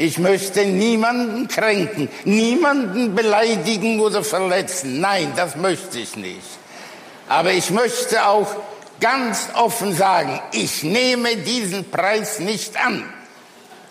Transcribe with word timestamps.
Ich 0.00 0.16
möchte 0.20 0.64
niemanden 0.64 1.48
kränken, 1.48 2.08
niemanden 2.22 3.16
beleidigen 3.16 3.98
oder 3.98 4.22
verletzen. 4.22 5.00
Nein, 5.00 5.32
das 5.34 5.56
möchte 5.56 5.98
ich 5.98 6.14
nicht. 6.14 6.38
Aber 7.28 7.50
ich 7.50 7.70
möchte 7.70 8.24
auch 8.24 8.46
ganz 9.00 9.48
offen 9.54 9.92
sagen, 9.92 10.40
ich 10.52 10.84
nehme 10.84 11.34
diesen 11.38 11.90
Preis 11.90 12.38
nicht 12.38 12.76
an. 12.80 13.12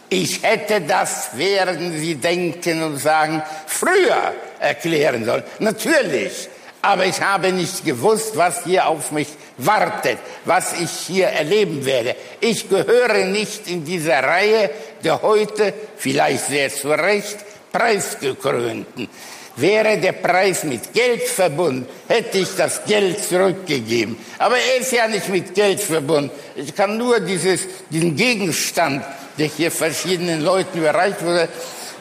Ich 0.07 0.43
hätte 0.43 0.79
das, 0.79 1.37
werden 1.37 1.99
Sie 1.99 2.15
denken 2.15 2.83
und 2.83 2.99
sagen, 2.99 3.43
früher 3.65 4.33
erklären 4.59 5.25
sollen. 5.25 5.43
Natürlich. 5.59 6.47
Aber 6.81 7.05
ich 7.05 7.21
habe 7.21 7.51
nicht 7.51 7.83
gewusst, 7.83 8.37
was 8.37 8.63
hier 8.63 8.87
auf 8.87 9.11
mich 9.11 9.27
wartet, 9.57 10.19
was 10.45 10.79
ich 10.79 10.91
hier 10.91 11.27
erleben 11.27 11.85
werde. 11.85 12.15
Ich 12.39 12.69
gehöre 12.69 13.25
nicht 13.25 13.67
in 13.67 13.83
dieser 13.83 14.23
Reihe 14.23 14.69
der 15.03 15.21
heute, 15.21 15.73
vielleicht 15.97 16.47
sehr 16.47 16.69
zu 16.69 16.89
Recht, 16.89 17.37
Preisgekrönten. 17.71 19.09
Wäre 19.55 19.97
der 19.97 20.11
Preis 20.11 20.63
mit 20.63 20.93
Geld 20.93 21.23
verbunden, 21.23 21.87
hätte 22.07 22.37
ich 22.37 22.55
das 22.55 22.85
Geld 22.85 23.23
zurückgegeben. 23.23 24.15
Aber 24.37 24.55
er 24.55 24.81
ist 24.81 24.91
ja 24.91 25.07
nicht 25.07 25.29
mit 25.29 25.55
Geld 25.55 25.79
verbunden. 25.79 26.29
Ich 26.55 26.75
kann 26.75 26.95
nur 26.95 27.19
dieses, 27.19 27.61
diesen 27.89 28.15
Gegenstand, 28.15 29.03
der 29.39 29.47
hier 29.47 29.71
verschiedenen 29.71 30.41
Leuten 30.41 30.77
überreicht 30.77 31.23
wurde, 31.23 31.49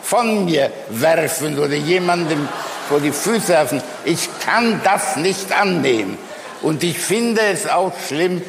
von 0.08 0.44
mir 0.44 0.70
werfen 0.90 1.58
oder 1.58 1.74
jemandem 1.74 2.48
vor 2.88 3.00
die 3.00 3.10
Füße 3.10 3.48
werfen. 3.48 3.82
Ich 4.04 4.28
kann 4.44 4.80
das 4.84 5.16
nicht 5.16 5.52
annehmen. 5.52 6.16
Und 6.62 6.84
ich 6.84 6.98
finde 6.98 7.40
es 7.52 7.68
auch 7.68 7.92
schlimm, 8.06 8.40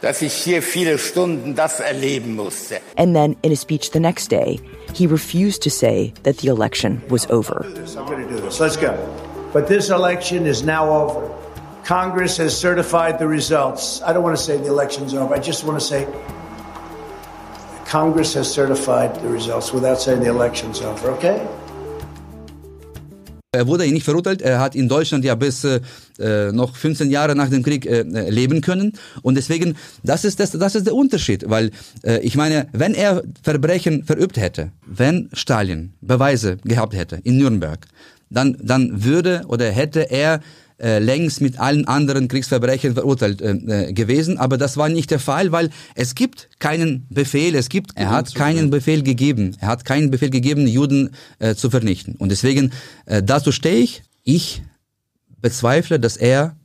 dass 0.00 0.22
ich 0.22 0.32
hier 0.32 0.62
viele 0.62 0.98
Stunden 0.98 1.54
das 1.54 1.80
erleben 1.80 2.34
musste. 2.36 2.80
And 2.96 3.14
then 3.14 3.36
in 3.42 3.52
a 3.52 3.56
speech 3.56 3.90
the 3.92 4.00
next 4.00 4.30
day, 4.30 4.60
he 4.94 5.06
refused 5.06 5.62
to 5.62 5.70
say 5.70 6.12
that 6.22 6.38
the 6.38 6.48
election 6.48 7.02
was 7.08 7.28
over. 7.30 7.64
I'm 7.96 8.06
going 8.06 8.26
to 8.26 8.34
do 8.34 8.40
this. 8.40 8.58
Let's 8.58 8.78
go. 8.78 8.94
But 9.52 9.68
this 9.68 9.90
election 9.90 10.46
is 10.46 10.62
now 10.62 10.88
over. 10.90 11.30
Congress 11.84 12.38
has 12.38 12.58
certified 12.58 13.18
the 13.18 13.28
results. 13.28 14.00
I 14.02 14.12
don't 14.12 14.22
want 14.22 14.36
to 14.36 14.42
say 14.42 14.56
the 14.56 14.68
election's 14.68 15.14
over. 15.14 15.34
I 15.34 15.38
just 15.38 15.64
want 15.64 15.78
to 15.78 15.84
say 15.84 16.06
Congress 17.90 18.34
has 18.34 18.52
certified 18.52 19.14
the 19.22 19.28
results 19.28 19.72
without 19.72 20.00
saying 20.00 20.20
the 20.20 20.28
election's 20.28 20.82
over, 20.82 21.10
okay? 21.12 21.40
Er 23.52 23.66
wurde 23.66 23.86
nicht 23.90 24.04
verurteilt. 24.04 24.42
Er 24.42 24.58
hat 24.60 24.74
in 24.74 24.88
Deutschland 24.88 25.24
ja 25.24 25.34
bis 25.34 25.64
äh, 25.64 25.80
noch 26.52 26.76
15 26.76 27.10
Jahre 27.10 27.34
nach 27.34 27.48
dem 27.48 27.62
Krieg 27.62 27.86
äh, 27.86 28.02
leben 28.28 28.60
können. 28.60 28.92
Und 29.22 29.36
deswegen, 29.36 29.76
das 30.02 30.24
ist, 30.24 30.40
das, 30.40 30.50
das 30.50 30.74
ist 30.74 30.86
der 30.86 30.94
Unterschied. 30.94 31.48
Weil 31.48 31.70
äh, 32.02 32.18
ich 32.20 32.36
meine, 32.36 32.66
wenn 32.72 32.92
er 32.92 33.22
Verbrechen 33.42 34.04
verübt 34.04 34.36
hätte, 34.36 34.72
wenn 34.84 35.30
Stalin 35.32 35.94
Beweise 36.02 36.58
gehabt 36.64 36.94
hätte 36.94 37.20
in 37.22 37.38
Nürnberg, 37.38 37.86
dann, 38.28 38.58
dann 38.60 39.04
würde 39.04 39.42
oder 39.48 39.70
hätte 39.70 40.10
er 40.10 40.40
äh, 40.78 40.98
längst 40.98 41.40
mit 41.40 41.58
allen 41.58 41.86
anderen 41.86 42.28
Kriegsverbrechen 42.28 42.94
verurteilt 42.94 43.40
äh, 43.40 43.92
gewesen, 43.92 44.38
aber 44.38 44.58
das 44.58 44.76
war 44.76 44.88
nicht 44.88 45.10
der 45.10 45.18
Fall, 45.18 45.52
weil 45.52 45.70
es 45.94 46.14
gibt 46.14 46.48
keinen 46.58 47.06
Befehl, 47.08 47.54
es 47.54 47.68
gibt, 47.68 47.92
er 47.94 48.10
hat 48.10 48.34
keinen 48.34 48.70
Befehl 48.70 49.02
gegeben, 49.02 49.56
er 49.60 49.68
hat 49.68 49.84
keinen 49.84 50.10
Befehl 50.10 50.30
gegeben, 50.30 50.66
Juden 50.66 51.14
äh, 51.38 51.54
zu 51.54 51.70
vernichten. 51.70 52.14
Und 52.16 52.30
deswegen, 52.30 52.72
äh, 53.06 53.22
dazu 53.22 53.52
stehe 53.52 53.78
ich, 53.78 54.02
ich 54.22 54.62
bezweifle, 55.40 55.98
dass 55.98 56.16
er 56.16 56.56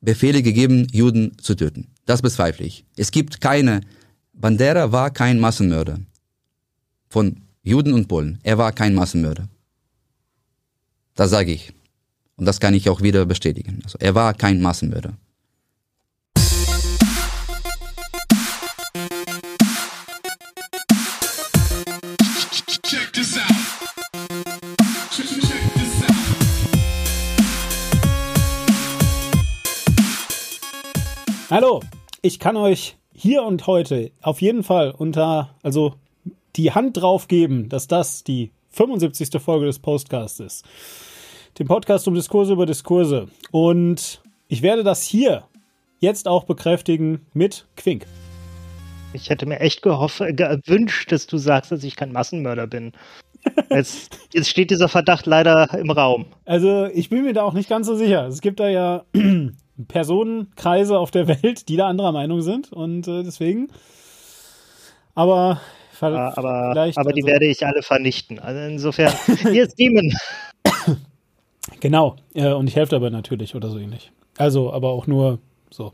Befehle 0.00 0.42
gegeben, 0.42 0.86
Juden 0.92 1.36
zu 1.38 1.54
töten. 1.54 1.88
Das 2.06 2.22
bezweifle 2.22 2.66
ich. 2.66 2.84
Es 2.96 3.10
gibt 3.10 3.40
keine, 3.40 3.80
Bandera 4.32 4.92
war 4.92 5.10
kein 5.10 5.40
Massenmörder 5.40 5.98
von 7.08 7.40
Juden 7.62 7.94
und 7.94 8.08
Polen. 8.08 8.38
Er 8.42 8.58
war 8.58 8.72
kein 8.72 8.94
Massenmörder. 8.94 9.48
Das 11.14 11.30
sage 11.30 11.52
ich. 11.52 11.72
Und 12.36 12.46
das 12.46 12.60
kann 12.60 12.74
ich 12.74 12.88
auch 12.88 13.00
wieder 13.00 13.26
bestätigen. 13.26 13.80
Also 13.84 13.98
er 14.00 14.14
war 14.14 14.34
kein 14.34 14.60
Massenmörder. 14.60 15.14
Hallo, 31.50 31.82
ich 32.20 32.40
kann 32.40 32.56
euch 32.56 32.96
hier 33.12 33.44
und 33.44 33.68
heute 33.68 34.10
auf 34.22 34.42
jeden 34.42 34.64
Fall 34.64 34.90
unter, 34.90 35.54
also 35.62 35.94
die 36.56 36.72
Hand 36.72 36.96
drauf 36.96 37.28
geben, 37.28 37.68
dass 37.68 37.86
das 37.86 38.24
die 38.24 38.50
75. 38.70 39.40
Folge 39.40 39.66
des 39.66 39.78
Podcasts 39.78 40.40
ist. 40.40 40.64
Dem 41.58 41.68
Podcast 41.68 42.08
um 42.08 42.14
Diskurse 42.14 42.52
über 42.52 42.66
Diskurse. 42.66 43.28
Und 43.52 44.20
ich 44.48 44.62
werde 44.62 44.82
das 44.82 45.02
hier 45.04 45.44
jetzt 46.00 46.26
auch 46.26 46.44
bekräftigen 46.44 47.24
mit 47.32 47.66
Quink. 47.76 48.06
Ich 49.12 49.30
hätte 49.30 49.46
mir 49.46 49.60
echt 49.60 49.80
gehofft, 49.80 50.18
gewünscht, 50.18 51.12
dass 51.12 51.28
du 51.28 51.38
sagst, 51.38 51.70
dass 51.70 51.84
ich 51.84 51.94
kein 51.94 52.10
Massenmörder 52.10 52.66
bin. 52.66 52.92
Jetzt, 53.70 54.18
jetzt 54.32 54.48
steht 54.48 54.70
dieser 54.70 54.88
Verdacht 54.88 55.26
leider 55.26 55.68
im 55.74 55.90
Raum. 55.90 56.24
Also 56.46 56.86
ich 56.86 57.10
bin 57.10 57.24
mir 57.24 57.34
da 57.34 57.42
auch 57.42 57.52
nicht 57.52 57.68
ganz 57.68 57.86
so 57.86 57.94
sicher. 57.94 58.26
Es 58.26 58.40
gibt 58.40 58.58
da 58.58 58.70
ja 58.70 59.04
Personenkreise 59.88 60.98
auf 60.98 61.10
der 61.10 61.28
Welt, 61.28 61.68
die 61.68 61.76
da 61.76 61.86
anderer 61.86 62.12
Meinung 62.12 62.40
sind. 62.40 62.72
Und 62.72 63.06
äh, 63.06 63.22
deswegen. 63.22 63.68
Aber 65.14 65.60
aber, 66.00 66.38
aber 66.38 66.72
die 67.12 67.22
also- 67.22 67.26
werde 67.26 67.46
ich 67.46 67.66
alle 67.66 67.82
vernichten. 67.82 68.38
Also 68.38 68.60
insofern, 68.60 69.12
hier 69.50 69.64
ist 69.64 69.78
Demon. 69.78 70.10
Genau, 71.84 72.16
äh, 72.32 72.50
und 72.50 72.66
ich 72.66 72.76
helfe 72.76 72.92
dabei 72.92 73.10
natürlich 73.10 73.54
oder 73.54 73.68
so 73.68 73.78
ähnlich. 73.78 74.10
Also, 74.38 74.72
aber 74.72 74.88
auch 74.88 75.06
nur 75.06 75.38
so. 75.70 75.92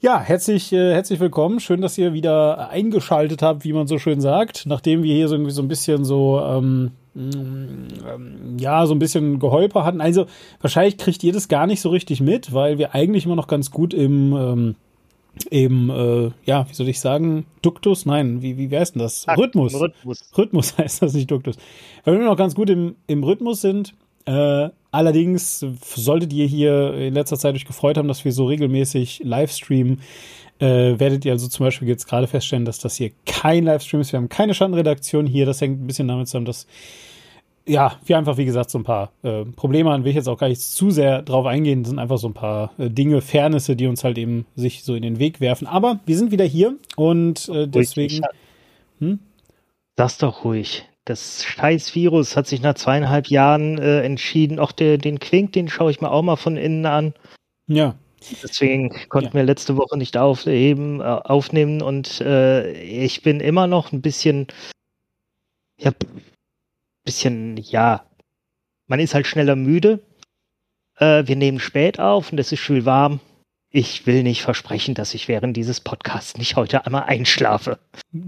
Ja, 0.00 0.18
herzlich, 0.20 0.72
äh, 0.72 0.94
herzlich 0.94 1.20
willkommen. 1.20 1.60
Schön, 1.60 1.80
dass 1.80 1.96
ihr 1.96 2.12
wieder 2.12 2.70
eingeschaltet 2.70 3.40
habt, 3.40 3.62
wie 3.62 3.72
man 3.72 3.86
so 3.86 4.00
schön 4.00 4.20
sagt. 4.20 4.64
Nachdem 4.66 5.04
wir 5.04 5.14
hier 5.14 5.28
so 5.28 5.36
irgendwie 5.36 5.52
so 5.52 5.62
ein 5.62 5.68
bisschen 5.68 6.04
so, 6.04 6.40
ähm, 6.40 6.90
mm, 7.14 7.20
ähm, 7.22 8.56
ja, 8.58 8.84
so 8.84 8.96
ein 8.96 8.98
bisschen 8.98 9.38
Geholper 9.38 9.84
hatten. 9.84 10.00
Also, 10.00 10.26
wahrscheinlich 10.60 10.96
kriegt 10.96 11.22
ihr 11.22 11.32
das 11.32 11.46
gar 11.46 11.68
nicht 11.68 11.82
so 11.82 11.90
richtig 11.90 12.20
mit, 12.20 12.52
weil 12.52 12.76
wir 12.78 12.92
eigentlich 12.92 13.26
immer 13.26 13.36
noch 13.36 13.46
ganz 13.46 13.70
gut 13.70 13.94
im, 13.94 14.32
ähm, 14.32 14.74
im, 15.50 15.88
äh, 15.88 16.32
ja, 16.46 16.68
wie 16.68 16.74
soll 16.74 16.88
ich 16.88 16.98
sagen, 16.98 17.46
Duktus? 17.62 18.06
Nein, 18.06 18.42
wie, 18.42 18.58
wie 18.58 18.76
heißt 18.76 18.96
denn 18.96 19.02
das? 19.02 19.24
Rhythmus. 19.28 19.80
Rhythmus. 19.80 20.32
Rhythmus 20.36 20.78
heißt 20.78 21.02
das 21.02 21.14
nicht 21.14 21.30
Duktus. 21.30 21.54
Weil 22.04 22.18
wir 22.18 22.24
noch 22.24 22.36
ganz 22.36 22.56
gut 22.56 22.70
im, 22.70 22.96
im 23.06 23.22
Rhythmus 23.22 23.60
sind. 23.60 23.94
Äh, 24.24 24.70
allerdings 24.96 25.64
solltet 25.94 26.32
ihr 26.32 26.46
hier 26.46 26.94
in 26.94 27.14
letzter 27.14 27.36
Zeit 27.36 27.54
euch 27.54 27.66
gefreut 27.66 27.98
haben, 27.98 28.08
dass 28.08 28.24
wir 28.24 28.32
so 28.32 28.46
regelmäßig 28.46 29.20
Livestreamen, 29.22 30.00
äh, 30.58 30.98
werdet 30.98 31.24
ihr 31.24 31.32
also 31.32 31.48
zum 31.48 31.66
Beispiel 31.66 31.86
jetzt 31.86 32.06
gerade 32.06 32.26
feststellen, 32.26 32.64
dass 32.64 32.78
das 32.78 32.96
hier 32.96 33.10
kein 33.26 33.64
Livestream 33.64 34.00
ist. 34.00 34.12
Wir 34.12 34.18
haben 34.18 34.28
keine 34.28 34.54
Schattenredaktion 34.54 35.26
hier. 35.26 35.44
Das 35.44 35.60
hängt 35.60 35.82
ein 35.82 35.86
bisschen 35.86 36.08
damit 36.08 36.28
zusammen, 36.28 36.46
dass 36.46 36.66
ja, 37.68 37.98
wir 38.06 38.16
einfach, 38.16 38.36
wie 38.36 38.44
gesagt, 38.44 38.70
so 38.70 38.78
ein 38.78 38.84
paar 38.84 39.12
äh, 39.22 39.44
Probleme 39.44 39.90
haben, 39.90 40.04
will 40.04 40.10
ich 40.10 40.16
jetzt 40.16 40.28
auch 40.28 40.38
gar 40.38 40.48
nicht 40.48 40.60
zu 40.60 40.90
sehr 40.90 41.22
drauf 41.22 41.46
eingehen. 41.46 41.82
Das 41.82 41.90
sind 41.90 41.98
einfach 41.98 42.18
so 42.18 42.28
ein 42.28 42.34
paar 42.34 42.72
äh, 42.78 42.88
Dinge, 42.88 43.20
Fairnisse, 43.20 43.74
die 43.74 43.88
uns 43.88 44.04
halt 44.04 44.18
eben 44.18 44.46
sich 44.54 44.84
so 44.84 44.94
in 44.94 45.02
den 45.02 45.18
Weg 45.18 45.40
werfen. 45.40 45.66
Aber 45.66 45.98
wir 46.06 46.16
sind 46.16 46.30
wieder 46.30 46.44
hier 46.44 46.76
und 46.94 47.48
äh, 47.48 47.66
deswegen. 47.66 48.22
Hm? 49.00 49.18
Sag's 49.96 50.18
doch 50.18 50.44
ruhig. 50.44 50.84
Das 51.06 51.44
scheiß 51.44 51.94
Virus 51.94 52.36
hat 52.36 52.46
sich 52.46 52.60
nach 52.60 52.74
zweieinhalb 52.74 53.28
Jahren 53.28 53.78
äh, 53.78 54.02
entschieden. 54.02 54.58
Auch 54.58 54.72
der, 54.72 54.98
den 54.98 55.18
Quink, 55.20 55.52
den 55.52 55.68
schaue 55.68 55.90
ich 55.90 56.00
mir 56.00 56.10
auch 56.10 56.22
mal 56.22 56.36
von 56.36 56.56
innen 56.56 56.84
an. 56.84 57.14
Ja, 57.68 57.96
Deswegen 58.42 58.90
konnten 59.08 59.28
Ja. 59.28 59.34
wir 59.34 59.44
letzte 59.44 59.76
Woche 59.76 59.96
nicht 59.96 60.16
aufheben, 60.16 61.00
äh, 61.00 61.04
aufnehmen 61.04 61.82
und 61.82 62.20
äh, 62.20 62.72
ich 62.72 63.22
bin 63.22 63.40
immer 63.40 63.66
noch 63.66 63.92
ein 63.92 64.00
bisschen, 64.00 64.46
ja, 65.78 65.92
bisschen, 67.04 67.56
ja, 67.58 68.04
man 68.86 69.00
ist 69.00 69.14
halt 69.14 69.26
schneller 69.26 69.56
müde. 69.56 70.00
Äh, 70.98 71.26
wir 71.26 71.36
nehmen 71.36 71.60
spät 71.60 72.00
auf 72.00 72.32
und 72.32 72.38
es 72.40 72.52
ist 72.52 72.60
schön 72.60 72.84
warm. 72.84 73.20
Ich 73.78 74.06
will 74.06 74.22
nicht 74.22 74.40
versprechen, 74.40 74.94
dass 74.94 75.12
ich 75.12 75.28
während 75.28 75.54
dieses 75.54 75.80
Podcasts 75.80 76.38
nicht 76.38 76.56
heute 76.56 76.86
einmal 76.86 77.02
einschlafe. 77.02 77.78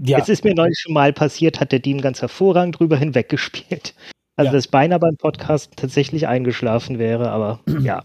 ja. 0.05 0.19
Es 0.19 0.29
ist 0.29 0.43
mir 0.43 0.53
neulich 0.53 0.77
schon 0.79 0.93
mal 0.93 1.11
passiert, 1.11 1.59
hat 1.59 1.71
der 1.71 1.79
Dean 1.79 2.01
ganz 2.01 2.21
hervorragend 2.21 2.77
drüber 2.77 2.97
hinweggespielt. 2.97 3.95
Also, 4.35 4.49
Ja. 4.49 4.53
dass 4.53 4.67
beinahe 4.67 4.99
beim 4.99 5.17
Podcast 5.17 5.71
tatsächlich 5.75 6.27
eingeschlafen 6.27 6.99
wäre, 6.99 7.31
aber 7.31 7.61
ja. 7.81 8.03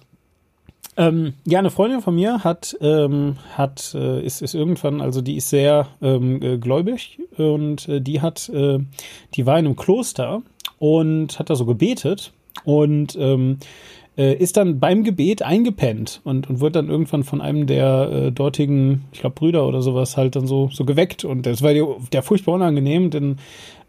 Ähm, 0.96 1.35
ja, 1.44 1.58
eine 1.58 1.70
Freundin 1.70 2.00
von 2.00 2.14
mir 2.14 2.44
hat, 2.44 2.79
ähm, 2.81 3.37
hat 3.52 3.94
äh, 3.94 4.25
ist, 4.25 4.40
ist 4.40 4.55
irgendwann, 4.55 5.02
also 5.02 5.20
die 5.20 5.37
ist 5.37 5.50
sehr 5.50 5.88
ähm, 6.00 6.40
äh, 6.40 6.56
gläubig 6.56 7.19
und 7.37 7.87
äh, 7.90 8.00
die 8.00 8.23
hat, 8.23 8.49
äh, 8.49 8.79
die 9.35 9.44
war 9.44 9.58
in 9.58 9.67
einem 9.67 9.76
Kloster 9.76 10.40
und 10.79 11.38
hat 11.38 11.50
da 11.50 11.56
so 11.56 11.67
gebetet 11.67 12.32
und 12.64 13.17
ähm, 13.20 13.58
äh, 14.16 14.34
ist 14.34 14.56
dann 14.56 14.81
beim 14.81 15.05
Gebet 15.05 15.43
eingepennt 15.43 16.20
und, 16.25 16.49
und 16.49 16.61
wird 16.61 16.76
dann 16.76 16.88
irgendwann 16.88 17.25
von 17.25 17.40
einem 17.40 17.66
der 17.66 18.11
äh, 18.11 18.32
dortigen, 18.32 19.05
ich 19.12 19.20
glaube 19.20 19.34
Brüder 19.34 19.66
oder 19.66 19.82
sowas, 19.82 20.16
halt 20.16 20.37
dann 20.37 20.46
so, 20.46 20.70
so 20.72 20.84
geweckt. 20.84 21.25
Und 21.25 21.46
das 21.46 21.62
war 21.62 21.72
der, 21.72 21.87
der 22.12 22.22
furchtbar 22.22 22.55
unangenehm, 22.55 23.11
denn 23.11 23.37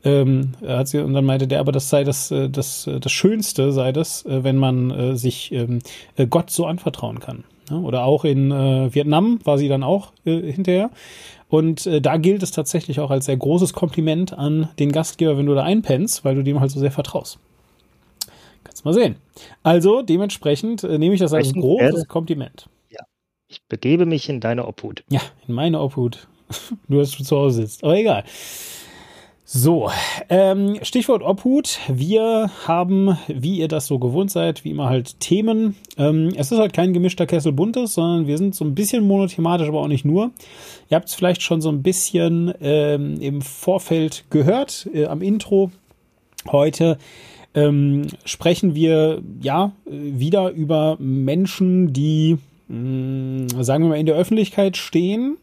ähm, 0.04 0.54
hat 0.66 0.88
sie, 0.88 1.04
und 1.04 1.13
dann 1.13 1.25
meinte 1.25 1.48
der, 1.48 1.60
aber 1.60 1.72
das 1.72 1.89
sei 1.89 2.04
das, 2.04 2.31
äh, 2.31 2.50
das, 2.50 2.88
äh, 2.88 3.00
das 3.00 3.12
Schönste 3.12 3.72
sei 3.72 3.92
das, 3.92 4.25
äh, 4.25 4.44
wenn 4.44 4.57
man 4.57 4.92
äh, 4.92 5.16
sich 5.16 5.51
ähm, 5.51 5.80
äh, 6.16 6.27
Gott 6.27 6.50
so 6.51 6.66
anvertrauen 6.66 7.19
kann. 7.19 7.44
Ja, 7.69 7.77
oder 7.77 8.06
auch 8.06 8.25
in 8.25 8.51
äh, 8.51 8.94
Vietnam 8.94 9.39
war 9.44 9.57
sie 9.57 9.68
dann 9.68 9.83
auch 9.83 10.12
äh, 10.24 10.51
hinterher. 10.51 10.92
Und 11.50 11.86
äh, 11.88 12.01
da 12.01 12.18
gilt 12.18 12.44
es 12.44 12.51
tatsächlich 12.51 13.00
auch 13.00 13.10
als 13.10 13.25
sehr 13.25 13.38
großes 13.38 13.74
Kompliment 13.74 14.38
an 14.38 14.69
den 14.77 14.92
Gastgeber, 14.92 15.38
wenn 15.38 15.45
du 15.45 15.56
da 15.56 15.63
einpennst, 15.63 16.24
weil 16.24 16.36
du 16.36 16.44
dem 16.44 16.60
halt 16.60 16.72
so 16.72 16.80
sehr 16.80 16.92
vertraust. 16.92 17.39
Mal 18.86 18.94
sehen. 18.94 19.16
Also 19.64 20.02
dementsprechend 20.02 20.84
äh, 20.86 20.98
nehme 20.98 21.16
ich 21.16 21.20
das 21.20 21.34
als 21.34 21.52
großes 21.52 21.94
Werte? 21.94 22.08
Kompliment. 22.08 22.70
Ich 23.48 23.64
begebe 23.68 24.06
mich 24.06 24.28
in 24.28 24.40
deine 24.40 24.68
Obhut. 24.68 25.04
Ja, 25.10 25.22
in 25.48 25.54
meine 25.54 25.80
Obhut. 25.80 26.28
Nur, 26.88 27.02
dass 27.02 27.12
du 27.12 27.24
zu 27.24 27.38
Hause 27.38 27.62
sitzt. 27.62 27.84
Aber 27.84 27.96
egal. 27.96 28.24
So, 29.44 29.92
ähm, 30.30 30.80
Stichwort 30.82 31.22
Obhut. 31.22 31.80
Wir 31.88 32.50
haben, 32.66 33.18
wie 33.28 33.60
ihr 33.60 33.68
das 33.68 33.86
so 33.86 34.00
gewohnt 34.00 34.32
seid, 34.32 34.64
wie 34.64 34.72
immer 34.72 34.90
halt 34.90 35.20
Themen. 35.20 35.76
Ähm, 35.98 36.34
es 36.36 36.52
ist 36.52 36.58
halt 36.58 36.74
kein 36.74 36.94
gemischter 36.94 37.28
Kessel 37.28 37.52
buntes, 37.52 37.94
sondern 37.94 38.26
wir 38.26 38.40
sind 38.40 38.56
so 38.56 38.66
ein 38.66 38.74
bisschen 38.74 39.06
monothematisch, 39.06 39.68
aber 39.68 39.82
auch 39.82 39.88
nicht 39.88 40.06
nur. 40.06 40.32
Ihr 40.90 40.96
habt 40.96 41.10
es 41.10 41.14
vielleicht 41.14 41.44
schon 41.44 41.62
so 41.62 41.70
ein 41.70 41.84
bisschen 41.84 42.54
ähm, 42.60 43.22
im 43.22 43.42
Vorfeld 43.42 44.26
gehört, 44.32 44.90
äh, 44.94 45.06
am 45.06 45.22
Intro. 45.22 45.72
Heute 46.52 46.98
ähm, 47.56 48.07
sprechen 48.25 48.75
wir 48.75 49.22
ja 49.42 49.72
wieder 49.86 50.52
über 50.52 50.98
Menschen, 51.00 51.94
die, 51.94 52.38
mh, 52.68 53.63
sagen 53.63 53.86
wir 53.86 53.90
mal, 53.90 54.00
in 54.00 54.06
der 54.06 54.16
Öffentlichkeit 54.16 54.78
stehen. 54.78 55.38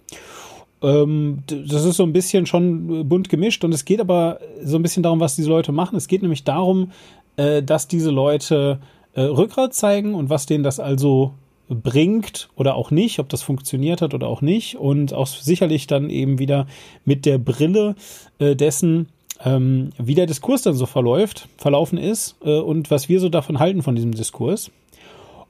Ähm, 0.82 1.42
das 1.46 1.84
ist 1.84 1.96
so 1.96 2.02
ein 2.02 2.12
bisschen 2.12 2.46
schon 2.46 3.08
bunt 3.08 3.28
gemischt 3.28 3.64
und 3.64 3.72
es 3.72 3.84
geht 3.84 4.00
aber 4.00 4.38
so 4.62 4.76
ein 4.76 4.82
bisschen 4.82 5.02
darum, 5.02 5.20
was 5.20 5.36
diese 5.36 5.48
Leute 5.48 5.72
machen. 5.72 5.96
Es 5.96 6.06
geht 6.06 6.22
nämlich 6.22 6.44
darum, 6.44 6.92
äh, 7.36 7.62
dass 7.62 7.88
diese 7.88 8.10
Leute 8.10 8.78
äh, 9.14 9.22
Rückgrat 9.22 9.74
zeigen 9.74 10.14
und 10.14 10.28
was 10.28 10.46
denen 10.46 10.64
das 10.64 10.80
also 10.80 11.32
bringt 11.68 12.50
oder 12.56 12.74
auch 12.74 12.90
nicht, 12.90 13.18
ob 13.18 13.30
das 13.30 13.42
funktioniert 13.42 14.02
hat 14.02 14.12
oder 14.12 14.26
auch 14.26 14.42
nicht 14.42 14.76
und 14.76 15.14
auch 15.14 15.26
sicherlich 15.26 15.86
dann 15.86 16.10
eben 16.10 16.38
wieder 16.38 16.66
mit 17.06 17.24
der 17.24 17.38
Brille 17.38 17.94
äh, 18.38 18.54
dessen, 18.54 19.08
ähm, 19.44 19.90
wie 19.98 20.14
der 20.14 20.26
Diskurs 20.26 20.62
dann 20.62 20.74
so 20.74 20.86
verläuft, 20.86 21.48
verlaufen 21.56 21.98
ist 21.98 22.36
äh, 22.44 22.58
und 22.58 22.90
was 22.90 23.08
wir 23.08 23.20
so 23.20 23.28
davon 23.28 23.58
halten 23.58 23.82
von 23.82 23.94
diesem 23.94 24.12
Diskurs. 24.12 24.70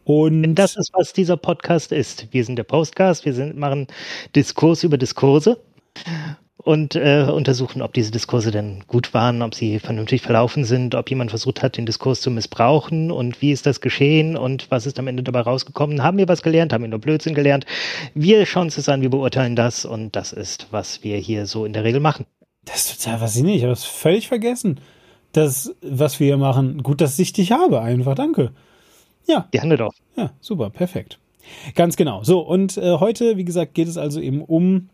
Und 0.04 0.42
Denn 0.42 0.54
das 0.54 0.76
ist, 0.76 0.90
was 0.94 1.12
dieser 1.12 1.36
Podcast 1.36 1.92
ist. 1.92 2.28
Wir 2.32 2.44
sind 2.44 2.56
der 2.56 2.64
Postcast, 2.64 3.24
wir 3.24 3.34
sind, 3.34 3.56
machen 3.56 3.86
Diskurs 4.34 4.82
über 4.82 4.98
Diskurse 4.98 5.58
und 6.56 6.96
äh, 6.96 7.26
untersuchen, 7.30 7.82
ob 7.82 7.92
diese 7.92 8.10
Diskurse 8.10 8.50
denn 8.50 8.82
gut 8.86 9.14
waren, 9.14 9.42
ob 9.42 9.54
sie 9.54 9.78
vernünftig 9.78 10.22
verlaufen 10.22 10.64
sind, 10.64 10.94
ob 10.94 11.10
jemand 11.10 11.30
versucht 11.30 11.62
hat, 11.62 11.76
den 11.76 11.86
Diskurs 11.86 12.20
zu 12.20 12.30
missbrauchen 12.30 13.10
und 13.10 13.42
wie 13.42 13.52
ist 13.52 13.66
das 13.66 13.80
geschehen 13.80 14.36
und 14.36 14.70
was 14.70 14.86
ist 14.86 14.98
am 14.98 15.08
Ende 15.08 15.22
dabei 15.22 15.40
rausgekommen. 15.40 16.02
Haben 16.02 16.18
wir 16.18 16.28
was 16.28 16.42
gelernt? 16.42 16.72
Haben 16.72 16.82
wir 16.82 16.88
nur 16.88 17.00
Blödsinn 17.00 17.34
gelernt? 17.34 17.66
Wir 18.14 18.46
schauen 18.46 18.64
uns 18.64 18.88
an, 18.88 19.02
wir 19.02 19.10
beurteilen 19.10 19.56
das 19.56 19.84
und 19.84 20.16
das 20.16 20.32
ist, 20.32 20.68
was 20.70 21.04
wir 21.04 21.16
hier 21.18 21.46
so 21.46 21.64
in 21.64 21.72
der 21.72 21.84
Regel 21.84 22.00
machen. 22.00 22.26
Das 22.64 22.90
ist 22.90 23.02
total 23.02 23.18
faszinierend. 23.18 23.56
Ich 23.58 23.62
habe 23.64 23.72
es 23.72 23.84
völlig 23.84 24.28
vergessen. 24.28 24.80
Das, 25.32 25.74
was 25.80 26.20
wir 26.20 26.26
hier 26.26 26.36
machen. 26.36 26.82
Gut, 26.82 27.00
dass 27.00 27.18
ich 27.18 27.32
dich 27.32 27.52
habe, 27.52 27.80
einfach. 27.80 28.14
Danke. 28.14 28.52
Ja, 29.26 29.48
Die 29.52 29.60
Hand 29.60 29.80
auf. 29.80 29.94
ja, 30.16 30.32
super, 30.40 30.70
perfekt. 30.70 31.18
Ganz 31.74 31.96
genau. 31.96 32.22
So, 32.22 32.40
und 32.40 32.76
äh, 32.76 32.98
heute, 32.98 33.36
wie 33.36 33.44
gesagt, 33.44 33.74
geht 33.74 33.88
es 33.88 33.96
also 33.96 34.20
eben 34.20 34.42
um, 34.42 34.88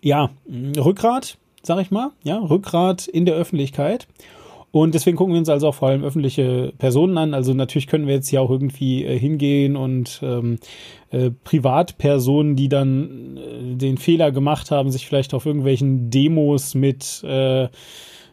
ja, 0.00 0.30
Rückgrat, 0.48 1.38
sag 1.62 1.80
ich 1.80 1.90
mal. 1.90 2.10
Ja, 2.22 2.38
Rückgrat 2.38 3.08
in 3.08 3.24
der 3.26 3.34
Öffentlichkeit. 3.34 4.06
Und 4.72 4.94
deswegen 4.94 5.16
gucken 5.16 5.34
wir 5.34 5.38
uns 5.38 5.48
also 5.48 5.68
auch 5.68 5.74
vor 5.74 5.88
allem 5.88 6.04
öffentliche 6.04 6.72
Personen 6.78 7.18
an. 7.18 7.34
Also 7.34 7.54
natürlich 7.54 7.88
können 7.88 8.06
wir 8.06 8.14
jetzt 8.14 8.28
hier 8.28 8.40
auch 8.40 8.50
irgendwie 8.50 9.04
äh, 9.04 9.18
hingehen 9.18 9.76
und 9.76 10.20
ähm, 10.22 10.58
äh, 11.10 11.30
Privatpersonen, 11.30 12.54
die 12.54 12.68
dann 12.68 13.36
äh, 13.36 13.76
den 13.76 13.98
Fehler 13.98 14.30
gemacht 14.30 14.70
haben, 14.70 14.90
sich 14.90 15.06
vielleicht 15.06 15.34
auf 15.34 15.44
irgendwelchen 15.44 16.10
Demos 16.10 16.74
mit 16.74 17.22
äh, 17.24 17.68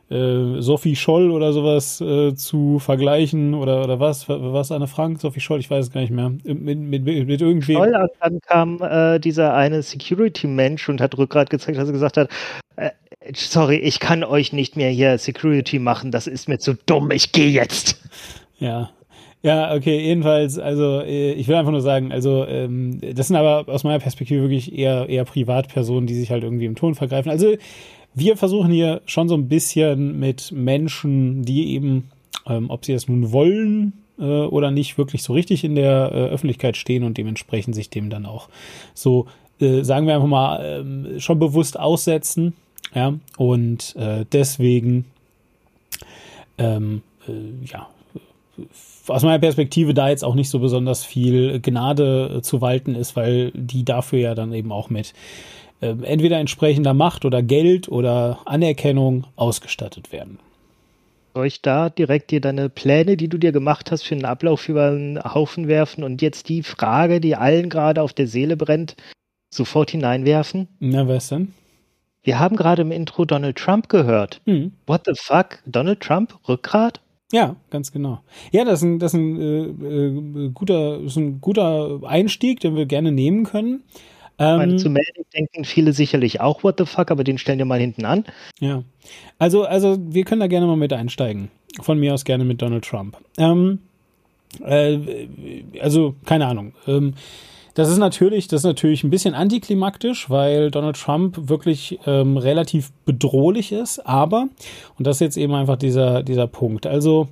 äh, 0.09 0.61
Sophie 0.61 0.95
Scholl 0.95 1.31
oder 1.31 1.51
sowas 1.53 1.99
äh, 2.01 2.33
zu 2.33 2.79
vergleichen 2.79 3.53
oder 3.53 3.83
oder 3.83 3.99
was 3.99 4.29
was 4.29 4.71
Anne 4.71 4.87
Frank 4.87 5.19
Sophie 5.19 5.41
Scholl 5.41 5.59
ich 5.59 5.69
weiß 5.69 5.87
es 5.87 5.91
gar 5.91 5.99
nicht 5.99 6.11
mehr 6.11 6.29
mit 6.29 6.61
mit, 6.61 7.03
mit, 7.03 7.27
mit 7.27 7.41
irgendwem 7.41 7.81
und 7.81 7.91
dann 7.91 8.39
kam 8.39 8.81
äh, 8.81 9.19
dieser 9.19 9.53
eine 9.53 9.81
Security-Mensch 9.81 10.87
und 10.87 11.01
hat 11.01 11.17
Rückgrat 11.17 11.49
gezeigt, 11.49 11.77
dass 11.77 11.89
er 11.89 11.93
gesagt 11.93 12.15
hat, 12.15 12.29
äh, 12.77 12.91
sorry, 13.33 13.77
ich 13.77 13.99
kann 13.99 14.23
euch 14.23 14.53
nicht 14.53 14.75
mehr 14.75 14.89
hier 14.89 15.17
Security 15.17 15.79
machen, 15.79 16.11
das 16.11 16.27
ist 16.27 16.47
mir 16.47 16.59
zu 16.59 16.73
dumm, 16.85 17.11
ich 17.11 17.31
gehe 17.31 17.49
jetzt. 17.49 18.01
Ja. 18.59 18.89
Ja, 19.43 19.73
okay, 19.75 19.99
jedenfalls, 19.99 20.57
also 20.57 21.01
äh, 21.01 21.33
ich 21.33 21.47
will 21.47 21.55
einfach 21.55 21.71
nur 21.71 21.81
sagen, 21.81 22.11
also 22.11 22.45
ähm, 22.45 22.99
das 23.13 23.27
sind 23.27 23.35
aber 23.35 23.71
aus 23.71 23.83
meiner 23.83 23.99
Perspektive 23.99 24.41
wirklich 24.41 24.75
eher, 24.75 25.07
eher 25.07 25.25
Privatpersonen, 25.25 26.07
die 26.07 26.15
sich 26.15 26.31
halt 26.31 26.43
irgendwie 26.43 26.65
im 26.65 26.75
Ton 26.75 26.95
vergreifen. 26.95 27.31
Also 27.31 27.55
wir 28.15 28.35
versuchen 28.35 28.71
hier 28.71 29.01
schon 29.05 29.29
so 29.29 29.35
ein 29.35 29.47
bisschen 29.47 30.19
mit 30.19 30.51
Menschen, 30.51 31.43
die 31.43 31.75
eben, 31.75 32.09
ähm, 32.47 32.71
ob 32.71 32.83
sie 32.83 32.93
das 32.93 33.07
nun 33.07 33.31
wollen 33.31 33.93
äh, 34.19 34.23
oder 34.23 34.71
nicht, 34.71 34.97
wirklich 34.97 35.21
so 35.21 35.33
richtig 35.33 35.63
in 35.63 35.75
der 35.75 36.11
äh, 36.11 36.15
Öffentlichkeit 36.29 36.75
stehen 36.75 37.03
und 37.03 37.17
dementsprechend 37.17 37.75
sich 37.75 37.91
dem 37.91 38.09
dann 38.09 38.25
auch 38.25 38.49
so, 38.95 39.27
sagen 39.59 40.05
wir 40.05 40.13
einfach 40.13 40.27
mal, 40.27 40.63
ähm, 40.63 41.19
schon 41.19 41.39
bewusst 41.39 41.79
aussetzen. 41.79 42.53
Ja, 42.97 43.13
und 43.37 43.95
äh, 43.95 44.25
deswegen, 44.31 45.05
ähm, 46.57 47.03
äh, 47.27 47.63
ja, 47.63 47.87
aus 49.05 49.21
meiner 49.21 49.37
Perspektive 49.37 49.93
da 49.93 50.09
jetzt 50.09 50.23
auch 50.23 50.33
nicht 50.33 50.49
so 50.49 50.57
besonders 50.57 51.05
viel 51.05 51.59
Gnade 51.59 52.37
äh, 52.37 52.41
zu 52.41 52.59
walten 52.59 52.95
ist, 52.95 53.15
weil 53.15 53.51
die 53.53 53.85
dafür 53.85 54.17
ja 54.17 54.33
dann 54.33 54.51
eben 54.51 54.71
auch 54.71 54.89
mit 54.89 55.13
äh, 55.79 55.89
entweder 55.89 56.39
entsprechender 56.39 56.95
Macht 56.95 57.23
oder 57.23 57.43
Geld 57.43 57.87
oder 57.87 58.39
Anerkennung 58.45 59.27
ausgestattet 59.35 60.11
werden. 60.11 60.39
Soll 61.35 61.45
ich 61.45 61.61
da 61.61 61.91
direkt 61.91 62.31
dir 62.31 62.41
deine 62.41 62.67
Pläne, 62.67 63.15
die 63.15 63.27
du 63.27 63.37
dir 63.37 63.51
gemacht 63.51 63.91
hast, 63.91 64.07
für 64.07 64.15
den 64.15 64.25
Ablauf 64.25 64.67
über 64.69 64.89
den 64.89 65.23
Haufen 65.23 65.67
werfen 65.67 66.03
und 66.03 66.23
jetzt 66.23 66.49
die 66.49 66.63
Frage, 66.63 67.21
die 67.21 67.35
allen 67.35 67.69
gerade 67.69 68.01
auf 68.01 68.13
der 68.13 68.25
Seele 68.25 68.57
brennt, 68.57 68.95
sofort 69.53 69.91
hineinwerfen? 69.91 70.67
Na, 70.79 71.07
was 71.07 71.29
denn? 71.29 71.53
Wir 72.27 72.39
haben 72.39 72.57
gerade 72.57 72.81
im 72.81 72.91
Intro 72.91 73.23
Donald 73.23 73.55
Trump 73.55 73.87
gehört. 73.87 74.41
Hm. 74.45 74.73
What 74.85 75.03
the 75.05 75.13
fuck? 75.15 75.59
Donald 75.65 76.01
Trump? 76.01 76.37
Rückgrat? 76.49 76.99
Ja, 77.31 77.55
ganz 77.69 77.93
genau. 77.93 78.19
Ja, 78.51 78.65
das 78.65 78.79
ist 78.79 78.83
ein, 78.83 78.99
das 78.99 79.13
ist 79.13 79.19
ein, 79.19 79.39
äh, 79.41 80.45
äh, 80.47 80.49
guter, 80.49 80.99
ist 80.99 81.15
ein 81.15 81.39
guter 81.39 82.01
Einstieg, 82.03 82.59
den 82.59 82.75
wir 82.75 82.85
gerne 82.85 83.13
nehmen 83.13 83.45
können. 83.45 83.83
Ich 83.93 84.39
meine, 84.39 84.73
Ähm, 84.73 84.77
zu 84.77 84.89
Melding 84.89 85.23
denken 85.33 85.63
viele 85.63 85.93
sicherlich 85.93 86.41
auch 86.41 86.65
What 86.65 86.79
the 86.79 86.85
fuck, 86.85 87.11
aber 87.11 87.23
den 87.23 87.37
stellen 87.37 87.59
wir 87.59 87.65
mal 87.65 87.79
hinten 87.79 88.03
an. 88.03 88.25
Ja. 88.59 88.83
Also, 89.39 89.63
also 89.63 89.97
wir 89.97 90.25
können 90.25 90.41
da 90.41 90.47
gerne 90.47 90.67
mal 90.67 90.75
mit 90.75 90.91
einsteigen. 90.91 91.49
Von 91.79 91.97
mir 91.97 92.13
aus 92.13 92.25
gerne 92.25 92.43
mit 92.43 92.61
Donald 92.61 92.83
Trump. 92.83 93.15
Ähm, 93.37 93.79
äh, 94.65 94.99
also, 95.79 96.15
keine 96.25 96.47
Ahnung. 96.47 96.73
Ähm, 96.87 97.13
das 97.77 97.89
ist 97.89 97.99
natürlich, 97.99 98.47
das 98.47 98.61
ist 98.61 98.65
natürlich 98.65 99.03
ein 99.03 99.11
bisschen 99.11 99.35
antiklimaktisch, 99.35 100.31
weil 100.31 100.71
Donald 100.71 100.95
Trump 100.95 101.47
wirklich 101.47 101.99
ähm, 102.07 102.35
relativ 102.35 102.91
bedrohlich 103.05 103.71
ist, 103.71 103.99
aber, 103.99 104.47
und 104.97 105.05
das 105.05 105.17
ist 105.17 105.19
jetzt 105.19 105.37
eben 105.37 105.53
einfach 105.53 105.75
dieser, 105.75 106.23
dieser 106.23 106.47
Punkt. 106.47 106.87
Also, 106.87 107.27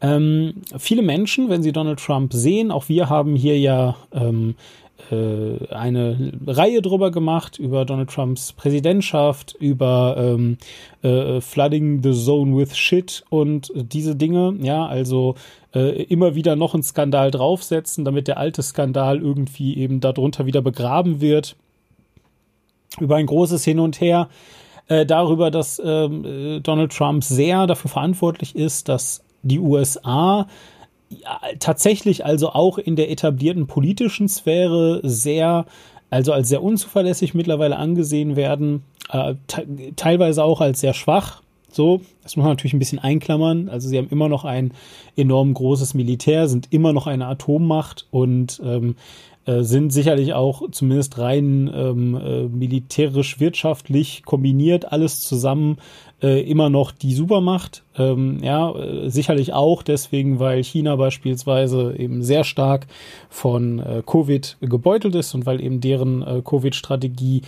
ähm, 0.00 0.54
viele 0.76 1.02
Menschen, 1.02 1.48
wenn 1.48 1.62
sie 1.62 1.70
Donald 1.70 2.00
Trump 2.00 2.32
sehen, 2.32 2.72
auch 2.72 2.88
wir 2.88 3.08
haben 3.08 3.36
hier 3.36 3.56
ja 3.56 3.94
ähm, 4.12 4.56
äh, 5.12 5.64
eine 5.72 6.32
Reihe 6.44 6.82
drüber 6.82 7.12
gemacht, 7.12 7.60
über 7.60 7.84
Donald 7.84 8.10
Trumps 8.10 8.52
Präsidentschaft, 8.52 9.54
über 9.60 10.16
ähm, 10.18 10.58
äh, 11.02 11.40
Flooding 11.40 12.02
the 12.02 12.12
Zone 12.12 12.56
with 12.56 12.76
Shit 12.76 13.22
und 13.30 13.70
diese 13.76 14.16
Dinge, 14.16 14.56
ja, 14.60 14.86
also 14.86 15.36
äh, 15.74 16.02
immer 16.04 16.34
wieder 16.34 16.56
noch 16.56 16.74
einen 16.74 16.82
Skandal 16.82 17.30
draufsetzen, 17.30 18.04
damit 18.04 18.28
der 18.28 18.38
alte 18.38 18.62
Skandal 18.62 19.20
irgendwie 19.20 19.76
eben 19.76 20.00
darunter 20.00 20.46
wieder 20.46 20.62
begraben 20.62 21.20
wird. 21.20 21.56
Über 23.00 23.16
ein 23.16 23.26
großes 23.26 23.64
Hin 23.64 23.80
und 23.80 24.00
Her 24.00 24.28
äh, 24.88 25.04
darüber, 25.04 25.50
dass 25.50 25.80
ähm, 25.84 26.24
äh, 26.24 26.60
Donald 26.60 26.92
Trump 26.92 27.24
sehr 27.24 27.66
dafür 27.66 27.90
verantwortlich 27.90 28.54
ist, 28.54 28.88
dass 28.88 29.24
die 29.42 29.58
USA 29.58 30.46
tatsächlich 31.58 32.24
also 32.24 32.50
auch 32.50 32.78
in 32.78 32.96
der 32.96 33.10
etablierten 33.10 33.66
politischen 33.66 34.28
Sphäre 34.28 35.00
sehr, 35.02 35.66
also 36.10 36.32
als 36.32 36.48
sehr 36.48 36.62
unzuverlässig 36.62 37.34
mittlerweile 37.34 37.76
angesehen 37.76 38.36
werden, 38.36 38.82
äh, 39.10 39.34
te 39.46 39.66
teilweise 39.96 40.42
auch 40.42 40.60
als 40.60 40.80
sehr 40.80 40.94
schwach 40.94 41.42
So, 41.74 42.02
das 42.22 42.36
muss 42.36 42.44
man 42.44 42.52
natürlich 42.52 42.72
ein 42.72 42.78
bisschen 42.78 43.00
einklammern. 43.00 43.68
Also 43.68 43.88
sie 43.88 43.98
haben 43.98 44.08
immer 44.08 44.28
noch 44.28 44.44
ein 44.44 44.72
enorm 45.16 45.52
großes 45.54 45.94
Militär, 45.94 46.46
sind 46.46 46.72
immer 46.72 46.92
noch 46.92 47.08
eine 47.08 47.26
Atommacht 47.26 48.06
und 48.12 48.62
ähm, 48.64 48.94
äh, 49.46 49.62
sind 49.62 49.92
sicherlich 49.92 50.32
auch 50.34 50.70
zumindest 50.70 51.18
rein 51.18 51.70
ähm, 51.74 52.14
äh, 52.14 52.42
militärisch 52.44 53.40
wirtschaftlich 53.40 54.22
kombiniert 54.24 54.90
alles 54.92 55.20
zusammen 55.20 55.76
äh, 56.22 56.40
immer 56.48 56.70
noch 56.70 56.92
die 56.92 57.14
Supermacht. 57.14 57.82
Ähm, 57.96 58.38
ja, 58.42 58.74
äh, 58.74 59.10
sicherlich 59.10 59.52
auch 59.52 59.82
deswegen, 59.82 60.38
weil 60.38 60.64
China 60.64 60.96
beispielsweise 60.96 61.94
eben 61.98 62.22
sehr 62.22 62.44
stark 62.44 62.86
von 63.28 63.80
äh, 63.80 64.02
Covid 64.06 64.56
gebeutelt 64.60 65.14
ist 65.14 65.34
und 65.34 65.46
weil 65.46 65.60
eben 65.60 65.80
deren 65.80 66.42
Covid-Strategie 66.44 67.42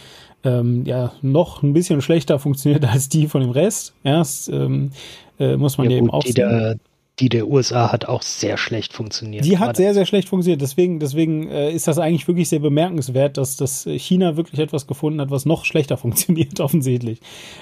ähm, 0.44 0.84
ja 0.84 1.12
noch 1.22 1.62
ein 1.62 1.72
bisschen 1.72 2.00
schlechter 2.02 2.38
funktioniert 2.38 2.84
als 2.90 3.08
die 3.08 3.26
von 3.26 3.40
dem 3.40 3.50
Rest. 3.50 3.94
Ja, 4.04 4.18
das 4.18 4.48
ähm, 4.48 4.90
äh, 5.38 5.56
muss 5.56 5.78
man 5.78 5.90
ja, 5.90 5.96
eben 5.96 6.06
gut, 6.06 6.14
auch 6.14 6.22
die 6.22 6.32
sehen. 6.32 6.80
Die 7.18 7.30
der 7.30 7.48
USA 7.48 7.90
hat 7.90 8.06
auch 8.06 8.20
sehr 8.20 8.58
schlecht 8.58 8.92
funktioniert. 8.92 9.44
Die 9.44 9.58
hat 9.58 9.76
sehr, 9.76 9.94
sehr 9.94 10.04
schlecht 10.04 10.28
funktioniert. 10.28 10.60
Deswegen, 10.60 11.00
deswegen 11.00 11.48
äh, 11.48 11.72
ist 11.72 11.88
das 11.88 11.98
eigentlich 11.98 12.28
wirklich 12.28 12.48
sehr 12.48 12.58
bemerkenswert, 12.58 13.38
dass, 13.38 13.56
dass 13.56 13.84
China 13.84 14.36
wirklich 14.36 14.60
etwas 14.60 14.86
gefunden 14.86 15.20
hat, 15.20 15.30
was 15.30 15.46
noch 15.46 15.64
schlechter 15.64 15.96
funktioniert, 15.96 16.60
offensichtlich. 16.60 17.20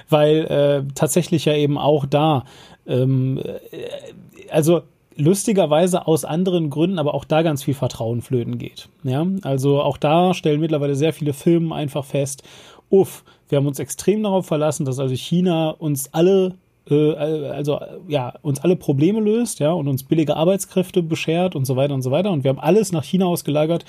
Weil 0.08 0.44
äh, 0.46 0.92
tatsächlich 0.94 1.44
ja 1.44 1.54
eben 1.54 1.78
auch 1.78 2.04
da, 2.04 2.44
ähm, 2.86 3.38
äh, 3.44 4.50
also 4.50 4.82
lustigerweise 5.16 6.08
aus 6.08 6.24
anderen 6.24 6.70
Gründen, 6.70 6.98
aber 6.98 7.14
auch 7.14 7.24
da 7.24 7.42
ganz 7.42 7.62
viel 7.62 7.74
Vertrauen 7.74 8.22
flöten 8.22 8.58
geht. 8.58 8.88
Ja, 9.04 9.24
also 9.42 9.80
auch 9.80 9.96
da 9.96 10.34
stellen 10.34 10.60
mittlerweile 10.60 10.96
sehr 10.96 11.12
viele 11.12 11.32
Firmen 11.32 11.72
einfach 11.72 12.04
fest, 12.04 12.42
uff, 12.90 13.24
wir 13.48 13.58
haben 13.58 13.66
uns 13.66 13.78
extrem 13.78 14.22
darauf 14.22 14.46
verlassen, 14.46 14.84
dass 14.84 14.98
also 14.98 15.14
China 15.14 15.70
uns 15.70 16.12
alle 16.12 16.54
also 16.90 17.80
ja, 18.08 18.34
uns 18.42 18.60
alle 18.60 18.76
Probleme 18.76 19.20
löst, 19.20 19.58
ja, 19.58 19.72
und 19.72 19.88
uns 19.88 20.02
billige 20.02 20.36
Arbeitskräfte 20.36 21.02
beschert 21.02 21.56
und 21.56 21.64
so 21.64 21.76
weiter 21.76 21.94
und 21.94 22.02
so 22.02 22.10
weiter. 22.10 22.30
Und 22.30 22.44
wir 22.44 22.50
haben 22.50 22.60
alles 22.60 22.92
nach 22.92 23.04
China 23.04 23.26
ausgelagert 23.26 23.84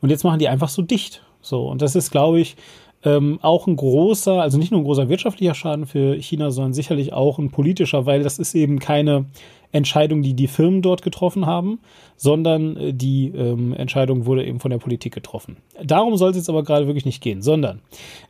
und 0.00 0.10
jetzt 0.10 0.24
machen 0.24 0.38
die 0.38 0.48
einfach 0.48 0.70
so 0.70 0.82
dicht. 0.82 1.22
So, 1.42 1.68
und 1.68 1.82
das 1.82 1.96
ist, 1.96 2.10
glaube 2.10 2.40
ich, 2.40 2.56
ähm, 3.02 3.38
auch 3.42 3.66
ein 3.66 3.76
großer, 3.76 4.40
also 4.40 4.58
nicht 4.58 4.72
nur 4.72 4.80
ein 4.80 4.84
großer 4.84 5.08
wirtschaftlicher 5.08 5.54
Schaden 5.54 5.86
für 5.86 6.14
China, 6.16 6.50
sondern 6.50 6.74
sicherlich 6.74 7.12
auch 7.12 7.38
ein 7.38 7.50
politischer, 7.50 8.06
weil 8.06 8.22
das 8.22 8.38
ist 8.38 8.54
eben 8.54 8.78
keine 8.78 9.26
Entscheidung, 9.72 10.22
die 10.22 10.34
die 10.34 10.48
Firmen 10.48 10.82
dort 10.82 11.02
getroffen 11.02 11.46
haben, 11.46 11.80
sondern 12.16 12.76
äh, 12.76 12.92
die 12.92 13.28
ähm, 13.28 13.72
Entscheidung 13.72 14.26
wurde 14.26 14.44
eben 14.44 14.60
von 14.60 14.70
der 14.70 14.78
Politik 14.78 15.14
getroffen. 15.14 15.58
Darum 15.82 16.16
soll 16.16 16.30
es 16.30 16.36
jetzt 16.36 16.48
aber 16.48 16.64
gerade 16.64 16.86
wirklich 16.86 17.04
nicht 17.04 17.22
gehen, 17.22 17.40
sondern 17.40 17.80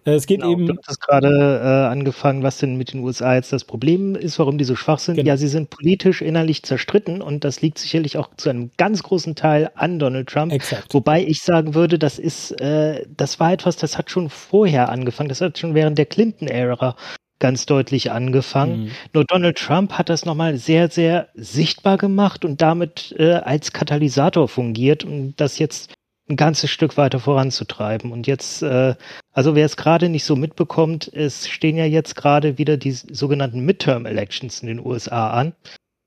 äh, 0.04 0.12
es 0.12 0.26
geht 0.26 0.40
Genau, 0.40 0.52
eben 0.52 0.66
du 0.66 0.74
hast 0.86 1.00
gerade 1.00 1.28
äh, 1.28 1.90
angefangen, 1.90 2.42
was 2.42 2.58
denn 2.58 2.76
mit 2.76 2.92
den 2.92 3.00
USA 3.00 3.34
jetzt 3.34 3.52
das 3.52 3.64
Problem 3.64 4.14
ist, 4.14 4.38
warum 4.38 4.58
die 4.58 4.64
so 4.64 4.76
schwach 4.76 4.98
sind. 4.98 5.16
Genau. 5.16 5.28
Ja, 5.28 5.36
sie 5.36 5.48
sind 5.48 5.70
politisch 5.70 6.22
innerlich 6.22 6.62
zerstritten 6.62 7.22
und 7.22 7.44
das 7.44 7.62
liegt 7.62 7.78
sicherlich 7.78 8.16
auch 8.18 8.28
zu 8.36 8.50
einem 8.50 8.70
ganz 8.76 9.02
großen 9.02 9.34
Teil 9.34 9.70
an 9.74 9.98
Donald 9.98 10.28
Trump. 10.28 10.52
Exakt. 10.52 10.92
Wobei 10.94 11.24
ich 11.24 11.42
sagen 11.42 11.74
würde, 11.74 11.98
das 11.98 12.18
ist, 12.18 12.60
äh, 12.60 13.04
das 13.16 13.40
war 13.40 13.52
etwas, 13.52 13.76
das 13.76 13.98
hat 13.98 14.10
schon 14.10 14.28
vorher 14.28 14.90
angefangen, 14.90 15.28
das 15.28 15.40
hat 15.40 15.58
schon 15.58 15.74
während 15.74 15.98
der 15.98 16.06
Clinton-Ära 16.06 16.96
ganz 17.40 17.66
deutlich 17.66 18.12
angefangen. 18.12 18.84
Mhm. 18.84 18.90
Nur 19.12 19.24
Donald 19.24 19.58
Trump 19.58 19.94
hat 19.94 20.08
das 20.08 20.24
nochmal 20.24 20.56
sehr, 20.56 20.88
sehr 20.88 21.28
sichtbar 21.34 21.98
gemacht 21.98 22.44
und 22.44 22.62
damit 22.62 23.14
äh, 23.18 23.32
als 23.32 23.72
Katalysator 23.72 24.46
fungiert, 24.46 25.04
um 25.04 25.34
das 25.36 25.58
jetzt 25.58 25.94
ein 26.28 26.36
ganzes 26.36 26.70
Stück 26.70 26.96
weiter 26.96 27.18
voranzutreiben. 27.18 28.12
Und 28.12 28.26
jetzt, 28.26 28.62
äh, 28.62 28.94
also 29.32 29.54
wer 29.56 29.66
es 29.66 29.76
gerade 29.76 30.08
nicht 30.08 30.24
so 30.24 30.36
mitbekommt, 30.36 31.10
es 31.12 31.48
stehen 31.48 31.76
ja 31.76 31.86
jetzt 31.86 32.14
gerade 32.14 32.56
wieder 32.56 32.76
die 32.76 32.92
sogenannten 32.92 33.60
Midterm-Elections 33.60 34.60
in 34.60 34.68
den 34.68 34.86
USA 34.86 35.30
an. 35.30 35.54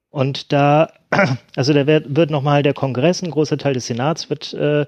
Und 0.10 0.54
da, 0.54 0.94
also 1.56 1.74
da 1.74 1.86
wird, 1.88 2.16
wird 2.16 2.32
nochmal 2.32 2.64
der 2.64 2.74
Kongress, 2.74 3.22
ein 3.22 3.32
großer 3.32 3.58
Teil 3.58 3.74
des 3.74 3.88
Senats 3.88 4.30
wird 4.30 4.54
äh, 4.54 4.86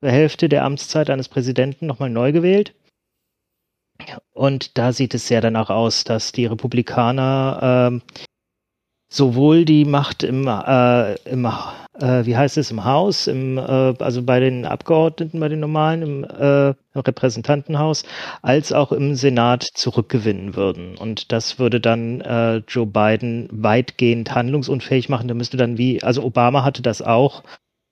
der 0.00 0.12
Hälfte 0.12 0.48
der 0.48 0.64
Amtszeit 0.64 1.10
eines 1.10 1.28
Präsidenten 1.28 1.86
nochmal 1.86 2.10
neu 2.10 2.32
gewählt. 2.32 2.72
Und 4.32 4.78
da 4.78 4.92
sieht 4.92 5.14
es 5.14 5.26
sehr 5.26 5.40
danach 5.40 5.70
aus, 5.70 6.04
dass 6.04 6.32
die 6.32 6.46
Republikaner 6.46 7.90
ähm, 7.90 8.02
sowohl 9.08 9.64
die 9.64 9.84
Macht 9.84 10.22
im, 10.22 10.46
äh, 10.46 11.14
im 11.28 11.46
äh, 11.98 12.24
wie 12.26 12.36
heißt 12.36 12.58
es, 12.58 12.70
im 12.70 12.84
Haus, 12.84 13.26
im, 13.26 13.58
äh, 13.58 13.94
also 13.98 14.22
bei 14.22 14.40
den 14.40 14.64
Abgeordneten, 14.64 15.40
bei 15.40 15.48
den 15.48 15.60
normalen, 15.60 16.02
im, 16.02 16.24
äh, 16.24 16.68
im 16.68 17.00
Repräsentantenhaus, 17.00 18.04
als 18.42 18.72
auch 18.72 18.92
im 18.92 19.14
Senat 19.14 19.64
zurückgewinnen 19.74 20.54
würden. 20.54 20.96
Und 20.96 21.32
das 21.32 21.58
würde 21.58 21.80
dann 21.80 22.20
äh, 22.20 22.56
Joe 22.68 22.86
Biden 22.86 23.48
weitgehend 23.50 24.34
handlungsunfähig 24.34 25.08
machen. 25.08 25.28
Da 25.28 25.34
müsste 25.34 25.56
dann 25.56 25.78
wie, 25.78 26.02
also 26.02 26.22
Obama 26.22 26.64
hatte 26.64 26.82
das 26.82 27.02
auch, 27.02 27.42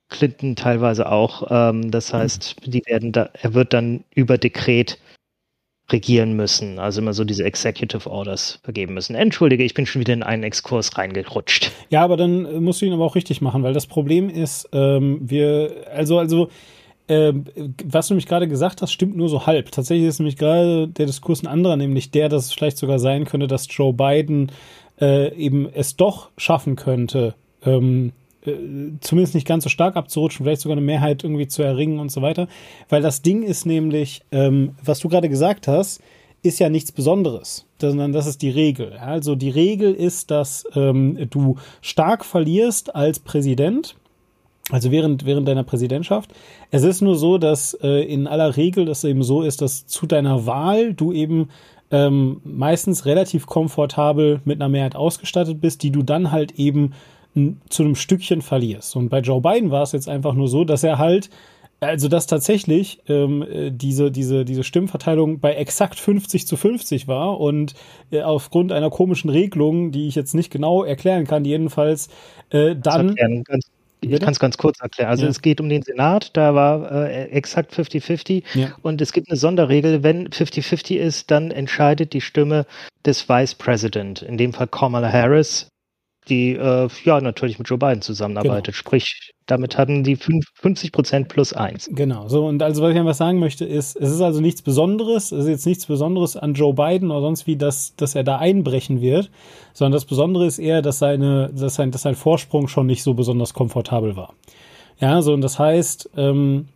Clinton 0.09 0.55
teilweise 0.55 1.11
auch. 1.11 1.49
Ähm, 1.51 1.91
das 1.91 2.13
heißt, 2.13 2.57
die 2.65 2.83
werden 2.87 3.13
da, 3.13 3.31
er 3.33 3.55
wird 3.55 3.73
dann 3.73 4.05
über 4.15 4.39
Dekret 4.39 4.99
regieren 5.91 6.35
müssen, 6.35 6.79
also 6.79 7.01
immer 7.01 7.13
so 7.13 7.25
diese 7.25 7.45
Executive 7.45 8.11
Orders 8.11 8.59
vergeben 8.65 8.95
müssen. 8.95 9.15
Entschuldige, 9.15 9.63
ich 9.63 9.75
bin 9.75 9.87
schon 9.87 10.01
wieder 10.01 10.15
in 10.15 10.23
einen 10.23 10.43
Exkurs 10.43 10.99
reingerutscht. 10.99 11.71
Ja, 11.91 12.03
aber 12.03 12.17
dann 12.17 12.45
äh, 12.45 12.61
musst 12.61 12.83
du 12.83 12.87
ihn 12.87 12.93
aber 12.93 13.05
auch 13.05 13.15
richtig 13.15 13.41
machen, 13.41 13.63
weil 13.63 13.73
das 13.73 13.87
Problem 13.87 14.29
ist, 14.29 14.69
ähm, 14.73 15.21
wir, 15.23 15.87
also, 15.93 16.19
also, 16.19 16.49
ähm, 17.09 17.45
was 17.85 18.09
du 18.09 18.15
nämlich 18.15 18.27
gerade 18.27 18.49
gesagt 18.49 18.83
hast, 18.83 18.93
stimmt 18.93 19.17
nur 19.17 19.29
so 19.29 19.47
halb. 19.47 19.71
Tatsächlich 19.71 20.09
ist 20.09 20.19
nämlich 20.19 20.37
gerade 20.37 20.89
der 20.89 21.07
Diskurs 21.07 21.43
ein 21.43 21.47
anderer, 21.47 21.77
nämlich 21.77 22.11
der, 22.11 22.29
dass 22.29 22.47
es 22.47 22.53
vielleicht 22.53 22.79
sogar 22.79 22.99
sein 22.99 23.25
könnte, 23.25 23.47
dass 23.47 23.69
Joe 23.71 23.93
Biden 23.93 24.51
äh, 25.01 25.33
eben 25.37 25.69
es 25.73 25.97
doch 25.97 26.31
schaffen 26.37 26.75
könnte, 26.75 27.35
ähm, 27.65 28.13
äh, 28.47 28.57
zumindest 29.01 29.35
nicht 29.35 29.47
ganz 29.47 29.65
so 29.65 29.71
stark 29.71 29.97
abzurutschen, 29.97 30.45
vielleicht 30.45 30.63
sogar 30.63 30.77
eine 30.77 30.87
Mehrheit 30.87 31.25
irgendwie 31.25 31.49
zu 31.49 31.63
erringen 31.63 31.99
und 31.99 32.11
so 32.11 32.23
weiter. 32.23 32.49
Weil 32.89 33.03
das 33.03 33.23
Ding 33.23 33.43
ist 33.43 33.67
nämlich, 33.67 34.23
ähm, 34.33 34.75
was 34.85 35.01
du 35.01 35.09
gerade 35.09 35.29
gesagt 35.29 35.69
hast, 35.69 36.01
ist 36.43 36.59
ja 36.59 36.69
nichts 36.69 36.93
Besonderes, 36.93 37.67
sondern 37.81 38.13
das 38.13 38.27
ist 38.27 38.43
die 38.43 38.51
Regel. 38.51 38.93
Also 38.95 39.35
die 39.35 39.51
Regel 39.51 39.93
ist, 39.95 40.31
dass 40.31 40.65
ähm, 40.75 41.27
du 41.31 41.57
stark 41.81 42.25
verlierst 42.25 42.95
als 42.95 43.19
Präsident, 43.19 43.97
also 44.71 44.91
während, 44.91 45.25
während 45.25 45.47
deiner 45.49 45.65
Präsidentschaft. 45.65 46.33
Es 46.71 46.83
ist 46.83 47.01
nur 47.01 47.17
so, 47.17 47.39
dass 47.39 47.75
äh, 47.83 48.03
in 48.03 48.27
aller 48.27 48.57
Regel 48.57 48.85
das 48.85 49.05
eben 49.05 49.23
so 49.23 49.43
ist, 49.43 49.63
dass 49.63 49.87
zu 49.87 50.07
deiner 50.07 50.47
Wahl 50.47 50.95
du 50.95 51.13
eben 51.13 51.49
ähm, 51.91 52.41
meistens 52.45 53.07
relativ 53.07 53.47
komfortabel 53.47 54.41
mit 54.45 54.61
einer 54.61 54.69
Mehrheit 54.69 54.97
ausgestattet 54.97 55.61
bist, 55.61 55.83
die 55.83 55.91
du 55.91 56.03
dann 56.03 56.33
halt 56.33 56.53
eben 56.53 56.93
zu 57.69 57.83
einem 57.83 57.95
Stückchen 57.95 58.43
verlierst. 58.43 58.97
Und 58.97 59.09
bei 59.09 59.21
Joe 59.21 59.41
Biden 59.41 59.71
war 59.71 59.83
es 59.83 59.93
jetzt 59.93 60.09
einfach 60.09 60.35
nur 60.35 60.49
so, 60.49 60.65
dass 60.65 60.83
er 60.85 60.99
halt 60.99 61.31
also 61.81 62.09
dass 62.09 62.27
tatsächlich 62.27 63.01
ähm, 63.09 63.43
äh, 63.43 63.71
diese, 63.71 64.11
diese, 64.11 64.45
diese 64.45 64.65
Stimmverteilung 64.65 65.41
bei 65.41 65.55
exakt 65.55 66.01
50 66.01 66.47
zu 66.47 66.57
50 66.57 67.07
war 67.07 67.39
und 67.39 67.75
äh, 68.11 68.23
aufgrund 68.23 68.73
einer 68.73 68.91
komischen 68.91 69.29
Regelung, 69.31 69.93
die 69.93 70.09
ich 70.09 70.15
jetzt 70.15 70.35
nicht 70.35 70.51
genau 70.51 70.85
erklären 70.85 71.27
kann, 71.27 71.45
jedenfalls 71.45 72.09
äh, 72.51 72.75
dann. 72.75 73.15
ich 74.01 74.21
kann 74.21 74.33
es 74.33 74.39
ganz 74.39 74.57
kurz 74.57 74.81
erklären. 74.81 75.11
Also 75.11 75.25
Ja. 75.25 75.29
es 75.31 75.43
geht 75.43 75.61
um 75.61 75.69
den 75.69 75.83
Senat, 75.83 76.35
da 76.37 76.55
war 76.55 76.91
äh, 76.93 77.25
exakt 77.27 77.75
50-50 77.75 78.43
Ja. 78.55 78.69
und 78.83 79.03
es 79.03 79.13
gibt 79.13 79.29
eine 79.31 79.37
Sonderregel, 79.37 80.03
wenn 80.03 80.29
50-50 80.29 80.97
ist, 80.97 81.31
dann 81.31 81.51
entscheidet 81.51 82.15
die 82.15 82.23
Stimme 82.23 82.65
des 83.05 83.29
Vice 83.29 83.55
President, 83.55 84.23
in 84.23 84.39
dem 84.39 84.55
Fall 84.55 84.69
Kamala 84.69 85.13
Harris, 85.13 85.69
die 86.29 86.53
äh, 86.55 86.89
ja 87.05 87.21
natürlich 87.21 87.59
mit 87.59 87.69
Joe 87.69 87.79
Biden 87.79 88.03
zusammenarbeitet. 88.03 88.75
Genau. 88.75 88.77
Sprich, 88.77 89.33
damit 89.47 89.79
hatten 89.79 90.03
die 90.03 90.17
fünf- 90.17 90.47
50 90.55 90.93
Prozent 90.93 91.29
plus 91.29 91.53
eins. 91.53 91.89
Genau, 91.93 92.29
so 92.29 92.47
und 92.47 92.63
also 92.63 92.83
was 92.83 92.93
ich 92.93 92.99
einfach 92.99 93.15
sagen 93.15 93.39
möchte 93.39 93.65
ist, 93.65 93.97
es 93.97 94.11
ist 94.11 94.21
also 94.21 94.41
nichts 94.41 94.63
Besonderes, 94.63 95.33
es 95.33 95.45
ist 95.45 95.49
jetzt 95.49 95.67
nichts 95.67 95.87
Besonderes 95.87 96.37
an 96.37 96.55
Joe 96.55 96.75
Biden 96.75 97.11
oder 97.11 97.21
sonst 97.21 97.47
wie, 97.47 97.57
dass, 97.57 97.95
dass 97.97 98.15
er 98.15 98.25
da 98.25 98.39
einbrechen 98.39 99.01
wird, 99.01 99.31
sondern 99.73 99.93
das 99.93 100.05
Besondere 100.05 100.47
ist 100.47 100.59
eher, 100.59 100.83
dass 100.83 100.99
seine, 100.99 101.51
dass 101.55 101.77
sein, 101.77 101.91
dass 101.93 102.03
sein 102.03 102.17
Vorsprung 102.17 102.69
schon 102.69 102.87
nicht 102.87 103.03
so 103.03 103.15
besonders 103.15 103.55
komfortabel 103.55 104.17
war. 104.17 104.35
Ja, 104.99 105.23
so 105.23 105.33
und 105.33 105.43
das 105.43 105.59
heißt, 105.59 106.11
ähm, 106.17 106.69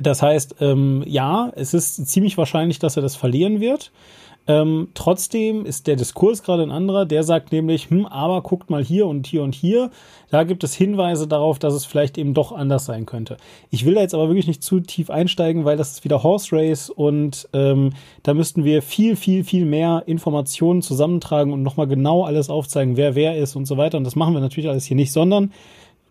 das 0.00 0.22
heißt, 0.22 0.56
ähm, 0.60 1.02
ja, 1.06 1.52
es 1.56 1.74
ist 1.74 2.06
ziemlich 2.06 2.38
wahrscheinlich, 2.38 2.78
dass 2.78 2.96
er 2.96 3.02
das 3.02 3.16
verlieren 3.16 3.60
wird. 3.60 3.90
Ähm, 4.48 4.88
trotzdem 4.94 5.64
ist 5.64 5.86
der 5.86 5.96
Diskurs 5.96 6.42
gerade 6.42 6.62
ein 6.62 6.70
anderer. 6.70 7.06
Der 7.06 7.22
sagt 7.22 7.52
nämlich, 7.52 7.90
hm, 7.90 8.06
aber 8.06 8.42
guckt 8.42 8.70
mal 8.70 8.82
hier 8.82 9.06
und 9.06 9.26
hier 9.26 9.42
und 9.42 9.54
hier. 9.54 9.90
Da 10.30 10.44
gibt 10.44 10.64
es 10.64 10.74
Hinweise 10.74 11.28
darauf, 11.28 11.58
dass 11.58 11.74
es 11.74 11.84
vielleicht 11.84 12.18
eben 12.18 12.34
doch 12.34 12.52
anders 12.52 12.84
sein 12.84 13.06
könnte. 13.06 13.36
Ich 13.70 13.84
will 13.84 13.94
da 13.94 14.00
jetzt 14.00 14.14
aber 14.14 14.28
wirklich 14.28 14.46
nicht 14.46 14.62
zu 14.62 14.80
tief 14.80 15.10
einsteigen, 15.10 15.64
weil 15.64 15.76
das 15.76 15.92
ist 15.92 16.04
wieder 16.04 16.22
Horse 16.22 16.56
Race 16.56 16.90
und 16.90 17.48
ähm, 17.52 17.90
da 18.22 18.34
müssten 18.34 18.64
wir 18.64 18.82
viel, 18.82 19.16
viel, 19.16 19.44
viel 19.44 19.64
mehr 19.64 20.02
Informationen 20.06 20.82
zusammentragen 20.82 21.52
und 21.52 21.62
nochmal 21.62 21.86
genau 21.86 22.24
alles 22.24 22.50
aufzeigen, 22.50 22.96
wer 22.96 23.14
wer 23.14 23.36
ist 23.36 23.56
und 23.56 23.66
so 23.66 23.76
weiter. 23.76 23.98
Und 23.98 24.04
das 24.04 24.16
machen 24.16 24.34
wir 24.34 24.40
natürlich 24.40 24.70
alles 24.70 24.86
hier 24.86 24.96
nicht, 24.96 25.12
sondern 25.12 25.52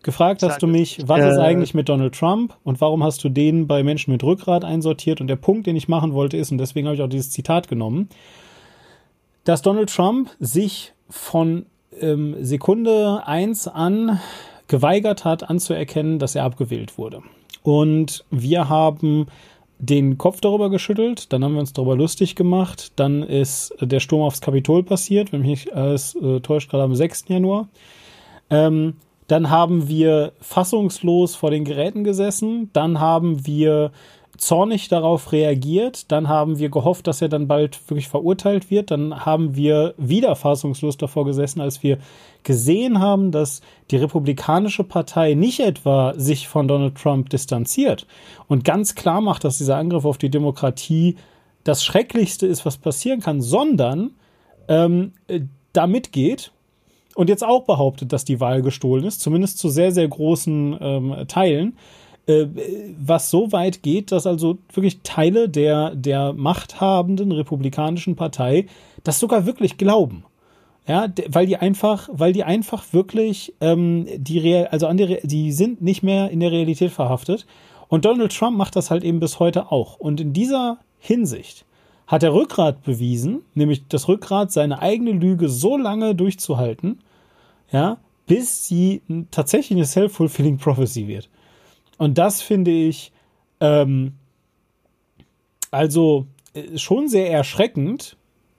gefragt 0.03 0.43
hast 0.43 0.62
du 0.62 0.67
mich, 0.67 1.00
was 1.05 1.20
ist 1.20 1.38
Äh, 1.38 1.41
eigentlich 1.41 1.74
mit 1.74 1.89
Donald 1.89 2.15
Trump 2.15 2.55
und 2.63 2.81
warum 2.81 3.03
hast 3.03 3.24
du 3.24 3.29
den 3.29 3.67
bei 3.67 3.84
Menschen 3.84 4.12
mit 4.12 4.24
Rückgrat 4.24 4.63
einsortiert? 4.63 5.22
Und 5.22 5.27
der 5.27 5.36
Punkt, 5.36 5.67
den 5.67 5.75
ich 5.75 5.88
machen 5.88 6.13
wollte, 6.13 6.38
ist, 6.38 6.51
und 6.51 6.58
deswegen 6.58 6.88
habe 6.88 6.96
ich 6.96 7.01
auch 7.01 7.10
dieses 7.10 7.31
Zitat 7.31 7.67
genommen, 7.67 8.10
dass 9.43 9.62
Donald 9.62 9.93
Trump 9.93 10.29
sich 10.39 10.93
von 11.10 11.65
ähm, 12.00 12.36
Sekunde 12.41 13.24
eins 13.25 13.67
an 13.67 14.20
geweigert 14.67 15.25
hat, 15.25 15.50
anzuerkennen, 15.50 16.20
dass 16.20 16.36
er 16.36 16.46
abgewählt 16.46 16.98
wurde. 16.98 17.22
Und 17.63 18.24
wir 18.31 18.70
haben 18.70 19.27
den 19.77 20.17
Kopf 20.17 20.41
darüber 20.41 20.70
geschüttelt, 20.70 21.34
dann 21.34 21.43
haben 21.43 21.53
wir 21.53 21.60
uns 21.60 21.74
darüber 21.74 21.96
lustig 21.96 22.36
gemacht, 22.36 22.91
dann 22.96 23.24
ist 23.24 23.74
der 23.81 24.00
Sturm 24.00 24.22
aufs 24.22 24.39
Kapitol 24.39 24.84
passiert, 24.84 25.31
wenn 25.31 25.41
mich 25.41 25.65
nicht 25.65 25.74
alles 25.74 26.15
äh, 26.15 26.39
täuscht, 26.39 26.70
gerade 26.70 26.84
am 26.84 26.96
6. 26.96 27.25
Januar. 27.29 27.67
Ähm, 28.51 28.93
dann 29.31 29.50
haben 29.50 29.88
wir 29.88 30.33
fassungslos 30.41 31.35
vor 31.35 31.51
den 31.51 31.63
Geräten 31.63 32.03
gesessen, 32.03 32.69
dann 32.73 33.00
haben 33.00 33.45
wir 33.47 33.93
zornig 34.38 34.89
darauf 34.89 35.31
reagiert, 35.31 36.11
dann 36.11 36.27
haben 36.27 36.59
wir 36.59 36.67
gehofft, 36.67 37.07
dass 37.07 37.21
er 37.21 37.29
dann 37.29 37.47
bald 37.47 37.79
wirklich 37.89 38.09
verurteilt 38.09 38.69
wird, 38.69 38.91
dann 38.91 39.25
haben 39.25 39.55
wir 39.55 39.93
wieder 39.97 40.35
fassungslos 40.35 40.97
davor 40.97 41.23
gesessen, 41.23 41.61
als 41.61 41.81
wir 41.81 42.00
gesehen 42.43 43.00
haben, 43.00 43.31
dass 43.31 43.61
die 43.89 43.95
Republikanische 43.95 44.83
Partei 44.83 45.33
nicht 45.33 45.61
etwa 45.61 46.13
sich 46.17 46.50
von 46.50 46.67
Donald 46.67 46.95
Trump 46.95 47.29
distanziert 47.29 48.07
und 48.50 48.65
ganz 48.65 48.95
klar 48.95 49.21
macht, 49.21 49.45
dass 49.45 49.59
dieser 49.59 49.77
Angriff 49.77 50.03
auf 50.03 50.17
die 50.17 50.29
Demokratie 50.29 51.15
das 51.63 51.85
Schrecklichste 51.85 52.47
ist, 52.47 52.65
was 52.65 52.75
passieren 52.75 53.21
kann, 53.21 53.39
sondern 53.39 54.11
ähm, 54.67 55.13
da 55.71 55.88
mitgeht 55.88 56.51
und 57.15 57.30
jetzt 57.30 57.44
auch 57.44 57.63
behauptet, 57.63 58.13
dass 58.13 58.25
die 58.25 58.39
Wahl 58.39 58.62
gestohlen 58.62 59.06
ist, 59.06 59.22
zumindest 59.22 59.58
zu 59.58 59.70
sehr, 59.70 59.91
sehr 59.91 60.08
großen 60.08 60.77
ähm, 60.80 61.15
Teilen, 61.27 61.77
äh, 62.27 62.46
was 62.98 63.30
so 63.30 63.51
weit 63.51 63.84
geht, 63.84 64.12
dass 64.12 64.27
also 64.27 64.58
wirklich 64.74 65.00
Teile 65.03 65.50
der, 65.50 65.96
der 65.96 66.34
machthabenden 66.34 67.32
republikanischen 67.32 68.15
Partei 68.15 68.68
das 69.03 69.20
sogar 69.20 69.46
wirklich 69.46 69.77
glauben. 69.77 70.25
Ja, 70.88 71.08
weil 71.27 71.46
die 71.46 71.58
einfach, 71.58 72.10
weil 72.12 72.34
die 72.34 72.44
einfach 72.44 72.91
wirklich 72.91 73.53
ähm, 73.62 74.08
die 74.18 74.39
Real, 74.39 74.68
also 74.68 74.88
an 74.88 74.98
der, 74.98 75.20
die 75.22 75.51
sind 75.51 75.82
nicht 75.82 76.01
mehr 76.01 76.32
in 76.32 76.39
der 76.39 76.51
Realität 76.51 76.91
verhaftet. 76.91 77.46
Und 77.88 78.06
Donald 78.06 78.36
Trump 78.36 78.58
macht 78.58 78.75
das 78.75 78.89
halt 78.89 79.03
eben 79.03 79.20
bis 79.20 79.39
heute 79.39 79.72
auch. 79.72 80.00
Und 80.00 80.20
in 80.20 80.34
dieser 80.34 80.80
Hinsicht 80.98 81.65
hat 82.12 82.24
er 82.24 82.34
Rückgrat 82.34 82.84
bewiesen, 82.84 83.41
nämlich 83.53 83.88
das 83.88 84.10
Rückgrat, 84.10 84.51
seine 84.51 84.82
eigene 84.82 85.13
Lüge 85.13 85.48
so 85.48 85.77
lange 85.77 86.13
durchzuhalten, 86.13 87.00
ja, 87.72 88.00
bis 88.27 88.68
sie 88.68 89.01
tatsächlich 89.32 89.77
eine 89.77 89.86
self-fulfilling 89.86 90.58
prophecy 90.58 91.08
wird. 91.08 91.30
Und 91.98 92.18
das 92.18 92.41
finde 92.41 92.72
ich 92.72 93.13
ähm, 93.62 94.15
also 95.72 96.27
äh, 96.53 96.77
schon 96.77 97.08
sehr 97.08 97.32
erschreckend, 97.32 98.18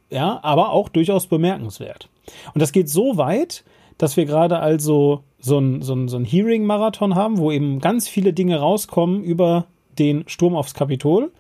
ja, 0.09 0.41
aber 0.43 0.71
auch 0.71 0.89
durchaus 0.89 1.27
bemerkenswert. 1.27 2.09
Und 2.55 2.63
das 2.63 2.73
geht 2.73 2.89
so 2.89 3.19
weit, 3.19 3.65
dass 3.99 4.17
wir 4.17 4.25
gerade 4.25 4.61
also 4.61 5.25
so 5.39 5.59
ein, 5.59 5.83
so 5.83 5.95
ein, 5.95 6.09
so 6.09 6.17
ein 6.17 6.25
Hearing-Marathon 6.25 7.17
haben, 7.17 7.37
wo 7.37 7.53
eben 7.53 7.81
ganz 7.81 8.09
viele 8.09 8.33
Dinge 8.33 8.61
rauskommen 8.61 9.23
über 9.23 9.67
den 9.99 10.27
Sturm 10.27 10.57
aufs 10.57 10.73
Kapitol. 10.73 11.33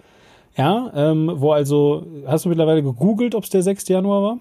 Ja, 0.56 0.92
ähm, 0.94 1.30
wo 1.34 1.52
also, 1.52 2.06
hast 2.26 2.44
du 2.44 2.48
mittlerweile 2.48 2.82
gegoogelt, 2.82 3.34
ob 3.34 3.44
es 3.44 3.50
der 3.50 3.62
6. 3.62 3.88
Januar 3.88 4.22
war? 4.22 4.38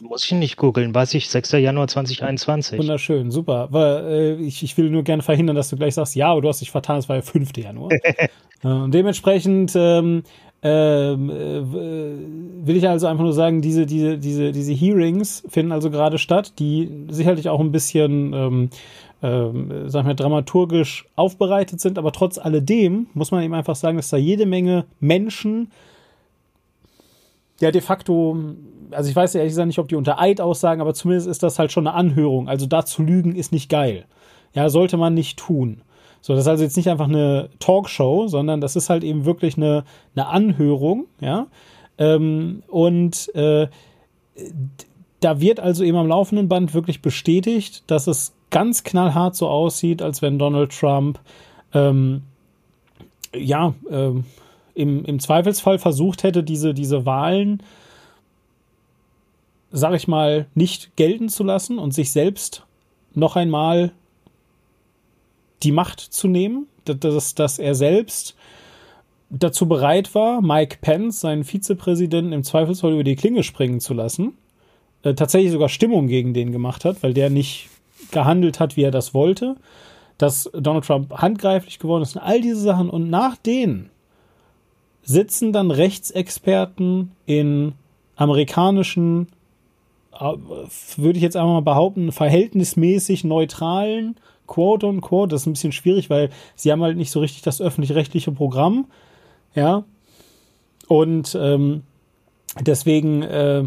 Muss 0.00 0.24
ich 0.24 0.32
nicht 0.32 0.56
googeln, 0.56 0.94
weiß 0.94 1.14
ich, 1.14 1.28
6. 1.30 1.52
Januar 1.52 1.88
2021. 1.88 2.78
Wunderschön, 2.78 3.30
super. 3.30 3.60
Aber, 3.60 4.04
äh, 4.04 4.34
ich, 4.34 4.62
ich 4.62 4.76
will 4.76 4.90
nur 4.90 5.02
gerne 5.02 5.22
verhindern, 5.22 5.56
dass 5.56 5.70
du 5.70 5.76
gleich 5.76 5.94
sagst, 5.94 6.14
ja, 6.14 6.28
aber 6.28 6.42
du 6.42 6.48
hast 6.48 6.60
dich 6.60 6.70
vertan, 6.70 6.98
es 6.98 7.08
war 7.08 7.16
ja 7.16 7.22
5. 7.22 7.56
Januar. 7.56 7.90
äh, 8.62 8.68
und 8.68 8.92
dementsprechend 8.92 9.72
ähm, 9.74 10.22
ähm, 10.62 11.30
äh, 11.30 12.66
will 12.66 12.76
ich 12.76 12.88
also 12.88 13.06
einfach 13.06 13.24
nur 13.24 13.32
sagen, 13.32 13.62
diese, 13.62 13.86
diese, 13.86 14.18
diese, 14.18 14.52
diese 14.52 14.72
Hearings 14.72 15.44
finden 15.48 15.72
also 15.72 15.90
gerade 15.90 16.18
statt, 16.18 16.54
die 16.58 16.90
sicherlich 17.08 17.48
auch 17.48 17.60
ein 17.60 17.72
bisschen, 17.72 18.32
ähm, 18.32 18.70
ähm, 19.26 19.88
sagen 19.88 20.06
wir, 20.06 20.14
dramaturgisch 20.14 21.06
aufbereitet 21.16 21.80
sind, 21.80 21.98
aber 21.98 22.12
trotz 22.12 22.38
alledem 22.38 23.08
muss 23.12 23.32
man 23.32 23.42
eben 23.42 23.54
einfach 23.54 23.74
sagen, 23.74 23.96
dass 23.96 24.08
da 24.08 24.16
jede 24.16 24.46
Menge 24.46 24.84
Menschen 25.00 25.72
ja 27.60 27.72
de 27.72 27.80
facto, 27.80 28.36
also 28.92 29.10
ich 29.10 29.16
weiß 29.16 29.34
ja 29.34 29.40
ehrlich 29.40 29.50
gesagt 29.52 29.66
nicht, 29.66 29.80
ob 29.80 29.88
die 29.88 29.96
unter 29.96 30.20
Eid 30.20 30.40
aussagen, 30.40 30.80
aber 30.80 30.94
zumindest 30.94 31.26
ist 31.26 31.42
das 31.42 31.58
halt 31.58 31.72
schon 31.72 31.88
eine 31.88 31.96
Anhörung. 31.96 32.48
Also 32.48 32.66
da 32.66 32.84
zu 32.84 33.02
lügen 33.02 33.34
ist 33.34 33.50
nicht 33.50 33.68
geil. 33.68 34.04
Ja, 34.54 34.68
sollte 34.68 34.96
man 34.96 35.14
nicht 35.14 35.38
tun. 35.38 35.82
So, 36.20 36.34
das 36.34 36.42
ist 36.42 36.48
also 36.48 36.62
jetzt 36.62 36.76
nicht 36.76 36.88
einfach 36.88 37.08
eine 37.08 37.48
Talkshow, 37.58 38.28
sondern 38.28 38.60
das 38.60 38.76
ist 38.76 38.90
halt 38.90 39.02
eben 39.02 39.24
wirklich 39.24 39.56
eine, 39.56 39.84
eine 40.14 40.26
Anhörung, 40.26 41.06
ja. 41.20 41.46
Ähm, 41.98 42.62
und 42.68 43.34
äh, 43.34 43.68
da 45.20 45.40
wird 45.40 45.60
also 45.60 45.82
eben 45.82 45.96
am 45.96 46.08
laufenden 46.08 46.48
Band 46.48 46.74
wirklich 46.74 47.00
bestätigt, 47.00 47.84
dass 47.86 48.06
es 48.06 48.35
ganz 48.50 48.84
knallhart 48.84 49.36
so 49.36 49.48
aussieht, 49.48 50.02
als 50.02 50.22
wenn 50.22 50.38
Donald 50.38 50.72
Trump 50.72 51.18
ähm, 51.72 52.22
ja 53.34 53.74
ähm, 53.90 54.24
im, 54.74 55.04
im 55.04 55.18
Zweifelsfall 55.18 55.78
versucht 55.78 56.22
hätte, 56.22 56.42
diese, 56.42 56.74
diese 56.74 57.06
Wahlen, 57.06 57.62
sag 59.70 59.94
ich 59.94 60.06
mal, 60.06 60.46
nicht 60.54 60.96
gelten 60.96 61.28
zu 61.28 61.44
lassen 61.44 61.78
und 61.78 61.92
sich 61.92 62.12
selbst 62.12 62.64
noch 63.14 63.36
einmal 63.36 63.92
die 65.62 65.72
Macht 65.72 66.00
zu 66.00 66.28
nehmen, 66.28 66.66
dass, 66.84 67.34
dass 67.34 67.58
er 67.58 67.74
selbst 67.74 68.36
dazu 69.30 69.66
bereit 69.66 70.14
war, 70.14 70.40
Mike 70.40 70.78
Pence, 70.80 71.20
seinen 71.20 71.44
Vizepräsidenten, 71.44 72.32
im 72.32 72.44
Zweifelsfall 72.44 72.92
über 72.92 73.04
die 73.04 73.16
Klinge 73.16 73.42
springen 73.42 73.80
zu 73.80 73.94
lassen, 73.94 74.34
äh, 75.02 75.14
tatsächlich 75.14 75.52
sogar 75.52 75.68
Stimmung 75.68 76.06
gegen 76.06 76.34
den 76.34 76.52
gemacht 76.52 76.84
hat, 76.84 77.02
weil 77.02 77.14
der 77.14 77.30
nicht 77.30 77.68
gehandelt 78.10 78.60
hat, 78.60 78.76
wie 78.76 78.82
er 78.82 78.90
das 78.90 79.14
wollte, 79.14 79.56
dass 80.18 80.50
Donald 80.52 80.84
Trump 80.84 81.12
handgreiflich 81.12 81.78
geworden 81.78 82.02
ist 82.02 82.16
und 82.16 82.22
all 82.22 82.40
diese 82.40 82.60
Sachen. 82.60 82.90
Und 82.90 83.10
nach 83.10 83.36
denen 83.36 83.90
sitzen 85.02 85.52
dann 85.52 85.70
Rechtsexperten 85.70 87.12
in 87.26 87.74
amerikanischen, 88.16 89.28
äh, 90.12 90.32
würde 90.96 91.16
ich 91.16 91.22
jetzt 91.22 91.36
einmal 91.36 91.54
mal 91.54 91.60
behaupten, 91.60 92.12
verhältnismäßig 92.12 93.24
neutralen, 93.24 94.16
quote 94.46 94.86
und 94.86 95.00
quote, 95.00 95.30
das 95.30 95.42
ist 95.42 95.46
ein 95.46 95.52
bisschen 95.52 95.72
schwierig, 95.72 96.08
weil 96.10 96.30
sie 96.54 96.72
haben 96.72 96.82
halt 96.82 96.96
nicht 96.96 97.10
so 97.10 97.20
richtig 97.20 97.42
das 97.42 97.60
öffentlich-rechtliche 97.60 98.32
Programm, 98.32 98.86
ja, 99.54 99.84
und 100.88 101.36
ähm, 101.40 101.82
deswegen 102.60 103.22
äh, 103.22 103.64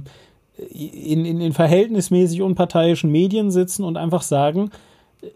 in, 0.69 1.25
in, 1.25 1.41
in 1.41 1.53
verhältnismäßig 1.53 2.41
unparteiischen 2.41 3.11
Medien 3.11 3.51
sitzen 3.51 3.83
und 3.83 3.97
einfach 3.97 4.21
sagen, 4.21 4.71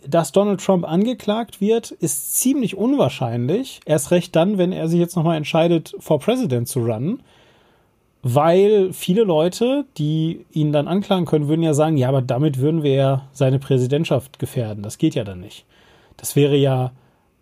dass 0.07 0.31
Donald 0.31 0.61
Trump 0.61 0.85
angeklagt 0.85 1.59
wird, 1.59 1.91
ist 1.91 2.35
ziemlich 2.35 2.77
unwahrscheinlich. 2.77 3.81
Erst 3.85 4.11
recht 4.11 4.35
dann, 4.35 4.57
wenn 4.57 4.71
er 4.71 4.87
sich 4.87 4.99
jetzt 4.99 5.15
nochmal 5.15 5.37
entscheidet, 5.37 5.93
for 5.99 6.19
President 6.19 6.67
zu 6.67 6.79
runnen. 6.79 7.21
Weil 8.25 8.93
viele 8.93 9.23
Leute, 9.23 9.85
die 9.97 10.45
ihn 10.53 10.71
dann 10.71 10.87
anklagen 10.87 11.25
können, 11.25 11.49
würden 11.49 11.61
ja 11.61 11.73
sagen, 11.73 11.97
ja, 11.97 12.07
aber 12.07 12.21
damit 12.21 12.59
würden 12.59 12.81
wir 12.81 12.93
ja 12.93 13.27
seine 13.33 13.59
Präsidentschaft 13.59 14.39
gefährden. 14.39 14.81
Das 14.81 14.97
geht 14.97 15.15
ja 15.15 15.25
dann 15.25 15.41
nicht. 15.41 15.65
Das 16.15 16.37
wäre 16.37 16.55
ja 16.55 16.93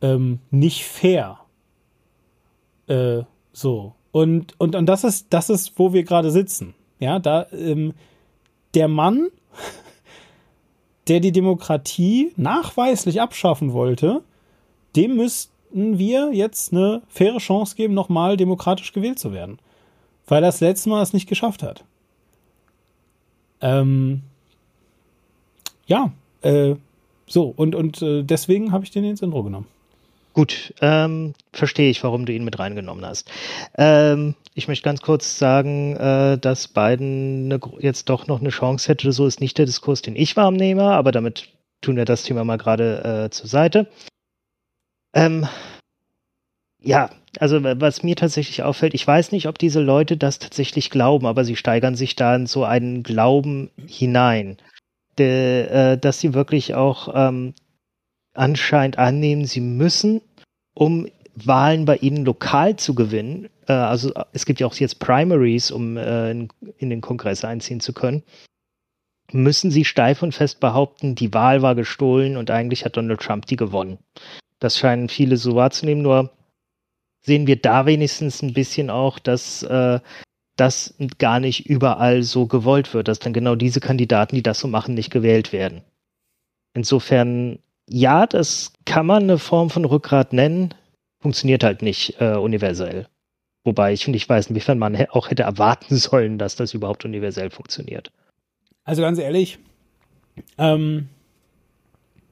ähm, 0.01 0.39
nicht 0.49 0.85
fair. 0.85 1.37
Äh, 2.87 3.21
so. 3.53 3.93
Und, 4.11 4.59
und, 4.59 4.75
und 4.75 4.87
das 4.87 5.03
ist, 5.03 5.27
das 5.29 5.51
ist, 5.51 5.77
wo 5.77 5.93
wir 5.93 6.03
gerade 6.03 6.31
sitzen. 6.31 6.73
Ja, 7.01 7.19
da, 7.19 7.47
ähm, 7.51 7.93
der 8.73 8.87
Mann 8.87 9.27
der 11.07 11.19
die 11.19 11.31
Demokratie 11.33 12.31
nachweislich 12.37 13.19
abschaffen 13.19 13.73
wollte, 13.73 14.21
dem 14.95 15.17
müssten 15.17 15.97
wir 15.97 16.31
jetzt 16.31 16.71
eine 16.71 17.01
faire 17.09 17.39
Chance 17.39 17.75
geben, 17.75 17.93
nochmal 17.93 18.37
demokratisch 18.37 18.93
gewählt 18.93 19.19
zu 19.19 19.33
werden. 19.33 19.57
Weil 20.27 20.41
das 20.41 20.61
letzte 20.61 20.89
Mal 20.89 21.01
es 21.01 21.11
nicht 21.11 21.27
geschafft 21.27 21.63
hat. 21.63 21.83
Ähm, 23.61 24.21
ja, 25.87 26.13
äh, 26.41 26.75
so, 27.27 27.53
und, 27.55 27.75
und 27.75 28.01
äh, 28.01 28.23
deswegen 28.23 28.71
habe 28.71 28.83
ich 28.83 28.91
den 28.91 29.03
ins 29.03 29.21
Intro 29.21 29.43
genommen. 29.43 29.67
Gut, 30.33 30.73
ähm, 30.81 31.33
verstehe 31.51 31.89
ich, 31.89 32.03
warum 32.03 32.25
du 32.25 32.33
ihn 32.33 32.45
mit 32.45 32.57
reingenommen 32.57 33.05
hast. 33.05 33.29
Ähm, 33.77 34.35
ich 34.53 34.69
möchte 34.69 34.85
ganz 34.85 35.01
kurz 35.01 35.37
sagen, 35.37 35.97
äh, 35.97 36.37
dass 36.37 36.69
Biden 36.69 37.51
eine, 37.51 37.59
jetzt 37.79 38.09
doch 38.09 38.27
noch 38.27 38.39
eine 38.39 38.49
Chance 38.49 38.87
hätte. 38.87 39.11
So 39.11 39.27
ist 39.27 39.41
nicht 39.41 39.57
der 39.57 39.65
Diskurs, 39.65 40.01
den 40.01 40.15
ich 40.15 40.37
warm 40.37 40.57
aber 40.79 41.11
damit 41.11 41.49
tun 41.81 41.97
wir 41.97 42.05
das 42.05 42.23
Thema 42.23 42.45
mal 42.45 42.57
gerade 42.57 43.25
äh, 43.25 43.29
zur 43.29 43.47
Seite. 43.47 43.87
Ähm, 45.13 45.47
ja, 46.81 47.09
also 47.39 47.63
was 47.63 48.03
mir 48.03 48.15
tatsächlich 48.15 48.63
auffällt, 48.63 48.93
ich 48.93 49.05
weiß 49.05 49.31
nicht, 49.31 49.47
ob 49.47 49.57
diese 49.57 49.81
Leute 49.81 50.17
das 50.17 50.39
tatsächlich 50.39 50.89
glauben, 50.89 51.25
aber 51.25 51.43
sie 51.43 51.55
steigern 51.55 51.95
sich 51.95 52.15
da 52.15 52.35
in 52.35 52.47
so 52.47 52.63
einen 52.63 53.03
Glauben 53.03 53.69
hinein, 53.87 54.57
de, 55.17 55.67
äh, 55.67 55.97
dass 55.97 56.19
sie 56.19 56.33
wirklich 56.33 56.75
auch 56.75 57.13
ähm, 57.13 57.53
anscheinend 58.33 58.97
annehmen, 58.97 59.45
sie 59.45 59.61
müssen, 59.61 60.21
um 60.73 61.07
Wahlen 61.35 61.85
bei 61.85 61.97
ihnen 61.97 62.25
lokal 62.25 62.75
zu 62.75 62.93
gewinnen, 62.93 63.49
äh, 63.67 63.73
also 63.73 64.13
es 64.33 64.45
gibt 64.45 64.59
ja 64.59 64.67
auch 64.67 64.75
jetzt 64.75 64.99
Primaries, 64.99 65.71
um 65.71 65.97
äh, 65.97 66.31
in, 66.31 66.49
in 66.77 66.89
den 66.89 67.01
Kongress 67.01 67.43
einziehen 67.43 67.79
zu 67.79 67.93
können, 67.93 68.23
müssen 69.31 69.71
sie 69.71 69.85
steif 69.85 70.23
und 70.23 70.33
fest 70.33 70.59
behaupten, 70.59 71.15
die 71.15 71.33
Wahl 71.33 71.61
war 71.61 71.75
gestohlen 71.75 72.37
und 72.37 72.51
eigentlich 72.51 72.83
hat 72.85 72.97
Donald 72.97 73.21
Trump 73.21 73.45
die 73.45 73.55
gewonnen. 73.55 73.97
Das 74.59 74.77
scheinen 74.77 75.09
viele 75.09 75.37
so 75.37 75.55
wahrzunehmen, 75.55 76.03
nur 76.03 76.31
sehen 77.21 77.47
wir 77.47 77.55
da 77.55 77.85
wenigstens 77.85 78.41
ein 78.41 78.53
bisschen 78.53 78.89
auch, 78.89 79.19
dass 79.19 79.63
äh, 79.63 79.99
das 80.57 80.95
gar 81.17 81.39
nicht 81.39 81.67
überall 81.67 82.23
so 82.23 82.45
gewollt 82.45 82.93
wird, 82.93 83.07
dass 83.07 83.19
dann 83.19 83.33
genau 83.33 83.55
diese 83.55 83.79
Kandidaten, 83.79 84.35
die 84.35 84.43
das 84.43 84.59
so 84.59 84.67
machen, 84.67 84.93
nicht 84.95 85.11
gewählt 85.11 85.53
werden. 85.53 85.81
Insofern, 86.73 87.59
ja, 87.91 88.25
das 88.25 88.71
kann 88.85 89.05
man 89.05 89.23
eine 89.23 89.37
Form 89.37 89.69
von 89.69 89.85
Rückgrat 89.85 90.33
nennen, 90.33 90.73
funktioniert 91.19 91.63
halt 91.63 91.81
nicht 91.81 92.15
äh, 92.19 92.35
universell. 92.35 93.07
Wobei 93.63 93.93
ich 93.93 94.07
nicht 94.07 94.27
weiß, 94.27 94.47
inwiefern 94.47 94.79
man 94.79 94.95
auch 95.11 95.29
hätte 95.29 95.43
erwarten 95.43 95.95
sollen, 95.97 96.37
dass 96.37 96.55
das 96.55 96.73
überhaupt 96.73 97.05
universell 97.05 97.49
funktioniert. 97.49 98.11
Also 98.83 99.01
ganz 99.01 99.19
ehrlich, 99.19 99.59
ähm, 100.57 101.09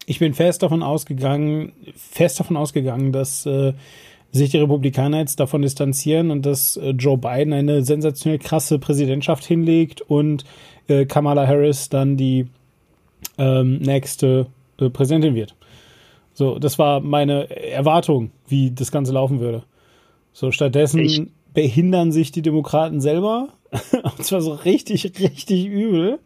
ich 0.05 0.19
bin 0.19 0.33
fest 0.33 0.63
davon 0.63 0.81
ausgegangen, 0.81 1.73
fest 1.95 2.39
davon 2.39 2.57
ausgegangen, 2.57 3.11
dass 3.11 3.45
äh, 3.45 3.73
sich 4.31 4.51
die 4.51 4.57
Republikaner 4.57 5.19
jetzt 5.19 5.39
davon 5.39 5.61
distanzieren 5.61 6.31
und 6.31 6.45
dass 6.45 6.77
äh, 6.77 6.91
Joe 6.91 7.17
Biden 7.17 7.53
eine 7.53 7.83
sensationell 7.83 8.39
krasse 8.39 8.79
Präsidentschaft 8.79 9.43
hinlegt 9.43 10.01
und 10.01 10.45
äh, 10.87 11.05
Kamala 11.05 11.45
Harris 11.45 11.89
dann 11.89 12.17
die 12.17 12.47
ähm, 13.37 13.77
nächste 13.79 14.47
äh, 14.79 14.89
Präsidentin 14.89 15.35
wird. 15.35 15.55
So, 16.33 16.59
das 16.59 16.79
war 16.79 17.01
meine 17.01 17.49
Erwartung, 17.49 18.31
wie 18.47 18.71
das 18.71 18.91
Ganze 18.91 19.11
laufen 19.11 19.39
würde. 19.39 19.63
So, 20.31 20.51
stattdessen 20.51 20.99
ich 20.99 21.21
behindern 21.53 22.11
sich 22.11 22.31
die 22.31 22.41
Demokraten 22.41 23.01
selber. 23.01 23.49
und 24.03 24.23
zwar 24.23 24.41
so 24.41 24.53
richtig, 24.53 25.03
richtig 25.19 25.65
übel. 25.65 26.19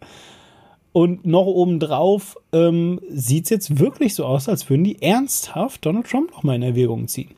Und 0.91 1.25
noch 1.25 1.47
obendrauf 1.47 2.37
ähm, 2.51 2.99
sieht 3.09 3.45
es 3.45 3.49
jetzt 3.49 3.79
wirklich 3.79 4.13
so 4.13 4.25
aus, 4.25 4.47
als 4.47 4.69
würden 4.69 4.83
die 4.83 5.01
ernsthaft 5.01 5.83
Donald 5.85 6.07
Trump 6.07 6.31
noch 6.31 6.43
mal 6.43 6.55
in 6.55 6.61
Erwägung 6.61 7.07
ziehen. 7.07 7.31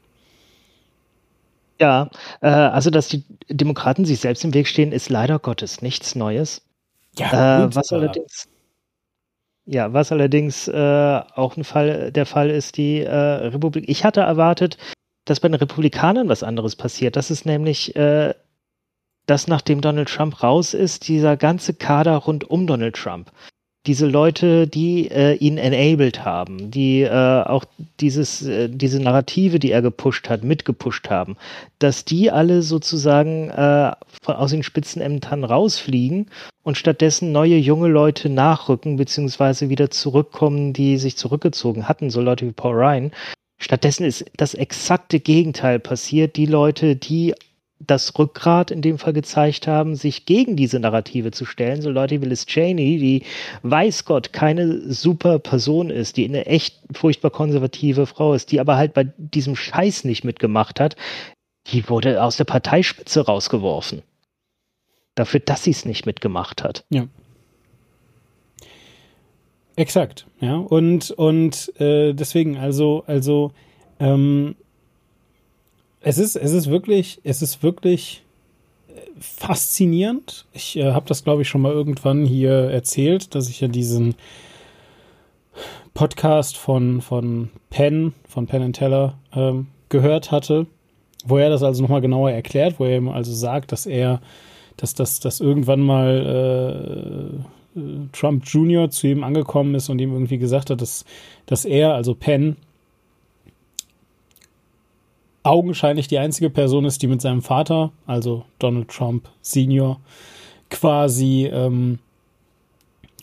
Ja, 1.79 2.09
äh, 2.41 2.47
also 2.47 2.89
dass 2.89 3.07
die 3.07 3.23
Demokraten 3.49 4.05
sich 4.05 4.19
selbst 4.19 4.43
im 4.43 4.53
Weg 4.53 4.67
stehen, 4.67 4.91
ist 4.91 5.09
leider 5.09 5.39
Gottes 5.39 5.81
nichts 5.81 6.15
Neues. 6.15 6.61
Ja, 7.17 7.65
äh, 7.65 7.75
was 7.75 7.93
allerdings 7.93 8.49
ja, 9.65 9.93
was 9.93 10.11
allerdings 10.11 10.67
äh, 10.67 11.21
auch 11.35 11.57
ein 11.57 11.63
Fall, 11.63 12.11
der 12.11 12.25
Fall 12.25 12.49
ist, 12.49 12.77
die 12.77 13.01
äh, 13.01 13.09
Republik. 13.09 13.85
Ich 13.87 14.03
hatte 14.03 14.21
erwartet, 14.21 14.77
dass 15.25 15.39
bei 15.39 15.47
den 15.47 15.55
Republikanern 15.55 16.29
was 16.29 16.43
anderes 16.43 16.75
passiert. 16.75 17.15
Das 17.15 17.31
ist 17.31 17.45
nämlich, 17.45 17.95
äh, 17.95 18.33
dass 19.25 19.47
nachdem 19.47 19.81
Donald 19.81 20.09
Trump 20.09 20.43
raus 20.43 20.75
ist, 20.75 21.07
dieser 21.07 21.35
ganze 21.35 21.73
Kader 21.73 22.15
rund 22.17 22.43
um 22.43 22.67
Donald 22.67 22.95
Trump, 22.95 23.31
diese 23.85 24.07
Leute, 24.07 24.67
die 24.67 25.09
äh, 25.11 25.35
ihn 25.35 25.57
enabled 25.57 26.25
haben, 26.25 26.71
die 26.71 27.01
äh, 27.01 27.09
auch 27.43 27.65
dieses, 27.99 28.41
äh, 28.41 28.69
diese 28.69 28.99
Narrative, 29.01 29.59
die 29.59 29.71
er 29.71 29.81
gepusht 29.81 30.29
hat, 30.29 30.43
mitgepusht 30.43 31.09
haben, 31.09 31.37
dass 31.79 32.05
die 32.05 32.31
alle 32.31 32.61
sozusagen 32.61 33.49
äh, 33.49 33.91
aus 34.25 34.51
den 34.51 34.63
Spitzenämtern 34.63 35.43
rausfliegen 35.43 36.27
und 36.63 36.77
stattdessen 36.77 37.31
neue 37.31 37.57
junge 37.57 37.87
Leute 37.87 38.29
nachrücken, 38.29 38.95
beziehungsweise 38.97 39.69
wieder 39.69 39.89
zurückkommen, 39.91 40.73
die 40.73 40.97
sich 40.97 41.17
zurückgezogen 41.17 41.87
hatten, 41.87 42.09
so 42.09 42.21
Leute 42.21 42.47
wie 42.47 42.53
Paul 42.53 42.75
Ryan. 42.75 43.11
Stattdessen 43.57 44.05
ist 44.05 44.25
das 44.35 44.53
exakte 44.53 45.19
Gegenteil 45.19 45.79
passiert. 45.79 46.35
Die 46.35 46.45
Leute, 46.45 46.95
die 46.95 47.33
das 47.79 48.17
Rückgrat 48.17 48.71
in 48.71 48.81
dem 48.81 48.97
Fall 48.97 49.13
gezeigt 49.13 49.67
haben, 49.67 49.95
sich 49.95 50.25
gegen 50.25 50.55
diese 50.55 50.79
Narrative 50.79 51.31
zu 51.31 51.45
stellen. 51.45 51.81
So 51.81 51.89
Leute 51.89 52.21
wie 52.21 52.25
Liz 52.25 52.45
Cheney, 52.45 52.97
die 52.97 53.23
weiß 53.63 54.05
Gott 54.05 54.33
keine 54.33 54.91
super 54.91 55.39
Person 55.39 55.89
ist, 55.89 56.17
die 56.17 56.25
eine 56.25 56.45
echt 56.45 56.79
furchtbar 56.93 57.31
konservative 57.31 58.05
Frau 58.05 58.33
ist, 58.33 58.51
die 58.51 58.59
aber 58.59 58.77
halt 58.77 58.93
bei 58.93 59.05
diesem 59.17 59.55
Scheiß 59.55 60.05
nicht 60.05 60.23
mitgemacht 60.23 60.79
hat, 60.79 60.95
die 61.67 61.89
wurde 61.89 62.23
aus 62.23 62.37
der 62.37 62.45
Parteispitze 62.45 63.25
rausgeworfen. 63.25 64.01
Dafür, 65.15 65.39
dass 65.39 65.63
sie 65.63 65.71
es 65.71 65.85
nicht 65.85 66.05
mitgemacht 66.05 66.63
hat. 66.63 66.85
Ja. 66.89 67.07
Exakt, 69.75 70.25
ja. 70.39 70.55
Und, 70.55 71.11
und 71.11 71.73
äh, 71.79 72.13
deswegen, 72.13 72.57
also, 72.57 73.03
also, 73.07 73.51
ähm, 73.99 74.55
es 76.05 76.19
ist, 76.19 76.35
es 76.35 76.53
ist 76.53 76.69
wirklich, 76.69 77.19
es 77.23 77.41
ist 77.41 77.63
wirklich 77.63 78.21
äh, 78.89 78.99
faszinierend. 79.19 80.45
Ich 80.53 80.77
äh, 80.77 80.91
habe 80.91 81.07
das, 81.07 81.23
glaube 81.23 81.41
ich, 81.41 81.49
schon 81.49 81.61
mal 81.61 81.71
irgendwann 81.71 82.25
hier 82.25 82.51
erzählt, 82.51 83.33
dass 83.33 83.49
ich 83.49 83.59
ja 83.59 83.67
diesen 83.67 84.13
Podcast 85.95 86.57
von, 86.57 87.01
von 87.01 87.49
Penn, 87.71 88.13
von 88.29 88.45
Penn 88.45 88.71
Teller, 88.71 89.15
ähm, 89.33 89.65
gehört 89.89 90.29
hatte, 90.29 90.67
wo 91.25 91.37
er 91.37 91.49
das 91.49 91.63
also 91.63 91.81
nochmal 91.81 92.01
genauer 92.01 92.29
erklärt, 92.29 92.79
wo 92.79 92.85
er 92.85 92.97
eben 92.97 93.09
also 93.09 93.33
sagt, 93.33 93.71
dass 93.71 93.87
er, 93.87 94.21
dass 94.77 94.93
das 94.93 95.19
dass 95.21 95.39
irgendwann 95.39 95.79
mal 95.79 97.41
äh, 97.75 97.79
Trump 98.11 98.45
Jr. 98.45 98.91
zu 98.91 99.07
ihm 99.07 99.23
angekommen 99.23 99.73
ist 99.73 99.89
und 99.89 99.97
ihm 99.97 100.13
irgendwie 100.13 100.37
gesagt 100.37 100.69
hat, 100.69 100.81
dass, 100.81 101.03
dass 101.47 101.65
er, 101.65 101.95
also 101.95 102.13
Penn, 102.13 102.57
augenscheinlich 105.45 106.07
die 106.07 106.17
einzige 106.17 106.49
Person 106.49 106.85
ist, 106.85 107.01
die 107.01 107.07
mit 107.07 107.21
seinem 107.21 107.41
Vater, 107.41 107.91
also 108.05 108.45
Donald 108.59 108.89
Trump 108.89 109.29
Senior, 109.41 109.99
quasi 110.69 111.49
ähm, 111.51 111.99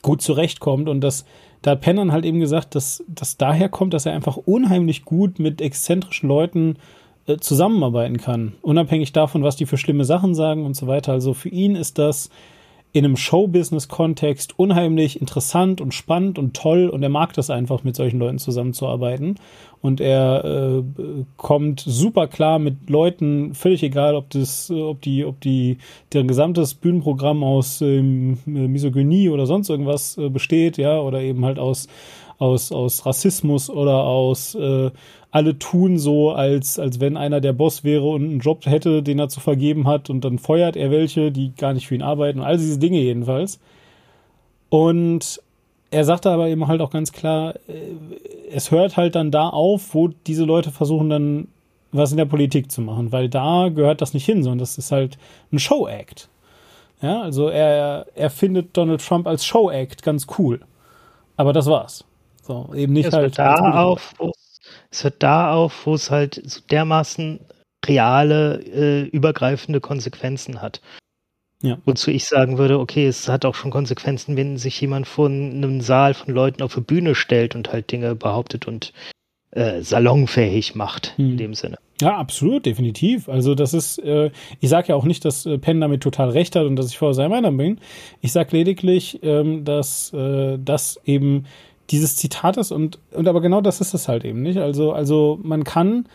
gut 0.02 0.22
zurechtkommt 0.22 0.88
und 0.88 1.00
das 1.00 1.24
da 1.62 1.72
hat 1.72 1.80
Penn 1.80 2.12
halt 2.12 2.24
eben 2.24 2.40
gesagt, 2.40 2.74
dass 2.74 3.04
das 3.06 3.37
daher 3.37 3.68
kommt, 3.68 3.94
dass 3.94 4.04
er 4.04 4.12
einfach 4.12 4.37
unheimlich 4.37 5.04
gut 5.04 5.38
mit 5.38 5.61
exzentrischen 5.61 6.28
Leuten 6.28 6.76
äh, 7.26 7.37
zusammenarbeiten 7.37 8.18
kann, 8.18 8.54
unabhängig 8.62 9.12
davon, 9.12 9.44
was 9.44 9.54
die 9.54 9.66
für 9.66 9.78
schlimme 9.78 10.04
Sachen 10.04 10.35
sagen 10.35 10.66
und 10.66 10.74
so 10.74 10.88
weiter. 10.88 11.12
Also 11.12 11.35
für 11.35 11.50
ihn 11.50 11.76
ist 11.76 11.98
das 11.98 12.30
in 12.92 13.07
einem 13.07 13.16
Showbusiness-Kontext 13.16 14.59
unheimlich 14.59 15.20
interessant 15.20 15.81
und 15.81 15.94
spannend 15.94 16.38
und 16.38 16.55
toll 16.55 16.88
und 16.88 17.02
er 17.02 17.09
mag 17.09 17.33
das 17.33 17.48
einfach, 17.48 17.85
mit 17.85 17.96
solchen 17.96 18.18
Leuten 18.18 18.38
zusammenzuarbeiten. 18.38 19.37
Und 19.81 20.00
er 20.00 20.44
äh, 20.44 20.83
kommt 21.37 21.81
super 21.81 22.28
klar 22.28 22.59
mit 22.59 22.88
Leuten, 22.90 23.55
völlig 23.55 23.83
egal, 23.83 24.14
ob 24.14 24.31
das, 24.31 24.70
ob 24.70 25.00
die, 25.00 25.24
ob 25.24 25.40
die, 25.40 25.78
deren 26.12 26.28
gesamtes 26.28 26.74
Bühnenprogramm 26.74 27.42
aus 27.42 27.81
ähm, 27.81 28.38
Misogynie 28.44 29.31
oder 29.31 29.46
sonst 29.46 29.70
irgendwas 29.70 30.18
äh, 30.18 30.28
besteht, 30.28 30.76
ja, 30.76 31.00
oder 31.00 31.20
eben 31.22 31.44
halt 31.44 31.59
aus 31.59 31.88
aus, 32.42 32.72
aus 32.72 33.07
Rassismus 33.07 33.70
oder 33.70 34.05
aus 34.05 34.55
äh, 34.55 34.90
alle 35.31 35.59
tun 35.59 35.98
so, 35.98 36.33
als, 36.33 36.78
als 36.78 37.00
wenn 37.00 37.16
einer 37.16 37.40
der 37.40 37.52
Boss 37.52 37.85
wäre 37.85 38.05
und 38.05 38.22
einen 38.24 38.40
Job 38.40 38.66
hätte, 38.66 39.02
den 39.02 39.18
er 39.18 39.28
zu 39.28 39.40
vergeben 39.40 39.87
hat 39.87 40.11
und 40.11 40.22
dann 40.24 40.38
feuert 40.38 40.76
er 40.76 40.90
welche, 40.90 41.31
die 41.31 41.55
gar 41.57 41.72
nicht 41.72 41.87
für 41.87 41.94
ihn 41.94 42.02
arbeiten 42.02 42.40
und 42.40 42.44
all 42.44 42.59
diese 42.59 42.78
Dinge 42.78 42.98
jedenfalls. 42.98 43.61
Und 44.68 45.40
er 45.90 46.05
sagte 46.05 46.31
aber 46.31 46.48
eben 46.48 46.66
halt 46.66 46.81
auch 46.81 46.90
ganz 46.90 47.12
klar, 47.12 47.55
äh, 47.68 47.94
es 48.50 48.70
hört 48.70 48.96
halt 48.96 49.14
dann 49.14 49.31
da 49.31 49.48
auf, 49.48 49.94
wo 49.94 50.09
diese 50.09 50.44
Leute 50.44 50.70
versuchen 50.70 51.09
dann 51.09 51.48
was 51.92 52.11
in 52.11 52.16
der 52.16 52.24
Politik 52.24 52.72
zu 52.72 52.81
machen, 52.81 53.12
weil 53.12 53.28
da 53.28 53.68
gehört 53.68 54.00
das 54.00 54.14
nicht 54.14 54.24
hin, 54.24 54.42
sondern 54.42 54.59
das 54.59 54.78
ist 54.78 54.90
halt 54.90 55.18
ein 55.52 55.59
Show-Act. 55.59 56.28
Ja, 57.02 57.20
also 57.20 57.48
er, 57.48 58.07
er 58.14 58.31
findet 58.31 58.76
Donald 58.76 59.07
Trump 59.07 59.26
als 59.26 59.44
Show-Act 59.44 60.02
ganz 60.02 60.26
cool. 60.38 60.61
Aber 61.37 61.52
das 61.52 61.66
war's. 61.66 62.05
So, 62.42 62.70
eben 62.74 62.92
nicht 62.92 63.07
es 63.07 63.14
halt. 63.14 63.38
Hört 63.38 63.61
da 63.61 63.83
auf, 63.83 64.14
es 64.90 65.05
hört 65.05 65.22
da 65.22 65.55
auf, 65.55 65.87
wo 65.87 65.94
es 65.94 66.11
halt 66.11 66.40
so 66.44 66.61
dermaßen 66.70 67.40
reale, 67.87 68.61
äh, 68.62 69.02
übergreifende 69.09 69.81
Konsequenzen 69.81 70.61
hat. 70.61 70.81
Ja. 71.62 71.78
Wozu 71.85 72.11
ich 72.11 72.24
sagen 72.24 72.59
würde, 72.59 72.81
okay, 72.81 73.07
es 73.07 73.28
hat 73.28 73.44
auch 73.44 73.55
schon 73.55 73.70
Konsequenzen, 73.70 74.37
wenn 74.37 74.57
sich 74.57 74.81
jemand 74.81 75.07
vor 75.07 75.28
einem 75.28 75.81
Saal 75.81 76.14
von 76.14 76.35
Leuten 76.35 76.62
auf 76.62 76.76
eine 76.76 76.85
Bühne 76.85 77.14
stellt 77.14 77.55
und 77.55 77.72
halt 77.72 77.92
Dinge 77.92 78.16
behauptet 78.16 78.66
und 78.66 78.92
äh, 79.52 79.81
salonfähig 79.83 80.74
macht, 80.74 81.16
hm. 81.16 81.33
in 81.33 81.37
dem 81.37 81.55
Sinne. 81.55 81.76
Ja, 82.00 82.16
absolut, 82.16 82.66
definitiv. 82.66 83.28
Also 83.28 83.55
das 83.55 83.74
ist, 83.74 83.98
äh, 83.98 84.33
ich 84.59 84.68
sage 84.68 84.88
ja 84.88 84.96
auch 84.96 85.05
nicht, 85.05 85.24
dass 85.24 85.46
äh, 85.46 85.57
Penn 85.59 85.81
damit 85.81 86.02
total 86.02 86.31
recht 86.31 86.57
hat 86.57 86.64
und 86.64 86.74
dass 86.74 86.88
ich 86.88 86.98
vor 86.98 87.14
seiner 87.14 87.28
Meinung 87.28 87.57
bin. 87.57 87.78
Ich 88.20 88.33
sage 88.33 88.57
lediglich, 88.57 89.20
ähm, 89.22 89.64
dass 89.64 90.12
äh, 90.12 90.59
das 90.59 90.98
eben 91.05 91.44
dieses 91.90 92.16
Zitat 92.16 92.56
ist 92.56 92.72
und, 92.72 92.98
und 93.12 93.28
aber 93.28 93.40
genau 93.40 93.60
das 93.60 93.80
ist 93.80 93.94
es 93.94 94.08
halt 94.08 94.24
eben 94.24 94.42
nicht. 94.42 94.58
Also, 94.58 94.92
also 94.92 95.38
man 95.42 95.64
kann 95.64 96.06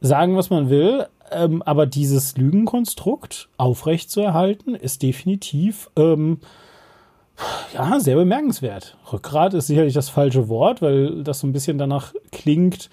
sagen, 0.00 0.36
was 0.36 0.50
man 0.50 0.70
will, 0.70 1.06
ähm, 1.30 1.62
aber 1.62 1.86
dieses 1.86 2.36
Lügenkonstrukt 2.36 3.48
aufrecht 3.56 4.10
zu 4.10 4.20
erhalten, 4.20 4.74
ist 4.74 5.02
definitiv 5.02 5.90
ähm, 5.96 6.38
ja 7.74 7.98
sehr 8.00 8.16
bemerkenswert. 8.16 8.96
Rückgrat 9.12 9.54
ist 9.54 9.66
sicherlich 9.66 9.94
das 9.94 10.08
falsche 10.08 10.48
Wort, 10.48 10.82
weil 10.82 11.24
das 11.24 11.40
so 11.40 11.46
ein 11.46 11.52
bisschen 11.52 11.78
danach 11.78 12.12
klingt, 12.30 12.90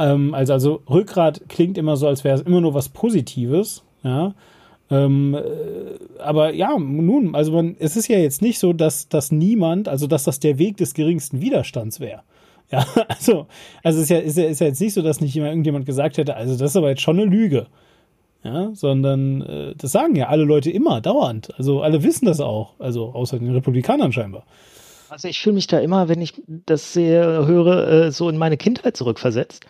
Ähm, 0.00 0.32
also, 0.32 0.52
also 0.52 0.82
Rückgrat 0.88 1.48
klingt 1.48 1.76
immer 1.76 1.96
so, 1.96 2.06
als 2.06 2.22
wäre 2.22 2.36
es 2.36 2.42
immer 2.42 2.60
nur 2.60 2.72
was 2.72 2.88
Positives, 2.88 3.82
ja. 4.04 4.32
Ähm, 4.90 5.34
äh, 5.34 6.20
aber 6.20 6.52
ja, 6.54 6.78
nun, 6.78 7.34
also 7.34 7.52
man, 7.52 7.76
es 7.78 7.96
ist 7.96 8.08
ja 8.08 8.18
jetzt 8.18 8.42
nicht 8.42 8.58
so, 8.58 8.72
dass, 8.72 9.08
dass 9.08 9.30
niemand, 9.30 9.88
also 9.88 10.06
dass 10.06 10.24
das 10.24 10.40
der 10.40 10.58
Weg 10.58 10.78
des 10.78 10.94
geringsten 10.94 11.40
Widerstands 11.40 12.00
wäre. 12.00 12.22
Ja, 12.70 12.84
also, 13.08 13.46
also 13.82 14.02
ist 14.02 14.10
ja, 14.10 14.18
ist 14.18 14.36
ja, 14.36 14.44
ist 14.44 14.60
ja 14.60 14.66
jetzt 14.66 14.82
nicht 14.82 14.92
so, 14.92 15.00
dass 15.00 15.22
nicht 15.22 15.34
immer 15.34 15.48
irgendjemand 15.48 15.86
gesagt 15.86 16.18
hätte, 16.18 16.36
also 16.36 16.52
das 16.52 16.72
ist 16.72 16.76
aber 16.76 16.90
jetzt 16.90 17.00
schon 17.00 17.18
eine 17.18 17.24
Lüge. 17.24 17.66
Ja, 18.44 18.74
sondern 18.74 19.40
äh, 19.40 19.74
das 19.74 19.92
sagen 19.92 20.14
ja 20.16 20.28
alle 20.28 20.44
Leute 20.44 20.70
immer, 20.70 21.00
dauernd. 21.00 21.48
Also 21.56 21.80
alle 21.80 22.02
wissen 22.02 22.26
das 22.26 22.40
auch. 22.40 22.78
Also 22.78 23.06
außer 23.12 23.38
den 23.38 23.54
Republikanern 23.54 24.12
scheinbar. 24.12 24.44
Also 25.08 25.28
ich 25.28 25.40
fühle 25.40 25.54
mich 25.54 25.66
da 25.66 25.78
immer, 25.78 26.08
wenn 26.08 26.20
ich 26.20 26.34
das 26.46 26.92
sehe, 26.92 27.46
höre, 27.46 27.88
äh, 27.88 28.12
so 28.12 28.28
in 28.28 28.36
meine 28.36 28.56
Kindheit 28.56 28.96
zurückversetzt. 28.96 29.66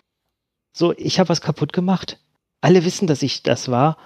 So, 0.75 0.93
ich 0.97 1.19
habe 1.19 1.29
was 1.29 1.41
kaputt 1.41 1.73
gemacht. 1.73 2.19
Alle 2.61 2.83
wissen, 2.85 3.07
dass 3.07 3.23
ich 3.23 3.43
das 3.43 3.71
war. 3.71 3.97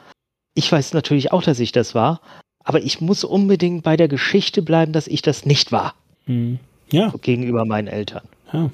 Ich 0.53 0.71
weiß 0.71 0.93
natürlich 0.93 1.31
auch, 1.31 1.43
dass 1.43 1.59
ich 1.59 1.71
das 1.71 1.95
war. 1.95 2.21
Aber 2.63 2.81
ich 2.81 3.01
muss 3.01 3.23
unbedingt 3.23 3.83
bei 3.83 3.97
der 3.97 4.07
Geschichte 4.07 4.61
bleiben, 4.61 4.93
dass 4.93 5.07
ich 5.07 5.21
das 5.21 5.45
nicht 5.45 5.71
war. 5.71 5.95
Hm. 6.25 6.59
Ja, 6.91 7.13
Gegenüber 7.21 7.65
meinen 7.65 7.87
Eltern. 7.87 8.23
ja. 8.51 8.69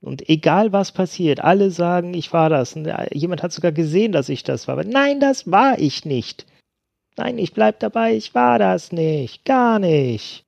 Und 0.00 0.28
egal 0.28 0.70
was 0.72 0.92
passiert, 0.92 1.40
alle 1.40 1.70
sagen, 1.70 2.12
ich 2.12 2.30
war 2.34 2.50
das. 2.50 2.76
Und 2.76 2.86
äh, 2.86 3.06
jemand 3.14 3.42
hat 3.42 3.52
sogar 3.52 3.72
gesehen, 3.72 4.12
dass 4.12 4.28
ich 4.28 4.42
das 4.44 4.68
war. 4.68 4.74
Aber 4.74 4.84
nein, 4.84 5.18
das 5.18 5.50
war 5.50 5.78
ich 5.78 6.04
nicht. 6.04 6.44
Nein, 7.16 7.38
ich 7.38 7.54
bleib 7.54 7.80
dabei, 7.80 8.14
ich 8.14 8.34
war 8.34 8.58
das 8.58 8.92
nicht. 8.92 9.46
Gar 9.46 9.78
nicht. 9.78 10.44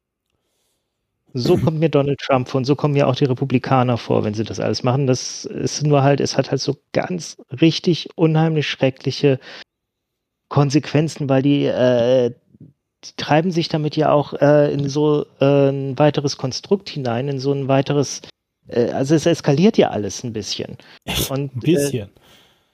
So 1.33 1.57
kommt 1.65 1.81
mir 1.81 1.89
Donald 1.89 2.21
Trump 2.21 2.49
vor 2.49 2.59
und 2.59 2.67
so 2.67 2.77
kommen 2.77 2.93
mir 2.93 3.09
auch 3.09 3.17
die 3.17 3.25
Republikaner 3.25 3.97
vor, 3.97 4.25
wenn 4.25 4.35
sie 4.35 4.45
das 4.45 4.61
alles 4.61 4.83
machen. 4.83 5.07
Das 5.07 5.47
ist 5.47 5.87
nur 5.87 6.03
halt, 6.03 6.21
es 6.21 6.37
hat 6.37 6.51
halt 6.51 6.61
so 6.61 6.77
ganz 6.93 7.39
richtig 7.63 8.11
unheimlich 8.15 8.69
schreckliche 8.69 9.41
Konsequenzen, 10.49 11.29
weil 11.29 11.43
die, 11.43 11.65
äh, 11.65 12.31
die 13.05 13.13
treiben 13.17 13.51
sich 13.51 13.69
damit 13.69 13.97
ja 13.97 14.13
auch 14.13 14.35
äh, 14.35 14.73
in 14.73 14.89
so 14.89 15.27
äh, 15.41 15.71
ein 15.71 15.99
weiteres 15.99 16.37
Konstrukt 16.37 16.89
hinein, 16.89 17.29
in 17.29 17.39
so 17.39 17.53
ein 17.53 17.69
weiteres, 17.69 18.23
äh, 18.69 18.91
also 18.91 19.15
es 19.15 19.27
eskaliert 19.27 19.77
ja 19.77 19.91
alles 19.91 20.23
ein 20.25 20.33
bisschen. 20.33 20.79
Und, 21.31 21.57
Ein 21.57 21.61
bisschen. 21.61 22.09
Äh, 22.09 22.13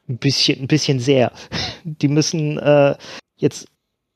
ein 0.08 0.18
bisschen, 0.18 0.60
ein 0.60 0.66
bisschen 0.66 1.00
sehr. 1.00 1.32
Die 1.84 2.08
müssen 2.08 2.58
äh, 2.58 2.96
jetzt 3.36 3.68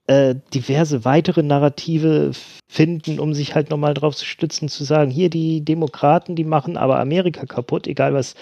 diverse 0.08 1.04
weitere 1.04 1.42
Narrative 1.42 2.30
finden, 2.70 3.18
um 3.18 3.34
sich 3.34 3.56
halt 3.56 3.70
nochmal 3.70 3.92
drauf 3.92 4.14
zu 4.14 4.24
stützen, 4.24 4.68
zu 4.68 4.84
sagen, 4.84 5.10
hier 5.10 5.30
die 5.30 5.64
Demokraten, 5.64 6.36
die 6.36 6.44
machen 6.44 6.76
aber 6.76 7.00
Amerika 7.00 7.44
kaputt, 7.44 7.88
egal 7.88 8.14
was, 8.14 8.36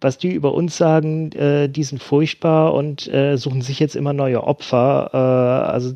was 0.00 0.18
die 0.18 0.32
über 0.32 0.54
uns 0.54 0.76
sagen, 0.76 1.32
äh, 1.32 1.68
die 1.68 1.82
sind 1.82 2.02
furchtbar 2.02 2.74
und 2.74 3.12
äh, 3.12 3.36
suchen 3.36 3.62
sich 3.62 3.80
jetzt 3.80 3.96
immer 3.96 4.12
neue 4.12 4.44
Opfer. 4.44 5.10
Äh, 5.12 5.72
also 5.72 5.94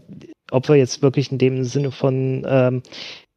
Opfer 0.50 0.74
jetzt 0.74 1.02
wirklich 1.02 1.30
in 1.32 1.38
dem 1.38 1.64
Sinne 1.64 1.90
von, 1.90 2.44
ähm, 2.46 2.82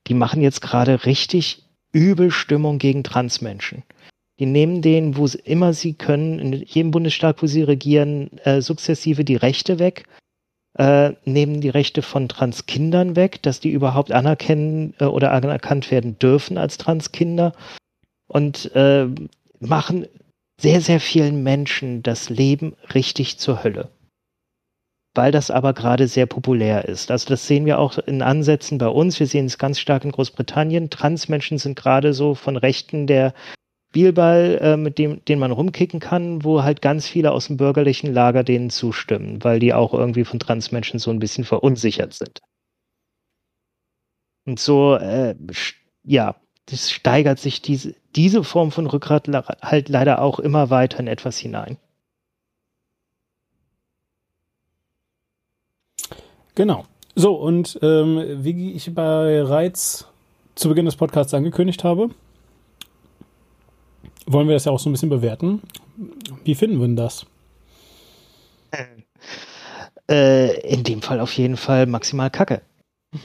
die 0.07 0.13
machen 0.13 0.41
jetzt 0.41 0.61
gerade 0.61 1.05
richtig 1.05 1.63
übel 1.91 2.31
Stimmung 2.31 2.77
gegen 2.77 3.03
Transmenschen. 3.03 3.83
Die 4.39 4.45
nehmen 4.45 4.81
denen, 4.81 5.15
wo 5.15 5.27
sie 5.27 5.39
immer 5.39 5.73
sie 5.73 5.93
können, 5.93 6.39
in 6.39 6.53
jedem 6.53 6.91
Bundesstaat, 6.91 7.41
wo 7.41 7.47
sie 7.47 7.63
regieren, 7.63 8.37
äh, 8.43 8.61
sukzessive 8.61 9.23
die 9.23 9.37
Rechte 9.37 9.79
weg, 9.79 10.03
äh, 10.77 11.13
nehmen 11.23 11.61
die 11.61 11.69
Rechte 11.69 12.01
von 12.01 12.27
Transkindern 12.27 13.15
weg, 13.15 13.41
dass 13.43 13.61
die 13.61 13.71
überhaupt 13.71 14.11
anerkennen 14.11 14.93
äh, 14.99 15.05
oder 15.05 15.31
anerkannt 15.31 15.89
werden 15.89 16.19
dürfen 16.19 16.57
als 16.57 16.77
Transkinder 16.77 17.53
und 18.27 18.75
äh, 18.75 19.07
machen 19.59 20.07
sehr, 20.59 20.81
sehr 20.81 20.99
vielen 20.99 21.43
Menschen 21.43 22.03
das 22.03 22.29
Leben 22.29 22.75
richtig 22.93 23.37
zur 23.37 23.63
Hölle. 23.63 23.89
Weil 25.13 25.31
das 25.31 25.49
aber 25.49 25.73
gerade 25.73 26.07
sehr 26.07 26.25
populär 26.25 26.85
ist. 26.85 27.09
Also 27.09 27.29
das 27.29 27.47
sehen 27.47 27.65
wir 27.65 27.79
auch 27.79 27.97
in 27.99 28.21
Ansätzen 28.21 28.77
bei 28.77 28.87
uns. 28.87 29.19
Wir 29.19 29.27
sehen 29.27 29.45
es 29.45 29.57
ganz 29.57 29.79
stark 29.79 30.03
in 30.03 30.11
Großbritannien. 30.11 30.89
Transmenschen 30.89 31.57
sind 31.57 31.77
gerade 31.77 32.13
so 32.13 32.35
von 32.35 32.57
Rechten 32.57 33.07
der 33.07 33.33
Spielball, 33.95 34.59
äh, 34.61 34.75
mit 34.75 34.97
dem, 34.97 35.23
den 35.23 35.39
man 35.39 35.51
rumkicken 35.53 36.01
kann, 36.01 36.43
wo 36.43 36.63
halt 36.63 36.81
ganz 36.81 37.07
viele 37.07 37.31
aus 37.31 37.47
dem 37.47 37.55
bürgerlichen 37.55 38.13
Lager 38.13 38.43
denen 38.43 38.69
zustimmen, 38.69 39.41
weil 39.41 39.59
die 39.59 39.73
auch 39.73 39.93
irgendwie 39.93 40.25
von 40.25 40.37
Transmenschen 40.37 40.99
so 40.99 41.11
ein 41.11 41.19
bisschen 41.19 41.45
verunsichert 41.45 42.13
sind. 42.13 42.41
Und 44.45 44.59
so, 44.59 44.95
äh, 44.95 45.35
ja, 46.03 46.35
das 46.67 46.91
steigert 46.91 47.39
sich 47.39 47.61
diese, 47.61 47.95
diese 48.15 48.43
Form 48.43 48.71
von 48.71 48.87
Rückgrat 48.87 49.27
halt 49.61 49.89
leider 49.89 50.21
auch 50.21 50.39
immer 50.39 50.69
weiter 50.69 50.99
in 50.99 51.07
etwas 51.07 51.37
hinein. 51.37 51.77
Genau. 56.55 56.85
So, 57.15 57.35
und 57.35 57.79
ähm, 57.81 58.43
wie 58.43 58.73
ich 58.73 58.93
bereits 58.93 60.07
zu 60.55 60.69
Beginn 60.69 60.85
des 60.85 60.95
Podcasts 60.95 61.33
angekündigt 61.33 61.83
habe, 61.83 62.09
wollen 64.25 64.47
wir 64.47 64.55
das 64.55 64.65
ja 64.65 64.71
auch 64.71 64.79
so 64.79 64.89
ein 64.89 64.93
bisschen 64.93 65.09
bewerten. 65.09 65.61
Wie 66.43 66.55
finden 66.55 66.79
wir 66.79 66.87
denn 66.87 66.95
das? 66.95 67.25
Äh, 70.09 70.59
in 70.61 70.83
dem 70.83 71.01
Fall 71.01 71.19
auf 71.19 71.31
jeden 71.33 71.57
Fall 71.57 71.85
maximal 71.85 72.29
Kacke. 72.29 72.61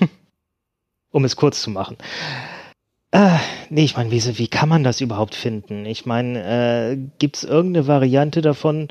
um 1.11 1.24
es 1.24 1.37
kurz 1.37 1.62
zu 1.62 1.70
machen. 1.70 1.96
Äh, 3.12 3.38
nee, 3.70 3.85
ich 3.85 3.96
meine, 3.96 4.11
wie, 4.11 4.38
wie 4.38 4.49
kann 4.49 4.68
man 4.68 4.85
das 4.85 5.01
überhaupt 5.01 5.35
finden? 5.35 5.85
Ich 5.87 6.07
meine, 6.07 6.92
äh, 6.92 6.96
gibt 7.18 7.37
es 7.37 7.44
irgendeine 7.44 7.87
Variante 7.87 8.40
davon? 8.40 8.88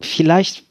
Vielleicht 0.00 0.64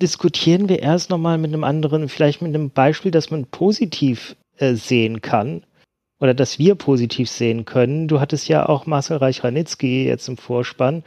diskutieren 0.00 0.68
wir 0.68 0.80
erst 0.80 1.10
nochmal 1.10 1.38
mit 1.38 1.52
einem 1.52 1.64
anderen, 1.64 2.08
vielleicht 2.08 2.42
mit 2.42 2.54
einem 2.54 2.70
Beispiel, 2.70 3.10
das 3.10 3.30
man 3.30 3.46
positiv 3.46 4.36
äh, 4.56 4.74
sehen 4.74 5.20
kann. 5.20 5.64
Oder 6.20 6.34
das 6.34 6.58
wir 6.58 6.76
positiv 6.76 7.28
sehen 7.28 7.64
können. 7.64 8.06
Du 8.06 8.20
hattest 8.20 8.48
ja 8.48 8.68
auch 8.68 8.86
Marcel 8.86 9.16
Reich-Ranitzky 9.16 10.06
jetzt 10.06 10.28
im 10.28 10.36
Vorspann 10.36 11.02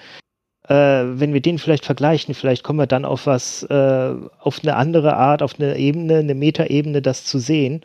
äh, 0.67 0.73
wenn 0.73 1.33
wir 1.33 1.41
den 1.41 1.59
vielleicht 1.59 1.85
vergleichen, 1.85 2.33
vielleicht 2.33 2.63
kommen 2.63 2.79
wir 2.79 2.87
dann 2.87 3.05
auf 3.05 3.27
was, 3.27 3.63
äh, 3.63 4.15
auf 4.39 4.59
eine 4.63 4.75
andere 4.75 5.15
Art, 5.15 5.41
auf 5.41 5.59
eine 5.59 5.77
Ebene, 5.77 6.17
eine 6.17 6.35
Metaebene, 6.35 7.01
das 7.01 7.25
zu 7.25 7.39
sehen, 7.39 7.81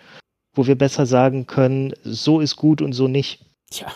wo 0.55 0.67
wir 0.67 0.77
besser 0.77 1.07
sagen 1.07 1.47
können, 1.47 1.93
so 2.03 2.41
ist 2.41 2.57
gut 2.57 2.83
und 2.83 2.93
so 2.93 3.09
nicht. 3.09 3.41
Tja, 3.71 3.89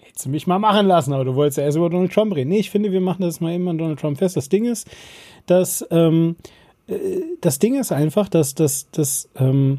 hättest 0.00 0.26
du 0.26 0.30
mich 0.30 0.46
mal 0.46 0.58
machen 0.58 0.86
lassen, 0.86 1.12
aber 1.12 1.24
du 1.24 1.34
wolltest 1.34 1.58
ja 1.58 1.64
erst 1.64 1.76
über 1.76 1.90
Donald 1.90 2.12
Trump 2.12 2.34
reden. 2.34 2.50
Nee, 2.50 2.58
ich 2.58 2.70
finde, 2.70 2.92
wir 2.92 3.00
machen 3.00 3.22
das 3.22 3.40
mal 3.40 3.54
immer 3.54 3.70
an 3.70 3.78
Donald 3.78 4.00
Trump 4.00 4.18
fest. 4.18 4.36
Das 4.36 4.48
Ding 4.48 4.64
ist, 4.64 4.88
dass 5.46 5.86
ähm, 5.90 6.36
äh, 6.86 6.98
das 7.40 7.58
Ding 7.58 7.78
ist 7.78 7.92
einfach, 7.92 8.28
dass, 8.28 8.54
dass, 8.54 8.90
dass 8.90 9.28
ähm, 9.36 9.78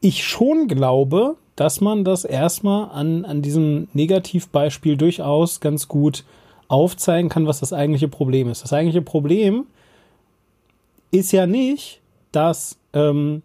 ich 0.00 0.24
schon 0.24 0.68
glaube, 0.68 1.36
dass 1.56 1.80
man 1.80 2.04
das 2.04 2.24
erstmal 2.24 2.90
an, 2.90 3.24
an 3.24 3.42
diesem 3.42 3.88
Negativbeispiel 3.92 4.96
durchaus 4.96 5.60
ganz 5.60 5.86
gut 5.86 6.24
aufzeigen 6.68 7.28
kann, 7.28 7.46
was 7.46 7.60
das 7.60 7.72
eigentliche 7.72 8.08
Problem 8.08 8.48
ist. 8.48 8.62
Das 8.62 8.72
eigentliche 8.72 9.02
Problem 9.02 9.66
ist 11.10 11.30
ja 11.32 11.46
nicht, 11.46 12.00
dass, 12.32 12.78
ähm, 12.94 13.42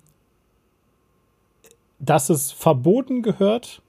dass 2.00 2.30
es 2.30 2.52
verboten 2.52 3.22
gehört, 3.22 3.82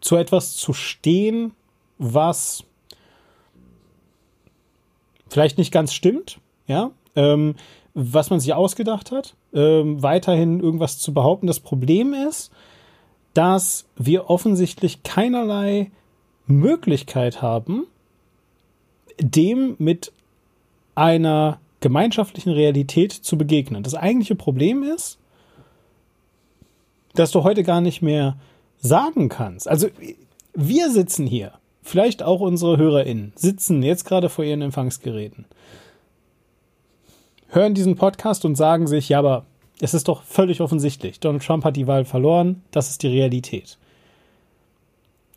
zu 0.00 0.16
etwas 0.16 0.54
zu 0.54 0.72
stehen, 0.72 1.52
was 1.98 2.64
vielleicht 5.28 5.58
nicht 5.58 5.72
ganz 5.72 5.92
stimmt, 5.92 6.38
ja, 6.66 6.90
ähm, 7.16 7.56
was 7.94 8.30
man 8.30 8.40
sich 8.40 8.52
ausgedacht 8.52 9.10
hat, 9.10 9.34
ähm, 9.54 10.02
weiterhin 10.02 10.60
irgendwas 10.60 10.98
zu 10.98 11.14
behaupten. 11.14 11.46
Das 11.46 11.60
Problem 11.60 12.12
ist, 12.12 12.52
dass 13.34 13.86
wir 13.96 14.30
offensichtlich 14.30 15.02
keinerlei 15.02 15.90
Möglichkeit 16.46 17.42
haben, 17.42 17.86
dem 19.18 19.76
mit 19.78 20.12
einer 20.94 21.58
gemeinschaftlichen 21.80 22.52
Realität 22.52 23.12
zu 23.12 23.36
begegnen. 23.36 23.82
Das 23.82 23.94
eigentliche 23.94 24.34
Problem 24.34 24.82
ist, 24.82 25.18
dass 27.14 27.30
du 27.30 27.44
heute 27.44 27.62
gar 27.62 27.80
nicht 27.80 28.02
mehr 28.02 28.36
sagen 28.78 29.28
kannst. 29.28 29.68
Also 29.68 29.88
wir 30.54 30.90
sitzen 30.90 31.26
hier, 31.26 31.52
vielleicht 31.82 32.22
auch 32.22 32.40
unsere 32.40 32.76
HörerInnen, 32.76 33.32
sitzen 33.36 33.82
jetzt 33.82 34.04
gerade 34.04 34.28
vor 34.28 34.44
ihren 34.44 34.62
Empfangsgeräten, 34.62 35.44
hören 37.48 37.74
diesen 37.74 37.96
Podcast 37.96 38.44
und 38.44 38.56
sagen 38.56 38.86
sich, 38.86 39.08
ja, 39.08 39.18
aber 39.18 39.44
es 39.80 39.94
ist 39.94 40.08
doch 40.08 40.22
völlig 40.22 40.60
offensichtlich, 40.60 41.20
Donald 41.20 41.44
Trump 41.44 41.64
hat 41.64 41.76
die 41.76 41.86
Wahl 41.86 42.04
verloren, 42.04 42.62
das 42.70 42.90
ist 42.90 43.02
die 43.02 43.08
Realität. 43.08 43.78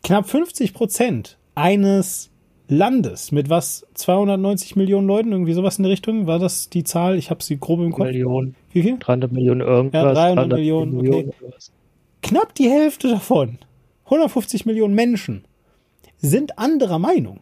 Knapp 0.02 0.28
50 0.28 0.72
Prozent 0.72 1.36
eines 1.54 2.29
Landes 2.70 3.32
mit 3.32 3.50
was 3.50 3.86
290 3.94 4.76
Millionen 4.76 5.06
Leuten, 5.06 5.32
irgendwie 5.32 5.52
sowas 5.52 5.78
in 5.78 5.82
der 5.82 5.92
Richtung, 5.92 6.26
war 6.26 6.38
das 6.38 6.70
die 6.70 6.84
Zahl? 6.84 7.16
Ich 7.18 7.30
habe 7.30 7.42
sie 7.42 7.58
grob 7.58 7.80
im 7.80 7.92
Kopf. 7.92 8.06
Millionen, 8.06 8.54
Wie 8.72 8.82
viel? 8.82 8.98
300 8.98 9.32
Millionen 9.32 9.60
irgendwas. 9.60 10.16
Ja, 10.16 10.34
300 10.34 10.48
Millionen, 10.48 10.98
okay. 10.98 11.08
irgendwas. 11.08 11.72
knapp 12.22 12.54
die 12.54 12.70
Hälfte 12.70 13.08
davon, 13.08 13.58
150 14.04 14.66
Millionen 14.66 14.94
Menschen 14.94 15.44
sind 16.18 16.58
anderer 16.58 16.98
Meinung. 16.98 17.40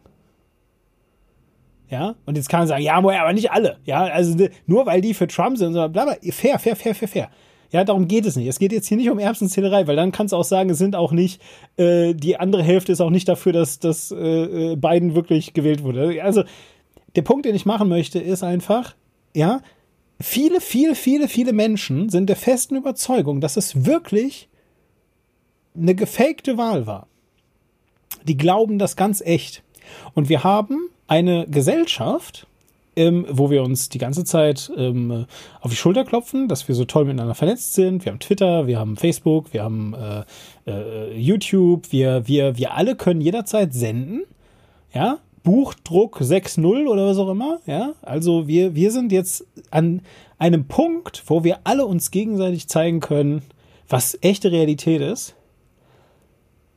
Ja, 1.89 2.15
und 2.25 2.37
jetzt 2.37 2.49
kann 2.49 2.61
man 2.61 2.67
sagen, 2.67 2.83
ja, 2.83 2.95
aber 2.95 3.33
nicht 3.33 3.51
alle. 3.51 3.77
Ja, 3.83 4.03
also 4.03 4.47
nur 4.67 4.85
weil 4.85 5.01
die 5.01 5.13
für 5.13 5.27
Trump 5.27 5.57
sind, 5.57 5.73
sondern 5.73 5.91
bla, 5.91 6.05
bla, 6.05 6.15
fair, 6.31 6.59
fair, 6.59 6.75
fair, 6.75 6.93
fair, 6.93 7.07
fair. 7.07 7.29
Ja, 7.71 7.83
darum 7.83 8.07
geht 8.07 8.25
es 8.25 8.35
nicht. 8.35 8.47
Es 8.47 8.57
geht 8.57 8.71
jetzt 8.71 8.87
hier 8.87 8.97
nicht 8.97 9.09
um 9.09 9.19
Erbsenzählerei, 9.19 9.85
weil 9.85 9.95
dann 9.95 10.11
kannst 10.11 10.33
du 10.33 10.37
auch 10.37 10.43
sagen, 10.43 10.71
es 10.71 10.79
sind 10.79 10.95
auch 10.95 11.11
nicht, 11.11 11.41
äh, 11.77 12.13
die 12.15 12.37
andere 12.37 12.63
Hälfte 12.63 12.91
ist 12.91 13.01
auch 13.01 13.11
nicht 13.11 13.27
dafür, 13.27 13.53
dass, 13.53 13.79
dass 13.79 14.11
äh, 14.11 14.75
Biden 14.75 15.13
wirklich 15.13 15.53
gewählt 15.53 15.83
wurde. 15.83 16.23
Also 16.23 16.43
der 17.15 17.21
Punkt, 17.21 17.45
den 17.45 17.55
ich 17.55 17.65
machen 17.65 17.87
möchte, 17.87 18.19
ist 18.19 18.43
einfach, 18.43 18.95
ja, 19.35 19.61
viele, 20.19 20.61
viele, 20.61 20.95
viele, 20.95 21.27
viele 21.27 21.53
Menschen 21.53 22.09
sind 22.09 22.27
der 22.27 22.35
festen 22.35 22.75
Überzeugung, 22.75 23.39
dass 23.39 23.57
es 23.57 23.85
wirklich 23.85 24.49
eine 25.75 25.95
gefakte 25.95 26.57
Wahl 26.57 26.87
war. 26.87 27.07
Die 28.23 28.37
glauben 28.37 28.79
das 28.79 28.95
ganz 28.95 29.21
echt. 29.21 29.63
Und 30.13 30.29
wir 30.29 30.43
haben 30.43 30.89
eine 31.07 31.47
Gesellschaft, 31.47 32.47
ähm, 32.99 33.25
wo 33.29 33.49
wir 33.49 33.63
uns 33.63 33.87
die 33.87 33.97
ganze 33.97 34.25
Zeit 34.25 34.69
ähm, 34.75 35.25
auf 35.61 35.71
die 35.71 35.77
Schulter 35.77 36.03
klopfen, 36.03 36.49
dass 36.49 36.67
wir 36.67 36.75
so 36.75 36.83
toll 36.83 37.05
miteinander 37.05 37.33
vernetzt 37.33 37.73
sind. 37.73 38.03
Wir 38.03 38.11
haben 38.11 38.19
Twitter, 38.19 38.67
wir 38.67 38.77
haben 38.77 38.97
Facebook, 38.97 39.53
wir 39.53 39.63
haben 39.63 39.93
äh, 39.93 40.23
äh, 40.67 41.17
YouTube, 41.17 41.91
wir, 41.91 42.27
wir, 42.27 42.57
wir 42.57 42.73
alle 42.73 42.95
können 42.97 43.21
jederzeit 43.21 43.73
senden. 43.73 44.23
Ja, 44.93 45.19
Buchdruck 45.43 46.19
6.0 46.19 46.87
oder 46.87 47.07
was 47.07 47.17
auch 47.17 47.29
immer. 47.29 47.59
Ja, 47.65 47.93
also 48.01 48.47
wir, 48.47 48.75
wir 48.75 48.91
sind 48.91 49.13
jetzt 49.13 49.45
an 49.71 50.01
einem 50.37 50.67
Punkt, 50.67 51.23
wo 51.27 51.45
wir 51.45 51.59
alle 51.63 51.85
uns 51.85 52.11
gegenseitig 52.11 52.67
zeigen 52.67 52.99
können, 52.99 53.43
was 53.87 54.17
echte 54.21 54.51
Realität 54.51 55.01
ist. 55.01 55.35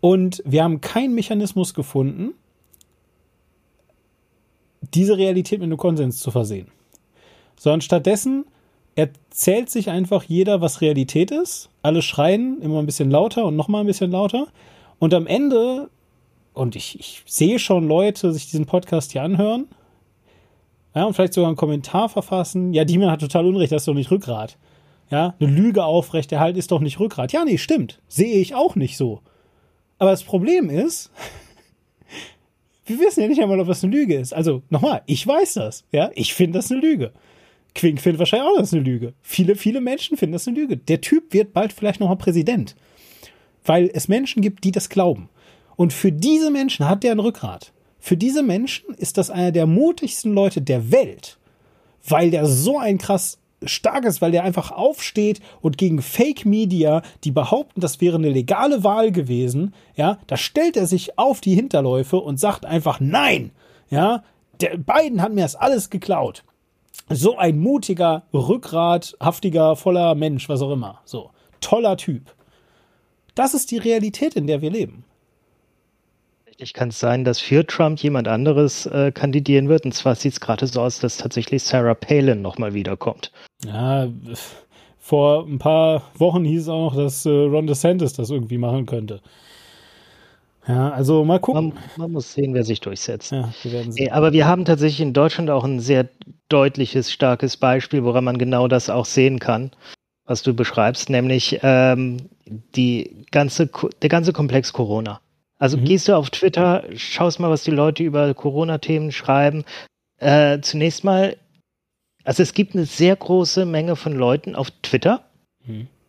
Und 0.01 0.41
wir 0.47 0.63
haben 0.63 0.81
keinen 0.81 1.15
Mechanismus 1.15 1.75
gefunden, 1.75 2.35
diese 4.95 5.17
Realität 5.17 5.61
mit 5.61 5.67
einem 5.67 5.79
Konsens 5.79 6.19
zu 6.19 6.31
versehen. 6.31 6.69
Sondern 7.57 7.81
stattdessen 7.81 8.45
erzählt 8.95 9.71
sich 9.71 9.89
einfach 9.91 10.25
jeder, 10.25 10.61
was 10.61 10.81
Realität 10.81 11.31
ist. 11.31 11.71
Alle 11.83 12.03
schreien 12.03 12.61
immer 12.61 12.79
ein 12.79 12.87
bisschen 12.87 13.11
lauter 13.11 13.47
und 13.47 13.57
nochmal 13.57 13.83
ein 13.83 13.87
bisschen 13.87 14.11
lauter. 14.11 14.49
Und 14.99 15.15
am 15.15 15.27
Ende, 15.27 15.89
und 16.53 16.77
ich, 16.77 16.99
ich 16.99 17.23
sehe 17.27 17.59
schon 17.59 17.89
Leute 17.89 18.33
sich 18.33 18.51
diesen 18.51 18.67
Podcast 18.67 19.13
hier 19.13 19.23
anhören, 19.23 19.67
ja, 20.95 21.05
und 21.05 21.15
vielleicht 21.15 21.33
sogar 21.33 21.49
einen 21.49 21.57
Kommentar 21.57 22.09
verfassen. 22.09 22.75
Ja, 22.75 22.85
Diemen 22.85 23.11
hat 23.11 23.21
total 23.21 23.47
Unrecht, 23.47 23.73
das 23.73 23.83
ist 23.83 23.89
doch 23.89 23.95
nicht 23.95 24.11
Rückgrat. 24.11 24.59
Ja, 25.11 25.35
eine 25.41 25.51
Lüge 25.51 25.85
aufrechterhalten 25.85 26.59
ist 26.59 26.71
doch 26.71 26.81
nicht 26.81 27.01
Rückgrat. 27.01 27.33
Ja, 27.33 27.45
nee, 27.45 27.59
stimmt. 27.59 28.01
Sehe 28.09 28.37
ich 28.37 28.55
auch 28.55 28.77
nicht 28.77 28.97
so. 28.97 29.21
Aber 29.99 30.11
das 30.11 30.23
Problem 30.23 30.69
ist, 30.71 31.11
wir 32.99 33.07
wissen 33.07 33.23
ja 33.23 33.29
nicht 33.29 33.41
einmal, 33.41 33.61
ob 33.61 33.69
das 33.69 33.83
eine 33.83 33.95
Lüge 33.95 34.17
ist. 34.17 34.33
Also 34.33 34.63
nochmal, 34.71 35.03
ich 35.07 35.27
weiß 35.27 35.55
das. 35.55 35.85
Ja, 35.93 36.11
ich 36.15 36.35
finde 36.35 36.59
das 36.59 36.71
eine 36.71 36.81
Lüge. 36.81 37.13
Quink 37.75 38.01
findet 38.01 38.19
wahrscheinlich 38.19 38.49
auch, 38.49 38.59
das 38.59 38.73
eine 38.73 38.83
Lüge. 38.83 39.15
Viele, 39.23 39.57
viele 39.57 39.81
Menschen 39.81 40.17
finden 40.17 40.35
das 40.35 40.47
eine 40.47 40.59
Lüge. 40.59 40.77
Der 40.77 41.01
Typ 41.01 41.33
wird 41.33 41.53
bald 41.53 41.73
vielleicht 41.73 42.01
nochmal 42.01 42.17
Präsident. 42.17 42.77
Weil 43.65 43.91
es 43.93 44.09
Menschen 44.09 44.43
gibt, 44.43 44.65
die 44.65 44.73
das 44.73 44.89
glauben. 44.89 45.29
Und 45.77 45.93
für 45.93 46.13
diese 46.13 46.51
Menschen 46.51 46.89
hat 46.89 47.03
der 47.03 47.13
ein 47.13 47.21
Rückgrat. 47.21 47.73
Für 47.99 48.17
diese 48.17 48.43
Menschen 48.43 48.95
ist 48.97 49.17
das 49.17 49.31
einer 49.31 49.53
der 49.53 49.67
mutigsten 49.67 50.35
Leute 50.35 50.61
der 50.61 50.91
Welt, 50.91 51.39
weil 52.07 52.31
der 52.31 52.47
so 52.47 52.79
ein 52.79 52.99
krass 52.99 53.39
stark 53.67 54.05
ist, 54.05 54.21
weil 54.21 54.33
der 54.33 54.45
einfach 54.45 54.71
aufsteht 54.71 55.41
und 55.61 55.79
gegen 55.79 56.03
Fake 56.03 56.45
Media, 56.45 57.03
die 57.25 57.31
behaupten, 57.31 57.81
das 57.81 58.01
wäre 58.01 58.17
eine 58.17 58.31
legale 58.31 58.85
Wahl 58.85 59.13
gewesen, 59.13 59.75
ja, 59.95 60.19
da 60.27 60.37
stellt 60.37 60.77
er 60.77 60.87
sich 60.87 61.19
auf 61.19 61.41
die 61.41 61.55
Hinterläufe 61.55 62.19
und 62.19 62.39
sagt 62.39 62.65
einfach 62.65 63.01
nein, 63.01 63.53
ja, 63.91 64.23
der 64.61 64.77
Biden 64.77 65.23
hat 65.23 65.33
mir 65.33 65.43
das 65.43 65.57
alles 65.57 65.91
geklaut. 65.91 66.45
So 67.09 67.37
ein 67.37 67.59
mutiger, 67.59 68.23
rückgrathaftiger, 68.33 69.77
voller 69.77 70.15
Mensch, 70.15 70.49
was 70.49 70.63
auch 70.63 70.71
immer. 70.71 71.01
So, 71.05 71.31
toller 71.61 71.97
Typ. 71.97 72.35
Das 73.35 73.55
ist 73.55 73.71
die 73.71 73.79
Realität, 73.79 74.35
in 74.35 74.47
der 74.47 74.61
wir 74.61 74.71
leben. 74.71 75.05
Tatsächlich 76.63 76.79
kann 76.79 76.89
es 76.91 77.01
sein, 77.01 77.25
dass 77.25 77.41
für 77.41 77.67
Trump 77.67 77.99
jemand 77.99 78.29
anderes 78.29 78.87
äh, 78.87 79.11
kandidieren 79.11 79.69
wird. 79.69 79.85
Und 79.85 79.95
zwar 79.95 80.15
sieht 80.15 80.35
es 80.35 80.41
gerade 80.41 80.69
so 80.69 80.81
aus, 80.81 81.01
dass 81.01 81.17
tatsächlich 81.17 81.65
Sarah 81.65 81.95
Palin 81.95 82.41
nochmal 82.41 82.73
wiederkommt. 82.73 83.33
Ja, 83.67 84.07
vor 85.01 85.45
ein 85.45 85.59
paar 85.59 86.05
Wochen 86.17 86.45
hieß 86.45 86.63
es 86.63 86.69
auch 86.69 86.93
noch, 86.93 86.97
dass 86.97 87.27
äh, 87.27 87.31
Ron 87.31 87.67
DeSantis 87.67 88.13
das 88.13 88.31
irgendwie 88.31 88.59
machen 88.59 88.87
könnte. 88.87 89.21
Ja, 90.69 90.91
also 90.91 91.25
mal 91.25 91.41
gucken. 91.41 91.71
Man, 91.71 91.83
man 91.97 92.13
muss 92.13 92.33
sehen, 92.33 92.55
wer 92.55 92.63
sich 92.63 92.79
durchsetzt. 92.79 93.33
Ja, 93.33 93.53
wir 93.65 94.15
Aber 94.15 94.33
wir 94.33 94.47
haben 94.47 94.65
tatsächlich 94.65 95.01
in 95.01 95.15
Deutschland 95.15 95.51
auch 95.51 95.65
ein 95.65 95.81
sehr 95.81 96.09
deutliches, 96.49 97.11
starkes 97.11 97.57
Beispiel, 97.57 98.05
woran 98.05 98.23
man 98.23 98.39
genau 98.39 98.69
das 98.69 98.89
auch 98.89 99.07
sehen 99.07 99.41
kann, 99.41 99.73
was 100.27 100.45
du 100.45 100.55
beschreibst, 100.55 101.11
nämlich 101.11 101.59
ähm, 101.65 102.29
die 102.47 103.27
ganze, 103.33 103.69
der 104.01 104.09
ganze 104.09 104.33
Komplex 104.33 104.73
Corona. 104.73 105.22
Also 105.63 105.79
gehst 105.79 106.09
du 106.09 106.17
auf 106.17 106.31
Twitter, 106.31 106.83
schaust 106.97 107.39
mal, 107.39 107.49
was 107.49 107.63
die 107.63 107.71
Leute 107.71 108.03
über 108.03 108.35
Corona-Themen 108.35 109.13
schreiben. 109.13 109.65
Äh, 110.19 110.61
zunächst 110.61 111.05
mal, 111.05 111.37
also 112.25 112.43
es 112.43 112.53
gibt 112.53 112.75
eine 112.75 112.85
sehr 112.85 113.15
große 113.15 113.65
Menge 113.65 113.95
von 113.95 114.13
Leuten 114.13 114.57
auf 114.57 114.73
Twitter. 114.83 115.25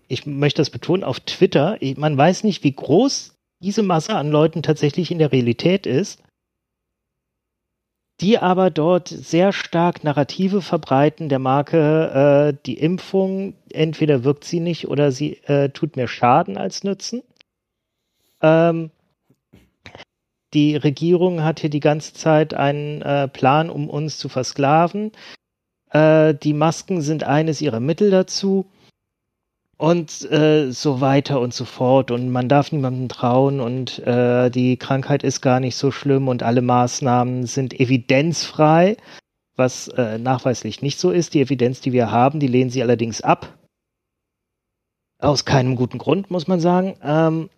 Ich 0.07 0.25
möchte 0.25 0.61
das 0.61 0.71
betonen, 0.71 1.03
auf 1.03 1.19
Twitter. 1.19 1.77
Man 1.97 2.17
weiß 2.17 2.43
nicht, 2.43 2.63
wie 2.63 2.71
groß 2.71 3.35
diese 3.61 3.83
Masse 3.83 4.15
an 4.15 4.31
Leuten 4.31 4.63
tatsächlich 4.63 5.11
in 5.11 5.19
der 5.19 5.31
Realität 5.31 5.85
ist 5.85 6.23
die 8.21 8.37
aber 8.37 8.69
dort 8.69 9.09
sehr 9.09 9.51
stark 9.51 10.03
Narrative 10.03 10.61
verbreiten 10.61 11.29
der 11.29 11.39
Marke, 11.39 12.53
äh, 12.53 12.57
die 12.65 12.77
Impfung, 12.77 13.55
entweder 13.71 14.23
wirkt 14.23 14.45
sie 14.45 14.59
nicht 14.59 14.87
oder 14.87 15.11
sie 15.11 15.41
äh, 15.43 15.69
tut 15.69 15.97
mehr 15.97 16.07
Schaden 16.07 16.55
als 16.55 16.83
Nützen. 16.83 17.23
Ähm, 18.41 18.91
die 20.53 20.75
Regierung 20.75 21.43
hat 21.43 21.59
hier 21.59 21.69
die 21.69 21.79
ganze 21.79 22.13
Zeit 22.13 22.53
einen 22.53 23.01
äh, 23.01 23.27
Plan, 23.27 23.69
um 23.69 23.89
uns 23.89 24.17
zu 24.17 24.29
versklaven. 24.29 25.11
Äh, 25.91 26.35
die 26.35 26.53
Masken 26.53 27.01
sind 27.01 27.23
eines 27.23 27.61
ihrer 27.61 27.79
Mittel 27.79 28.11
dazu. 28.11 28.65
Und 29.77 30.31
äh, 30.31 30.71
so 30.71 31.01
weiter 31.01 31.41
und 31.41 31.53
so 31.53 31.65
fort. 31.65 32.11
Und 32.11 32.29
man 32.29 32.47
darf 32.47 32.71
niemandem 32.71 33.09
trauen 33.09 33.59
und 33.59 33.99
äh, 33.99 34.49
die 34.49 34.77
Krankheit 34.77 35.23
ist 35.23 35.41
gar 35.41 35.59
nicht 35.59 35.75
so 35.75 35.91
schlimm 35.91 36.27
und 36.27 36.43
alle 36.43 36.61
Maßnahmen 36.61 37.47
sind 37.47 37.77
evidenzfrei, 37.79 38.95
was 39.55 39.89
äh, 39.89 40.19
nachweislich 40.19 40.81
nicht 40.81 40.99
so 40.99 41.11
ist. 41.11 41.33
Die 41.33 41.41
Evidenz, 41.41 41.81
die 41.81 41.91
wir 41.91 42.11
haben, 42.11 42.39
die 42.39 42.47
lehnen 42.47 42.69
sie 42.69 42.81
allerdings 42.81 43.21
ab. 43.21 43.57
Aus 45.19 45.43
keinem 45.43 45.75
guten 45.75 45.97
Grund, 45.97 46.31
muss 46.31 46.47
man 46.47 46.59
sagen. 46.59 46.95
Ähm, 47.03 47.49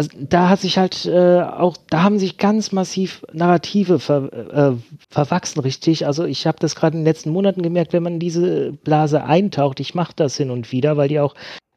also 0.00 0.16
da 0.18 0.48
hat 0.48 0.60
sich 0.60 0.78
halt 0.78 1.04
äh, 1.04 1.42
auch, 1.42 1.76
da 1.90 2.02
haben 2.02 2.18
sich 2.18 2.38
ganz 2.38 2.72
massiv 2.72 3.22
Narrative 3.34 3.98
ver, 3.98 4.32
äh, 4.32 4.94
verwachsen, 5.10 5.60
richtig. 5.60 6.06
Also 6.06 6.24
ich 6.24 6.46
habe 6.46 6.56
das 6.58 6.74
gerade 6.74 6.96
in 6.96 7.02
den 7.02 7.06
letzten 7.06 7.28
Monaten 7.28 7.60
gemerkt, 7.60 7.92
wenn 7.92 8.02
man 8.02 8.14
in 8.14 8.18
diese 8.18 8.72
Blase 8.72 9.24
eintaucht, 9.24 9.78
ich 9.78 9.94
mache 9.94 10.14
das 10.16 10.38
hin 10.38 10.50
und 10.50 10.72
wieder, 10.72 10.96
weil 10.96 11.08
die 11.08 11.20
auch 11.20 11.34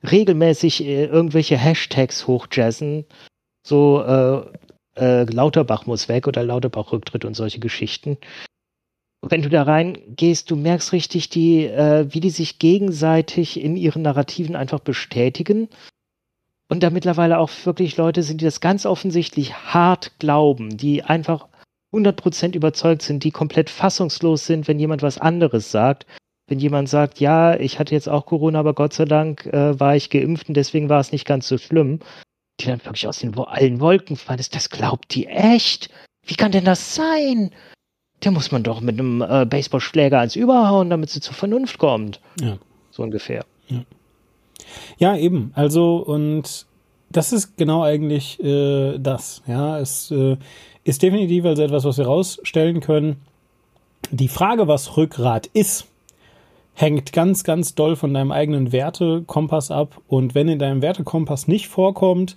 regelmäßig 0.09 0.85
äh, 0.85 1.03
irgendwelche 1.03 1.57
Hashtags 1.57 2.25
hochjazzen, 2.25 3.03
so 3.61 4.01
äh, 4.01 4.41
äh, 4.95 5.23
Lauterbach 5.25 5.85
muss 5.85 6.07
weg 6.07 6.25
oder 6.25 6.43
Lauterbach 6.43 6.93
Rücktritt 6.93 7.25
und 7.25 7.33
solche 7.33 7.59
Geschichten. 7.59 8.17
Wenn 9.21 9.41
du 9.41 9.49
da 9.49 9.63
reingehst, 9.63 10.49
du 10.49 10.55
merkst 10.55 10.93
richtig, 10.93 11.27
die, 11.27 11.65
äh, 11.65 12.05
wie 12.07 12.21
die 12.21 12.29
sich 12.29 12.57
gegenseitig 12.57 13.59
in 13.59 13.75
ihren 13.75 14.01
Narrativen 14.01 14.55
einfach 14.55 14.79
bestätigen 14.79 15.67
und 16.73 16.81
da 16.81 16.89
mittlerweile 16.89 17.37
auch 17.37 17.51
wirklich 17.65 17.97
Leute 17.97 18.23
sind, 18.23 18.41
die 18.41 18.45
das 18.45 18.59
ganz 18.59 18.87
offensichtlich 18.87 19.53
hart 19.53 20.17
glauben, 20.17 20.75
die 20.75 21.03
einfach 21.03 21.45
100% 21.93 22.55
überzeugt 22.55 23.03
sind, 23.03 23.23
die 23.23 23.29
komplett 23.29 23.69
fassungslos 23.69 24.47
sind, 24.47 24.67
wenn 24.67 24.79
jemand 24.79 25.03
was 25.03 25.19
anderes 25.19 25.69
sagt. 25.69 26.07
Wenn 26.47 26.57
jemand 26.57 26.89
sagt, 26.89 27.19
ja, 27.19 27.55
ich 27.59 27.77
hatte 27.77 27.93
jetzt 27.93 28.09
auch 28.09 28.25
Corona, 28.25 28.57
aber 28.57 28.73
Gott 28.73 28.93
sei 28.93 29.05
Dank 29.05 29.45
äh, 29.45 29.79
war 29.79 29.95
ich 29.95 30.09
geimpft 30.09 30.47
und 30.47 30.55
deswegen 30.55 30.89
war 30.89 30.99
es 30.99 31.11
nicht 31.11 31.25
ganz 31.25 31.47
so 31.47 31.59
schlimm. 31.59 31.99
Die 32.59 32.65
dann 32.65 32.83
wirklich 32.83 33.07
aus 33.07 33.19
den 33.19 33.37
allen 33.37 33.79
Wolken 33.79 34.15
fallen. 34.15 34.37
Das, 34.37 34.49
das 34.49 34.71
glaubt 34.71 35.13
die 35.13 35.27
echt? 35.27 35.91
Wie 36.25 36.35
kann 36.35 36.51
denn 36.51 36.65
das 36.65 36.95
sein? 36.95 37.51
Der 38.23 38.31
muss 38.31 38.51
man 38.51 38.63
doch 38.63 38.81
mit 38.81 38.99
einem 38.99 39.21
äh, 39.21 39.45
Baseballschläger 39.45 40.17
ans 40.17 40.35
Überhauen, 40.35 40.89
damit 40.89 41.11
sie 41.11 41.21
zur 41.21 41.35
Vernunft 41.35 41.77
kommt. 41.77 42.19
Ja. 42.41 42.57
So 42.89 43.03
ungefähr. 43.03 43.45
Ja, 43.67 43.83
eben. 44.99 45.51
Also, 45.55 45.97
und 45.97 46.65
das 47.09 47.33
ist 47.33 47.57
genau 47.57 47.83
eigentlich 47.83 48.43
äh, 48.43 48.97
das. 48.97 49.41
Ja, 49.47 49.79
es 49.79 50.11
äh, 50.11 50.37
ist 50.83 51.01
definitiv 51.01 51.45
also 51.45 51.63
etwas, 51.63 51.85
was 51.85 51.97
wir 51.97 52.05
rausstellen 52.05 52.81
können. 52.81 53.17
Die 54.11 54.27
Frage, 54.27 54.67
was 54.67 54.97
Rückgrat 54.97 55.47
ist, 55.47 55.87
hängt 56.73 57.13
ganz, 57.13 57.43
ganz 57.43 57.75
doll 57.75 57.95
von 57.95 58.13
deinem 58.13 58.31
eigenen 58.31 58.71
Wertekompass 58.71 59.71
ab. 59.71 60.01
Und 60.07 60.35
wenn 60.35 60.47
in 60.47 60.59
deinem 60.59 60.81
Wertekompass 60.81 61.47
nicht 61.47 61.67
vorkommt, 61.67 62.35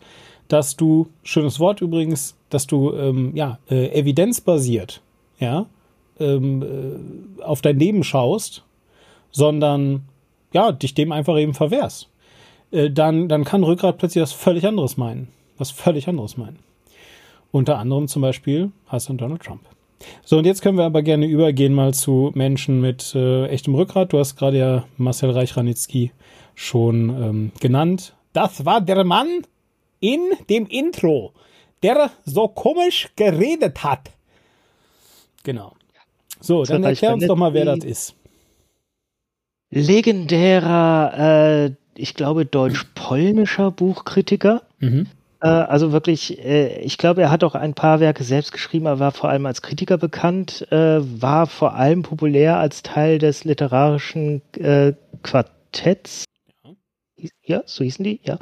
dass 0.49 0.77
du, 0.77 1.09
schönes 1.22 1.59
Wort 1.59 1.81
übrigens, 1.81 2.37
dass 2.51 2.66
du 2.66 2.93
ähm, 2.93 3.33
ja, 3.35 3.59
äh, 3.68 3.89
evidenzbasiert 3.99 5.01
ja, 5.41 5.66
ähm, 6.20 6.62
äh, 6.62 7.43
auf 7.43 7.62
dein 7.62 7.79
Leben 7.79 8.05
schaust, 8.05 8.62
sondern 9.33 10.03
ja, 10.53 10.72
dich 10.72 10.95
dem 10.95 11.12
einfach 11.12 11.37
eben 11.37 11.55
verwehrst, 11.55 12.09
äh, 12.71 12.91
dann, 12.91 13.29
dann 13.29 13.45
kann 13.45 13.64
Rückgrat 13.64 13.99
plötzlich 13.99 14.23
was 14.23 14.33
völlig 14.33 14.67
anderes 14.67 14.97
meinen. 14.97 15.29
Was 15.59 15.71
völlig 15.71 16.09
anderes 16.09 16.37
meinen. 16.37 16.59
Unter 17.51 17.79
anderem 17.79 18.09
zum 18.09 18.23
Beispiel 18.23 18.71
heißt 18.91 19.09
dann 19.09 19.19
Donald 19.19 19.43
Trump. 19.43 19.62
So, 20.25 20.39
und 20.39 20.45
jetzt 20.45 20.61
können 20.61 20.77
wir 20.77 20.85
aber 20.85 21.03
gerne 21.03 21.27
übergehen 21.27 21.73
mal 21.73 21.95
zu 21.95 22.31
Menschen 22.35 22.81
mit 22.81 23.14
äh, 23.14 23.47
echtem 23.47 23.75
Rückgrat. 23.75 24.12
Du 24.12 24.19
hast 24.19 24.37
gerade 24.37 24.59
ja 24.59 24.85
Marcel 24.99 25.31
Reich-Ranitzky 25.31 26.12
schon 26.55 27.09
ähm, 27.09 27.53
genannt. 27.61 28.14
Das 28.33 28.64
war 28.67 28.81
der 28.81 29.05
Mann 29.05 29.43
in 30.01 30.21
dem 30.51 30.67
Intro, 30.67 31.33
der 31.83 32.11
so 32.25 32.49
komisch 32.49 33.09
geredet 33.17 33.83
hat. 33.83 34.11
Genau. 35.43 35.73
So, 36.41 36.64
dann 36.64 36.85
erklär 36.85 37.14
uns 37.14 37.27
doch 37.27 37.37
mal, 37.37 37.55
wer 37.55 37.64
das 37.64 37.85
ist. 37.85 38.14
Legendärer, 39.71 41.67
äh, 41.67 41.71
ich 41.99 42.14
glaube, 42.14 42.47
deutsch-polnischer 42.47 43.70
Buchkritiker. 43.70 44.62
Mhm. 44.78 45.07
Äh, 45.40 45.49
also 45.49 45.92
wirklich, 45.92 46.38
äh, 46.44 46.80
ich 46.80 46.99
glaube, 46.99 47.22
er 47.22 47.30
hat 47.30 47.44
auch 47.44 47.55
ein 47.55 47.74
paar 47.74 48.01
Werke 48.01 48.24
selbst 48.24 48.53
geschrieben, 48.53 48.86
aber 48.86 49.01
war 49.01 49.12
vor 49.12 49.30
allem 49.30 49.47
als 49.47 49.62
Kritiker 49.62 49.99
bekannt, 49.99 50.66
äh, 50.70 50.99
war 51.01 51.47
vor 51.47 51.74
allem 51.74 52.03
populär 52.03 52.59
als 52.59 52.82
Teil 52.82 53.18
des 53.18 53.44
literarischen 53.44 54.42
äh, 54.57 54.92
Quartetts. 55.22 56.24
Ja, 57.42 57.62
so 57.66 57.84
hießen 57.84 58.05
die, 58.05 58.20
ja. 58.24 58.38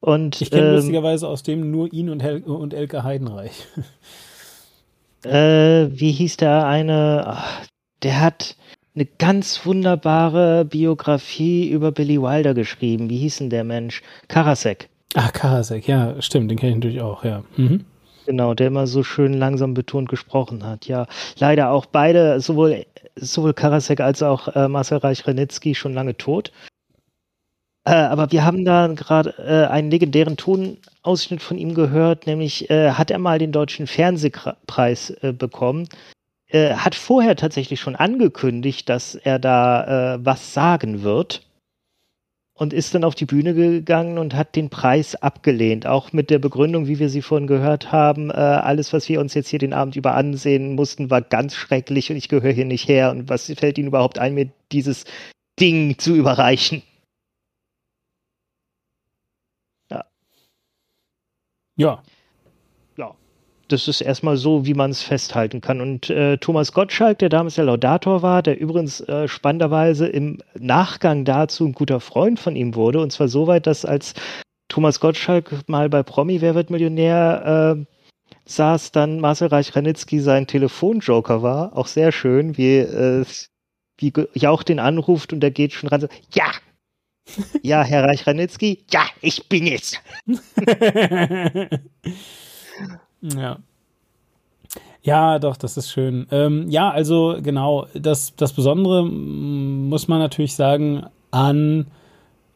Und 0.00 0.40
Ich 0.40 0.50
kenne 0.50 0.68
ähm, 0.68 0.74
lustigerweise 0.76 1.26
aus 1.26 1.42
dem 1.42 1.70
nur 1.70 1.92
ihn 1.92 2.10
und, 2.10 2.22
Hel 2.22 2.42
und 2.42 2.74
Elke 2.74 3.02
Heidenreich. 3.02 3.66
äh, 5.24 5.88
wie 5.90 6.12
hieß 6.12 6.36
der 6.36 6.66
eine? 6.66 7.24
Ach, 7.26 7.62
der 8.02 8.20
hat 8.20 8.56
eine 8.96 9.06
ganz 9.18 9.64
wunderbare 9.66 10.64
Biografie 10.64 11.68
über 11.68 11.92
Billy 11.92 12.20
Wilder 12.20 12.54
geschrieben. 12.54 13.10
Wie 13.10 13.18
hieß 13.18 13.38
denn 13.38 13.50
der 13.50 13.62
Mensch? 13.62 14.02
Karasek. 14.28 14.88
Ach, 15.14 15.32
Karasek, 15.32 15.86
ja, 15.86 16.20
stimmt, 16.20 16.50
den 16.50 16.58
kenne 16.58 16.70
ich 16.70 16.76
natürlich 16.76 17.00
auch, 17.02 17.24
ja. 17.24 17.44
Mhm. 17.56 17.84
Genau, 18.24 18.54
der 18.54 18.68
immer 18.68 18.86
so 18.86 19.04
schön 19.04 19.34
langsam 19.34 19.74
betont 19.74 20.08
gesprochen 20.08 20.64
hat. 20.64 20.86
Ja, 20.86 21.06
leider 21.38 21.70
auch 21.70 21.86
beide, 21.86 22.40
sowohl, 22.40 22.84
sowohl 23.14 23.54
Karasek 23.54 24.00
als 24.00 24.22
auch 24.22 24.48
äh, 24.56 24.66
Marcel 24.66 24.98
Reich-Ranitzky 24.98 25.74
schon 25.74 25.94
lange 25.94 26.16
tot. 26.16 26.50
Äh, 27.84 27.92
aber 27.92 28.32
wir 28.32 28.44
haben 28.44 28.64
da 28.64 28.88
gerade 28.88 29.34
äh, 29.38 29.70
einen 29.70 29.92
legendären 29.92 30.36
Tonausschnitt 30.36 31.40
von 31.40 31.56
ihm 31.56 31.74
gehört, 31.74 32.26
nämlich 32.26 32.68
äh, 32.68 32.90
hat 32.92 33.12
er 33.12 33.18
mal 33.18 33.38
den 33.38 33.52
deutschen 33.52 33.86
Fernsehpreis 33.86 35.10
äh, 35.22 35.32
bekommen. 35.32 35.88
Äh, 36.56 36.76
hat 36.76 36.94
vorher 36.94 37.36
tatsächlich 37.36 37.80
schon 37.80 37.96
angekündigt, 37.96 38.88
dass 38.88 39.14
er 39.14 39.38
da 39.38 40.14
äh, 40.14 40.24
was 40.24 40.54
sagen 40.54 41.02
wird 41.02 41.46
und 42.54 42.72
ist 42.72 42.94
dann 42.94 43.04
auf 43.04 43.14
die 43.14 43.26
Bühne 43.26 43.52
gegangen 43.52 44.16
und 44.16 44.34
hat 44.34 44.56
den 44.56 44.70
Preis 44.70 45.16
abgelehnt, 45.16 45.86
auch 45.86 46.14
mit 46.14 46.30
der 46.30 46.38
Begründung, 46.38 46.86
wie 46.86 46.98
wir 46.98 47.10
sie 47.10 47.20
vorhin 47.20 47.46
gehört 47.46 47.92
haben, 47.92 48.30
äh, 48.30 48.34
alles, 48.34 48.94
was 48.94 49.06
wir 49.10 49.20
uns 49.20 49.34
jetzt 49.34 49.48
hier 49.48 49.58
den 49.58 49.74
Abend 49.74 49.96
über 49.96 50.14
ansehen 50.14 50.74
mussten, 50.74 51.10
war 51.10 51.20
ganz 51.20 51.54
schrecklich 51.54 52.10
und 52.10 52.16
ich 52.16 52.30
gehöre 52.30 52.52
hier 52.52 52.64
nicht 52.64 52.88
her. 52.88 53.10
Und 53.10 53.28
was 53.28 53.52
fällt 53.58 53.76
Ihnen 53.76 53.88
überhaupt 53.88 54.18
ein, 54.18 54.32
mir 54.34 54.48
dieses 54.72 55.04
Ding 55.60 55.98
zu 55.98 56.14
überreichen? 56.14 56.82
Ja, 59.90 60.04
Ja, 61.76 62.02
das 63.68 63.88
ist 63.88 64.00
erstmal 64.00 64.36
so, 64.36 64.66
wie 64.66 64.74
man 64.74 64.90
es 64.90 65.02
festhalten 65.02 65.60
kann. 65.60 65.80
Und 65.80 66.10
äh, 66.10 66.38
Thomas 66.38 66.72
Gottschalk, 66.72 67.18
der 67.18 67.28
damals 67.28 67.56
der 67.56 67.64
Laudator 67.64 68.22
war, 68.22 68.42
der 68.42 68.58
übrigens 68.58 69.00
äh, 69.00 69.28
spannenderweise 69.28 70.06
im 70.06 70.38
Nachgang 70.58 71.24
dazu 71.24 71.66
ein 71.66 71.72
guter 71.72 72.00
Freund 72.00 72.38
von 72.38 72.56
ihm 72.56 72.74
wurde, 72.74 73.00
und 73.00 73.12
zwar 73.12 73.28
so 73.28 73.46
weit, 73.46 73.66
dass 73.66 73.84
als 73.84 74.14
Thomas 74.68 75.00
Gottschalk 75.00 75.68
mal 75.68 75.88
bei 75.88 76.02
Promi 76.02 76.40
Wer 76.40 76.54
wird 76.54 76.70
Millionär 76.70 77.76
äh, 77.76 77.84
saß, 78.46 78.92
dann 78.92 79.20
Marcel 79.20 79.48
Reich-Ranitzky 79.48 80.20
sein 80.20 80.46
Telefonjoker 80.46 81.42
war. 81.42 81.76
Auch 81.76 81.86
sehr 81.86 82.12
schön, 82.12 82.56
wie, 82.56 82.78
äh, 82.78 83.24
wie 83.98 84.12
Jauch 84.34 84.62
den 84.62 84.78
anruft 84.78 85.32
und 85.32 85.40
der 85.40 85.50
geht 85.50 85.72
schon 85.72 85.88
ran 85.88 86.00
so, 86.00 86.08
ja, 86.32 86.50
ja, 87.62 87.82
Herr 87.82 88.04
Reich-Ranitzky, 88.04 88.84
ja, 88.90 89.06
ich 89.20 89.48
bin 89.48 89.66
es. 89.66 90.00
ja. 93.36 93.58
Ja, 95.02 95.38
doch, 95.38 95.56
das 95.56 95.76
ist 95.76 95.90
schön. 95.90 96.26
Ähm, 96.32 96.68
ja, 96.68 96.90
also 96.90 97.36
genau, 97.40 97.86
das, 97.94 98.34
das 98.34 98.52
Besondere 98.52 99.04
muss 99.04 100.08
man 100.08 100.18
natürlich 100.18 100.56
sagen 100.56 101.06
an 101.30 101.86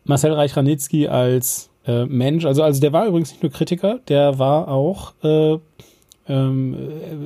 Marcel 0.05 0.33
Reich-Ranitzky 0.33 1.07
als 1.07 1.71
äh, 1.87 2.07
Mensch. 2.07 2.45
Also, 2.45 2.64
also 2.64 2.81
der 2.81 2.93
war 2.93 3.07
übrigens 3.07 3.31
nicht 3.31 3.43
nur 3.45 3.53
Kritiker, 3.53 4.01
der 4.09 4.41
war 4.41 4.66
auch, 4.66 5.14
äh, 5.23 5.59
ähm, 6.27 6.75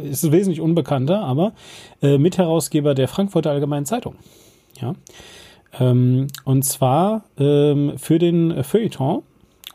äh, 0.05 0.09
ist 0.09 0.31
wesentlich 0.31 0.61
unbekannter, 0.61 1.21
aber 1.21 1.55
äh, 2.03 2.19
Mitherausgeber 2.19 2.95
der 2.95 3.09
Frankfurter 3.09 3.51
Allgemeinen 3.51 3.87
Zeitung. 3.87 4.17
Ja. 4.79 4.95
Ähm, 5.81 6.27
und 6.45 6.65
zwar 6.65 7.25
ähm, 7.39 7.95
für 7.97 8.19
den 8.19 8.63
Feuilleton 8.63 9.23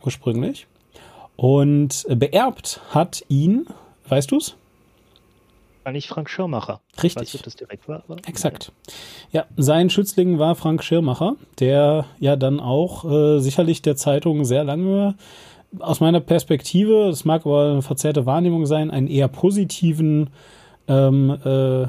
ursprünglich. 0.05 0.67
Und 1.41 2.05
beerbt 2.09 2.81
hat 2.89 3.23
ihn, 3.29 3.65
weißt 4.09 4.29
du's? 4.29 4.57
War 5.83 5.93
nicht 5.93 6.09
Frank 6.09 6.29
Schirmacher. 6.29 6.81
Richtig. 7.01 7.05
Ich 7.05 7.15
weiß 7.15 7.21
nicht, 7.21 7.35
ob 7.35 7.43
das 7.45 7.55
direkt 7.55 7.87
war, 7.87 8.03
aber. 8.05 8.17
Exakt. 8.27 8.73
Ja, 9.31 9.45
sein 9.55 9.89
Schützling 9.89 10.37
war 10.37 10.55
Frank 10.55 10.83
Schirmacher, 10.83 11.37
der 11.59 12.03
ja 12.19 12.35
dann 12.35 12.59
auch 12.59 13.05
äh, 13.09 13.39
sicherlich 13.39 13.81
der 13.81 13.95
Zeitung 13.95 14.43
sehr 14.43 14.65
lange, 14.65 15.15
aus 15.79 16.01
meiner 16.01 16.19
Perspektive, 16.19 17.07
es 17.07 17.23
mag 17.23 17.45
aber 17.45 17.71
eine 17.71 17.81
verzerrte 17.81 18.25
Wahrnehmung 18.25 18.65
sein, 18.65 18.91
einen 18.91 19.07
eher 19.07 19.29
positiven 19.29 20.31
ähm, 20.89 21.37
äh, 21.45 21.87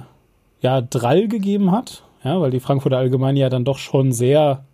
ja, 0.60 0.80
Drall 0.80 1.26
gegeben 1.26 1.72
hat. 1.72 2.04
Ja, 2.22 2.40
weil 2.40 2.50
die 2.50 2.60
Frankfurter 2.60 2.98
Allgemeine 2.98 3.40
ja 3.40 3.48
dann 3.48 3.64
doch 3.64 3.78
schon 3.78 4.12
sehr 4.12 4.64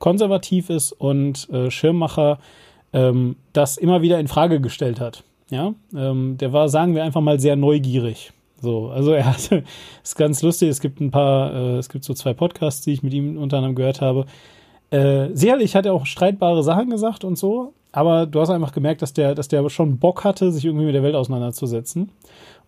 konservativ 0.00 0.70
ist 0.70 0.92
und 0.92 1.48
äh, 1.50 1.70
Schirmacher 1.70 2.38
ähm, 2.92 3.36
das 3.52 3.76
immer 3.76 4.02
wieder 4.02 4.18
in 4.18 4.28
Frage 4.28 4.60
gestellt 4.60 5.00
hat. 5.00 5.24
Ja, 5.50 5.74
ähm, 5.96 6.36
der 6.38 6.52
war, 6.52 6.68
sagen 6.68 6.94
wir 6.94 7.04
einfach 7.04 7.20
mal, 7.20 7.40
sehr 7.40 7.56
neugierig. 7.56 8.32
So, 8.60 8.88
also 8.88 9.12
er 9.12 9.26
hatte, 9.26 9.64
ist 10.02 10.16
ganz 10.16 10.42
lustig, 10.42 10.68
es 10.68 10.80
gibt 10.80 11.00
ein 11.00 11.10
paar, 11.10 11.54
äh, 11.54 11.78
es 11.78 11.88
gibt 11.88 12.04
so 12.04 12.14
zwei 12.14 12.34
Podcasts, 12.34 12.82
die 12.82 12.92
ich 12.92 13.02
mit 13.02 13.14
ihm 13.14 13.38
unter 13.38 13.58
anderem 13.58 13.76
gehört 13.76 14.00
habe. 14.00 14.26
Äh, 14.90 15.28
sicherlich 15.34 15.76
hat 15.76 15.86
er 15.86 15.94
auch 15.94 16.06
streitbare 16.06 16.62
Sachen 16.62 16.90
gesagt 16.90 17.24
und 17.24 17.36
so, 17.36 17.74
aber 17.92 18.26
du 18.26 18.40
hast 18.40 18.50
einfach 18.50 18.72
gemerkt, 18.72 19.02
dass 19.02 19.12
der, 19.12 19.34
dass 19.34 19.48
der 19.48 19.68
schon 19.70 19.98
Bock 19.98 20.24
hatte, 20.24 20.50
sich 20.50 20.64
irgendwie 20.64 20.86
mit 20.86 20.94
der 20.94 21.02
Welt 21.02 21.14
auseinanderzusetzen 21.14 22.10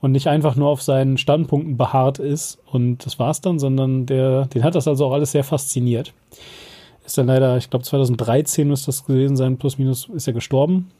und 0.00 0.12
nicht 0.12 0.28
einfach 0.28 0.56
nur 0.56 0.68
auf 0.68 0.82
seinen 0.82 1.18
Standpunkten 1.18 1.76
beharrt 1.76 2.18
ist 2.18 2.58
und 2.70 3.04
das 3.04 3.18
war's 3.18 3.40
dann, 3.40 3.58
sondern 3.58 4.06
der, 4.06 4.46
den 4.46 4.64
hat 4.64 4.74
das 4.74 4.88
also 4.88 5.06
auch 5.06 5.12
alles 5.12 5.32
sehr 5.32 5.44
fasziniert. 5.44 6.12
Ist 7.10 7.18
dann 7.18 7.26
leider, 7.26 7.56
ich 7.56 7.68
glaube 7.68 7.84
2013 7.84 8.68
müsste 8.68 8.86
das 8.86 9.04
gewesen 9.04 9.36
sein, 9.36 9.56
plus 9.56 9.78
minus 9.78 10.08
ist 10.14 10.28
er 10.28 10.32
gestorben. 10.32 10.92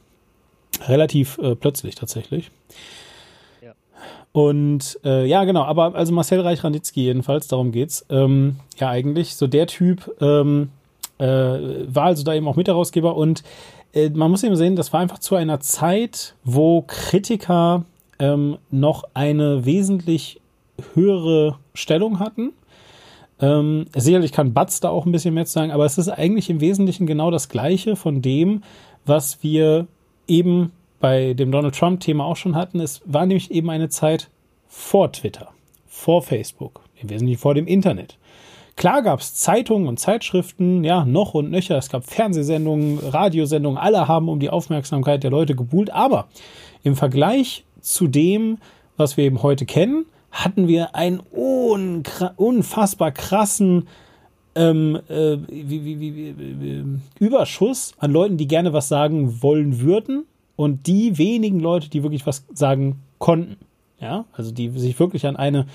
Relativ 0.85 1.37
äh, 1.37 1.55
plötzlich 1.55 1.95
tatsächlich. 1.95 2.51
Und 4.33 4.99
äh, 5.05 5.25
ja, 5.25 5.45
genau, 5.45 5.63
aber 5.63 5.95
also 5.95 6.11
Marcel 6.11 6.41
Reich-Ranitzky 6.41 7.03
jedenfalls, 7.03 7.47
darum 7.47 7.71
geht's. 7.71 8.05
Ähm, 8.09 8.57
ja, 8.77 8.89
eigentlich, 8.89 9.37
so 9.37 9.47
der 9.47 9.67
Typ 9.67 10.13
ähm, 10.19 10.71
äh, 11.17 11.25
war 11.25 12.03
also 12.03 12.23
da 12.23 12.33
eben 12.33 12.45
auch 12.49 12.57
Mitherausgeber 12.57 13.15
und 13.15 13.41
äh, 13.93 14.09
man 14.09 14.31
muss 14.31 14.43
eben 14.43 14.57
sehen, 14.57 14.75
das 14.75 14.91
war 14.91 14.99
einfach 14.99 15.19
zu 15.19 15.35
einer 15.35 15.61
Zeit, 15.61 16.35
wo 16.43 16.81
Kritiker 16.81 17.85
ähm, 18.19 18.57
noch 18.69 19.05
eine 19.13 19.63
wesentlich 19.63 20.41
höhere 20.93 21.57
Stellung 21.73 22.19
hatten. 22.19 22.51
Ähm, 23.41 23.87
sicherlich 23.95 24.31
kann 24.31 24.53
Batz 24.53 24.79
da 24.79 24.89
auch 24.89 25.05
ein 25.05 25.11
bisschen 25.11 25.33
mehr 25.33 25.45
zu 25.45 25.53
sagen, 25.53 25.71
aber 25.71 25.85
es 25.85 25.97
ist 25.97 26.09
eigentlich 26.09 26.49
im 26.49 26.61
Wesentlichen 26.61 27.07
genau 27.07 27.31
das 27.31 27.49
Gleiche 27.49 27.95
von 27.95 28.21
dem, 28.21 28.63
was 29.05 29.41
wir 29.41 29.87
eben 30.27 30.71
bei 30.99 31.33
dem 31.33 31.51
Donald 31.51 31.75
Trump-Thema 31.75 32.23
auch 32.23 32.35
schon 32.35 32.55
hatten. 32.55 32.79
Es 32.79 33.01
war 33.05 33.25
nämlich 33.25 33.49
eben 33.49 33.69
eine 33.71 33.89
Zeit 33.89 34.29
vor 34.67 35.11
Twitter, 35.11 35.49
vor 35.87 36.21
Facebook, 36.21 36.81
im 37.01 37.09
Wesentlichen 37.09 37.39
vor 37.39 37.55
dem 37.55 37.65
Internet. 37.65 38.17
Klar 38.75 39.01
gab 39.01 39.19
es 39.19 39.35
Zeitungen 39.35 39.87
und 39.87 39.99
Zeitschriften, 39.99 40.83
ja, 40.83 41.03
noch 41.03 41.33
und 41.33 41.51
nöcher. 41.51 41.77
Es 41.77 41.89
gab 41.89 42.05
Fernsehsendungen, 42.05 42.99
Radiosendungen, 42.99 43.77
alle 43.77 44.07
haben 44.07 44.29
um 44.29 44.39
die 44.39 44.49
Aufmerksamkeit 44.49 45.23
der 45.23 45.31
Leute 45.31 45.55
gebuhlt. 45.55 45.91
Aber 45.91 46.27
im 46.83 46.95
Vergleich 46.95 47.65
zu 47.81 48.07
dem, 48.07 48.59
was 48.97 49.17
wir 49.17 49.25
eben 49.25 49.43
heute 49.43 49.65
kennen, 49.65 50.05
hatten 50.31 50.67
wir 50.67 50.95
einen 50.95 51.19
unfassbar 51.19 53.11
krassen 53.11 53.87
ähm, 54.55 54.99
äh, 55.07 55.37
wie, 55.47 55.85
wie, 55.85 55.99
wie, 55.99 56.35
wie, 56.37 56.83
Überschuss 57.19 57.93
an 57.99 58.11
Leuten, 58.11 58.37
die 58.37 58.47
gerne 58.47 58.73
was 58.73 58.89
sagen 58.89 59.41
wollen 59.41 59.79
würden 59.81 60.25
und 60.55 60.87
die 60.87 61.17
wenigen 61.17 61.59
Leute, 61.59 61.89
die 61.89 62.03
wirklich 62.03 62.25
was 62.25 62.45
sagen 62.53 63.01
konnten. 63.17 63.57
Ja, 63.99 64.25
also 64.33 64.51
die 64.51 64.69
sich 64.69 64.99
wirklich 64.99 65.27
an 65.27 65.35
eine 65.35 65.67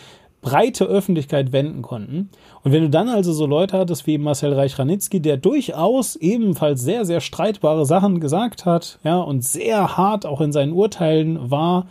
breite 0.43 0.85
Öffentlichkeit 0.85 1.53
wenden 1.53 1.83
konnten. 1.83 2.29
Und 2.63 2.73
wenn 2.73 2.83
du 2.83 2.91
dann 2.91 3.09
also 3.09 3.33
so 3.33 3.47
Leute 3.47 3.79
hattest 3.79 4.07
wie 4.07 4.19
Marcel 4.19 4.53
Reich-Ranitzky, 4.53 5.21
der 5.21 5.37
durchaus 5.37 6.17
ebenfalls 6.17 6.83
sehr, 6.83 7.05
sehr 7.05 7.21
streitbare 7.21 7.87
Sachen 7.87 8.21
gesagt 8.21 8.65
hat, 8.65 8.99
ja, 9.03 9.19
und 9.19 9.43
sehr 9.43 9.97
hart 9.97 10.27
auch 10.27 10.41
in 10.41 10.53
seinen 10.53 10.73
Urteilen 10.73 11.51
war, 11.51 11.87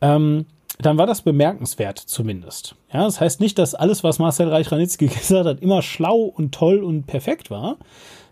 ähm, 0.00 0.46
dann 0.80 0.96
war 0.96 1.06
das 1.06 1.22
bemerkenswert 1.22 1.98
zumindest. 1.98 2.76
Ja, 2.92 3.04
das 3.04 3.20
heißt 3.20 3.40
nicht, 3.40 3.58
dass 3.58 3.74
alles, 3.74 4.04
was 4.04 4.18
Marcel 4.18 4.48
Reich-Ranitzky 4.48 5.06
gesagt 5.08 5.46
hat, 5.46 5.60
immer 5.60 5.82
schlau 5.82 6.20
und 6.22 6.52
toll 6.52 6.82
und 6.82 7.06
perfekt 7.06 7.50
war. 7.50 7.76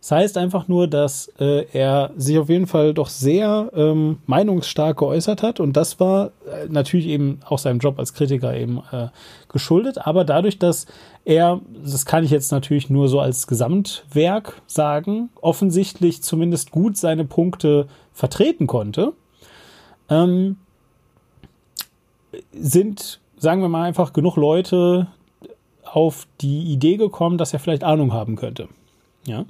Das 0.01 0.13
heißt 0.13 0.39
einfach 0.39 0.69
nur, 0.69 0.87
dass 0.87 1.33
äh, 1.41 1.67
er 1.73 2.13
sich 2.17 2.39
auf 2.39 2.49
jeden 2.49 2.69
Fall 2.69 2.95
doch 2.95 3.09
sehr 3.09 3.73
ähm, 3.75 4.19
meinungsstark 4.27 4.99
geäußert 4.99 5.43
hat 5.43 5.59
und 5.59 5.77
das 5.77 5.99
war 5.99 6.27
äh, 6.47 6.69
natürlich 6.69 7.07
eben 7.09 7.41
auch 7.45 7.59
seinem 7.59 7.81
Job 7.81 7.99
als 7.99 8.15
Kritiker 8.15 8.57
eben 8.57 8.83
äh, 8.93 9.09
geschuldet, 9.49 10.07
aber 10.07 10.25
dadurch, 10.25 10.61
dass 10.61 10.87
er, 11.25 11.61
das 11.83 12.07
kann 12.07 12.23
ich 12.23 12.31
jetzt 12.31 12.53
natürlich 12.53 12.89
nur 12.89 13.09
so 13.09 13.19
als 13.19 13.49
Gesamtwerk 13.49 14.63
sagen, 14.69 15.31
offensichtlich 15.41 16.23
zumindest 16.23 16.71
gut 16.71 16.97
seine 16.97 17.25
Punkte 17.25 17.89
vertreten 18.13 18.69
konnte, 18.69 19.13
ähm, 20.09 20.59
sind, 22.53 23.21
sagen 23.39 23.63
wir 23.63 23.69
mal 23.69 23.85
einfach, 23.85 24.13
genug 24.13 24.37
Leute 24.37 25.09
auf 25.85 26.27
die 26.41 26.73
Idee 26.73 26.97
gekommen, 26.97 27.39
dass 27.39 27.53
er 27.53 27.59
vielleicht 27.59 27.85
Ahnung 27.85 28.13
haben 28.13 28.37
könnte. 28.37 28.69
Ja. 29.27 29.45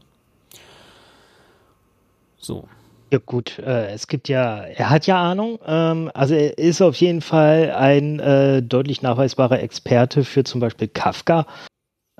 So. 2.39 2.69
Ja 3.13 3.21
gut, 3.25 3.59
äh, 3.61 3.93
es 3.93 4.09
gibt 4.09 4.29
ja, 4.29 4.63
er 4.63 4.91
hat 4.91 5.07
ja 5.07 5.23
Ahnung. 5.23 5.61
Ähm, 5.65 6.11
also 6.13 6.35
er 6.35 6.59
ist 6.59 6.83
auf 6.83 6.97
jeden 6.97 7.21
Fall 7.21 7.73
ein 7.73 8.19
äh, 8.19 8.63
deutlich 8.63 9.01
nachweisbarer 9.01 9.61
Experte 9.61 10.25
für 10.25 10.43
zum 10.43 10.61
Beispiel 10.61 10.89
Kafka. 10.89 11.47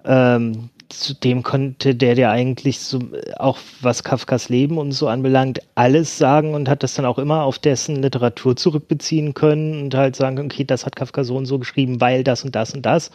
Ähm, 0.05 0.71
zudem 0.89 1.43
konnte 1.43 1.95
der 1.95 2.15
ja 2.17 2.31
eigentlich 2.31 2.81
so, 2.81 3.01
auch 3.37 3.59
was 3.81 4.05
Kafkas 4.05 4.49
Leben 4.49 4.79
und 4.79 4.93
so 4.93 5.09
anbelangt, 5.09 5.61
alles 5.75 6.19
sagen 6.19 6.55
und 6.55 6.69
hat 6.69 6.83
das 6.83 6.95
dann 6.95 7.07
auch 7.07 7.19
immer 7.19 7.43
auf 7.45 7.59
dessen 7.59 8.03
Literatur 8.03 8.57
zurückbeziehen 8.57 9.35
können 9.35 9.83
und 9.83 9.95
halt 9.95 10.17
sagen, 10.17 10.39
okay, 10.39 10.65
das 10.65 10.87
hat 10.87 10.97
Kafka 10.97 11.25
so 11.25 11.37
und 11.37 11.47
so 11.47 11.59
geschrieben, 11.59 12.01
weil 12.01 12.25
das 12.25 12.45
und 12.45 12.55
das 12.55 12.75
und 12.75 12.83
das. 12.83 13.11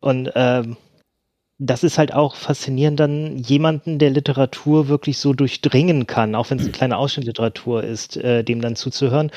Und 0.00 0.32
ähm, 0.34 0.76
das 1.58 1.84
ist 1.84 1.98
halt 1.98 2.12
auch 2.12 2.34
faszinierend, 2.34 2.98
dann 2.98 3.38
jemanden, 3.38 3.98
der 3.98 4.10
Literatur 4.10 4.88
wirklich 4.88 5.18
so 5.18 5.32
durchdringen 5.32 6.06
kann, 6.06 6.34
auch 6.34 6.50
wenn 6.50 6.58
es 6.58 6.64
eine 6.64 6.72
kleine 6.72 6.96
Ausschnittliteratur 6.96 7.84
ist, 7.84 8.16
äh, 8.16 8.42
dem 8.42 8.60
dann 8.60 8.74
zuzuhören. 8.74 9.30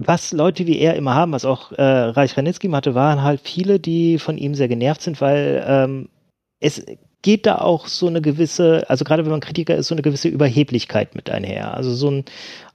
Was 0.00 0.32
Leute 0.32 0.66
wie 0.68 0.78
er 0.78 0.94
immer 0.94 1.14
haben, 1.14 1.32
was 1.32 1.44
auch 1.44 1.72
äh, 1.72 1.82
Reich 1.82 2.36
Ranitzky 2.36 2.68
hatte, 2.68 2.94
waren 2.94 3.22
halt 3.22 3.40
viele, 3.40 3.80
die 3.80 4.18
von 4.18 4.38
ihm 4.38 4.54
sehr 4.54 4.68
genervt 4.68 5.02
sind, 5.02 5.20
weil 5.20 5.64
ähm, 5.66 6.08
es 6.60 6.84
geht 7.22 7.46
da 7.46 7.58
auch 7.58 7.88
so 7.88 8.06
eine 8.06 8.22
gewisse, 8.22 8.88
also 8.88 9.04
gerade 9.04 9.24
wenn 9.24 9.32
man 9.32 9.40
Kritiker 9.40 9.74
ist, 9.74 9.88
so 9.88 9.96
eine 9.96 10.02
gewisse 10.02 10.28
Überheblichkeit 10.28 11.16
mit 11.16 11.30
einher. 11.30 11.74
Also 11.74 11.92
so 11.92 12.10
ein, 12.10 12.24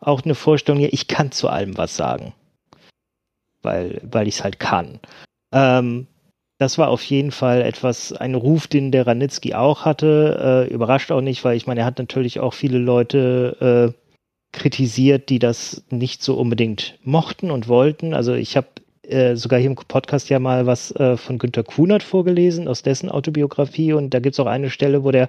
auch 0.02 0.24
eine 0.24 0.36
Vorstellung, 0.36 0.82
ja, 0.82 0.90
ich 0.92 1.08
kann 1.08 1.32
zu 1.32 1.48
allem 1.48 1.78
was 1.78 1.96
sagen. 1.96 2.34
Weil, 3.62 4.02
weil 4.04 4.28
ich 4.28 4.36
es 4.36 4.44
halt 4.44 4.60
kann. 4.60 5.00
Ähm, 5.54 6.08
das 6.60 6.78
war 6.78 6.90
auf 6.90 7.04
jeden 7.04 7.32
Fall 7.32 7.62
etwas, 7.62 8.12
ein 8.12 8.36
Ruf, 8.36 8.68
den 8.68 8.92
der 8.92 9.08
Ranitzky 9.08 9.54
auch 9.54 9.86
hatte. 9.86 10.68
Äh, 10.70 10.74
überrascht 10.74 11.12
auch 11.12 11.22
nicht, 11.22 11.44
weil 11.46 11.56
ich 11.56 11.68
meine, 11.68 11.82
er 11.82 11.86
hat 11.86 12.00
natürlich 12.00 12.42
auch 12.42 12.54
viele 12.54 12.80
Leute 12.80 13.94
äh, 13.96 14.03
kritisiert, 14.54 15.30
die 15.30 15.40
das 15.40 15.84
nicht 15.90 16.24
so 16.24 16.36
unbedingt 16.38 16.98
mochten 17.04 17.52
und 17.52 17.68
wollten. 17.68 18.14
Also 18.14 18.34
ich 18.34 18.56
habe 18.56 18.68
äh, 19.04 19.36
sogar 19.36 19.60
hier 19.60 19.70
im 19.70 19.76
Podcast 19.76 20.30
ja 20.30 20.40
mal 20.40 20.66
was 20.66 20.92
äh, 20.96 21.18
von 21.18 21.38
Günter 21.40 21.64
Kunert 21.64 22.04
vorgelesen, 22.04 22.68
aus 22.70 22.84
dessen 22.84 23.10
Autobiografie. 23.10 23.92
Und 23.94 24.14
da 24.14 24.20
gibt 24.20 24.34
es 24.36 24.40
auch 24.40 24.46
eine 24.46 24.70
Stelle, 24.70 25.04
wo 25.04 25.12
der 25.12 25.28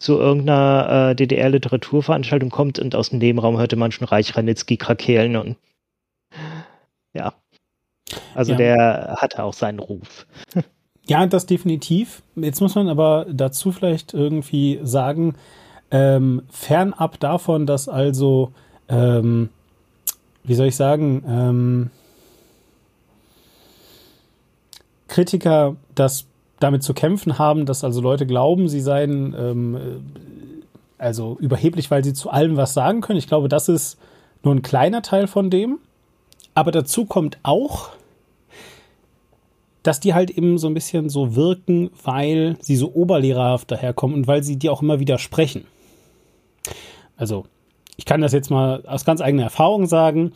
zu 0.00 0.18
irgendeiner 0.18 1.10
äh, 1.10 1.14
DDR-Literaturveranstaltung 1.16 2.50
kommt 2.50 2.78
und 2.78 2.94
aus 2.94 3.10
dem 3.10 3.18
Nebenraum 3.18 3.58
hörte 3.58 3.76
man 3.76 3.92
schon 3.92 4.06
Reich 4.06 4.36
Ranitzky 4.36 4.76
krakeelen 4.76 5.36
und 5.36 5.56
ja, 7.14 7.34
also 8.34 8.52
Ja. 8.52 8.58
der 8.58 9.16
hatte 9.18 9.42
auch 9.42 9.54
seinen 9.54 9.80
Ruf. 9.80 10.26
Ja, 11.08 11.26
das 11.26 11.46
definitiv. 11.46 12.22
Jetzt 12.36 12.60
muss 12.60 12.74
man 12.74 12.88
aber 12.88 13.26
dazu 13.30 13.72
vielleicht 13.72 14.14
irgendwie 14.14 14.78
sagen, 14.82 15.34
ähm, 15.90 16.42
fernab 16.50 17.18
davon, 17.20 17.66
dass 17.66 17.88
also, 17.88 18.52
ähm, 18.88 19.48
wie 20.44 20.54
soll 20.54 20.66
ich 20.66 20.76
sagen, 20.76 21.24
ähm, 21.26 21.90
Kritiker 25.08 25.76
das 25.94 26.26
damit 26.60 26.82
zu 26.82 26.92
kämpfen 26.94 27.38
haben, 27.38 27.66
dass 27.66 27.84
also 27.84 28.00
Leute 28.00 28.26
glauben, 28.26 28.68
sie 28.68 28.80
seien 28.80 29.34
ähm, 29.38 29.76
äh, 29.76 29.80
also 30.98 31.36
überheblich, 31.40 31.90
weil 31.90 32.04
sie 32.04 32.12
zu 32.12 32.30
allem 32.30 32.56
was 32.56 32.74
sagen 32.74 33.00
können. 33.00 33.18
Ich 33.18 33.28
glaube, 33.28 33.48
das 33.48 33.68
ist 33.68 33.98
nur 34.42 34.54
ein 34.54 34.62
kleiner 34.62 35.02
Teil 35.02 35.26
von 35.26 35.50
dem. 35.50 35.78
Aber 36.54 36.72
dazu 36.72 37.04
kommt 37.04 37.38
auch, 37.44 37.90
dass 39.84 40.00
die 40.00 40.12
halt 40.12 40.30
eben 40.30 40.58
so 40.58 40.66
ein 40.66 40.74
bisschen 40.74 41.08
so 41.08 41.36
wirken, 41.36 41.90
weil 42.02 42.56
sie 42.60 42.76
so 42.76 42.92
oberlehrerhaft 42.92 43.70
daherkommen 43.70 44.16
und 44.16 44.26
weil 44.26 44.42
sie 44.42 44.56
dir 44.56 44.72
auch 44.72 44.82
immer 44.82 44.98
widersprechen. 44.98 45.64
Also, 47.18 47.44
ich 47.96 48.06
kann 48.06 48.22
das 48.22 48.32
jetzt 48.32 48.50
mal 48.50 48.86
aus 48.86 49.04
ganz 49.04 49.20
eigener 49.20 49.42
Erfahrung 49.42 49.86
sagen. 49.86 50.32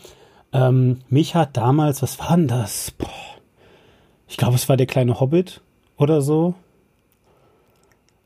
Ähm, 0.53 0.99
mich 1.09 1.35
hat 1.35 1.57
damals, 1.57 2.03
was 2.03 2.19
war 2.19 2.37
denn 2.37 2.49
das? 2.49 2.91
Boah, 2.91 3.09
ich 4.29 4.37
glaube, 4.37 4.57
es 4.57 4.69
war 4.69 4.77
der 4.77 4.87
kleine 4.87 5.21
Hobbit 5.21 5.63
oder 5.97 6.21
so. 6.21 6.55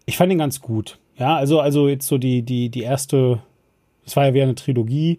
Ich 0.07 0.17
fand 0.17 0.33
ihn 0.33 0.39
ganz 0.39 0.61
gut. 0.61 0.99
Ja, 1.19 1.37
also, 1.37 1.61
also 1.61 1.89
jetzt 1.89 2.07
so 2.07 2.19
die, 2.19 2.43
die, 2.43 2.69
die 2.71 2.83
erste, 2.83 3.41
es 4.05 4.17
war 4.17 4.27
ja 4.27 4.35
wieder 4.35 4.45
eine 4.45 4.55
Trilogie, 4.55 5.19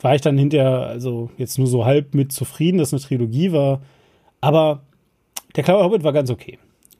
war 0.00 0.14
ich 0.14 0.20
dann 0.20 0.38
hinterher, 0.38 0.86
also 0.86 1.30
jetzt 1.36 1.58
nur 1.58 1.66
so 1.66 1.84
halb 1.84 2.14
mit 2.14 2.32
zufrieden, 2.32 2.78
dass 2.78 2.88
es 2.88 2.94
eine 2.94 3.08
Trilogie 3.08 3.52
war. 3.52 3.80
Aber 4.40 4.82
der 5.56 5.64
Kleine 5.64 5.82
Hobbit 5.82 6.04
war 6.04 6.12
ganz 6.12 6.30
okay. 6.30 6.58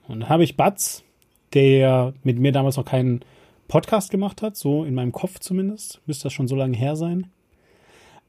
Und 0.09 0.21
dann 0.21 0.29
habe 0.29 0.45
ich 0.45 0.57
Batz, 0.57 1.05
der 1.55 2.15
mit 2.25 2.39
mir 2.39 2.53
damals 2.53 2.77
noch 2.77 2.85
keinen 2.85 3.21
Podcast 3.69 4.11
gemacht 4.11 4.43
hat, 4.43 4.57
so 4.57 4.85
in 4.85 4.95
meinem 4.95 5.13
Kopf 5.13 5.39
zumindest, 5.41 6.01
müsste 6.07 6.25
das 6.25 6.33
schon 6.33 6.49
so 6.49 6.57
lange 6.57 6.77
her 6.77 6.97
sein. 6.97 7.31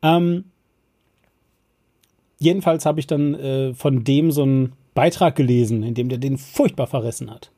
Ähm, 0.02 0.46
jedenfalls 2.40 2.86
habe 2.86 3.00
ich 3.00 3.08
dann 3.08 3.36
äh, 3.36 3.74
von 3.74 4.04
dem 4.04 4.32
so 4.32 4.44
einen 4.44 4.74
Beitrag 4.94 5.36
gelesen, 5.36 5.84
in 5.84 5.94
dem 5.94 6.10
der 6.10 6.18
den 6.18 6.38
furchtbar 6.38 6.88
verrissen 6.88 7.30
hat. 7.30 7.52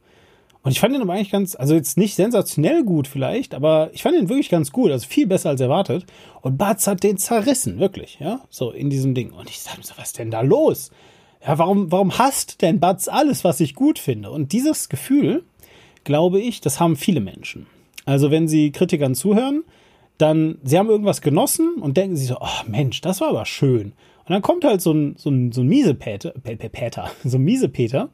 Und 0.61 0.71
ich 0.71 0.82
fand 0.82 0.93
ihn 0.93 1.01
aber 1.01 1.13
eigentlich 1.13 1.32
ganz, 1.32 1.55
also 1.55 1.73
jetzt 1.73 1.97
nicht 1.97 2.15
sensationell 2.15 2.84
gut 2.84 3.07
vielleicht, 3.07 3.55
aber 3.55 3.91
ich 3.93 4.03
fand 4.03 4.17
ihn 4.17 4.27
wirklich 4.27 4.49
ganz 4.49 4.71
gut, 4.71 4.91
also 4.91 5.07
viel 5.07 5.25
besser 5.25 5.49
als 5.49 5.61
erwartet. 5.61 6.05
Und 6.41 6.57
Batz 6.57 6.86
hat 6.86 7.01
den 7.01 7.17
zerrissen, 7.17 7.80
wirklich, 7.80 8.17
ja, 8.19 8.41
so 8.49 8.71
in 8.71 8.89
diesem 8.89 9.15
Ding. 9.15 9.32
Und 9.32 9.49
ich 9.49 9.61
mir 9.77 9.84
so, 9.84 9.93
was 9.95 10.07
ist 10.07 10.19
denn 10.19 10.32
da 10.32 10.41
los? 10.41 10.91
Ja, 11.45 11.57
warum, 11.57 11.91
warum 11.93 12.17
hasst 12.17 12.61
denn 12.61 12.82
Batz 12.82 13.07
alles, 13.07 13.45
was 13.45 13.61
ich 13.61 13.73
gut 13.73 13.99
finde? 13.99 14.32
Und 14.32 14.51
dieses 14.51 14.89
Gefühl, 14.89 15.43
glaube 16.04 16.39
ich, 16.39 16.62
das 16.62 16.80
haben 16.80 16.95
viele 16.95 17.20
Menschen. 17.22 17.66
Also 18.06 18.32
wenn 18.32 18.47
sie 18.47 18.72
Kritikern 18.72 19.16
zuhören, 19.16 19.64
dann, 20.18 20.58
sie 20.64 20.78
haben 20.78 20.89
irgendwas 20.89 21.22
genossen 21.22 21.76
und 21.80 21.95
denken 21.97 22.16
sich 22.18 22.28
so, 22.28 22.38
oh 22.39 22.68
Mensch, 22.68 23.02
das 23.02 23.22
war 23.22 23.30
aber 23.30 23.45
schön. 23.45 23.93
Und 24.26 24.34
dann 24.34 24.41
kommt 24.41 24.64
halt 24.64 24.82
so 24.82 24.91
ein, 24.91 25.16
so 25.18 25.30
ein, 25.30 25.52
so 25.52 25.62
ein 25.62 25.68
Miesepeter, 25.68 26.32
Pe- 26.32 26.56
Pe- 26.58 26.70
Peter, 26.70 27.10
so 27.24 27.38
ein 27.38 27.43
Miesepeter, 27.43 28.10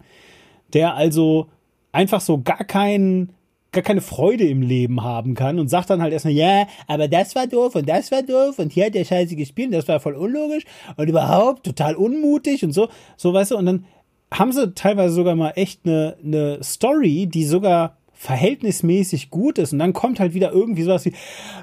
der 0.74 0.96
also 0.96 1.48
einfach 1.92 2.22
so 2.22 2.42
gar 2.42 2.64
keinen, 2.66 3.32
gar 3.72 3.84
keine 3.84 4.02
Freude 4.02 4.46
im 4.48 4.62
Leben 4.62 5.04
haben 5.04 5.34
kann 5.34 5.60
und 5.60 5.68
sagt 5.70 5.90
dann 5.90 6.02
halt 6.02 6.14
erstmal, 6.14 6.34
ja, 6.34 6.68
aber 6.88 7.08
das 7.08 7.36
war 7.36 7.48
doof 7.48 7.76
und 7.76 7.90
das 7.90 8.12
war 8.12 8.22
doof 8.22 8.60
und 8.60 8.72
hier 8.72 8.86
hat 8.86 8.96
der 8.96 9.04
Scheiße 9.06 9.36
gespielt 9.36 9.68
und 9.70 9.74
das 9.76 9.88
war 9.88 10.00
voll 10.00 10.14
unlogisch 10.16 10.64
und 10.96 11.10
überhaupt 11.10 11.66
total 11.66 11.96
unmutig 11.96 12.64
und 12.64 12.72
so, 12.72 12.88
so 13.18 13.34
weißt 13.34 13.52
du, 13.52 13.58
und 13.58 13.66
dann 13.66 13.86
haben 14.32 14.52
sie 14.52 14.74
teilweise 14.74 15.14
sogar 15.14 15.36
mal 15.36 15.54
echt 15.56 15.82
eine, 15.86 16.18
eine 16.24 16.64
Story, 16.64 17.28
die 17.28 17.46
sogar 17.46 17.98
verhältnismäßig 18.14 19.30
gut 19.30 19.58
ist 19.60 19.74
und 19.74 19.80
dann 19.80 19.94
kommt 19.94 20.20
halt 20.20 20.34
wieder 20.34 20.52
irgendwie 20.52 20.84
sowas 20.84 21.06
wie, 21.06 21.14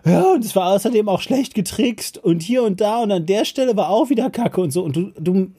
ja, 0.05 0.35
und 0.35 0.45
es 0.45 0.55
war 0.55 0.73
außerdem 0.73 1.09
auch 1.09 1.21
schlecht 1.21 1.55
getrickst 1.55 2.19
und 2.19 2.43
hier 2.43 2.63
und 2.63 2.81
da 2.81 3.03
und 3.03 3.11
an 3.11 3.27
der 3.27 3.45
Stelle 3.45 3.77
war 3.77 3.89
auch 3.89 4.11
wieder 4.11 4.31
Kacke 4.31 4.61
und 4.61 4.71
so 4.71 4.85
und 4.85 4.95
du, 4.95 5.13
du 5.19 5.51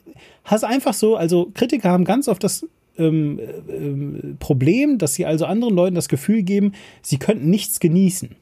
hast 0.46 0.64
einfach 0.64 0.94
so, 0.94 1.16
also 1.16 1.50
Kritiker 1.54 1.90
haben 1.90 2.06
ganz 2.06 2.28
oft 2.28 2.44
das 2.44 2.66
ähm, 2.98 3.40
ähm, 3.70 4.38
Problem, 4.40 4.98
dass 4.98 5.16
sie 5.16 5.26
also 5.26 5.46
anderen 5.46 5.76
Leuten 5.76 5.96
das 5.96 6.10
Gefühl 6.10 6.44
geben, 6.44 6.74
sie 7.02 7.18
könnten 7.18 7.50
nichts 7.50 7.80
genießen. 7.80 8.36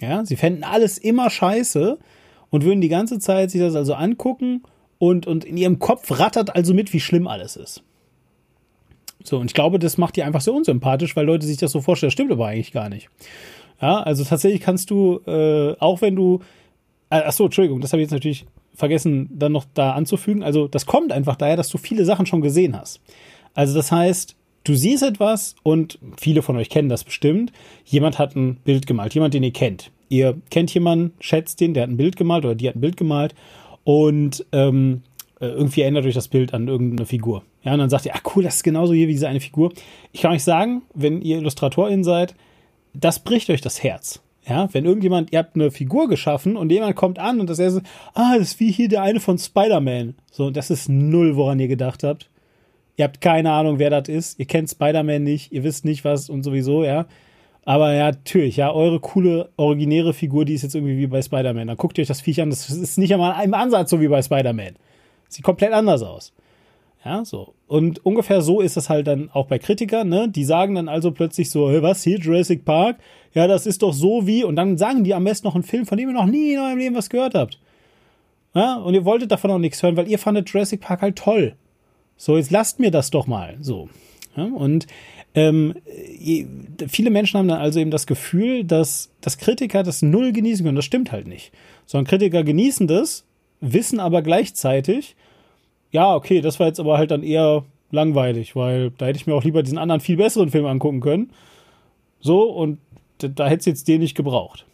Ja, 0.00 0.26
sie 0.26 0.36
fänden 0.36 0.64
alles 0.64 0.98
immer 0.98 1.30
scheiße 1.30 1.98
und 2.50 2.64
würden 2.64 2.80
die 2.80 2.88
ganze 2.88 3.18
Zeit 3.18 3.50
sich 3.50 3.60
das 3.60 3.74
also 3.74 3.94
angucken 3.94 4.62
und, 4.98 5.26
und 5.26 5.44
in 5.44 5.56
ihrem 5.56 5.78
Kopf 5.78 6.18
rattert 6.18 6.54
also 6.54 6.74
mit, 6.74 6.92
wie 6.92 7.00
schlimm 7.00 7.26
alles 7.26 7.56
ist. 7.56 7.82
So, 9.22 9.38
und 9.38 9.46
ich 9.46 9.54
glaube, 9.54 9.78
das 9.78 9.98
macht 9.98 10.16
die 10.16 10.22
einfach 10.22 10.40
so 10.40 10.54
unsympathisch, 10.54 11.16
weil 11.16 11.26
Leute 11.26 11.46
sich 11.46 11.56
das 11.56 11.72
so 11.72 11.80
vorstellen, 11.80 12.08
das 12.08 12.14
stimmt 12.14 12.32
aber 12.32 12.46
eigentlich 12.46 12.72
gar 12.72 12.88
nicht. 12.88 13.08
Ja, 13.80 14.00
also 14.02 14.24
tatsächlich 14.24 14.60
kannst 14.60 14.90
du, 14.90 15.20
äh, 15.26 15.74
auch 15.80 16.00
wenn 16.00 16.16
du, 16.16 16.40
äh, 17.10 17.22
ach 17.26 17.32
so, 17.32 17.44
Entschuldigung, 17.44 17.80
das 17.80 17.92
habe 17.92 18.00
ich 18.00 18.06
jetzt 18.06 18.12
natürlich 18.12 18.46
vergessen, 18.74 19.28
dann 19.32 19.52
noch 19.52 19.64
da 19.74 19.92
anzufügen. 19.92 20.42
Also 20.42 20.68
das 20.68 20.86
kommt 20.86 21.12
einfach 21.12 21.36
daher, 21.36 21.56
dass 21.56 21.68
du 21.68 21.78
viele 21.78 22.04
Sachen 22.04 22.26
schon 22.26 22.40
gesehen 22.40 22.78
hast. 22.78 23.00
Also 23.54 23.74
das 23.74 23.90
heißt, 23.90 24.36
du 24.64 24.74
siehst 24.74 25.02
etwas 25.02 25.56
und 25.62 25.98
viele 26.18 26.42
von 26.42 26.56
euch 26.56 26.68
kennen 26.68 26.88
das 26.88 27.04
bestimmt. 27.04 27.52
Jemand 27.84 28.18
hat 28.18 28.36
ein 28.36 28.56
Bild 28.56 28.86
gemalt, 28.86 29.14
jemand, 29.14 29.34
den 29.34 29.42
ihr 29.42 29.52
kennt. 29.52 29.90
Ihr 30.08 30.40
kennt 30.50 30.72
jemanden, 30.72 31.14
schätzt 31.20 31.60
den, 31.60 31.74
der 31.74 31.84
hat 31.84 31.90
ein 31.90 31.96
Bild 31.96 32.16
gemalt 32.16 32.44
oder 32.44 32.54
die 32.54 32.68
hat 32.68 32.76
ein 32.76 32.80
Bild 32.80 32.96
gemalt 32.96 33.34
und 33.86 34.44
ähm, 34.50 35.02
äh, 35.40 35.46
irgendwie 35.46 35.82
erinnert 35.82 36.06
euch 36.06 36.14
das 36.14 36.26
Bild 36.26 36.52
an 36.52 36.66
irgendeine 36.66 37.06
Figur. 37.06 37.44
Ja, 37.62 37.72
und 37.72 37.78
dann 37.78 37.88
sagt 37.88 38.04
ihr, 38.04 38.16
ah 38.16 38.20
cool, 38.34 38.42
das 38.42 38.56
ist 38.56 38.62
genauso 38.64 38.92
hier 38.92 39.06
wie 39.06 39.12
diese 39.12 39.28
eine 39.28 39.38
Figur. 39.38 39.72
Ich 40.10 40.22
kann 40.22 40.32
euch 40.32 40.42
sagen, 40.42 40.82
wenn 40.92 41.22
ihr 41.22 41.38
Illustratorin 41.38 42.02
seid, 42.02 42.34
das 42.94 43.20
bricht 43.20 43.48
euch 43.48 43.60
das 43.60 43.84
Herz. 43.84 44.20
Ja, 44.44 44.68
wenn 44.72 44.86
irgendjemand, 44.86 45.32
ihr 45.32 45.38
habt 45.38 45.54
eine 45.54 45.70
Figur 45.70 46.08
geschaffen 46.08 46.56
und 46.56 46.72
jemand 46.72 46.96
kommt 46.96 47.20
an 47.20 47.38
und 47.38 47.48
das 47.48 47.60
erste, 47.60 47.82
ah, 48.14 48.36
das 48.36 48.48
ist 48.48 48.60
wie 48.60 48.72
hier 48.72 48.88
der 48.88 49.02
eine 49.02 49.20
von 49.20 49.38
Spider-Man. 49.38 50.16
So, 50.32 50.50
das 50.50 50.70
ist 50.70 50.88
null, 50.88 51.36
woran 51.36 51.60
ihr 51.60 51.68
gedacht 51.68 52.02
habt. 52.02 52.28
Ihr 52.96 53.04
habt 53.04 53.20
keine 53.20 53.52
Ahnung, 53.52 53.78
wer 53.78 53.90
das 53.90 54.08
ist. 54.08 54.40
Ihr 54.40 54.46
kennt 54.46 54.68
Spider-Man 54.68 55.22
nicht, 55.22 55.52
ihr 55.52 55.62
wisst 55.62 55.84
nicht 55.84 56.04
was 56.04 56.28
und 56.28 56.42
sowieso, 56.42 56.82
ja. 56.82 57.06
Aber 57.66 57.92
ja, 57.92 58.12
natürlich, 58.12 58.56
ja, 58.56 58.72
eure 58.72 59.00
coole, 59.00 59.50
originäre 59.56 60.14
Figur, 60.14 60.44
die 60.44 60.54
ist 60.54 60.62
jetzt 60.62 60.76
irgendwie 60.76 60.98
wie 60.98 61.08
bei 61.08 61.20
Spider-Man. 61.20 61.66
Dann 61.66 61.76
guckt 61.76 61.98
ihr 61.98 62.02
euch 62.02 62.08
das 62.08 62.20
Viech 62.20 62.40
an, 62.40 62.48
das 62.48 62.70
ist 62.70 62.96
nicht 62.96 63.12
einmal 63.12 63.44
im 63.44 63.54
Ansatz 63.54 63.90
so 63.90 64.00
wie 64.00 64.06
bei 64.06 64.22
Spider-Man. 64.22 64.76
Sieht 65.28 65.44
komplett 65.44 65.72
anders 65.72 66.02
aus. 66.02 66.32
Ja, 67.04 67.24
so. 67.24 67.54
Und 67.66 68.06
ungefähr 68.06 68.40
so 68.40 68.60
ist 68.60 68.76
es 68.76 68.88
halt 68.88 69.08
dann 69.08 69.30
auch 69.32 69.46
bei 69.46 69.58
Kritikern, 69.58 70.08
ne? 70.08 70.28
Die 70.28 70.44
sagen 70.44 70.76
dann 70.76 70.88
also 70.88 71.10
plötzlich 71.10 71.50
so, 71.50 71.68
hey, 71.68 71.82
was 71.82 72.04
hier, 72.04 72.18
Jurassic 72.20 72.64
Park? 72.64 72.98
Ja, 73.34 73.48
das 73.48 73.66
ist 73.66 73.82
doch 73.82 73.92
so 73.92 74.28
wie, 74.28 74.44
und 74.44 74.54
dann 74.54 74.78
sagen 74.78 75.02
die 75.02 75.12
am 75.12 75.24
besten 75.24 75.48
noch 75.48 75.56
einen 75.56 75.64
Film, 75.64 75.86
von 75.86 75.98
dem 75.98 76.08
ihr 76.08 76.14
noch 76.14 76.26
nie 76.26 76.52
in 76.52 76.60
eurem 76.60 76.78
Leben 76.78 76.94
was 76.94 77.10
gehört 77.10 77.34
habt. 77.34 77.58
Ja, 78.54 78.76
und 78.76 78.94
ihr 78.94 79.04
wolltet 79.04 79.32
davon 79.32 79.50
auch 79.50 79.58
nichts 79.58 79.82
hören, 79.82 79.96
weil 79.96 80.08
ihr 80.08 80.20
fandet 80.20 80.48
Jurassic 80.48 80.80
Park 80.80 81.02
halt 81.02 81.16
toll. 81.16 81.56
So, 82.16 82.36
jetzt 82.36 82.52
lasst 82.52 82.78
mir 82.78 82.92
das 82.92 83.10
doch 83.10 83.26
mal. 83.26 83.56
So. 83.60 83.88
Ja, 84.36 84.44
und 84.44 84.86
ähm, 85.36 85.74
viele 86.88 87.10
Menschen 87.10 87.38
haben 87.38 87.48
dann 87.48 87.60
also 87.60 87.78
eben 87.78 87.90
das 87.90 88.06
Gefühl, 88.06 88.64
dass, 88.64 89.10
dass 89.20 89.36
Kritiker 89.36 89.82
das 89.82 90.00
null 90.00 90.32
genießen 90.32 90.64
können. 90.64 90.76
Das 90.76 90.86
stimmt 90.86 91.12
halt 91.12 91.28
nicht. 91.28 91.52
Sondern 91.84 92.08
Kritiker 92.08 92.42
genießen 92.42 92.86
das, 92.86 93.24
wissen 93.60 94.00
aber 94.00 94.22
gleichzeitig, 94.22 95.14
ja, 95.92 96.14
okay, 96.14 96.40
das 96.40 96.58
war 96.58 96.68
jetzt 96.68 96.80
aber 96.80 96.96
halt 96.96 97.10
dann 97.10 97.22
eher 97.22 97.64
langweilig, 97.90 98.56
weil 98.56 98.90
da 98.96 99.06
hätte 99.06 99.18
ich 99.18 99.26
mir 99.26 99.34
auch 99.34 99.44
lieber 99.44 99.62
diesen 99.62 99.76
anderen 99.76 100.00
viel 100.00 100.16
besseren 100.16 100.50
Film 100.50 100.64
angucken 100.64 101.00
können. 101.00 101.30
So, 102.20 102.44
und 102.44 102.78
da, 103.18 103.28
da 103.28 103.46
hätte 103.46 103.60
es 103.60 103.66
jetzt 103.66 103.88
den 103.88 104.00
nicht 104.00 104.16
gebraucht. 104.16 104.64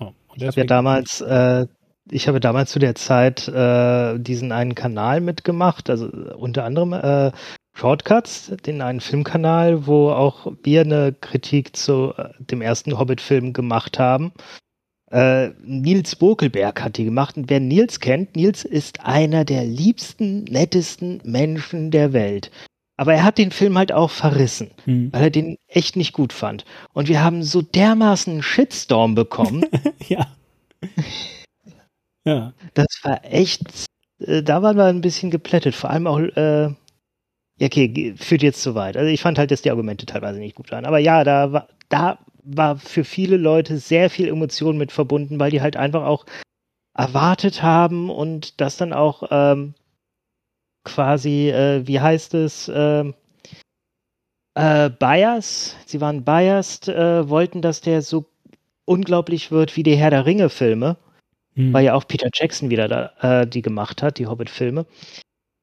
Ja, 0.00 0.12
ich 0.36 0.46
habe 0.46 0.60
ja 0.60 0.64
damals, 0.64 1.20
äh, 1.20 1.66
ich 2.10 2.28
habe 2.28 2.40
damals 2.40 2.70
zu 2.70 2.78
der 2.78 2.94
Zeit 2.94 3.48
äh, 3.48 4.18
diesen 4.18 4.52
einen 4.52 4.74
Kanal 4.74 5.20
mitgemacht, 5.20 5.90
also 5.90 6.06
unter 6.36 6.64
anderem 6.64 6.92
äh, 6.92 7.32
Shortcuts, 7.74 8.52
den 8.66 8.82
einen 8.82 9.00
Filmkanal, 9.00 9.86
wo 9.86 10.10
auch 10.10 10.52
wir 10.62 10.80
eine 10.80 11.12
Kritik 11.12 11.76
zu 11.76 12.12
äh, 12.16 12.30
dem 12.38 12.60
ersten 12.60 12.98
Hobbit-Film 12.98 13.52
gemacht 13.52 13.98
haben. 13.98 14.32
Äh, 15.10 15.50
Nils 15.62 16.16
Bokelberg 16.16 16.82
hat 16.82 16.96
die 16.96 17.04
gemacht. 17.04 17.36
Und 17.36 17.48
wer 17.48 17.60
Nils 17.60 18.00
kennt, 18.00 18.36
Nils 18.36 18.64
ist 18.64 19.04
einer 19.04 19.44
der 19.44 19.64
liebsten, 19.64 20.44
nettesten 20.44 21.20
Menschen 21.24 21.90
der 21.90 22.12
Welt. 22.12 22.50
Aber 22.96 23.14
er 23.14 23.22
hat 23.22 23.38
den 23.38 23.52
Film 23.52 23.78
halt 23.78 23.92
auch 23.92 24.10
verrissen, 24.10 24.72
hm. 24.84 25.12
weil 25.12 25.22
er 25.22 25.30
den 25.30 25.56
echt 25.68 25.94
nicht 25.94 26.12
gut 26.12 26.32
fand. 26.32 26.64
Und 26.92 27.06
wir 27.08 27.22
haben 27.22 27.44
so 27.44 27.62
dermaßen 27.62 28.32
einen 28.32 28.42
Shitstorm 28.42 29.14
bekommen. 29.14 29.64
ja. 30.08 30.26
ja. 32.28 32.52
Das 32.74 32.86
war 33.02 33.24
echt, 33.24 33.86
äh, 34.20 34.42
da 34.42 34.62
waren 34.62 34.76
wir 34.76 34.84
ein 34.84 35.00
bisschen 35.00 35.30
geplättet. 35.30 35.74
Vor 35.74 35.90
allem 35.90 36.06
auch, 36.06 36.18
äh, 36.18 36.64
ja, 37.60 37.66
okay, 37.66 38.14
führt 38.16 38.42
jetzt 38.42 38.62
zu 38.62 38.74
weit. 38.74 38.96
Also 38.96 39.10
ich 39.10 39.20
fand 39.20 39.38
halt, 39.38 39.50
dass 39.50 39.62
die 39.62 39.70
Argumente 39.70 40.06
teilweise 40.06 40.38
nicht 40.38 40.56
gut 40.56 40.70
waren. 40.70 40.84
Aber 40.84 40.98
ja, 40.98 41.24
da 41.24 41.52
war, 41.52 41.68
da 41.88 42.18
war 42.44 42.78
für 42.78 43.04
viele 43.04 43.36
Leute 43.36 43.78
sehr 43.78 44.10
viel 44.10 44.28
Emotion 44.28 44.78
mit 44.78 44.92
verbunden, 44.92 45.40
weil 45.40 45.50
die 45.50 45.60
halt 45.62 45.76
einfach 45.76 46.04
auch 46.04 46.24
erwartet 46.96 47.62
haben 47.62 48.10
und 48.10 48.60
das 48.60 48.76
dann 48.76 48.92
auch 48.92 49.24
ähm, 49.30 49.74
quasi, 50.84 51.50
äh, 51.50 51.86
wie 51.86 52.00
heißt 52.00 52.34
es, 52.34 52.68
äh, 52.68 53.12
äh, 54.54 54.90
Bias, 54.90 55.76
sie 55.86 56.00
waren 56.00 56.24
biased, 56.24 56.88
äh, 56.88 57.28
wollten, 57.28 57.62
dass 57.62 57.80
der 57.80 58.02
so 58.02 58.26
unglaublich 58.84 59.50
wird 59.52 59.76
wie 59.76 59.82
die 59.82 59.96
Herr 59.96 60.10
der 60.10 60.26
Ringe-Filme, 60.26 60.96
mhm. 61.58 61.72
weil 61.72 61.84
ja 61.84 61.94
auch 61.94 62.06
Peter 62.06 62.28
Jackson 62.32 62.70
wieder 62.70 62.88
da, 62.88 63.42
äh, 63.42 63.46
die 63.46 63.62
gemacht 63.62 64.02
hat, 64.02 64.18
die 64.18 64.26
Hobbit-Filme. 64.26 64.86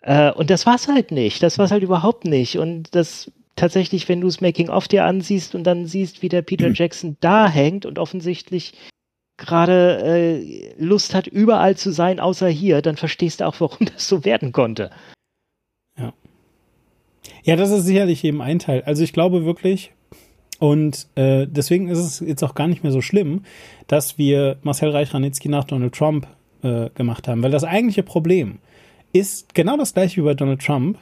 Äh, 0.01 0.31
und 0.31 0.49
das 0.49 0.65
war's 0.65 0.87
halt 0.87 1.11
nicht, 1.11 1.41
das 1.41 1.57
war's 1.57 1.71
halt 1.71 1.83
überhaupt 1.83 2.25
nicht. 2.25 2.59
Und 2.59 2.93
das 2.93 3.31
tatsächlich, 3.55 4.07
wenn 4.09 4.21
du 4.21 4.27
das 4.27 4.41
Making-of 4.41 4.87
dir 4.87 5.05
ansiehst 5.05 5.55
und 5.55 5.63
dann 5.63 5.87
siehst, 5.87 6.21
wie 6.21 6.29
der 6.29 6.41
Peter 6.41 6.69
mhm. 6.69 6.73
Jackson 6.75 7.17
da 7.21 7.47
hängt 7.47 7.85
und 7.85 7.97
offensichtlich 7.97 8.73
gerade 9.37 10.01
äh, 10.03 10.73
Lust 10.77 11.13
hat, 11.13 11.27
überall 11.27 11.75
zu 11.75 11.91
sein, 11.91 12.19
außer 12.19 12.47
hier, 12.47 12.81
dann 12.81 12.97
verstehst 12.97 13.41
du 13.41 13.47
auch, 13.47 13.59
warum 13.59 13.87
das 13.93 14.07
so 14.07 14.25
werden 14.25 14.51
konnte. 14.51 14.91
Ja. 15.97 16.13
Ja, 17.43 17.55
das 17.55 17.71
ist 17.71 17.85
sicherlich 17.85 18.23
eben 18.23 18.41
ein 18.41 18.59
Teil. 18.59 18.83
Also 18.83 19.03
ich 19.03 19.13
glaube 19.13 19.45
wirklich, 19.45 19.94
und 20.59 21.07
äh, 21.15 21.47
deswegen 21.47 21.87
ist 21.87 21.99
es 21.99 22.19
jetzt 22.19 22.43
auch 22.43 22.55
gar 22.55 22.67
nicht 22.67 22.83
mehr 22.83 22.91
so 22.91 23.01
schlimm, 23.01 23.41
dass 23.87 24.17
wir 24.17 24.57
Marcel 24.63 24.89
Reich-Ranitzky 24.89 25.49
nach 25.49 25.65
Donald 25.65 25.93
Trump 25.93 26.27
äh, 26.63 26.89
gemacht 26.95 27.27
haben, 27.27 27.43
weil 27.43 27.51
das 27.51 27.63
eigentliche 27.63 28.03
Problem 28.03 28.59
ist 29.13 29.53
genau 29.55 29.77
das 29.77 29.93
gleiche 29.93 30.17
wie 30.17 30.25
bei 30.25 30.33
Donald 30.33 30.61
Trump, 30.61 30.97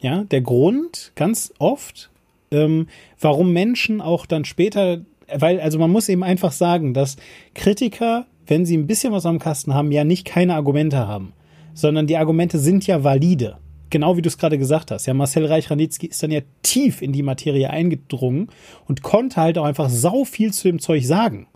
ja, 0.00 0.22
der 0.24 0.40
Grund 0.40 1.12
ganz 1.16 1.52
oft, 1.58 2.10
ähm, 2.52 2.86
warum 3.20 3.52
Menschen 3.52 4.00
auch 4.00 4.26
dann 4.26 4.44
später, 4.44 5.00
weil, 5.34 5.60
also 5.60 5.78
man 5.78 5.90
muss 5.90 6.08
eben 6.08 6.22
einfach 6.22 6.52
sagen, 6.52 6.94
dass 6.94 7.16
Kritiker, 7.54 8.26
wenn 8.46 8.64
sie 8.64 8.76
ein 8.76 8.86
bisschen 8.86 9.12
was 9.12 9.26
am 9.26 9.40
Kasten 9.40 9.74
haben, 9.74 9.90
ja 9.90 10.04
nicht 10.04 10.24
keine 10.24 10.54
Argumente 10.54 11.08
haben, 11.08 11.32
sondern 11.74 12.06
die 12.06 12.16
Argumente 12.16 12.58
sind 12.58 12.86
ja 12.86 13.02
valide. 13.02 13.58
Genau 13.90 14.16
wie 14.16 14.22
du 14.22 14.28
es 14.28 14.38
gerade 14.38 14.58
gesagt 14.58 14.90
hast. 14.90 15.06
Ja, 15.06 15.14
Marcel 15.14 15.46
Reich-Ranitzky 15.46 16.06
ist 16.06 16.22
dann 16.22 16.32
ja 16.32 16.40
tief 16.62 17.02
in 17.02 17.12
die 17.12 17.22
Materie 17.22 17.70
eingedrungen 17.70 18.48
und 18.88 19.02
konnte 19.02 19.36
halt 19.36 19.58
auch 19.58 19.64
einfach 19.64 19.88
sau 19.88 20.24
viel 20.24 20.52
zu 20.52 20.68
dem 20.68 20.80
Zeug 20.80 21.04
sagen 21.04 21.46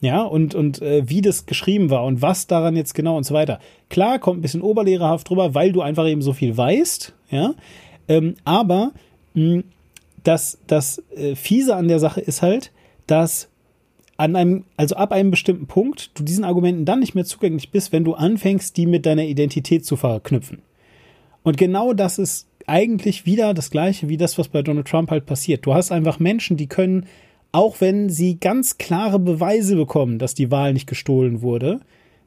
ja, 0.00 0.22
und, 0.22 0.54
und 0.54 0.80
äh, 0.80 1.08
wie 1.08 1.20
das 1.20 1.46
geschrieben 1.46 1.90
war 1.90 2.04
und 2.04 2.22
was 2.22 2.46
daran 2.46 2.76
jetzt 2.76 2.94
genau 2.94 3.16
und 3.16 3.24
so 3.24 3.34
weiter. 3.34 3.58
Klar, 3.88 4.18
kommt 4.18 4.38
ein 4.38 4.42
bisschen 4.42 4.62
oberlehrerhaft 4.62 5.28
drüber, 5.28 5.54
weil 5.54 5.72
du 5.72 5.80
einfach 5.80 6.06
eben 6.06 6.22
so 6.22 6.32
viel 6.32 6.56
weißt, 6.56 7.14
ja, 7.30 7.54
ähm, 8.06 8.34
aber 8.44 8.92
mh, 9.34 9.62
das, 10.22 10.58
das 10.66 11.02
äh, 11.16 11.34
Fiese 11.34 11.74
an 11.74 11.88
der 11.88 11.98
Sache 11.98 12.20
ist 12.20 12.42
halt, 12.42 12.70
dass 13.06 13.48
an 14.16 14.36
einem, 14.36 14.64
also 14.76 14.96
ab 14.96 15.12
einem 15.12 15.30
bestimmten 15.30 15.66
Punkt, 15.66 16.10
du 16.14 16.22
diesen 16.22 16.44
Argumenten 16.44 16.84
dann 16.84 17.00
nicht 17.00 17.14
mehr 17.14 17.24
zugänglich 17.24 17.70
bist, 17.70 17.92
wenn 17.92 18.04
du 18.04 18.14
anfängst, 18.14 18.76
die 18.76 18.86
mit 18.86 19.06
deiner 19.06 19.24
Identität 19.24 19.84
zu 19.84 19.96
verknüpfen. 19.96 20.62
Und 21.42 21.56
genau 21.56 21.92
das 21.92 22.18
ist 22.18 22.46
eigentlich 22.66 23.24
wieder 23.26 23.54
das 23.54 23.70
Gleiche 23.70 24.08
wie 24.08 24.16
das, 24.16 24.38
was 24.38 24.48
bei 24.48 24.62
Donald 24.62 24.88
Trump 24.88 25.10
halt 25.10 25.26
passiert. 25.26 25.64
Du 25.64 25.74
hast 25.74 25.90
einfach 25.90 26.18
Menschen, 26.18 26.56
die 26.56 26.66
können 26.66 27.06
auch 27.52 27.80
wenn 27.80 28.10
sie 28.10 28.38
ganz 28.38 28.78
klare 28.78 29.18
Beweise 29.18 29.76
bekommen, 29.76 30.18
dass 30.18 30.34
die 30.34 30.50
Wahl 30.50 30.72
nicht 30.72 30.86
gestohlen 30.86 31.40
wurde, 31.42 31.80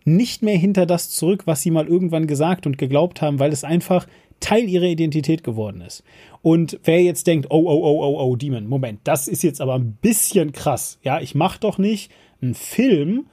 nicht 0.04 0.42
mehr 0.42 0.58
hinter 0.58 0.86
das 0.86 1.10
zurück, 1.12 1.44
was 1.46 1.62
sie 1.62 1.72
mal 1.72 1.88
irgendwann 1.88 2.26
gesagt 2.26 2.66
und 2.66 2.78
geglaubt 2.78 3.22
haben, 3.22 3.40
weil 3.40 3.52
es 3.52 3.64
einfach 3.64 4.08
Teil 4.40 4.68
ihrer 4.68 4.86
Identität 4.86 5.44
geworden 5.44 5.82
ist. 5.82 6.04
Und 6.42 6.80
wer 6.84 7.02
jetzt 7.04 7.28
denkt, 7.28 7.48
oh, 7.52 7.64
oh, 7.64 7.82
oh, 7.84 8.04
oh, 8.04 8.20
oh, 8.20 8.36
Demon, 8.36 8.66
Moment, 8.66 9.02
das 9.04 9.28
ist 9.28 9.44
jetzt 9.44 9.62
aber 9.62 9.76
ein 9.76 9.98
bisschen 10.02 10.54
krass. 10.54 10.98
Ja, 11.04 11.22
ich 11.22 11.36
mach 11.36 11.58
doch 11.58 11.78
nicht 11.78 12.12
einen 12.42 12.56
Film 12.56 13.28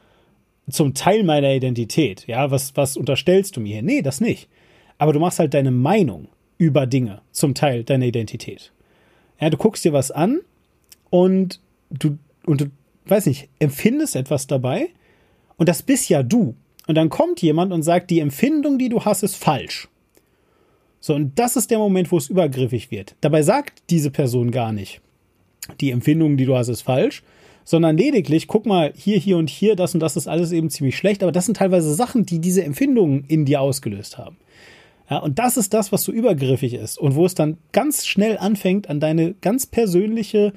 zum 0.69 0.93
Teil 0.93 1.25
meiner 1.25 1.55
Identität. 1.55 2.27
Ja, 2.27 2.51
was, 2.51 2.77
was 2.77 2.99
unterstellst 2.99 3.57
du 3.57 3.61
mir 3.61 3.75
hier? 3.75 3.83
Nee, 3.83 4.03
das 4.03 4.21
nicht. 4.21 4.51
Aber 4.99 5.13
du 5.13 5.21
machst 5.21 5.39
halt 5.39 5.55
deine 5.55 5.71
Meinung 5.71 6.29
über 6.59 6.87
Dinge 6.87 7.23
zum 7.31 7.55
Teil 7.55 7.85
deiner 7.85 8.07
Identität. 8.07 8.73
Ja, 9.41 9.51
du 9.51 9.57
guckst 9.57 9.85
dir 9.85 9.93
was 9.93 10.11
an 10.11 10.41
und 11.11 11.61
du, 11.91 12.19
und 12.45 12.61
du, 12.61 12.67
weiß 13.07 13.27
nicht, 13.27 13.49
empfindest 13.61 14.17
etwas 14.17 14.47
dabei 14.47 14.89
und 15.57 15.69
das 15.69 15.83
bist 15.83 16.09
ja 16.09 16.23
du. 16.23 16.57
Und 16.87 16.95
dann 16.97 17.11
kommt 17.11 17.43
jemand 17.43 17.73
und 17.73 17.83
sagt, 17.83 18.11
die 18.11 18.21
Empfindung, 18.21 18.79
die 18.79 18.89
du 18.89 19.05
hast, 19.05 19.23
ist 19.23 19.37
falsch. 19.37 19.89
So, 21.01 21.15
und 21.15 21.39
das 21.39 21.57
ist 21.57 21.71
der 21.71 21.79
Moment, 21.79 22.11
wo 22.11 22.17
es 22.17 22.29
übergriffig 22.29 22.91
wird. 22.91 23.15
Dabei 23.21 23.43
sagt 23.43 23.83
diese 23.91 24.11
Person 24.11 24.51
gar 24.51 24.73
nicht, 24.73 25.01
die 25.81 25.91
Empfindung, 25.91 26.37
die 26.37 26.47
du 26.47 26.57
hast, 26.57 26.69
ist 26.69 26.83
falsch, 26.83 27.23
sondern 27.65 27.99
lediglich, 27.99 28.49
guck 28.49 28.67
mal, 28.67 28.93
hier, 28.97 29.19
hier 29.19 29.37
und 29.37 29.51
hier, 29.51 29.77
das 29.77 29.95
und 29.95 30.01
das 30.01 30.17
ist 30.17 30.27
alles 30.27 30.51
eben 30.51 30.71
ziemlich 30.71 30.97
schlecht, 30.97 31.23
aber 31.23 31.31
das 31.31 31.45
sind 31.45 31.59
teilweise 31.59 31.95
Sachen, 31.95 32.25
die 32.25 32.41
diese 32.41 32.65
Empfindungen 32.65 33.25
in 33.29 33.45
dir 33.45 33.61
ausgelöst 33.61 34.17
haben. 34.17 34.39
Ja, 35.11 35.19
und 35.19 35.39
das 35.39 35.57
ist 35.57 35.73
das, 35.73 35.91
was 35.91 36.05
so 36.05 36.13
übergriffig 36.13 36.75
ist 36.75 36.99
und 36.99 37.15
wo 37.15 37.25
es 37.25 37.35
dann 37.35 37.57
ganz 37.73 38.07
schnell 38.07 38.37
anfängt, 38.37 38.91
an 38.91 39.01
deine 39.01 39.35
ganz 39.35 39.67
persönliche 39.67 40.53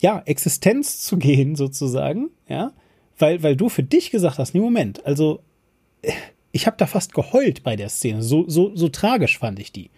ja, 0.00 0.22
Existenz 0.24 1.00
zu 1.00 1.16
gehen, 1.16 1.54
sozusagen, 1.56 2.30
ja, 2.48 2.72
weil, 3.18 3.42
weil 3.42 3.56
du 3.56 3.68
für 3.68 3.84
dich 3.84 4.10
gesagt 4.10 4.38
hast, 4.38 4.54
nee, 4.54 4.60
Moment, 4.60 5.06
also 5.06 5.40
ich 6.50 6.66
habe 6.66 6.76
da 6.76 6.86
fast 6.86 7.14
geheult 7.14 7.62
bei 7.62 7.76
der 7.76 7.88
Szene, 7.88 8.22
so, 8.22 8.48
so, 8.48 8.74
so 8.74 8.88
tragisch 8.88 9.38
fand 9.38 9.58
ich 9.60 9.72
die. 9.72 9.90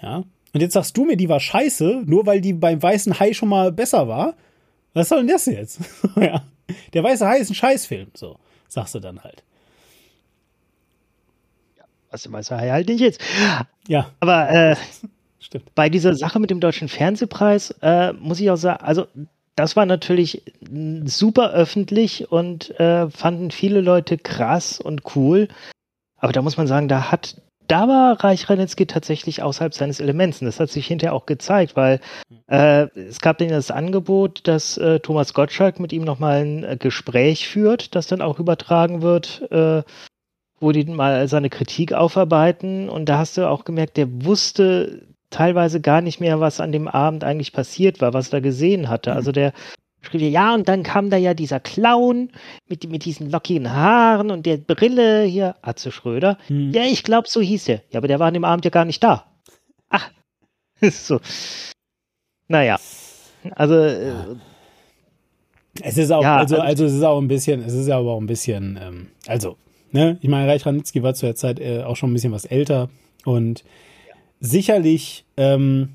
Ja, 0.00 0.24
und 0.54 0.60
jetzt 0.60 0.74
sagst 0.74 0.96
du 0.96 1.04
mir, 1.04 1.16
die 1.16 1.28
war 1.28 1.40
scheiße, 1.40 2.04
nur 2.06 2.26
weil 2.26 2.40
die 2.40 2.52
beim 2.52 2.80
Weißen 2.80 3.18
Hai 3.18 3.32
schon 3.32 3.48
mal 3.48 3.72
besser 3.72 4.06
war. 4.06 4.34
Was 4.92 5.08
soll 5.08 5.18
denn 5.18 5.28
das 5.28 5.46
jetzt? 5.46 5.80
ja. 6.16 6.44
Der 6.92 7.02
Weiße 7.02 7.26
Hai 7.26 7.38
ist 7.38 7.50
ein 7.50 7.56
Scheißfilm, 7.56 8.08
so, 8.14 8.38
sagst 8.68 8.94
du 8.94 9.00
dann 9.00 9.22
halt. 9.24 9.42
Was 12.14 12.30
Weiße 12.30 12.56
Hai 12.56 12.70
halt 12.70 12.88
nicht 12.88 13.00
ist. 13.00 13.20
Ja, 13.88 14.12
Aber 14.20 14.48
äh, 14.48 14.76
stimmt. 15.40 15.74
bei 15.74 15.88
dieser 15.88 16.14
Sache 16.14 16.38
mit 16.38 16.48
dem 16.48 16.60
Deutschen 16.60 16.86
Fernsehpreis 16.86 17.74
äh, 17.82 18.12
muss 18.12 18.38
ich 18.38 18.48
auch 18.52 18.56
sagen, 18.56 18.84
also 18.84 19.08
das 19.56 19.74
war 19.74 19.84
natürlich 19.84 20.42
super 21.06 21.50
öffentlich 21.50 22.30
und 22.30 22.78
äh, 22.78 23.10
fanden 23.10 23.50
viele 23.50 23.80
Leute 23.80 24.16
krass 24.16 24.78
und 24.78 25.16
cool. 25.16 25.48
Aber 26.16 26.32
da 26.32 26.40
muss 26.40 26.56
man 26.56 26.68
sagen, 26.68 26.86
da 26.86 27.10
hat, 27.10 27.42
da 27.66 27.88
war 27.88 28.22
Reich 28.22 28.48
Ranitzky 28.48 28.86
tatsächlich 28.86 29.42
außerhalb 29.42 29.74
seines 29.74 29.98
Elements. 29.98 30.40
Und 30.40 30.46
das 30.46 30.60
hat 30.60 30.70
sich 30.70 30.86
hinterher 30.86 31.14
auch 31.14 31.26
gezeigt, 31.26 31.74
weil 31.74 31.98
äh, 32.46 32.86
es 32.96 33.20
gab 33.20 33.38
dann 33.38 33.48
das 33.48 33.72
Angebot, 33.72 34.46
dass 34.46 34.78
äh, 34.78 35.00
Thomas 35.00 35.34
Gottschalk 35.34 35.80
mit 35.80 35.92
ihm 35.92 36.04
nochmal 36.04 36.44
ein 36.44 36.62
äh, 36.62 36.76
Gespräch 36.78 37.48
führt, 37.48 37.96
das 37.96 38.06
dann 38.06 38.22
auch 38.22 38.38
übertragen 38.38 39.02
wird, 39.02 39.50
äh, 39.50 39.82
wo 40.64 40.72
die 40.72 40.84
mal 40.86 41.28
seine 41.28 41.50
Kritik 41.50 41.92
aufarbeiten. 41.92 42.88
Und 42.88 43.08
da 43.08 43.18
hast 43.18 43.36
du 43.36 43.48
auch 43.48 43.64
gemerkt, 43.64 43.96
der 43.96 44.08
wusste 44.24 45.06
teilweise 45.30 45.80
gar 45.80 46.00
nicht 46.00 46.20
mehr, 46.20 46.40
was 46.40 46.60
an 46.60 46.72
dem 46.72 46.88
Abend 46.88 47.22
eigentlich 47.24 47.52
passiert 47.52 48.00
war, 48.00 48.12
was 48.14 48.32
er 48.32 48.40
gesehen 48.40 48.88
hatte. 48.88 49.12
Also 49.12 49.30
der 49.32 49.52
schrieb 50.00 50.20
ja, 50.20 50.28
ja, 50.28 50.54
und 50.54 50.68
dann 50.68 50.82
kam 50.82 51.10
da 51.10 51.16
ja 51.16 51.34
dieser 51.34 51.60
Clown 51.60 52.30
mit, 52.68 52.88
mit 52.88 53.04
diesen 53.04 53.30
lockigen 53.30 53.72
Haaren 53.72 54.30
und 54.30 54.46
der 54.46 54.58
Brille 54.58 55.22
hier, 55.24 55.56
Atze 55.62 55.90
Schröder. 55.92 56.38
Ja, 56.48 56.82
ich 56.84 57.02
glaube, 57.02 57.28
so 57.28 57.40
hieß 57.40 57.68
er. 57.68 57.80
Ja, 57.90 57.98
aber 57.98 58.08
der 58.08 58.18
war 58.18 58.28
an 58.28 58.34
dem 58.34 58.44
Abend 58.44 58.64
ja 58.64 58.70
gar 58.70 58.84
nicht 58.84 59.02
da. 59.02 59.24
Ach, 59.88 60.10
so. 60.82 61.20
Naja, 62.48 62.76
also 63.56 63.74
äh, 63.74 64.12
Es 65.82 65.96
ist 65.98 66.10
auch, 66.12 66.22
Ja, 66.22 66.36
also, 66.36 66.56
also- 66.56 66.66
also 66.66 66.84
es 66.84 66.92
ist 66.92 67.02
auch 67.02 67.18
ein 67.20 67.28
bisschen, 67.28 67.62
es 67.64 67.72
ist 67.74 67.88
aber 67.90 68.12
auch 68.12 68.20
ein 68.20 68.26
bisschen, 68.26 68.78
ähm, 68.80 69.08
also, 69.26 69.56
ne, 69.94 70.18
ich 70.20 70.28
meine, 70.28 70.46
Reich 70.48 70.66
Ranitzky 70.66 71.02
war 71.02 71.14
zu 71.14 71.24
der 71.24 71.36
Zeit 71.36 71.60
äh, 71.60 71.82
auch 71.82 71.96
schon 71.96 72.10
ein 72.10 72.12
bisschen 72.12 72.32
was 72.32 72.44
älter 72.44 72.90
und 73.24 73.64
sicherlich, 74.40 75.24
ähm, 75.36 75.90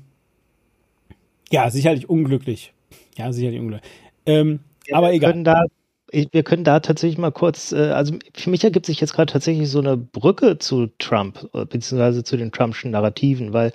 ja, 1.52 1.70
sicherlich 1.70 2.08
unglücklich. 2.08 2.72
Ja, 3.16 3.32
sicherlich 3.32 3.60
unglücklich. 3.60 3.90
Ähm, 4.26 4.60
aber 4.90 5.08
wir 5.08 5.14
egal. 5.14 5.42
Da, 5.44 5.64
wir 6.10 6.42
können 6.42 6.64
da 6.64 6.80
tatsächlich 6.80 7.18
mal 7.18 7.30
kurz, 7.30 7.72
äh, 7.72 7.90
also 7.90 8.14
für 8.34 8.50
mich 8.50 8.64
ergibt 8.64 8.86
sich 8.86 9.00
jetzt 9.00 9.12
gerade 9.12 9.32
tatsächlich 9.32 9.68
so 9.68 9.80
eine 9.80 9.96
Brücke 9.96 10.58
zu 10.58 10.88
Trump, 10.98 11.48
äh, 11.52 11.66
beziehungsweise 11.66 12.24
zu 12.24 12.36
den 12.36 12.50
Trumpschen 12.50 12.90
Narrativen, 12.90 13.52
weil 13.52 13.72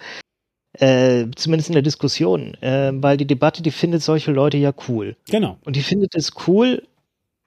äh, 0.73 1.28
zumindest 1.36 1.69
in 1.69 1.73
der 1.73 1.84
Diskussion, 1.84 2.55
äh, 2.55 2.91
weil 2.95 3.15
die 3.17 3.28
Debatte, 3.28 3.61
die 3.61 3.71
findet 3.71 4.01
solche 4.01 4.32
Leute 4.32 4.57
ja 4.57 4.73
cool. 4.89 5.15
Genau. 5.30 5.57
Und 5.63 5.76
die 5.76 5.84
findet 5.84 6.15
es 6.15 6.34
cool, 6.47 6.82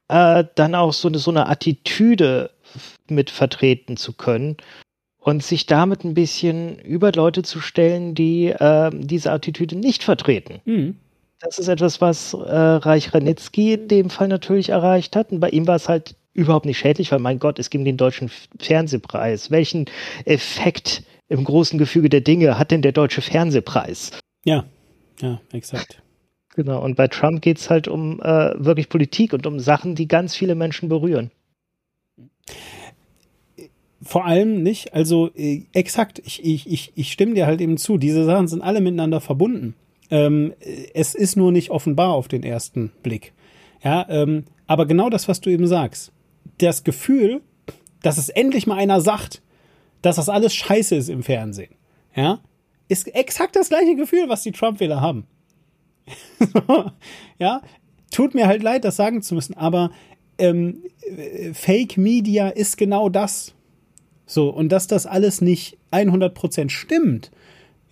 äh, 0.09 0.45
dann 0.55 0.75
auch 0.75 0.93
so 0.93 1.09
eine, 1.09 1.19
so 1.19 1.31
eine 1.31 1.49
Attitüde 1.49 2.51
mit 3.09 3.31
vertreten 3.31 3.97
zu 3.97 4.13
können 4.13 4.57
und 5.19 5.43
sich 5.43 5.67
damit 5.67 6.05
ein 6.05 6.15
bisschen 6.15 6.79
über 6.79 7.13
Leute 7.13 7.43
zu 7.43 7.61
stellen, 7.61 8.15
die 8.15 8.47
äh, 8.47 8.91
diese 8.93 9.33
Attitüde 9.33 9.77
nicht 9.77 10.03
vertreten. 10.03 10.61
Mhm. 10.65 10.97
Das 11.41 11.59
ist 11.59 11.69
etwas, 11.69 12.01
was 12.01 12.35
äh, 12.35 12.39
Reich 12.39 13.15
Ranitzky 13.15 13.75
in 13.75 13.89
dem 13.89 14.11
Fall 14.11 14.29
natürlich 14.29 14.71
erreicht 14.71 15.15
hat. 15.15 15.31
Und 15.31 15.39
bei 15.41 15.51
ihm 15.51 15.67
war 15.67 15.77
es 15.77 15.89
halt 15.89 16.17
überhaupt 16.33 16.67
nicht 16.67 16.79
schädlich, 16.79 17.13
weil 17.13 17.21
mein 17.21 17.39
Gott, 17.39 17.59
es 17.59 17.71
ging 17.71 17.85
den 17.85 17.97
deutschen 17.97 18.31
Fernsehpreis. 18.59 19.51
Welchen 19.51 19.87
Effekt 20.25 21.05
im 21.29 21.45
großen 21.45 21.79
Gefüge 21.79 22.09
der 22.09 22.23
Dinge 22.23 22.59
hat 22.59 22.71
denn 22.71 22.83
der 22.83 22.93
deutsche 22.93 23.23
Fernsehpreis? 23.23 24.13
Ja, 24.45 24.65
ja, 25.21 25.41
exakt. 25.53 26.03
Genau, 26.59 26.83
und 26.83 26.97
bei 26.97 27.07
Trump 27.07 27.41
geht 27.41 27.59
es 27.59 27.71
halt 27.71 27.87
um 27.87 28.21
äh, 28.21 28.53
wirklich 28.57 28.89
Politik 28.89 29.33
und 29.33 29.47
um 29.47 29.61
Sachen, 29.61 29.95
die 29.95 30.09
ganz 30.09 30.35
viele 30.35 30.57
Menschen 30.57 30.89
berühren. 30.89 31.31
Vor 34.03 34.25
allem 34.25 34.65
nicht, 34.65 34.93
also 34.93 35.31
äh, 35.37 35.67
exakt, 35.73 36.21
ich, 36.25 36.45
ich, 36.45 36.69
ich, 36.69 36.93
ich 36.97 37.13
stimme 37.13 37.35
dir 37.35 37.47
halt 37.47 37.61
eben 37.61 37.77
zu, 37.77 37.97
diese 37.97 38.25
Sachen 38.25 38.49
sind 38.49 38.63
alle 38.63 38.81
miteinander 38.81 39.21
verbunden. 39.21 39.77
Ähm, 40.11 40.53
äh, 40.59 40.89
es 40.95 41.15
ist 41.15 41.37
nur 41.37 41.53
nicht 41.53 41.71
offenbar 41.71 42.15
auf 42.15 42.27
den 42.27 42.43
ersten 42.43 42.91
Blick. 43.05 43.35
Ja, 43.85 44.05
ähm, 44.09 44.43
aber 44.67 44.87
genau 44.87 45.11
das, 45.11 45.29
was 45.29 45.41
du 45.41 45.51
eben 45.51 45.69
sagst, 45.69 46.11
das 46.59 46.83
Gefühl, 46.83 47.41
dass 48.03 48.19
es 48.19 48.31
endlich 48.31 48.67
mal 48.67 48.79
einer 48.79 49.01
sagt, 49.01 49.43
dass 50.03 50.17
das 50.17 50.29
alles 50.29 50.57
scheiße 50.57 50.97
ist 50.97 51.09
im 51.09 51.23
Fernsehen, 51.23 51.77
ja, 52.17 52.41
ist 52.89 53.15
exakt 53.15 53.55
das 53.55 53.69
gleiche 53.69 53.95
Gefühl, 53.95 54.29
was 54.29 54.43
die 54.43 54.51
Trump-Wähler 54.51 55.01
haben. 55.01 55.29
ja, 57.39 57.63
tut 58.11 58.35
mir 58.35 58.47
halt 58.47 58.63
leid, 58.63 58.85
das 58.85 58.97
sagen 58.97 59.23
zu 59.23 59.35
müssen, 59.35 59.55
aber 59.55 59.91
ähm, 60.39 60.83
äh, 61.01 61.53
Fake 61.53 61.97
Media 61.97 62.49
ist 62.49 62.77
genau 62.77 63.09
das. 63.09 63.55
So, 64.27 64.51
und 64.51 64.71
dass 64.71 64.87
das 64.87 65.07
alles 65.07 65.41
nicht 65.41 65.79
100% 65.91 66.71
stimmt, 66.71 67.31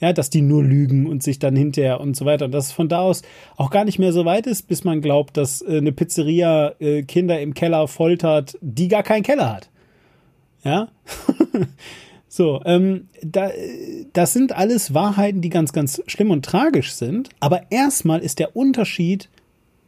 ja, 0.00 0.12
dass 0.12 0.28
die 0.28 0.42
nur 0.42 0.62
lügen 0.62 1.06
und 1.06 1.22
sich 1.22 1.38
dann 1.38 1.56
hinterher 1.56 2.00
und 2.00 2.14
so 2.14 2.26
weiter, 2.26 2.44
und 2.44 2.52
dass 2.52 2.66
es 2.66 2.72
von 2.72 2.88
da 2.88 3.00
aus 3.00 3.22
auch 3.56 3.70
gar 3.70 3.84
nicht 3.84 3.98
mehr 3.98 4.12
so 4.12 4.26
weit 4.26 4.46
ist, 4.46 4.68
bis 4.68 4.84
man 4.84 5.00
glaubt, 5.00 5.36
dass 5.36 5.62
äh, 5.62 5.78
eine 5.78 5.92
Pizzeria 5.92 6.74
äh, 6.78 7.02
Kinder 7.02 7.40
im 7.40 7.54
Keller 7.54 7.88
foltert, 7.88 8.58
die 8.60 8.88
gar 8.88 9.02
keinen 9.02 9.22
Keller 9.22 9.54
hat. 9.54 9.70
Ja? 10.62 10.88
so, 12.36 12.60
ähm, 12.66 13.08
da, 13.22 13.50
das 14.12 14.34
sind 14.34 14.52
alles 14.54 14.92
Wahrheiten, 14.92 15.40
die 15.40 15.48
ganz, 15.48 15.72
ganz 15.72 16.02
schlimm 16.06 16.30
und 16.30 16.44
tragisch 16.44 16.92
sind, 16.92 17.30
aber 17.40 17.62
erstmal 17.70 18.20
ist 18.20 18.38
der 18.38 18.54
Unterschied 18.54 19.30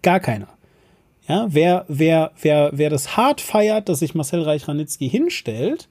gar 0.01 0.19
keiner. 0.19 0.49
Ja, 1.29 1.49
wer, 1.51 1.85
wer, 1.89 2.33
wer, 2.41 2.71
wer 2.73 2.89
das 2.89 3.19
hart 3.19 3.43
feiert, 3.43 3.91
dass 3.91 3.99
sich 3.99 4.15
Marcel 4.15 4.41
Reich-Ranitzky 4.41 5.11
hinstellt 5.11 5.91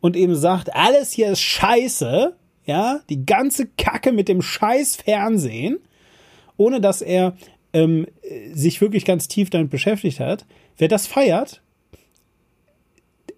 und 0.00 0.16
eben 0.16 0.34
sagt, 0.34 0.74
alles 0.74 1.12
hier 1.12 1.30
ist 1.30 1.40
scheiße, 1.40 2.34
ja, 2.66 3.00
die 3.08 3.24
ganze 3.24 3.68
Kacke 3.78 4.10
mit 4.10 4.26
dem 4.26 4.42
scheiß 4.42 4.96
Fernsehen, 4.96 5.78
ohne 6.56 6.80
dass 6.80 7.00
er 7.00 7.36
ähm, 7.72 8.08
äh, 8.22 8.52
sich 8.52 8.80
wirklich 8.80 9.04
ganz 9.04 9.28
tief 9.28 9.50
damit 9.50 9.70
beschäftigt 9.70 10.18
hat, 10.18 10.46
wer 10.78 10.88
das 10.88 11.06
feiert, 11.06 11.61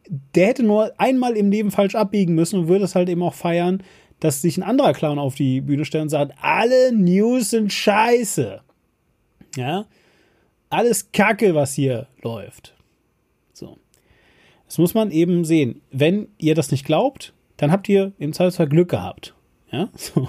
der 0.09 0.49
hätte 0.49 0.63
nur 0.63 0.93
einmal 0.99 1.37
im 1.37 1.51
Leben 1.51 1.71
falsch 1.71 1.95
abbiegen 1.95 2.35
müssen 2.35 2.61
und 2.61 2.69
würde 2.69 2.85
es 2.85 2.95
halt 2.95 3.09
eben 3.09 3.23
auch 3.23 3.35
feiern, 3.35 3.83
dass 4.21 4.43
sich 4.43 4.57
ein 4.57 4.63
anderer 4.63 4.93
Clown 4.93 5.19
auf 5.19 5.35
die 5.35 5.61
Bühne 5.61 5.85
stellt 5.85 6.03
und 6.03 6.09
sagt, 6.09 6.35
alle 6.41 6.93
News 6.93 7.51
sind 7.51 7.73
scheiße. 7.73 8.61
Ja, 9.57 9.87
alles 10.71 11.13
Kacke, 11.13 11.55
was 11.55 11.75
hier 11.75 12.09
läuft. 12.23 12.75
So. 13.53 13.79
Das 14.67 14.79
muss 14.79 14.95
man 14.95 15.11
eben 15.11 15.45
sehen. 15.45 15.81
Wenn 15.91 16.29
ihr 16.39 16.55
das 16.55 16.71
nicht 16.71 16.85
glaubt, 16.85 17.33
dann 17.57 17.71
habt 17.71 17.89
ihr 17.89 18.13
im 18.19 18.33
Zweifelsfall 18.33 18.69
Glück 18.69 18.89
gehabt. 18.89 19.35
Ja, 19.71 19.89
so. 19.95 20.29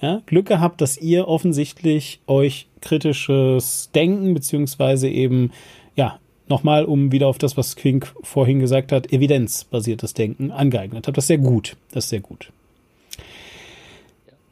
ja, 0.00 0.22
Glück 0.26 0.46
gehabt, 0.46 0.80
dass 0.80 0.98
ihr 0.98 1.26
offensichtlich 1.26 2.20
euch 2.26 2.68
kritisches 2.80 3.90
Denken, 3.94 4.34
beziehungsweise 4.34 5.08
eben, 5.08 5.52
ja, 5.96 6.20
nochmal, 6.48 6.84
um 6.84 7.12
wieder 7.12 7.26
auf 7.28 7.38
das, 7.38 7.56
was 7.56 7.76
Quink 7.76 8.12
vorhin 8.22 8.60
gesagt 8.60 8.92
hat, 8.92 9.12
evidenzbasiertes 9.12 10.14
Denken 10.14 10.50
angeeignet 10.50 11.06
habt. 11.06 11.16
Das 11.16 11.24
ist 11.24 11.28
sehr 11.28 11.38
gut. 11.38 11.76
Das 11.92 12.04
ist 12.04 12.10
sehr 12.10 12.20
gut. 12.20 12.50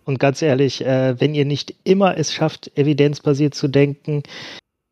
Und 0.04 0.18
ganz 0.18 0.42
ehrlich, 0.42 0.84
äh, 0.84 1.20
wenn 1.20 1.34
ihr 1.34 1.44
nicht 1.44 1.74
immer 1.84 2.16
es 2.16 2.32
schafft, 2.32 2.76
evidenzbasiert 2.76 3.54
zu 3.54 3.68
denken, 3.68 4.22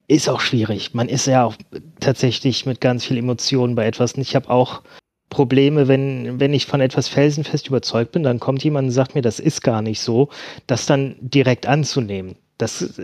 ist 0.07 0.29
auch 0.29 0.41
schwierig. 0.41 0.95
Man 0.95 1.09
ist 1.09 1.27
ja 1.27 1.45
auch 1.45 1.57
tatsächlich 2.01 2.67
mit 2.67 2.81
ganz 2.81 3.05
viel 3.05 3.19
Emotionen 3.19 3.75
bei 3.75 3.87
etwas. 3.87 4.15
Und 4.15 4.23
ich 4.23 4.35
habe 4.35 4.49
auch 4.49 4.83
Probleme, 5.29 5.89
wenn, 5.89 6.41
wenn 6.41 6.55
ich 6.55 6.67
von 6.67 6.81
etwas 6.81 7.09
felsenfest 7.09 7.69
überzeugt 7.69 8.13
bin, 8.13 8.23
dann 8.23 8.41
kommt 8.41 8.65
jemand 8.65 8.87
und 8.87 8.93
sagt 8.93 9.15
mir, 9.15 9.23
das 9.23 9.41
ist 9.41 9.63
gar 9.63 9.83
nicht 9.83 10.01
so, 10.01 10.31
das 10.67 10.87
dann 10.87 11.17
direkt 11.21 11.67
anzunehmen. 11.67 12.37
Das, 12.57 13.01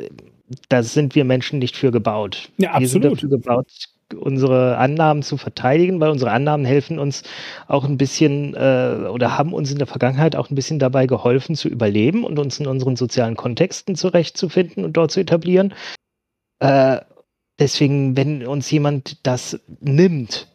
da 0.69 0.83
sind 0.83 1.15
wir 1.15 1.25
Menschen 1.25 1.59
nicht 1.59 1.77
für 1.77 1.91
gebaut. 1.91 2.51
Ja, 2.59 2.79
Wir 2.79 2.89
sind 2.89 3.05
absolut. 3.05 3.19
dafür 3.19 3.29
gebaut, 3.31 3.67
unsere 4.15 4.77
Annahmen 4.77 5.23
zu 5.23 5.37
verteidigen, 5.37 6.01
weil 6.01 6.11
unsere 6.11 6.31
Annahmen 6.31 6.67
helfen 6.67 6.99
uns 6.99 7.23
auch 7.67 7.85
ein 7.85 7.97
bisschen 7.97 8.55
äh, 8.55 9.09
oder 9.11 9.39
haben 9.39 9.53
uns 9.53 9.71
in 9.71 9.79
der 9.79 9.87
Vergangenheit 9.87 10.37
auch 10.37 10.51
ein 10.51 10.55
bisschen 10.55 10.79
dabei 10.79 11.07
geholfen 11.07 11.57
zu 11.57 11.69
überleben 11.69 12.25
und 12.25 12.39
uns 12.39 12.61
in 12.61 12.67
unseren 12.67 12.97
sozialen 12.97 13.37
Kontexten 13.37 13.97
zurechtzufinden 13.97 14.85
und 14.85 14.93
dort 14.97 15.11
zu 15.11 15.21
etablieren. 15.21 15.75
Äh, 16.61 17.01
deswegen, 17.59 18.17
wenn 18.17 18.47
uns 18.47 18.71
jemand 18.71 19.27
das 19.27 19.61
nimmt, 19.81 20.49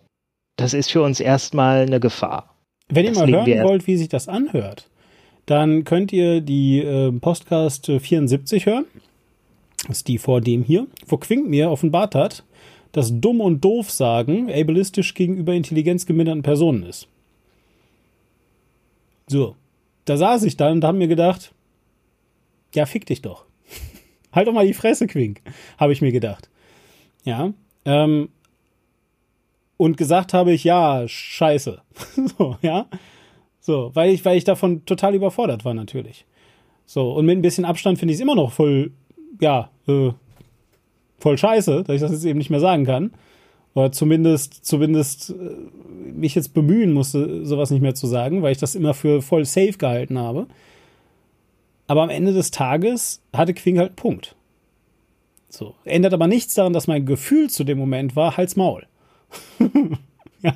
das 0.56 0.74
ist 0.74 0.92
für 0.92 1.02
uns 1.02 1.20
erstmal 1.20 1.82
eine 1.82 2.00
Gefahr. 2.00 2.56
Wenn 2.90 3.06
ihr 3.06 3.12
Das 3.12 3.20
mal 3.20 3.30
legen 3.30 3.46
hören 3.46 3.68
wollt, 3.68 3.88
wie 3.88 3.98
sich 3.98 4.10
das 4.10 4.28
anhört, 4.28 4.90
dann 5.46 5.84
könnt 5.84 6.12
ihr 6.14 6.42
die 6.42 6.80
äh, 6.80 7.12
Podcast 7.12 7.90
äh, 7.90 8.00
74 8.00 8.66
hören. 8.66 8.86
Ist 9.90 10.08
die 10.08 10.18
vor 10.18 10.40
dem 10.40 10.64
hier, 10.64 10.88
wo 11.08 11.18
Quink 11.18 11.50
mir 11.50 11.72
offenbart 11.72 12.16
hat, 12.16 12.44
dass 12.92 13.20
dumm 13.20 13.42
und 13.42 13.64
doof 13.64 13.90
sagen 13.90 14.52
ableistisch 14.52 15.14
gegenüber 15.14 15.54
intelligenzgeminderten 15.54 16.44
Personen 16.44 16.84
ist. 16.84 17.08
So, 19.28 19.56
da 20.06 20.18
saß 20.18 20.44
ich 20.44 20.58
dann 20.58 20.74
und 20.74 20.84
habe 20.84 20.98
mir 20.98 21.08
gedacht, 21.08 21.54
ja, 22.74 22.86
fick 22.86 23.06
dich 23.06 23.22
doch. 23.22 23.46
halt 24.32 24.48
doch 24.48 24.54
mal 24.54 24.66
die 24.66 24.74
Fresse, 24.74 25.08
Quink, 25.08 25.42
habe 25.78 25.94
ich 25.94 26.02
mir 26.02 26.12
gedacht. 26.12 26.50
Ja, 27.26 27.54
ähm, 27.86 28.30
und 29.78 29.98
gesagt 29.98 30.34
habe 30.34 30.52
ich, 30.52 30.64
ja, 30.64 31.08
scheiße. 31.08 31.82
so, 32.38 32.58
ja. 32.62 32.88
So, 33.60 33.92
weil 33.94 34.12
ich, 34.12 34.26
weil 34.26 34.38
ich 34.38 34.44
davon 34.44 34.86
total 34.86 35.16
überfordert 35.16 35.64
war, 35.64 35.74
natürlich. 35.74 36.26
So, 36.86 37.12
und 37.14 37.26
mit 37.26 37.38
ein 37.38 37.44
bisschen 37.44 37.66
Abstand 37.66 38.00
finde 38.00 38.14
ich 38.14 38.18
es 38.18 38.22
immer 38.22 38.36
noch 38.36 38.52
voll, 38.52 38.92
ja, 39.40 39.70
äh, 39.90 40.14
voll 41.20 41.38
scheiße, 41.38 41.84
dass 41.84 41.96
ich 41.96 42.02
das 42.02 42.12
jetzt 42.12 42.26
eben 42.26 42.38
nicht 42.38 42.50
mehr 42.50 42.60
sagen 42.60 42.86
kann. 42.86 43.12
Oder 43.74 43.92
zumindest, 43.92 44.66
zumindest 44.66 45.32
äh, 45.32 46.14
mich 46.14 46.36
jetzt 46.36 46.54
bemühen 46.54 46.94
musste, 46.94 47.46
sowas 47.46 47.72
nicht 47.72 47.82
mehr 47.82 47.96
zu 47.96 48.08
sagen, 48.08 48.42
weil 48.42 48.52
ich 48.52 48.58
das 48.58 48.76
immer 48.76 48.94
für 48.94 49.22
voll 49.22 49.46
safe 49.46 49.78
gehalten 49.78 50.18
habe. 50.18 50.48
Aber 51.88 52.04
am 52.04 52.10
Ende 52.10 52.34
des 52.34 52.52
Tages 52.52 53.22
hatte 53.34 53.54
Quing 53.54 53.78
halt 53.78 53.90
einen 53.90 53.96
Punkt. 53.96 54.36
So. 55.50 55.76
Ändert 55.84 56.14
aber 56.14 56.28
nichts 56.28 56.54
daran, 56.54 56.74
dass 56.74 56.88
mein 56.88 57.06
Gefühl 57.06 57.50
zu 57.50 57.64
dem 57.64 57.78
Moment 57.78 58.16
war, 58.16 58.38
Hals 58.38 58.56
Maul. 58.56 58.86
ja, 60.42 60.54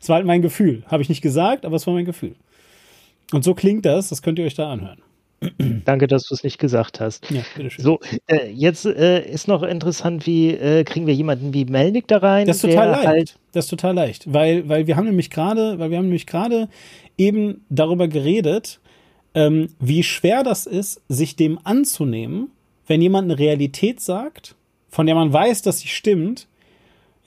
es 0.00 0.08
war 0.08 0.16
halt 0.16 0.26
mein 0.26 0.42
Gefühl. 0.42 0.84
Habe 0.86 1.02
ich 1.02 1.08
nicht 1.08 1.22
gesagt, 1.22 1.64
aber 1.64 1.76
es 1.76 1.86
war 1.86 1.94
mein 1.94 2.04
Gefühl. 2.04 2.36
Und 3.32 3.44
so 3.44 3.54
klingt 3.54 3.86
das, 3.86 4.10
das 4.10 4.20
könnt 4.22 4.38
ihr 4.38 4.44
euch 4.44 4.54
da 4.54 4.70
anhören. 4.70 5.00
Danke, 5.84 6.06
dass 6.06 6.24
du 6.24 6.34
es 6.34 6.44
nicht 6.44 6.58
gesagt 6.58 7.00
hast. 7.00 7.30
Ja, 7.30 7.42
bitteschön. 7.56 7.84
So, 7.84 8.00
äh, 8.26 8.50
jetzt 8.50 8.86
äh, 8.86 9.24
ist 9.24 9.48
noch 9.48 9.62
interessant, 9.62 10.26
wie 10.26 10.50
äh, 10.50 10.84
kriegen 10.84 11.06
wir 11.06 11.14
jemanden 11.14 11.54
wie 11.54 11.64
Melnick 11.64 12.08
da 12.08 12.18
rein? 12.18 12.46
Das 12.46 12.56
ist 12.56 12.62
total 12.62 12.90
leicht. 12.90 13.06
Halt, 13.06 13.38
das 13.52 13.66
ist 13.66 13.70
total 13.70 13.94
leicht, 13.94 14.32
weil, 14.32 14.68
weil 14.68 14.86
wir 14.86 14.96
haben 14.96 15.06
nämlich 15.06 15.30
gerade, 15.30 15.78
weil 15.78 15.90
wir 15.90 15.98
haben 15.98 16.06
nämlich 16.06 16.26
gerade 16.26 16.68
eben 17.18 17.64
darüber 17.68 18.08
geredet, 18.08 18.80
ähm, 19.34 19.68
wie 19.80 20.02
schwer 20.02 20.42
das 20.42 20.66
ist, 20.66 21.02
sich 21.08 21.36
dem 21.36 21.58
anzunehmen, 21.64 22.50
wenn 22.86 23.02
jemand 23.02 23.30
eine 23.30 23.38
Realität 23.38 24.00
sagt, 24.00 24.54
von 24.88 25.06
der 25.06 25.14
man 25.14 25.32
weiß, 25.32 25.62
dass 25.62 25.80
sie 25.80 25.88
stimmt, 25.88 26.46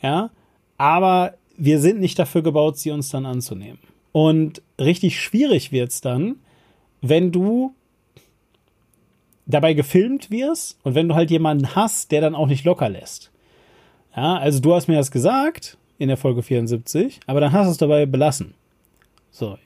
ja, 0.02 0.30
aber 0.78 1.34
wir 1.58 1.80
sind 1.80 2.00
nicht 2.00 2.18
dafür 2.20 2.44
gebaut, 2.44 2.78
sie 2.78 2.92
uns 2.92 3.10
dann 3.10 3.26
anzunehmen. 3.26 3.80
Und 4.12 4.62
richtig 4.80 5.20
schwierig 5.20 5.72
wird's 5.72 6.02
dann, 6.02 6.38
wenn 7.02 7.32
du 7.32 7.74
dabei 9.48 9.74
gefilmt 9.74 10.30
wirst 10.30 10.78
und 10.84 10.94
wenn 10.94 11.08
du 11.08 11.16
halt 11.16 11.32
jemanden 11.32 11.76
hast, 11.76 12.12
der 12.12 12.22
dann 12.22 12.36
auch 12.36 12.48
nicht 12.48 12.66
locker 12.66 12.90
lässt. 12.90 13.32
Ja, 14.16 14.38
also 14.38 14.60
du 14.60 14.74
hast 14.74 14.88
mir 14.88 14.96
das 14.96 15.12
gesagt 15.12 15.78
in 15.98 16.10
der 16.10 16.18
Folge 16.18 16.44
74, 16.44 17.20
aber 17.26 17.40
dann 17.40 17.54
hast 17.54 17.68
du 17.68 17.72
es 17.72 17.78
dabei 17.78 18.06
belassen. 18.06 18.54
So, 19.32 19.58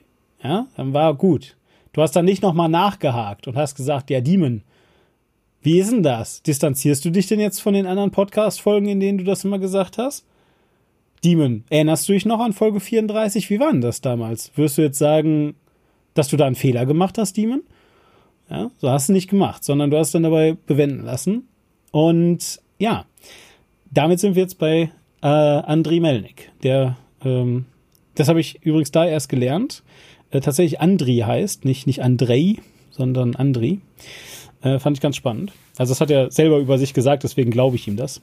ja, 0.42 0.66
dann 0.76 0.92
war 0.94 1.14
gut. 1.14 1.56
Du 1.92 2.00
hast 2.00 2.16
dann 2.16 2.24
nicht 2.24 2.42
nochmal 2.42 2.68
nachgehakt 2.68 3.48
und 3.48 3.56
hast 3.56 3.74
gesagt, 3.74 4.08
ja, 4.10 4.20
Demon, 4.20 4.62
wie 5.62 5.78
ist 5.78 5.92
denn 5.92 6.02
das? 6.02 6.42
Distanzierst 6.42 7.04
du 7.04 7.10
dich 7.10 7.26
denn 7.26 7.40
jetzt 7.40 7.60
von 7.60 7.74
den 7.74 7.86
anderen 7.86 8.10
Podcast-Folgen, 8.10 8.88
in 8.88 9.00
denen 9.00 9.18
du 9.18 9.24
das 9.24 9.44
immer 9.44 9.58
gesagt 9.58 9.98
hast? 9.98 10.24
Demon, 11.24 11.64
erinnerst 11.70 12.08
du 12.08 12.12
dich 12.14 12.26
noch 12.26 12.40
an 12.40 12.52
Folge 12.52 12.80
34? 12.80 13.48
Wie 13.48 13.60
war 13.60 13.70
denn 13.70 13.80
das 13.80 14.00
damals? 14.00 14.50
Wirst 14.56 14.78
du 14.78 14.82
jetzt 14.82 14.98
sagen, 14.98 15.54
dass 16.14 16.28
du 16.28 16.36
da 16.36 16.46
einen 16.46 16.56
Fehler 16.56 16.84
gemacht 16.84 17.16
hast, 17.18 17.36
Demon? 17.36 17.62
Ja, 18.52 18.70
so 18.76 18.90
hast 18.90 19.08
du 19.08 19.14
nicht 19.14 19.30
gemacht, 19.30 19.64
sondern 19.64 19.90
du 19.90 19.96
hast 19.96 20.14
dann 20.14 20.24
dabei 20.24 20.58
bewenden 20.66 21.06
lassen. 21.06 21.48
Und 21.90 22.60
ja, 22.78 23.06
damit 23.90 24.20
sind 24.20 24.34
wir 24.34 24.42
jetzt 24.42 24.58
bei 24.58 24.90
äh, 25.22 25.26
Andriy 25.26 26.00
Melnik. 26.00 26.52
Der, 26.62 26.98
ähm, 27.24 27.64
das 28.14 28.28
habe 28.28 28.40
ich 28.40 28.62
übrigens 28.62 28.90
da 28.90 29.06
erst 29.06 29.30
gelernt. 29.30 29.82
Äh, 30.30 30.40
tatsächlich 30.40 30.80
Andri 30.82 31.18
heißt, 31.26 31.64
nicht, 31.64 31.86
nicht 31.86 32.02
Andrei, 32.02 32.56
sondern 32.90 33.36
Andri. 33.36 33.80
Äh, 34.60 34.78
fand 34.78 34.98
ich 34.98 35.00
ganz 35.00 35.16
spannend. 35.16 35.52
Also 35.78 35.92
das 35.92 36.02
hat 36.02 36.10
er 36.10 36.30
selber 36.30 36.58
über 36.58 36.76
sich 36.76 36.92
gesagt, 36.92 37.22
deswegen 37.22 37.50
glaube 37.50 37.76
ich 37.76 37.88
ihm 37.88 37.96
das. 37.96 38.20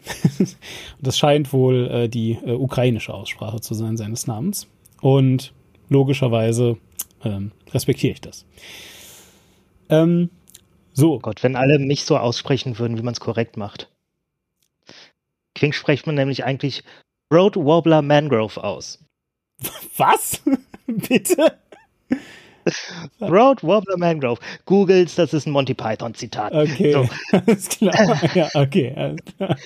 Das 1.02 1.18
scheint 1.18 1.54
wohl 1.54 1.88
äh, 1.88 2.08
die 2.08 2.38
äh, 2.46 2.52
ukrainische 2.52 3.16
Aussprache 3.16 3.62
zu 3.62 3.74
sein 3.74 3.98
seines 3.98 4.28
Namens. 4.28 4.68
Und 5.02 5.54
logischerweise 5.90 6.78
ähm, 7.24 7.52
respektiere 7.74 8.14
ich 8.14 8.22
das. 8.22 8.46
Ähm, 9.90 10.30
so, 10.94 11.20
Gott, 11.20 11.44
wenn 11.44 11.56
alle 11.56 11.80
mich 11.80 12.04
so 12.04 12.18
aussprechen 12.18 12.78
würden, 12.80 12.98
wie 12.98 13.04
man 13.04 13.14
es 13.14 13.20
korrekt 13.20 13.58
macht. 13.58 13.90
Quink 15.56 15.74
spricht 15.76 16.06
man 16.06 16.16
nämlich 16.16 16.44
eigentlich 16.44 16.84
Road 17.34 17.56
Wobbler 17.56 18.02
Mangrove 18.02 18.64
aus. 18.64 19.04
was? 19.98 20.42
Bitte? 20.88 21.58
Road 23.22 23.64
Wobbler 23.64 23.98
Mangrove. 23.98 24.40
Googles, 24.66 25.16
das 25.16 25.34
ist 25.34 25.48
ein 25.48 25.52
Monty 25.52 25.74
Python 25.74 26.14
Zitat. 26.14 26.54
Okay, 26.54 26.94
So. 26.94 27.10
alles 27.32 27.70
klar. 27.70 28.36
Ja, 28.36 28.50
okay. 28.54 28.94
alles 28.96 29.20
klar. 29.38 29.58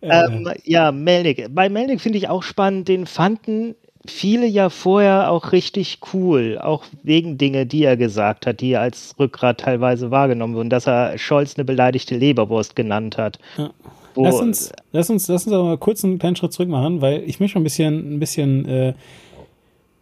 Äh, 0.00 0.24
Ähm, 0.26 0.52
ja, 0.64 0.92
Melnick. 0.92 1.46
Bei 1.54 1.68
Melnick 1.68 2.00
finde 2.00 2.18
ich 2.18 2.28
auch 2.28 2.42
spannend, 2.42 2.88
den 2.88 3.06
fanden 3.06 3.74
viele 4.06 4.46
ja 4.46 4.70
vorher 4.70 5.30
auch 5.30 5.52
richtig 5.52 5.98
cool, 6.12 6.58
auch 6.60 6.84
wegen 7.02 7.38
Dinge, 7.38 7.66
die 7.66 7.84
er 7.84 7.96
gesagt 7.96 8.46
hat, 8.46 8.60
die 8.60 8.76
als 8.76 9.14
Rückgrat 9.18 9.60
teilweise 9.60 10.10
wahrgenommen 10.10 10.54
wurden, 10.54 10.70
dass 10.70 10.86
er 10.86 11.18
Scholz 11.18 11.56
eine 11.56 11.64
beleidigte 11.64 12.16
Leberwurst 12.16 12.76
genannt 12.76 13.18
hat. 13.18 13.38
Ja. 13.56 13.70
Lass 14.14 14.40
uns, 14.40 14.72
lass 14.92 15.08
uns, 15.08 15.28
lass 15.28 15.46
uns 15.46 15.54
aber 15.54 15.64
mal 15.64 15.78
kurz 15.78 16.04
einen 16.04 16.18
kleinen 16.18 16.36
Schritt 16.36 16.52
zurück 16.52 16.68
machen, 16.68 17.00
weil 17.00 17.22
ich 17.26 17.40
möchte 17.40 17.58
ein 17.58 17.64
bisschen, 17.64 18.16
ein 18.16 18.20
bisschen 18.20 18.68
äh, 18.68 18.94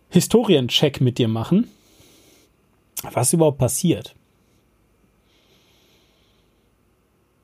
Historiencheck 0.09 1.01
mit 1.01 1.18
dir 1.18 1.28
machen. 1.28 1.68
Was 3.12 3.32
überhaupt 3.32 3.59
passiert? 3.59 4.14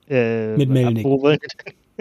äh, 0.09 0.55
mit 0.57 0.69
Melnick. 0.69 1.05
Wollen 1.05 1.39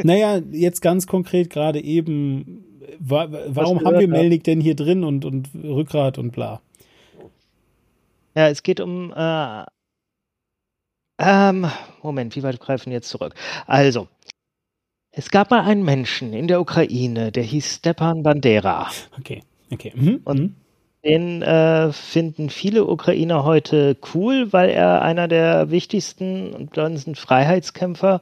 Naja, 0.02 0.40
jetzt 0.52 0.80
ganz 0.80 1.07
konkret 1.07 1.50
gerade 1.50 1.82
eben, 1.82 2.64
wa 2.99 3.28
warum 3.49 3.84
haben 3.84 3.99
wir 3.99 4.03
hat. 4.03 4.09
Melnick 4.09 4.44
denn 4.44 4.61
hier 4.61 4.74
drin 4.76 5.05
und, 5.05 5.24
und 5.24 5.49
Rückgrat 5.55 6.18
und 6.18 6.32
bla? 6.32 6.61
Ja, 8.34 8.49
es 8.49 8.62
geht 8.62 8.80
um. 8.80 9.12
Äh, 9.16 9.64
ähm, 11.18 11.66
Moment, 12.03 12.36
wie 12.36 12.42
weit 12.42 12.61
greifen 12.61 12.90
wir 12.90 12.99
jetzt 12.99 13.09
zurück? 13.09 13.34
Also, 13.66 14.09
es 15.12 15.30
gab 15.30 15.51
mal 15.51 15.62
einen 15.62 15.82
Menschen 15.84 16.34
in 16.34 16.47
der 16.47 16.61
Ukraine, 16.61 17.32
der 17.32 17.42
hieß 17.42 17.76
Stepan 17.76 18.22
Bandera. 18.22 18.90
Okay, 19.18 19.42
okay. 19.72 19.92
Mhm. 19.94 20.20
Und- 20.24 20.40
mhm. 20.40 20.55
Den 21.05 21.40
äh, 21.40 21.92
finden 21.92 22.51
viele 22.51 22.84
Ukrainer 22.84 23.44
heute 23.44 23.97
cool, 24.12 24.53
weil 24.53 24.70
er 24.70 25.03
einer 25.03 25.28
der 25.28 25.70
wichtigsten 25.70 26.53
und 26.53 26.70
bedeutendsten 26.70 27.14
Freiheitskämpfer 27.14 28.18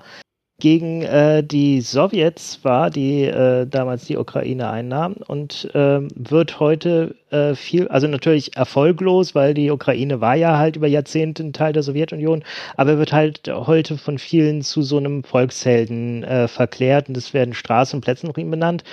gegen 0.61 1.03
äh, 1.03 1.43
die 1.43 1.81
Sowjets 1.81 2.65
war, 2.65 2.89
die 2.91 3.25
äh, 3.25 3.67
damals 3.67 4.05
die 4.07 4.17
Ukraine 4.17 4.71
einnahmen 4.71 5.17
und 5.17 5.69
ähm, 5.75 6.09
wird 6.15 6.61
heute 6.61 7.17
äh, 7.31 7.55
viel, 7.55 7.89
also 7.89 8.07
natürlich 8.07 8.57
erfolglos, 8.57 9.35
weil 9.35 9.55
die 9.55 9.71
Ukraine 9.71 10.21
war 10.21 10.37
ja 10.37 10.57
halt 10.57 10.77
über 10.77 10.87
Jahrzehnte 10.87 11.43
ein 11.43 11.53
Teil 11.53 11.73
der 11.73 11.83
Sowjetunion, 11.83 12.45
aber 12.77 12.93
er 12.93 12.99
wird 12.99 13.13
halt 13.13 13.49
heute 13.49 13.99
von 13.99 14.19
vielen 14.19 14.63
zu 14.63 14.83
so 14.83 14.97
einem 14.97 15.25
Volkshelden 15.25 16.23
äh, 16.23 16.47
verklärt 16.47 17.09
und 17.09 17.17
es 17.17 17.35
werden 17.35 17.55
Straßen 17.55 17.97
und 17.97 18.05
Plätze 18.05 18.27
nach 18.27 18.37
ihm 18.37 18.51
benannt. 18.51 18.85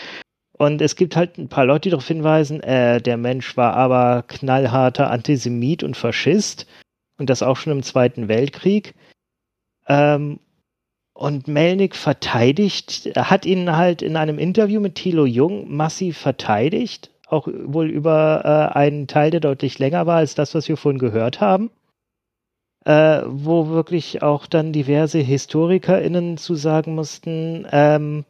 Und 0.57 0.81
es 0.81 0.95
gibt 0.95 1.15
halt 1.15 1.37
ein 1.37 1.49
paar 1.49 1.65
Leute, 1.65 1.81
die 1.81 1.89
darauf 1.89 2.07
hinweisen, 2.07 2.61
äh, 2.61 3.01
der 3.01 3.17
Mensch 3.17 3.57
war 3.57 3.73
aber 3.73 4.23
knallharter 4.27 5.09
Antisemit 5.09 5.83
und 5.83 5.97
Faschist. 5.97 6.67
Und 7.17 7.29
das 7.31 7.41
auch 7.41 7.57
schon 7.57 7.73
im 7.73 7.81
Zweiten 7.83 8.27
Weltkrieg. 8.27 8.93
Ähm, 9.87 10.39
und 11.13 11.47
Melnick 11.47 11.95
verteidigt, 11.95 13.11
hat 13.15 13.45
ihn 13.45 13.75
halt 13.75 14.01
in 14.01 14.15
einem 14.15 14.39
Interview 14.39 14.79
mit 14.79 14.95
Thilo 14.95 15.25
Jung 15.25 15.75
massiv 15.75 16.17
verteidigt. 16.17 17.11
Auch 17.27 17.47
wohl 17.47 17.89
über 17.89 18.41
äh, 18.73 18.77
einen 18.77 19.07
Teil, 19.07 19.31
der 19.31 19.39
deutlich 19.39 19.79
länger 19.79 20.05
war 20.05 20.17
als 20.17 20.35
das, 20.35 20.53
was 20.55 20.67
wir 20.67 20.77
vorhin 20.77 20.99
gehört 20.99 21.39
haben. 21.41 21.69
Äh, 22.85 23.21
wo 23.25 23.69
wirklich 23.69 24.23
auch 24.23 24.47
dann 24.47 24.73
diverse 24.73 25.19
HistorikerInnen 25.19 26.37
zu 26.37 26.55
sagen 26.55 26.95
mussten, 26.95 27.67
ähm, 27.71 28.25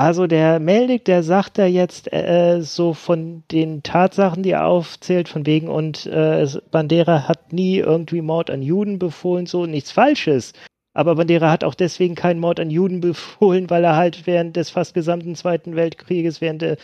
also 0.00 0.26
der 0.26 0.60
Meldig, 0.60 1.04
der 1.04 1.22
sagt 1.22 1.58
da 1.58 1.66
jetzt 1.66 2.12
äh, 2.12 2.60
so 2.62 2.94
von 2.94 3.42
den 3.50 3.82
Tatsachen, 3.82 4.42
die 4.42 4.52
er 4.52 4.66
aufzählt, 4.66 5.28
von 5.28 5.44
wegen 5.44 5.68
und 5.68 6.06
äh, 6.06 6.46
Bandera 6.70 7.28
hat 7.28 7.52
nie 7.52 7.78
irgendwie 7.78 8.22
Mord 8.22 8.50
an 8.50 8.62
Juden 8.62 8.98
befohlen, 8.98 9.46
so 9.46 9.66
nichts 9.66 9.90
Falsches. 9.90 10.52
Aber 10.92 11.14
Bandera 11.14 11.50
hat 11.50 11.64
auch 11.64 11.74
deswegen 11.74 12.14
keinen 12.14 12.40
Mord 12.40 12.58
an 12.60 12.70
Juden 12.70 13.00
befohlen, 13.00 13.70
weil 13.70 13.84
er 13.84 13.96
halt 13.96 14.26
während 14.26 14.56
des 14.56 14.70
fast 14.70 14.94
gesamten 14.94 15.36
Zweiten 15.36 15.76
Weltkrieges, 15.76 16.40
während 16.40 16.62
der 16.62 16.76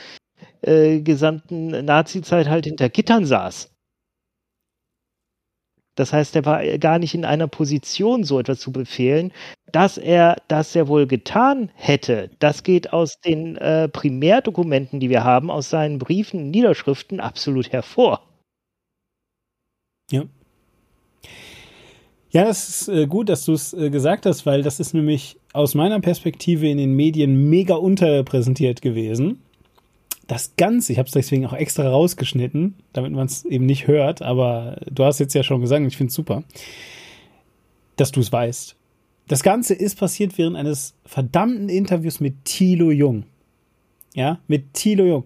äh, 0.62 1.00
gesamten 1.00 1.68
Nazi-Zeit 1.84 2.48
halt 2.48 2.66
hinter 2.66 2.88
Gittern 2.88 3.26
saß. 3.26 3.70
Das 5.96 6.12
heißt, 6.12 6.36
er 6.36 6.44
war 6.44 6.62
gar 6.78 6.98
nicht 6.98 7.14
in 7.14 7.24
einer 7.24 7.48
Position, 7.48 8.22
so 8.22 8.38
etwas 8.38 8.60
zu 8.60 8.70
befehlen. 8.70 9.32
Dass 9.72 9.96
er 9.98 10.36
das 10.46 10.74
ja 10.74 10.88
wohl 10.88 11.06
getan 11.06 11.70
hätte, 11.74 12.30
das 12.38 12.62
geht 12.62 12.92
aus 12.92 13.18
den 13.20 13.56
äh, 13.56 13.88
Primärdokumenten, 13.88 15.00
die 15.00 15.10
wir 15.10 15.24
haben, 15.24 15.50
aus 15.50 15.70
seinen 15.70 15.98
Briefen 15.98 16.50
Niederschriften 16.50 17.18
absolut 17.18 17.72
hervor. 17.72 18.22
Ja. 20.10 20.24
Ja, 22.36 22.44
das 22.44 22.68
ist 22.68 22.88
äh, 22.88 23.06
gut, 23.06 23.30
dass 23.30 23.46
du 23.46 23.54
es 23.54 23.72
äh, 23.72 23.88
gesagt 23.88 24.26
hast, 24.26 24.44
weil 24.44 24.60
das 24.60 24.78
ist 24.78 24.92
nämlich 24.92 25.38
aus 25.54 25.74
meiner 25.74 26.00
Perspektive 26.00 26.68
in 26.68 26.76
den 26.76 26.92
Medien 26.92 27.48
mega 27.48 27.76
unterrepräsentiert 27.76 28.82
gewesen. 28.82 29.40
Das 30.26 30.54
Ganze, 30.56 30.92
ich 30.92 30.98
habe 30.98 31.06
es 31.06 31.12
deswegen 31.12 31.46
auch 31.46 31.54
extra 31.54 31.88
rausgeschnitten, 31.88 32.74
damit 32.92 33.12
man 33.12 33.24
es 33.24 33.46
eben 33.46 33.64
nicht 33.64 33.86
hört, 33.86 34.20
aber 34.20 34.82
du 34.84 35.04
hast 35.04 35.18
jetzt 35.18 35.34
ja 35.34 35.42
schon 35.42 35.62
gesagt, 35.62 35.82
ich 35.86 35.96
finde 35.96 36.10
es 36.10 36.14
super, 36.14 36.42
dass 37.96 38.12
du 38.12 38.20
es 38.20 38.30
weißt. 38.30 38.76
Das 39.28 39.42
Ganze 39.42 39.72
ist 39.72 39.98
passiert 39.98 40.36
während 40.36 40.56
eines 40.56 40.92
verdammten 41.06 41.70
Interviews 41.70 42.20
mit 42.20 42.44
Thilo 42.44 42.90
Jung. 42.90 43.24
Ja, 44.14 44.40
mit 44.46 44.74
Thilo 44.74 45.06
Jung. 45.06 45.24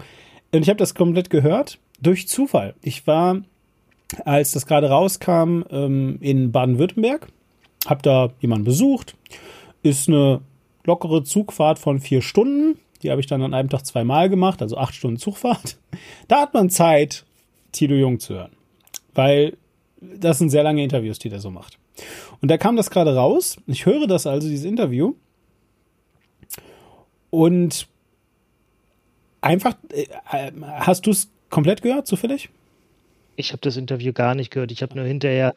Und 0.52 0.62
ich 0.62 0.68
habe 0.68 0.78
das 0.78 0.94
komplett 0.94 1.28
gehört 1.28 1.80
durch 2.00 2.28
Zufall. 2.28 2.76
Ich 2.82 3.08
war 3.08 3.42
als 4.24 4.52
das 4.52 4.66
gerade 4.66 4.88
rauskam 4.88 5.62
ähm, 5.70 6.18
in 6.20 6.52
Baden-Württemberg. 6.52 7.28
Hab 7.86 8.02
da 8.02 8.30
jemanden 8.40 8.64
besucht. 8.64 9.16
Ist 9.82 10.08
eine 10.08 10.42
lockere 10.84 11.22
Zugfahrt 11.24 11.78
von 11.78 12.00
vier 12.00 12.22
Stunden. 12.22 12.78
Die 13.02 13.10
habe 13.10 13.20
ich 13.20 13.26
dann 13.26 13.42
an 13.42 13.54
einem 13.54 13.70
Tag 13.70 13.86
zweimal 13.86 14.28
gemacht, 14.28 14.60
also 14.60 14.76
acht 14.76 14.94
Stunden 14.94 15.18
Zugfahrt. 15.18 15.78
Da 16.28 16.42
hat 16.42 16.54
man 16.54 16.70
Zeit, 16.70 17.24
Tilo 17.72 17.96
Jung 17.96 18.20
zu 18.20 18.34
hören. 18.34 18.52
Weil 19.14 19.56
das 20.00 20.38
sind 20.38 20.50
sehr 20.50 20.62
lange 20.62 20.82
Interviews, 20.82 21.18
die 21.18 21.28
der 21.28 21.40
so 21.40 21.50
macht. 21.50 21.78
Und 22.40 22.50
da 22.50 22.56
kam 22.56 22.76
das 22.76 22.90
gerade 22.90 23.14
raus. 23.14 23.56
Ich 23.66 23.84
höre 23.86 24.06
das 24.06 24.26
also, 24.26 24.48
dieses 24.48 24.64
Interview. 24.64 25.14
Und 27.30 27.88
einfach, 29.40 29.74
äh, 29.92 30.06
hast 30.62 31.06
du 31.06 31.10
es 31.10 31.30
komplett 31.48 31.82
gehört, 31.82 32.06
zufällig? 32.06 32.50
Ich 33.40 33.52
habe 33.52 33.60
das 33.62 33.76
Interview 33.76 34.12
gar 34.12 34.34
nicht 34.34 34.50
gehört. 34.50 34.70
Ich 34.70 34.82
habe 34.82 34.94
nur 34.96 35.04
hinterher 35.04 35.54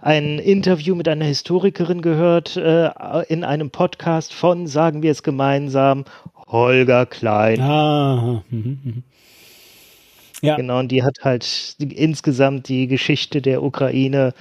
ein 0.00 0.38
Interview 0.38 0.94
mit 0.94 1.08
einer 1.08 1.24
Historikerin 1.24 2.02
gehört 2.02 2.56
äh, 2.56 2.90
in 3.28 3.42
einem 3.44 3.70
Podcast 3.70 4.32
von, 4.32 4.66
sagen 4.66 5.02
wir 5.02 5.10
es 5.10 5.22
gemeinsam, 5.22 6.04
Holger 6.46 7.06
Klein. 7.06 7.60
Ah, 7.60 8.44
mhm, 8.50 8.78
mhm. 8.84 9.02
Ja. 10.42 10.56
Genau, 10.56 10.78
und 10.80 10.88
die 10.88 11.02
hat 11.02 11.18
halt 11.22 11.80
die, 11.80 11.96
insgesamt 11.96 12.68
die 12.68 12.86
Geschichte 12.86 13.40
der 13.40 13.62
Ukraine 13.62 14.34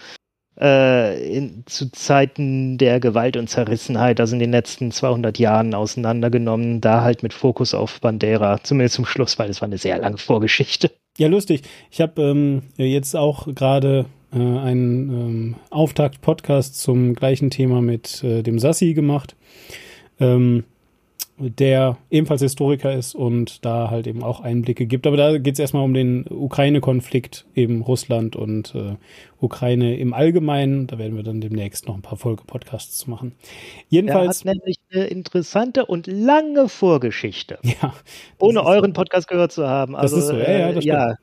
äh, 0.60 1.36
in, 1.36 1.64
zu 1.66 1.92
Zeiten 1.92 2.78
der 2.78 3.00
Gewalt 3.00 3.38
und 3.38 3.50
Zerrissenheit, 3.50 4.20
also 4.20 4.36
in 4.36 4.40
den 4.40 4.52
letzten 4.52 4.92
200 4.92 5.40
Jahren 5.40 5.74
auseinandergenommen, 5.74 6.82
da 6.82 7.02
halt 7.02 7.24
mit 7.24 7.34
Fokus 7.34 7.74
auf 7.74 8.02
Bandera, 8.02 8.62
zumindest 8.64 8.96
zum 8.96 9.06
Schluss, 9.06 9.40
weil 9.40 9.50
es 9.50 9.62
war 9.62 9.68
eine 9.68 9.78
sehr 9.78 9.98
lange 9.98 10.18
Vorgeschichte. 10.18 10.92
Ja, 11.18 11.28
lustig. 11.28 11.62
Ich 11.92 12.02
habe 12.02 12.22
ähm, 12.24 12.64
jetzt 12.76 13.16
auch 13.16 13.48
gerade 13.54 14.08
äh, 14.34 14.38
einen 14.38 15.10
ähm, 15.10 15.56
Auftakt-Podcast 15.70 16.82
zum 16.82 17.14
gleichen 17.14 17.52
Thema 17.52 17.82
mit 17.84 18.24
äh, 18.24 18.42
dem 18.42 18.58
Sassi 18.58 18.96
gemacht. 18.96 19.36
Ähm, 20.20 20.64
der 21.38 21.98
ebenfalls 22.10 22.42
Historiker 22.42 22.94
ist 22.94 23.16
und 23.16 23.66
da 23.66 23.90
halt 23.90 24.08
eben 24.08 24.24
auch 24.24 24.40
Einblicke 24.42 24.86
gibt. 24.86 25.06
Aber 25.06 25.18
da 25.18 25.38
geht 25.38 25.54
es 25.54 25.60
erstmal 25.60 25.84
um 25.84 25.94
den 25.94 26.26
Ukraine-Konflikt, 26.28 27.46
eben 27.56 27.82
Russland 27.82 28.36
und 28.36 28.74
äh, 28.76 28.96
Ukraine 29.44 29.98
im 29.98 30.14
Allgemeinen. 30.14 30.88
Da 30.88 30.98
werden 30.98 31.16
wir 31.16 31.24
dann 31.24 31.42
demnächst 31.42 31.88
noch 31.88 31.96
ein 31.96 32.02
paar 32.02 32.18
Folge-Podcasts 32.18 32.98
zu 32.98 33.10
machen. 33.10 33.34
Jedenfalls. 33.90 34.44
Er 34.44 34.52
hat 34.52 34.58
nämlich 34.58 34.78
eine 34.92 35.06
interessante 35.06 35.86
und 35.86 36.08
lange 36.08 36.70
Vorgeschichte. 36.70 37.60
Ja. 37.64 37.94
Ohne 38.40 38.64
euren 38.66 38.92
so. 38.92 38.94
Podcast 38.94 39.28
gehört 39.28 39.52
zu 39.52 39.68
haben. 39.68 39.96
Also, 39.96 40.16
das 40.16 40.26
ist 40.26 40.32
so, 40.32 40.38
ja, 40.38 40.52
ja, 40.52 40.72
das 40.72 40.86
äh, 40.86 40.88
ja. 40.88 41.16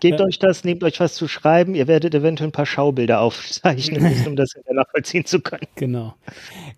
Gebt 0.00 0.20
ja. 0.20 0.26
euch 0.26 0.38
das, 0.38 0.64
nehmt 0.64 0.84
euch 0.84 1.00
was 1.00 1.14
zu 1.14 1.28
schreiben. 1.28 1.74
Ihr 1.74 1.86
werdet 1.88 2.14
eventuell 2.14 2.48
ein 2.48 2.52
paar 2.52 2.66
Schaubilder 2.66 3.20
aufzeichnen 3.20 4.02
müssen, 4.02 4.26
um 4.28 4.36
das 4.36 4.52
nachvollziehen 4.70 5.24
zu 5.24 5.40
können. 5.40 5.66
Genau. 5.76 6.14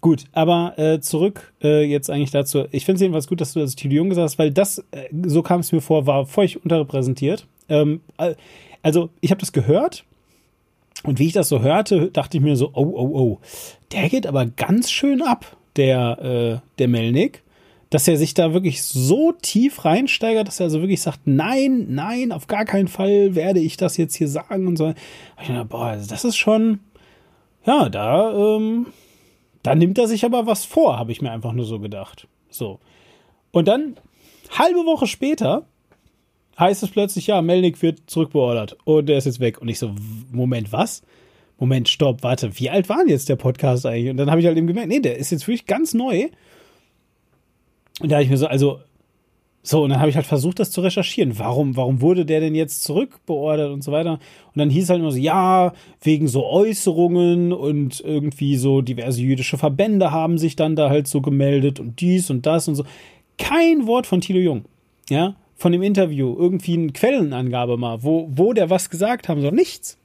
Gut, 0.00 0.24
aber 0.32 0.74
äh, 0.78 1.00
zurück 1.00 1.52
äh, 1.62 1.84
jetzt 1.84 2.10
eigentlich 2.10 2.30
dazu. 2.30 2.66
Ich 2.70 2.84
finde 2.84 2.96
es 2.96 3.00
jedenfalls 3.02 3.26
gut, 3.26 3.40
dass 3.40 3.52
du 3.54 3.60
das 3.60 3.74
Thilo 3.74 3.94
Jung 3.94 4.08
gesagt 4.10 4.24
hast, 4.24 4.38
weil 4.38 4.52
das, 4.52 4.78
äh, 4.90 5.08
so 5.24 5.42
kam 5.42 5.60
es 5.60 5.72
mir 5.72 5.80
vor, 5.80 6.06
war 6.06 6.26
völlig 6.26 6.62
unterrepräsentiert. 6.62 7.46
Ähm, 7.68 8.02
also, 8.82 9.10
ich 9.20 9.30
habe 9.30 9.40
das 9.40 9.52
gehört 9.52 10.04
und 11.02 11.18
wie 11.18 11.26
ich 11.26 11.32
das 11.32 11.48
so 11.48 11.60
hörte, 11.60 12.10
dachte 12.10 12.38
ich 12.38 12.42
mir 12.42 12.56
so, 12.56 12.70
oh, 12.72 12.92
oh, 12.94 13.10
oh, 13.14 13.38
der 13.92 14.08
geht 14.08 14.26
aber 14.26 14.46
ganz 14.46 14.90
schön 14.90 15.22
ab, 15.22 15.56
der, 15.76 16.62
äh, 16.62 16.68
der 16.78 16.88
Melnik 16.88 17.42
dass 17.90 18.08
er 18.08 18.16
sich 18.16 18.34
da 18.34 18.52
wirklich 18.52 18.82
so 18.82 19.32
tief 19.32 19.84
reinsteigert, 19.84 20.48
dass 20.48 20.60
er 20.60 20.64
also 20.64 20.80
wirklich 20.80 21.02
sagt, 21.02 21.20
nein, 21.24 21.86
nein, 21.90 22.32
auf 22.32 22.46
gar 22.46 22.64
keinen 22.64 22.88
Fall 22.88 23.34
werde 23.34 23.60
ich 23.60 23.76
das 23.76 23.96
jetzt 23.96 24.16
hier 24.16 24.28
sagen 24.28 24.66
und 24.66 24.76
so. 24.76 24.92
Ich 25.40 25.48
dachte, 25.48 25.64
boah, 25.64 25.86
also 25.86 26.08
das 26.08 26.24
ist 26.24 26.36
schon, 26.36 26.80
ja, 27.64 27.88
da, 27.88 28.56
ähm, 28.56 28.86
da 29.62 29.74
nimmt 29.74 29.98
er 29.98 30.08
sich 30.08 30.24
aber 30.24 30.46
was 30.46 30.64
vor, 30.64 30.98
habe 30.98 31.12
ich 31.12 31.22
mir 31.22 31.30
einfach 31.30 31.52
nur 31.52 31.64
so 31.64 31.78
gedacht. 31.78 32.26
So. 32.50 32.80
Und 33.52 33.68
dann, 33.68 33.96
halbe 34.50 34.84
Woche 34.84 35.06
später, 35.06 35.66
heißt 36.58 36.82
es 36.82 36.90
plötzlich, 36.90 37.26
ja, 37.26 37.42
Melnik 37.42 37.82
wird 37.82 38.00
zurückbeordert 38.06 38.76
und 38.84 39.08
der 39.08 39.18
ist 39.18 39.26
jetzt 39.26 39.40
weg. 39.40 39.60
Und 39.60 39.68
ich 39.68 39.78
so, 39.78 39.94
Moment, 40.32 40.72
was? 40.72 41.02
Moment, 41.58 41.88
stopp, 41.88 42.22
warte, 42.22 42.58
wie 42.58 42.70
alt 42.70 42.88
war 42.88 42.98
denn 42.98 43.08
jetzt 43.08 43.28
der 43.28 43.36
Podcast 43.36 43.86
eigentlich? 43.86 44.10
Und 44.10 44.18
dann 44.18 44.30
habe 44.30 44.40
ich 44.40 44.46
halt 44.46 44.58
eben 44.58 44.66
gemerkt, 44.66 44.88
nee, 44.88 45.00
der 45.00 45.16
ist 45.16 45.30
jetzt 45.30 45.46
wirklich 45.46 45.66
ganz 45.66 45.94
neu. 45.94 46.28
Und 48.00 48.10
da 48.10 48.16
habe 48.16 48.24
ich 48.24 48.30
mir 48.30 48.36
so, 48.36 48.46
also, 48.46 48.80
so, 49.62 49.82
und 49.82 49.90
dann 49.90 49.98
habe 49.98 50.10
ich 50.10 50.16
halt 50.16 50.26
versucht, 50.26 50.60
das 50.60 50.70
zu 50.70 50.80
recherchieren. 50.80 51.38
Warum, 51.38 51.76
warum 51.76 52.00
wurde 52.00 52.24
der 52.24 52.40
denn 52.40 52.54
jetzt 52.54 52.84
zurückbeordert 52.84 53.72
und 53.72 53.82
so 53.82 53.90
weiter? 53.90 54.12
Und 54.12 54.20
dann 54.54 54.70
hieß 54.70 54.90
halt 54.90 55.00
immer 55.00 55.10
so, 55.10 55.18
ja, 55.18 55.72
wegen 56.02 56.28
so 56.28 56.46
Äußerungen 56.46 57.52
und 57.52 58.00
irgendwie 58.00 58.56
so 58.56 58.80
diverse 58.80 59.22
jüdische 59.22 59.58
Verbände 59.58 60.12
haben 60.12 60.38
sich 60.38 60.56
dann 60.56 60.76
da 60.76 60.90
halt 60.90 61.08
so 61.08 61.20
gemeldet 61.20 61.80
und 61.80 62.00
dies 62.00 62.30
und 62.30 62.46
das 62.46 62.68
und 62.68 62.76
so. 62.76 62.84
Kein 63.38 63.86
Wort 63.86 64.06
von 64.06 64.20
Thilo 64.20 64.38
Jung, 64.38 64.66
ja, 65.10 65.34
von 65.56 65.72
dem 65.72 65.82
Interview, 65.82 66.36
irgendwie 66.38 66.74
eine 66.74 66.92
Quellenangabe 66.92 67.76
mal, 67.76 68.02
wo, 68.02 68.28
wo 68.30 68.52
der 68.52 68.70
was 68.70 68.90
gesagt 68.90 69.28
haben 69.28 69.40
soll, 69.40 69.52
nichts 69.52 69.98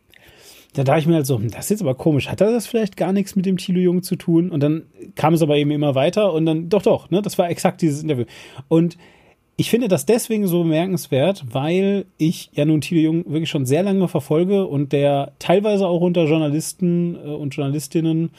da 0.74 0.86
dachte 0.86 1.02
ich 1.02 1.08
mir 1.08 1.16
halt 1.16 1.26
so, 1.26 1.38
hm, 1.38 1.52
das 1.52 1.66
ist 1.66 1.70
jetzt 1.70 1.82
aber 1.82 1.96
komisch, 1.96 2.30
hat 2.30 2.42
das 2.42 2.68
vielleicht 2.68 2.96
gar 2.96 3.12
nichts 3.12 3.36
mit 3.36 3.46
dem 3.46 3.58
Thilo 3.58 3.80
Jung 3.80 4.04
zu 4.04 4.16
tun? 4.16 4.50
Und 4.50 4.62
dann 4.62 4.84
kam 5.16 5.34
es 5.34 5.42
aber 5.42 5.58
eben 5.58 5.72
immer 5.72 5.96
weiter 5.96 6.34
und 6.34 6.46
dann, 6.46 6.70
doch, 6.70 6.82
doch, 6.82 7.10
ne, 7.10 7.22
das 7.22 7.38
war 7.38 7.50
exakt 7.50 7.82
dieses 7.82 8.02
Interview. 8.02 8.26
Und 8.70 8.98
ich 9.58 9.70
finde 9.70 9.90
das 9.90 10.06
deswegen 10.06 10.48
so 10.48 10.64
bemerkenswert, 10.64 11.44
weil 11.52 12.06
ich 12.18 12.50
ja 12.54 12.64
nun 12.66 12.82
Thilo 12.82 13.02
Jung 13.02 13.26
wirklich 13.26 13.50
schon 13.50 13.66
sehr 13.66 13.84
lange 13.84 14.08
verfolge 14.08 14.66
und 14.66 14.94
der 14.94 15.34
teilweise 15.40 15.88
auch 15.88 16.02
unter 16.02 16.26
Journalisten 16.26 17.16
äh, 17.16 17.28
und 17.28 17.54
Journalistinnen 17.54 18.32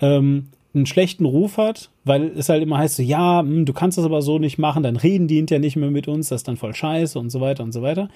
ähm, 0.00 0.48
einen 0.74 0.86
schlechten 0.86 1.24
Ruf 1.24 1.56
hat, 1.56 1.90
weil 2.04 2.32
es 2.36 2.48
halt 2.48 2.62
immer 2.62 2.78
heißt 2.78 2.96
so, 2.96 3.02
ja, 3.02 3.42
mh, 3.42 3.50
hm, 3.50 3.64
du 3.64 3.72
kannst 3.72 3.98
das 3.98 4.04
aber 4.04 4.22
so 4.22 4.38
nicht 4.38 4.58
machen, 4.58 4.82
dann 4.82 4.96
reden 4.96 5.28
die 5.28 5.36
hinterher 5.36 5.60
nicht 5.60 5.76
mehr 5.76 5.90
mit 5.90 6.08
uns, 6.08 6.28
das 6.28 6.40
ist 6.40 6.48
dann 6.48 6.56
voll 6.56 6.74
scheiße 6.74 7.18
und 7.18 7.30
so 7.30 7.40
weiter 7.40 7.62
und 7.62 7.72
so 7.72 7.82
weiter. 7.82 8.08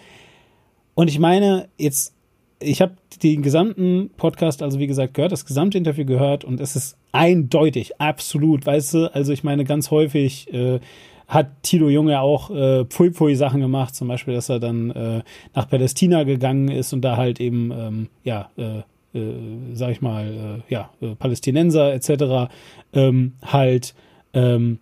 Und 0.94 1.08
ich 1.08 1.18
meine, 1.18 1.68
jetzt 1.78 2.14
ich 2.60 2.82
habe 2.82 2.94
den 3.22 3.42
gesamten 3.42 4.10
Podcast, 4.16 4.62
also 4.62 4.78
wie 4.78 4.86
gesagt, 4.86 5.14
gehört, 5.14 5.32
das 5.32 5.46
gesamte 5.46 5.78
Interview 5.78 6.04
gehört 6.04 6.44
und 6.44 6.60
es 6.60 6.76
ist 6.76 6.96
eindeutig, 7.12 8.00
absolut, 8.00 8.66
weißt 8.66 8.94
du, 8.94 9.14
also 9.14 9.32
ich 9.32 9.44
meine, 9.44 9.64
ganz 9.64 9.90
häufig 9.90 10.52
äh, 10.52 10.80
hat 11.26 11.62
Tilo 11.62 11.88
Junge 11.88 12.20
auch 12.20 12.50
äh, 12.50 12.84
Pfui 12.86 13.12
Pfui 13.12 13.36
Sachen 13.36 13.60
gemacht, 13.60 13.94
zum 13.94 14.08
Beispiel, 14.08 14.34
dass 14.34 14.48
er 14.48 14.58
dann 14.58 14.90
äh, 14.90 15.22
nach 15.54 15.68
Palästina 15.68 16.24
gegangen 16.24 16.68
ist 16.68 16.92
und 16.92 17.02
da 17.02 17.16
halt 17.16 17.40
eben, 17.40 17.70
ähm, 17.70 18.08
ja, 18.24 18.50
äh, 18.56 18.82
äh, 19.18 19.74
sag 19.74 19.90
ich 19.90 20.00
mal, 20.00 20.62
äh, 20.68 20.72
ja, 20.72 20.90
äh, 21.00 21.14
Palästinenser 21.14 21.92
etc. 21.94 22.50
Ähm, 22.92 23.32
halt 23.42 23.94
ähm, 24.34 24.78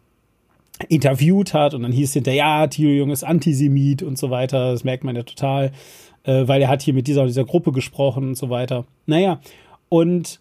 interviewt 0.89 1.55
hat 1.55 1.75
und 1.75 1.83
dann 1.83 1.93
hieß 1.93 2.13
hinterher, 2.13 2.39
ja, 2.39 2.67
Tilo 2.67 2.91
Junge 2.91 3.13
ist 3.13 3.25
Antisemit 3.25 4.03
und 4.03 4.19
so 4.19 4.31
weiter, 4.31 4.73
das 4.73 4.85
merkt 4.85 5.05
man 5.05 5.17
ja 5.17 5.23
total 5.23 5.73
äh, 6.27 6.47
weil 6.47 6.61
er 6.61 6.69
hat 6.69 6.83
hier 6.83 6.95
mit 6.95 7.07
dieser, 7.07 7.27
dieser 7.27 7.45
Gruppe 7.45 7.73
gesprochen 7.73 8.29
und 8.29 8.35
so 8.35 8.51
weiter. 8.51 8.85
Naja, 9.07 9.41
und 9.89 10.41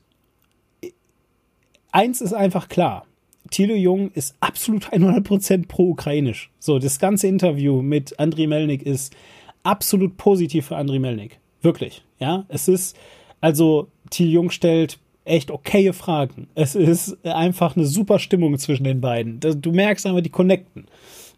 eins 1.92 2.22
ist 2.22 2.34
einfach 2.34 2.68
klar. 2.68 3.06
Thilo 3.52 3.76
Jung 3.76 4.12
ist 4.12 4.36
absolut 4.40 4.88
100% 4.88 5.68
pro-ukrainisch. 5.68 6.50
So, 6.60 6.80
das 6.80 7.00
ganze 7.00 7.28
Interview 7.28 7.82
mit 7.82 8.20
Andriy 8.20 8.48
Melnik 8.48 8.82
ist 8.82 9.16
absolut 9.64 10.18
positiv 10.18 10.66
für 10.68 10.78
Andriy 10.78 11.00
Melnik. 11.00 11.40
Wirklich. 11.62 12.04
Ja, 12.20 12.46
es 12.48 12.68
ist, 12.68 12.98
also 13.46 13.90
Thilo 14.10 14.32
Jung 14.32 14.50
stellt 14.50 14.98
echt 15.24 15.52
okaye 15.52 15.94
Fragen. 15.94 16.48
Es 16.56 16.74
ist 16.74 17.24
einfach 17.24 17.76
eine 17.76 17.86
super 17.86 18.18
Stimmung 18.18 18.58
zwischen 18.58 18.86
den 18.86 19.02
beiden. 19.02 19.40
Du 19.40 19.72
merkst 19.72 20.08
einfach, 20.08 20.22
die 20.22 20.32
connecten. 20.32 20.88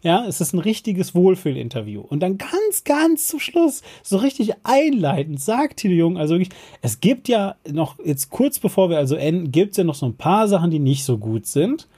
Ja, 0.02 0.24
es 0.26 0.40
ist 0.40 0.54
ein 0.54 0.58
richtiges 0.58 1.14
Wohlfühlinterview. 1.14 2.00
Und 2.00 2.20
dann 2.20 2.38
ganz, 2.38 2.84
ganz 2.84 3.28
zum 3.28 3.40
Schluss, 3.40 3.82
so 4.02 4.16
richtig 4.16 4.52
einleitend, 4.62 5.38
sagt 5.38 5.80
Tilo 5.80 5.92
Jung, 5.92 6.16
also 6.16 6.32
wirklich, 6.32 6.56
es 6.80 7.00
gibt 7.00 7.28
ja 7.28 7.56
noch, 7.70 7.98
jetzt 8.02 8.30
kurz 8.30 8.58
bevor 8.58 8.88
wir 8.88 8.96
also 8.96 9.14
enden, 9.14 9.52
gibt 9.52 9.72
es 9.72 9.76
ja 9.76 9.84
noch 9.84 9.94
so 9.94 10.06
ein 10.06 10.16
paar 10.16 10.48
Sachen, 10.48 10.70
die 10.70 10.78
nicht 10.78 11.04
so 11.04 11.18
gut 11.18 11.44
sind. 11.44 11.88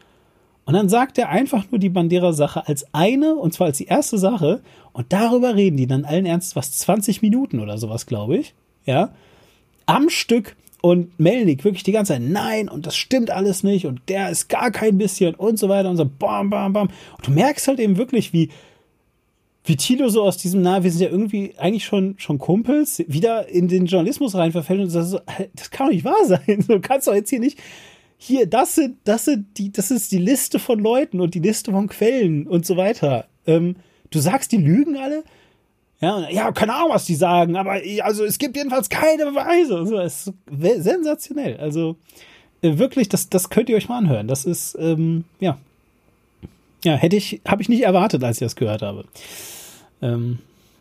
Und 0.64 0.74
dann 0.74 0.88
sagt 0.88 1.18
er 1.18 1.28
einfach 1.28 1.70
nur 1.70 1.78
die 1.78 1.88
Bandera-Sache 1.88 2.66
als 2.66 2.84
eine, 2.92 3.36
und 3.36 3.54
zwar 3.54 3.68
als 3.68 3.78
die 3.78 3.86
erste 3.86 4.18
Sache. 4.18 4.60
Und 4.92 5.12
darüber 5.12 5.54
reden 5.54 5.76
die 5.76 5.86
dann 5.86 6.04
allen 6.04 6.26
Ernst, 6.26 6.56
was 6.56 6.72
20 6.78 7.22
Minuten 7.22 7.60
oder 7.60 7.78
sowas, 7.78 8.06
glaube 8.06 8.38
ich. 8.38 8.54
Ja. 8.84 9.12
Am 9.90 10.08
Stück. 10.08 10.56
Und 10.82 11.18
Melnik 11.20 11.62
wirklich 11.62 11.82
die 11.82 11.92
ganze 11.92 12.14
Zeit, 12.14 12.22
nein, 12.22 12.70
und 12.70 12.86
das 12.86 12.96
stimmt 12.96 13.30
alles 13.30 13.62
nicht, 13.62 13.84
und 13.84 14.00
der 14.08 14.30
ist 14.30 14.48
gar 14.48 14.70
kein 14.70 14.96
bisschen, 14.96 15.34
und 15.34 15.58
so 15.58 15.68
weiter, 15.68 15.90
und 15.90 15.98
so, 15.98 16.06
bam, 16.06 16.48
bam, 16.48 16.72
bam. 16.72 16.88
Und 17.18 17.26
du 17.26 17.32
merkst 17.32 17.68
halt 17.68 17.80
eben 17.80 17.98
wirklich, 17.98 18.32
wie, 18.32 18.48
wie 19.64 19.76
Tilo 19.76 20.08
so 20.08 20.22
aus 20.22 20.38
diesem, 20.38 20.62
na, 20.62 20.82
wir 20.82 20.90
sind 20.90 21.02
ja 21.02 21.10
irgendwie 21.10 21.52
eigentlich 21.58 21.84
schon, 21.84 22.14
schon 22.16 22.38
Kumpels, 22.38 23.04
wieder 23.08 23.48
in 23.48 23.68
den 23.68 23.84
Journalismus 23.84 24.34
rein 24.34 24.52
verfällt 24.52 24.80
und 24.80 24.88
sagt 24.88 25.06
so, 25.08 25.20
das 25.54 25.70
kann 25.70 25.88
doch 25.88 25.92
nicht 25.92 26.04
wahr 26.04 26.24
sein. 26.24 26.64
Du 26.66 26.80
kannst 26.80 27.06
doch 27.06 27.14
jetzt 27.14 27.28
hier 27.28 27.40
nicht, 27.40 27.58
hier, 28.16 28.46
das 28.46 28.76
sind, 28.76 28.96
das 29.04 29.26
sind 29.26 29.58
die, 29.58 29.70
das 29.70 29.90
ist 29.90 30.12
die 30.12 30.18
Liste 30.18 30.58
von 30.58 30.78
Leuten 30.78 31.20
und 31.20 31.34
die 31.34 31.40
Liste 31.40 31.72
von 31.72 31.88
Quellen 31.88 32.46
und 32.46 32.64
so 32.64 32.78
weiter. 32.78 33.26
Ähm, 33.46 33.76
du 34.10 34.18
sagst, 34.18 34.52
die 34.52 34.58
lügen 34.58 34.96
alle? 34.96 35.24
Ja, 36.00 36.28
ja, 36.30 36.50
keine 36.52 36.74
Ahnung, 36.74 36.90
was 36.92 37.04
die 37.04 37.14
sagen, 37.14 37.56
aber 37.56 37.84
ich- 37.84 38.02
also 38.02 38.24
es 38.24 38.38
gibt 38.38 38.56
jedenfalls 38.56 38.88
keine 38.88 39.26
Beweise. 39.26 39.76
Also, 39.78 39.98
es 39.98 40.26
ist 40.28 40.84
sensationell. 40.84 41.58
Also 41.58 41.96
äh, 42.62 42.78
wirklich, 42.78 43.08
das, 43.08 43.28
das 43.28 43.50
könnt 43.50 43.68
ihr 43.68 43.76
euch 43.76 43.88
mal 43.88 43.98
anhören. 43.98 44.26
Das 44.28 44.44
ist, 44.44 44.76
ähm, 44.80 45.24
ja. 45.40 45.58
Ja, 46.84 46.94
hätte 46.94 47.16
ich, 47.16 47.40
habe 47.46 47.60
ich 47.62 47.68
nicht 47.68 47.82
erwartet, 47.82 48.24
als 48.24 48.38
ich 48.40 48.46
das 48.46 48.56
gehört 48.56 48.80
habe. 48.82 49.04
Ähm, 50.00 50.38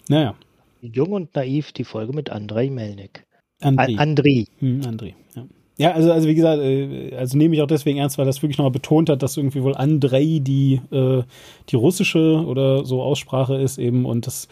naja, 0.08 0.36
Jung 0.82 1.12
und 1.12 1.36
naiv, 1.36 1.74
die 1.74 1.84
Folge 1.84 2.14
mit 2.14 2.30
Andrei 2.30 2.70
Melnik. 2.70 3.24
André. 3.62 3.98
André. 3.98 4.48
Hm, 4.60 4.82
André, 4.82 5.14
ja. 5.36 5.46
Ja, 5.78 5.92
also, 5.92 6.12
also 6.12 6.28
wie 6.30 6.36
gesagt, 6.36 6.62
äh, 6.62 7.14
also 7.18 7.38
nehme 7.38 7.56
ich 7.56 7.62
auch 7.62 7.68
deswegen 7.68 8.00
ernst, 8.00 8.18
weil 8.18 8.26
das 8.26 8.42
wirklich 8.42 8.58
nochmal 8.58 8.72
betont 8.72 9.10
hat, 9.10 9.22
dass 9.24 9.36
irgendwie 9.38 9.64
wohl 9.64 9.76
Andrei 9.76 10.40
die, 10.42 10.80
äh, 10.92 11.24
die 11.70 11.76
russische 11.76 12.46
oder 12.46 12.86
so 12.86 13.02
Aussprache 13.02 13.56
ist 13.56 13.78
eben 13.78 14.06
und 14.06 14.28
das 14.28 14.48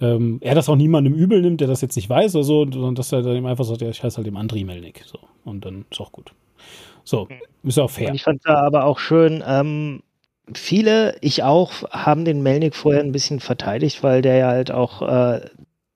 ähm, 0.00 0.38
er 0.40 0.54
das 0.54 0.68
auch 0.68 0.76
niemandem 0.76 1.14
übel 1.14 1.42
nimmt, 1.42 1.60
der 1.60 1.68
das 1.68 1.80
jetzt 1.80 1.96
nicht 1.96 2.08
weiß 2.08 2.34
oder 2.34 2.44
so, 2.44 2.64
sondern 2.70 2.94
dass 2.94 3.12
er 3.12 3.22
dann 3.22 3.36
ihm 3.36 3.46
einfach 3.46 3.64
sagt, 3.64 3.82
ja, 3.82 3.90
ich 3.90 4.02
heiße 4.02 4.16
halt 4.16 4.26
eben 4.26 4.36
Andrei 4.36 4.64
Melnik. 4.64 5.02
So. 5.06 5.18
Und 5.44 5.64
dann 5.64 5.84
ist 5.90 6.00
auch 6.00 6.12
gut. 6.12 6.32
So, 7.04 7.28
ist 7.62 7.78
auch 7.78 7.90
fair. 7.90 8.08
Und 8.08 8.14
ich 8.14 8.22
fand 8.22 8.42
da 8.44 8.54
aber 8.54 8.84
auch 8.84 8.98
schön, 8.98 9.42
ähm, 9.46 10.02
viele, 10.54 11.16
ich 11.20 11.42
auch, 11.42 11.72
haben 11.90 12.24
den 12.24 12.42
Melnik 12.42 12.74
vorher 12.74 13.02
ein 13.02 13.12
bisschen 13.12 13.40
verteidigt, 13.40 14.02
weil 14.02 14.22
der 14.22 14.36
ja 14.36 14.48
halt 14.48 14.70
auch 14.70 15.02
äh, 15.02 15.40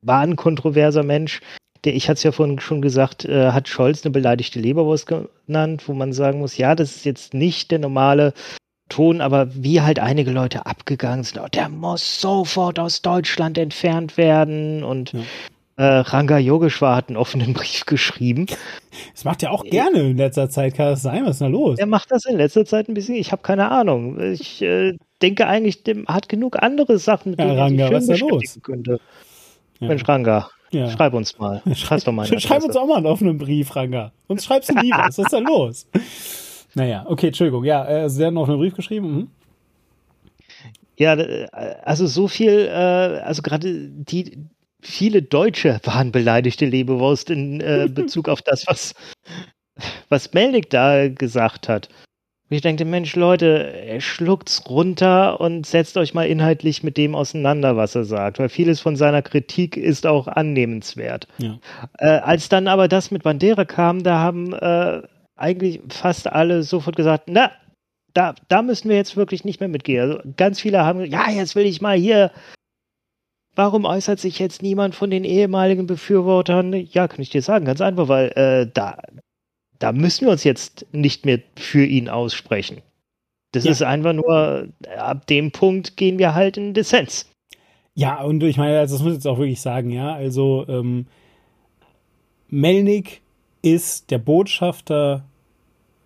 war 0.03 0.21
ein 0.21 0.37
kontroverser 0.37 1.03
Mensch. 1.03 1.41
Der, 1.85 1.95
ich 1.95 2.09
hatte 2.09 2.19
es 2.19 2.23
ja 2.23 2.33
vorhin 2.33 2.61
schon 2.61 2.83
gesagt, 2.83 3.25
äh, 3.25 3.53
hat 3.53 3.69
Scholz 3.69 4.05
eine 4.05 4.13
beleidigte 4.13 4.61
Leberwurst 4.61 5.07
genannt, 5.07 5.85
wo 5.87 5.95
man 5.95 6.13
sagen 6.13 6.41
muss, 6.41 6.57
ja, 6.57 6.75
das 6.75 6.97
ist 6.97 7.05
jetzt 7.05 7.35
nicht 7.35 7.71
der 7.71 7.79
normale 7.79 8.33
Ton, 8.95 9.21
aber 9.21 9.49
wie 9.55 9.81
halt 9.81 9.99
einige 9.99 10.31
Leute 10.31 10.67
abgegangen 10.67 11.25
sind, 11.25 11.41
oh, 11.43 11.49
der 11.53 11.69
muss 11.69 12.21
sofort 12.21 12.79
aus 12.79 13.03
Deutschland 13.03 13.59
entfernt 13.59 14.17
werden 14.17 14.85
und 14.85 15.13
Ja. 15.13 15.21
äh, 15.77 15.99
Ranga 15.99 16.39
Yogeshwar 16.39 16.95
hat 16.97 17.09
einen 17.09 17.17
offenen 17.17 17.53
Brief 17.55 17.87
geschrieben. 17.87 18.47
Das 19.13 19.25
macht 19.25 19.43
er 19.43 19.51
auch 19.51 19.65
gerne 19.65 19.99
in 20.11 20.17
letzter 20.17 20.49
Zeit, 20.49 20.75
kann 20.75 20.87
das 20.91 21.03
sein? 21.03 21.25
Was 21.25 21.33
ist 21.37 21.41
da 21.41 21.49
los? 21.49 21.79
Er 21.81 21.87
macht 21.87 22.13
das 22.13 22.25
in 22.25 22.37
letzter 22.37 22.65
Zeit 22.65 22.89
ein 22.89 22.95
bisschen, 22.95 23.17
ich 23.17 23.33
habe 23.33 23.43
keine 23.43 23.71
Ahnung. 23.73 24.21
Ich 24.21 24.63
äh, 24.63 24.97
denke 25.23 25.49
eigentlich, 25.49 25.83
dem 25.83 26.07
hat 26.07 26.29
genug 26.29 26.63
andere 26.63 26.99
Sachen, 26.99 27.31
mit 27.33 27.41
Ja, 27.41 27.47
denen 27.47 27.59
Ranga, 27.59 27.87
schön 27.89 27.97
was 27.97 28.09
ist 28.09 28.21
da 28.23 28.27
los? 28.27 28.59
könnte. 28.63 29.01
Ja. 29.81 29.89
Mensch, 29.89 30.07
Ranga, 30.07 30.51
Ja. 30.71 30.89
schreib 30.89 31.15
uns 31.15 31.37
mal. 31.41 31.63
Schreib 31.75 32.05
doch 32.05 32.13
mal. 32.13 32.27
Schreib 32.41 32.63
uns 32.63 32.77
auch 32.77 32.87
mal 32.87 32.99
einen 32.99 33.07
offenen 33.07 33.39
Brief, 33.39 33.75
Ranga. 33.75 34.13
Sonst 34.29 34.45
schreibst 34.45 34.71
du 34.71 34.75
nie 34.75 34.93
was. 34.93 35.19
Was 35.19 35.19
ist 35.19 35.33
da 35.33 35.39
los? 35.39 35.87
Naja, 36.75 37.05
okay, 37.09 37.29
Entschuldigung. 37.29 37.65
Ja, 37.65 37.83
also 37.83 38.19
der 38.19 38.27
hat 38.27 38.31
einen 38.31 38.39
offenen 38.39 38.59
Brief 38.59 38.75
geschrieben. 38.75 39.15
Mhm. 39.15 39.29
Ja, 40.97 41.15
äh, 41.15 41.49
also 41.83 42.07
so 42.07 42.29
viel, 42.29 42.69
äh, 42.69 43.21
also 43.25 43.43
gerade 43.43 43.89
die 43.89 44.39
viele 44.81 45.23
Deutsche 45.23 45.81
waren 45.85 46.13
beleidigte 46.13 46.67
Lebewurst 46.67 47.31
in 47.31 47.61
äh, 47.61 47.89
Bezug 47.93 48.29
auf 48.29 48.43
das, 48.43 48.65
was, 48.67 48.95
was 50.09 50.33
Melnik 50.35 50.71
da 50.71 51.09
gesagt 51.09 51.69
hat. 51.69 51.89
Und 52.51 52.57
ich 52.57 52.63
denke, 52.63 52.85
Mensch, 52.85 53.17
Leute, 53.17 53.99
schluckt's 54.01 54.69
runter 54.69 55.41
und 55.41 55.65
setzt 55.65 55.97
euch 55.97 56.13
mal 56.13 56.27
inhaltlich 56.27 56.83
mit 56.83 56.99
dem 56.99 57.15
auseinander, 57.15 57.79
was 57.79 57.95
er 57.95 58.05
sagt, 58.05 58.39
weil 58.39 58.51
vieles 58.51 58.81
von 58.81 58.97
seiner 58.97 59.23
Kritik 59.23 59.79
ist 59.79 60.07
auch 60.07 60.29
annehmenswert. 60.29 61.27
Ja. 61.39 61.59
Äh, 61.99 62.19
als 62.19 62.51
dann 62.51 62.69
aber 62.69 62.87
das 62.87 63.11
mit 63.11 63.23
Bandera 63.23 63.65
kam, 63.65 64.03
da 64.03 64.19
haben 64.19 64.53
äh, 64.53 65.01
eigentlich 65.37 65.81
fast 65.89 66.27
alle 66.27 66.63
sofort 66.63 66.97
gesagt, 66.97 67.25
na, 67.29 67.51
da, 68.13 68.35
da 68.49 68.63
müssen 68.63 68.89
wir 68.89 68.97
jetzt 68.97 69.17
wirklich 69.17 69.45
nicht 69.45 69.61
mehr 69.61 69.69
mitgehen. 69.69 70.01
Also 70.01 70.21
ganz 70.37 70.61
viele 70.61 70.85
haben, 70.85 71.01
gesagt, 71.01 71.13
ja, 71.13 71.31
jetzt 71.35 71.57
will 71.57 71.67
ich 71.67 71.81
mal 71.81 71.97
hier. 71.97 72.31
Warum 73.57 73.85
äußert 73.85 74.19
sich 74.19 74.39
jetzt 74.39 74.63
niemand 74.63 74.95
von 74.95 75.11
den 75.11 75.25
ehemaligen 75.25 75.87
Befürwortern? 75.87 76.73
Ja, 76.73 77.07
kann 77.09 77.21
ich 77.21 77.31
dir 77.31 77.43
sagen, 77.43 77.65
ganz 77.65 77.81
einfach, 77.81 78.09
weil 78.09 78.29
äh, 78.37 78.71
da, 78.73 78.99
da 79.79 79.93
müssen 79.93 80.27
wir 80.27 80.33
uns 80.33 80.45
jetzt 80.45 80.87
nicht 80.93 81.25
mehr 81.25 81.41
für 81.57 81.85
ihn 81.85 82.09
aussprechen. 82.09 82.83
Das 83.53 83.65
Ja. 83.65 83.71
ist 83.71 83.83
einfach 83.83 84.13
nur, 84.13 84.69
ab 84.97 85.27
dem 85.29 85.53
Punkt 85.53 85.97
gehen 85.97 86.19
wir 86.19 86.35
halt 86.35 86.57
in 86.57 86.75
Dissens. 86.75 87.31
Ja, 87.95 88.21
und 88.23 88.43
ich 88.43 88.57
meine, 88.57 88.79
also 88.81 88.97
das 88.97 89.03
muss 89.05 89.13
ich 89.13 89.19
jetzt 89.19 89.27
auch 89.29 89.39
wirklich 89.39 89.61
sagen, 89.61 89.91
ja, 89.91 90.13
also 90.15 90.65
ähm, 90.69 91.07
Melnik 92.49 93.21
ist 93.65 94.11
der 94.11 94.19
Botschafter 94.19 95.25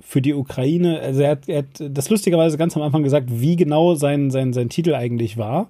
für 0.01 0.23
die 0.23 0.33
Ukraine. 0.33 1.01
Also 1.01 1.23
er 1.23 1.33
hat, 1.33 1.49
er 1.49 1.59
hat 1.59 1.67
das 1.81 2.09
lustigerweise 2.09 2.57
ganz 2.57 2.77
am 2.77 2.83
Anfang 2.83 3.03
gesagt, 3.03 3.27
wie 3.31 3.57
genau 3.57 3.97
sein, 3.97 4.31
sein, 4.31 4.53
sein 4.53 4.69
Titel 4.69 4.95
eigentlich 4.95 5.37
war. 5.37 5.69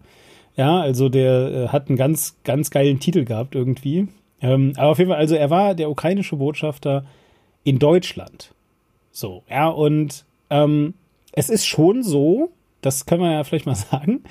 Ja, 0.54 0.80
also 0.80 1.08
der 1.08 1.50
äh, 1.50 1.68
hat 1.68 1.88
einen 1.88 1.96
ganz, 1.96 2.36
ganz 2.44 2.70
geilen 2.70 3.00
Titel 3.00 3.24
gehabt 3.24 3.54
irgendwie. 3.54 4.08
Ähm, 4.42 4.74
aber 4.76 4.90
auf 4.90 4.98
jeden 4.98 5.10
Fall, 5.10 5.18
also 5.18 5.34
er 5.34 5.48
war 5.48 5.74
der 5.74 5.90
ukrainische 5.90 6.36
Botschafter 6.36 7.06
in 7.64 7.78
Deutschland. 7.78 8.52
So, 9.10 9.42
ja, 9.48 9.68
und 9.68 10.26
ähm, 10.50 10.94
es 11.32 11.48
ist 11.48 11.66
schon 11.66 12.02
so, 12.02 12.50
das 12.82 13.06
können 13.06 13.22
wir 13.22 13.32
ja 13.32 13.44
vielleicht 13.44 13.66
mal 13.66 13.74
sagen, 13.90 14.24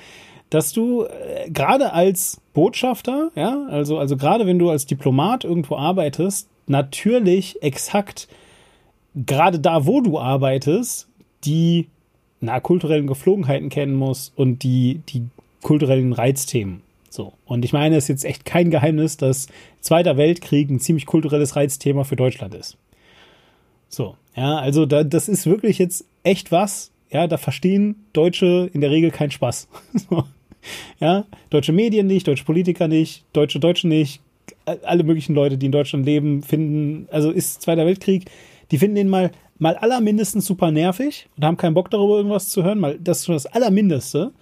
dass 0.48 0.72
du 0.72 1.04
äh, 1.04 1.50
gerade 1.50 1.92
als 1.92 2.40
Botschafter, 2.54 3.32
ja, 3.34 3.66
also, 3.68 3.98
also 3.98 4.16
gerade 4.16 4.46
wenn 4.46 4.60
du 4.60 4.70
als 4.70 4.86
Diplomat 4.86 5.44
irgendwo 5.44 5.76
arbeitest, 5.76 6.48
natürlich 6.68 7.62
exakt 7.62 8.28
gerade 9.14 9.58
da, 9.58 9.86
wo 9.86 10.00
du 10.00 10.18
arbeitest, 10.18 11.08
die 11.44 11.88
na, 12.40 12.60
kulturellen 12.60 13.06
Geflogenheiten 13.06 13.68
kennen 13.68 13.94
musst 13.94 14.36
und 14.36 14.62
die, 14.62 15.00
die 15.08 15.24
kulturellen 15.62 16.12
Reizthemen. 16.12 16.82
So. 17.10 17.32
Und 17.46 17.64
ich 17.64 17.72
meine, 17.72 17.96
es 17.96 18.04
ist 18.04 18.08
jetzt 18.08 18.24
echt 18.24 18.44
kein 18.44 18.70
Geheimnis, 18.70 19.16
dass 19.16 19.48
Zweiter 19.80 20.16
Weltkrieg 20.16 20.70
ein 20.70 20.80
ziemlich 20.80 21.06
kulturelles 21.06 21.56
Reizthema 21.56 22.04
für 22.04 22.16
Deutschland 22.16 22.54
ist. 22.54 22.76
So, 23.88 24.16
ja, 24.36 24.58
also 24.58 24.86
da, 24.86 25.02
das 25.02 25.28
ist 25.28 25.46
wirklich 25.46 25.78
jetzt 25.78 26.04
echt 26.22 26.52
was. 26.52 26.92
Ja, 27.10 27.26
da 27.26 27.38
verstehen 27.38 28.04
Deutsche 28.12 28.70
in 28.72 28.82
der 28.82 28.90
Regel 28.90 29.10
keinen 29.10 29.30
Spaß. 29.30 29.68
Ja, 31.00 31.24
deutsche 31.50 31.72
Medien 31.72 32.08
nicht, 32.08 32.26
deutsche 32.26 32.44
Politiker 32.44 32.88
nicht, 32.88 33.24
deutsche 33.32 33.60
Deutsche 33.60 33.88
nicht, 33.88 34.20
alle 34.64 35.04
möglichen 35.04 35.34
Leute, 35.34 35.58
die 35.58 35.66
in 35.66 35.72
Deutschland 35.72 36.04
leben, 36.04 36.42
finden, 36.42 37.08
also 37.10 37.30
ist 37.30 37.62
Zweiter 37.62 37.86
Weltkrieg, 37.86 38.30
die 38.70 38.78
finden 38.78 38.96
den 38.96 39.08
mal, 39.08 39.30
mal 39.58 39.76
allermindestens 39.76 40.46
super 40.46 40.70
nervig 40.70 41.28
und 41.36 41.44
haben 41.44 41.56
keinen 41.56 41.74
Bock 41.74 41.90
darüber 41.90 42.16
irgendwas 42.16 42.48
zu 42.48 42.62
hören, 42.62 42.78
mal 42.78 42.98
das 42.98 43.20
ist 43.20 43.26
schon 43.26 43.34
das 43.34 43.46
Allermindeste. 43.46 44.32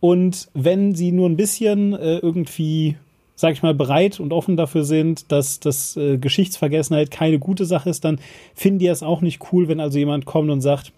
Und 0.00 0.48
wenn 0.52 0.94
sie 0.94 1.12
nur 1.12 1.28
ein 1.28 1.36
bisschen 1.36 1.94
äh, 1.94 2.18
irgendwie, 2.18 2.96
sag 3.36 3.52
ich 3.52 3.62
mal, 3.62 3.72
bereit 3.72 4.20
und 4.20 4.34
offen 4.34 4.56
dafür 4.56 4.84
sind, 4.84 5.32
dass 5.32 5.60
das 5.60 5.96
äh, 5.96 6.18
Geschichtsvergessenheit 6.18 7.10
keine 7.10 7.38
gute 7.38 7.64
Sache 7.64 7.88
ist, 7.88 8.04
dann 8.04 8.20
finden 8.54 8.80
die 8.80 8.86
es 8.86 9.02
auch 9.02 9.22
nicht 9.22 9.40
cool, 9.52 9.66
wenn 9.66 9.80
also 9.80 9.98
jemand 9.98 10.26
kommt 10.26 10.50
und 10.50 10.60
sagt, 10.60 10.92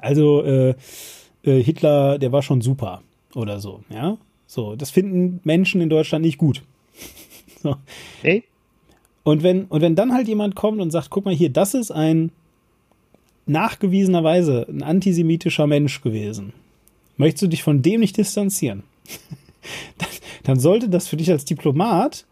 also 0.00 0.42
äh, 0.42 0.74
äh, 1.44 1.62
Hitler, 1.62 2.18
der 2.18 2.32
war 2.32 2.42
schon 2.42 2.60
super 2.60 3.02
oder 3.34 3.60
so, 3.60 3.80
ja. 3.88 4.18
So, 4.46 4.76
das 4.76 4.90
finden 4.90 5.40
Menschen 5.44 5.80
in 5.80 5.90
Deutschland 5.90 6.24
nicht 6.24 6.38
gut. 6.38 6.62
so. 7.62 7.76
Hey? 8.22 8.44
Und 9.24 9.42
wenn, 9.42 9.64
und 9.66 9.82
wenn 9.82 9.94
dann 9.94 10.12
halt 10.12 10.28
jemand 10.28 10.54
kommt 10.54 10.80
und 10.80 10.90
sagt, 10.90 11.10
guck 11.10 11.24
mal 11.24 11.34
hier, 11.34 11.50
das 11.50 11.74
ist 11.74 11.90
ein 11.90 12.32
nachgewiesenerweise 13.46 14.66
ein 14.68 14.82
antisemitischer 14.82 15.66
Mensch 15.66 16.00
gewesen. 16.02 16.52
Möchtest 17.16 17.42
du 17.42 17.46
dich 17.48 17.62
von 17.62 17.82
dem 17.82 18.00
nicht 18.00 18.16
distanzieren? 18.16 18.84
dann, 19.98 20.08
dann 20.44 20.60
sollte 20.60 20.88
das 20.88 21.08
für 21.08 21.16
dich 21.16 21.30
als 21.30 21.44
Diplomat 21.44 22.26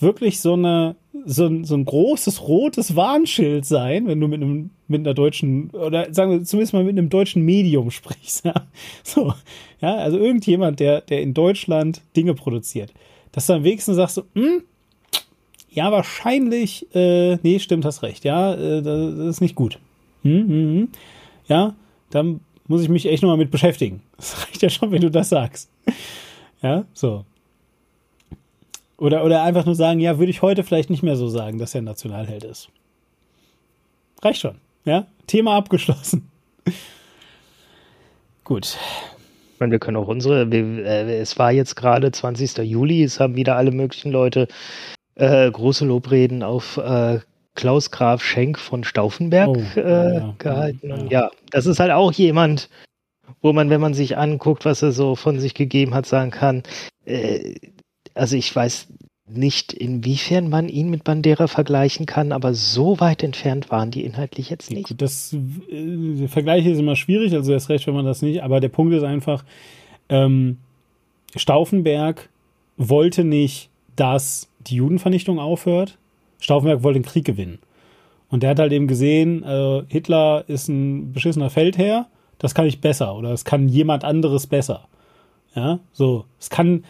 wirklich 0.00 0.40
so 0.40 0.54
eine 0.54 0.96
so 1.24 1.46
ein, 1.46 1.64
so 1.64 1.76
ein 1.76 1.84
großes 1.84 2.48
rotes 2.48 2.96
Warnschild 2.96 3.64
sein, 3.64 4.06
wenn 4.06 4.20
du 4.20 4.28
mit 4.28 4.42
einem 4.42 4.70
mit 4.88 5.00
einer 5.00 5.14
deutschen 5.14 5.70
oder 5.70 6.12
sagen 6.12 6.32
wir 6.32 6.42
zumindest 6.42 6.72
mal 6.72 6.84
mit 6.84 6.98
einem 6.98 7.08
deutschen 7.08 7.42
Medium 7.42 7.90
sprichst. 7.90 8.44
Ja? 8.44 8.66
So, 9.02 9.32
ja, 9.80 9.94
also 9.96 10.18
irgendjemand, 10.18 10.80
der 10.80 11.00
der 11.02 11.22
in 11.22 11.32
Deutschland 11.32 12.02
Dinge 12.16 12.34
produziert, 12.34 12.92
dass 13.34 13.46
du 13.46 13.54
am 13.54 13.64
wenigsten 13.64 13.94
sagst, 13.94 14.22
hm, 14.34 14.62
ja, 15.70 15.90
wahrscheinlich, 15.90 16.86
äh, 16.94 17.36
nee, 17.42 17.58
stimmt, 17.58 17.84
hast 17.84 18.02
recht, 18.02 18.24
ja, 18.24 18.54
äh, 18.54 18.80
das 18.80 19.18
ist 19.18 19.40
nicht 19.40 19.56
gut. 19.56 19.80
Hm, 20.22 20.48
hm, 20.48 20.48
hm. 20.48 20.88
Ja, 21.48 21.74
dann 22.10 22.40
muss 22.68 22.82
ich 22.82 22.88
mich 22.88 23.06
echt 23.06 23.22
nochmal 23.22 23.36
mit 23.36 23.50
beschäftigen. 23.50 24.02
Das 24.16 24.46
reicht 24.46 24.62
ja 24.62 24.70
schon, 24.70 24.92
wenn 24.92 25.02
du 25.02 25.10
das 25.10 25.28
sagst. 25.28 25.68
Ja, 26.62 26.84
so. 26.94 27.24
Oder, 28.96 29.24
oder 29.24 29.42
einfach 29.42 29.66
nur 29.66 29.74
sagen, 29.74 29.98
ja, 29.98 30.18
würde 30.18 30.30
ich 30.30 30.40
heute 30.40 30.62
vielleicht 30.62 30.88
nicht 30.88 31.02
mehr 31.02 31.16
so 31.16 31.28
sagen, 31.28 31.58
dass 31.58 31.74
er 31.74 31.82
Nationalheld 31.82 32.44
ist. 32.44 32.70
Reicht 34.22 34.40
schon. 34.40 34.56
Ja, 34.84 35.08
Thema 35.26 35.56
abgeschlossen. 35.56 36.30
Gut. 38.44 38.78
Ich 39.54 39.60
meine, 39.60 39.70
wir 39.70 39.78
können 39.78 39.96
auch 39.96 40.08
unsere, 40.08 40.50
wir, 40.50 40.84
äh, 40.84 41.18
es 41.18 41.38
war 41.38 41.52
jetzt 41.52 41.76
gerade 41.76 42.10
20. 42.10 42.58
Juli, 42.58 43.04
es 43.04 43.20
haben 43.20 43.36
wieder 43.36 43.56
alle 43.56 43.70
möglichen 43.70 44.10
Leute 44.10 44.48
äh, 45.14 45.48
große 45.48 45.84
Lobreden 45.84 46.42
auf 46.42 46.76
äh, 46.76 47.20
Klaus 47.54 47.92
Graf 47.92 48.20
Schenk 48.22 48.58
von 48.58 48.82
Stauffenberg 48.82 49.48
Oh, 49.48 49.62
äh, 49.78 50.14
ja, 50.16 50.34
gehalten. 50.38 50.88
ja. 50.88 50.94
Und 50.96 51.12
ja, 51.12 51.30
das 51.52 51.66
ist 51.66 51.78
halt 51.78 51.92
auch 51.92 52.12
jemand, 52.12 52.68
wo 53.42 53.52
man, 53.52 53.70
wenn 53.70 53.80
man 53.80 53.94
sich 53.94 54.18
anguckt, 54.18 54.64
was 54.64 54.82
er 54.82 54.90
so 54.90 55.14
von 55.14 55.38
sich 55.38 55.54
gegeben 55.54 55.94
hat, 55.94 56.06
sagen 56.06 56.32
kann, 56.32 56.64
äh, 57.04 57.54
also 58.14 58.34
ich 58.36 58.54
weiß 58.54 58.88
nicht, 59.26 59.72
inwiefern 59.72 60.50
man 60.50 60.68
ihn 60.68 60.90
mit 60.90 61.04
Bandera 61.04 61.46
vergleichen 61.46 62.04
kann, 62.04 62.30
aber 62.30 62.52
so 62.52 63.00
weit 63.00 63.22
entfernt 63.22 63.70
waren 63.70 63.90
die 63.90 64.04
inhaltlich 64.04 64.50
jetzt 64.50 64.70
nicht. 64.70 64.88
Gut, 64.88 65.00
das 65.00 65.32
äh, 65.70 66.16
der 66.18 66.28
Vergleich 66.28 66.66
ist 66.66 66.78
immer 66.78 66.96
schwierig, 66.96 67.32
also 67.32 67.52
erst 67.52 67.70
recht, 67.70 67.86
wenn 67.86 67.94
man 67.94 68.04
das 68.04 68.20
nicht, 68.20 68.42
aber 68.42 68.60
der 68.60 68.68
Punkt 68.68 68.92
ist 68.92 69.02
einfach, 69.02 69.44
ähm, 70.10 70.58
Stauffenberg 71.36 72.28
wollte 72.76 73.24
nicht, 73.24 73.70
dass 73.96 74.48
die 74.66 74.76
Judenvernichtung 74.76 75.38
aufhört. 75.38 75.98
Stauffenberg 76.40 76.82
wollte 76.82 77.00
den 77.00 77.06
Krieg 77.06 77.24
gewinnen. 77.24 77.58
Und 78.28 78.42
der 78.42 78.50
hat 78.50 78.58
halt 78.58 78.72
eben 78.72 78.88
gesehen, 78.88 79.42
äh, 79.42 79.82
Hitler 79.88 80.44
ist 80.48 80.68
ein 80.68 81.12
beschissener 81.12 81.50
Feldherr, 81.50 82.08
das 82.38 82.54
kann 82.54 82.66
ich 82.66 82.80
besser 82.80 83.16
oder 83.16 83.30
es 83.32 83.44
kann 83.44 83.68
jemand 83.68 84.04
anderes 84.04 84.46
besser. 84.46 84.88
Ja, 85.54 85.78
so, 85.92 86.24
es 86.40 86.50
kann 86.50 86.84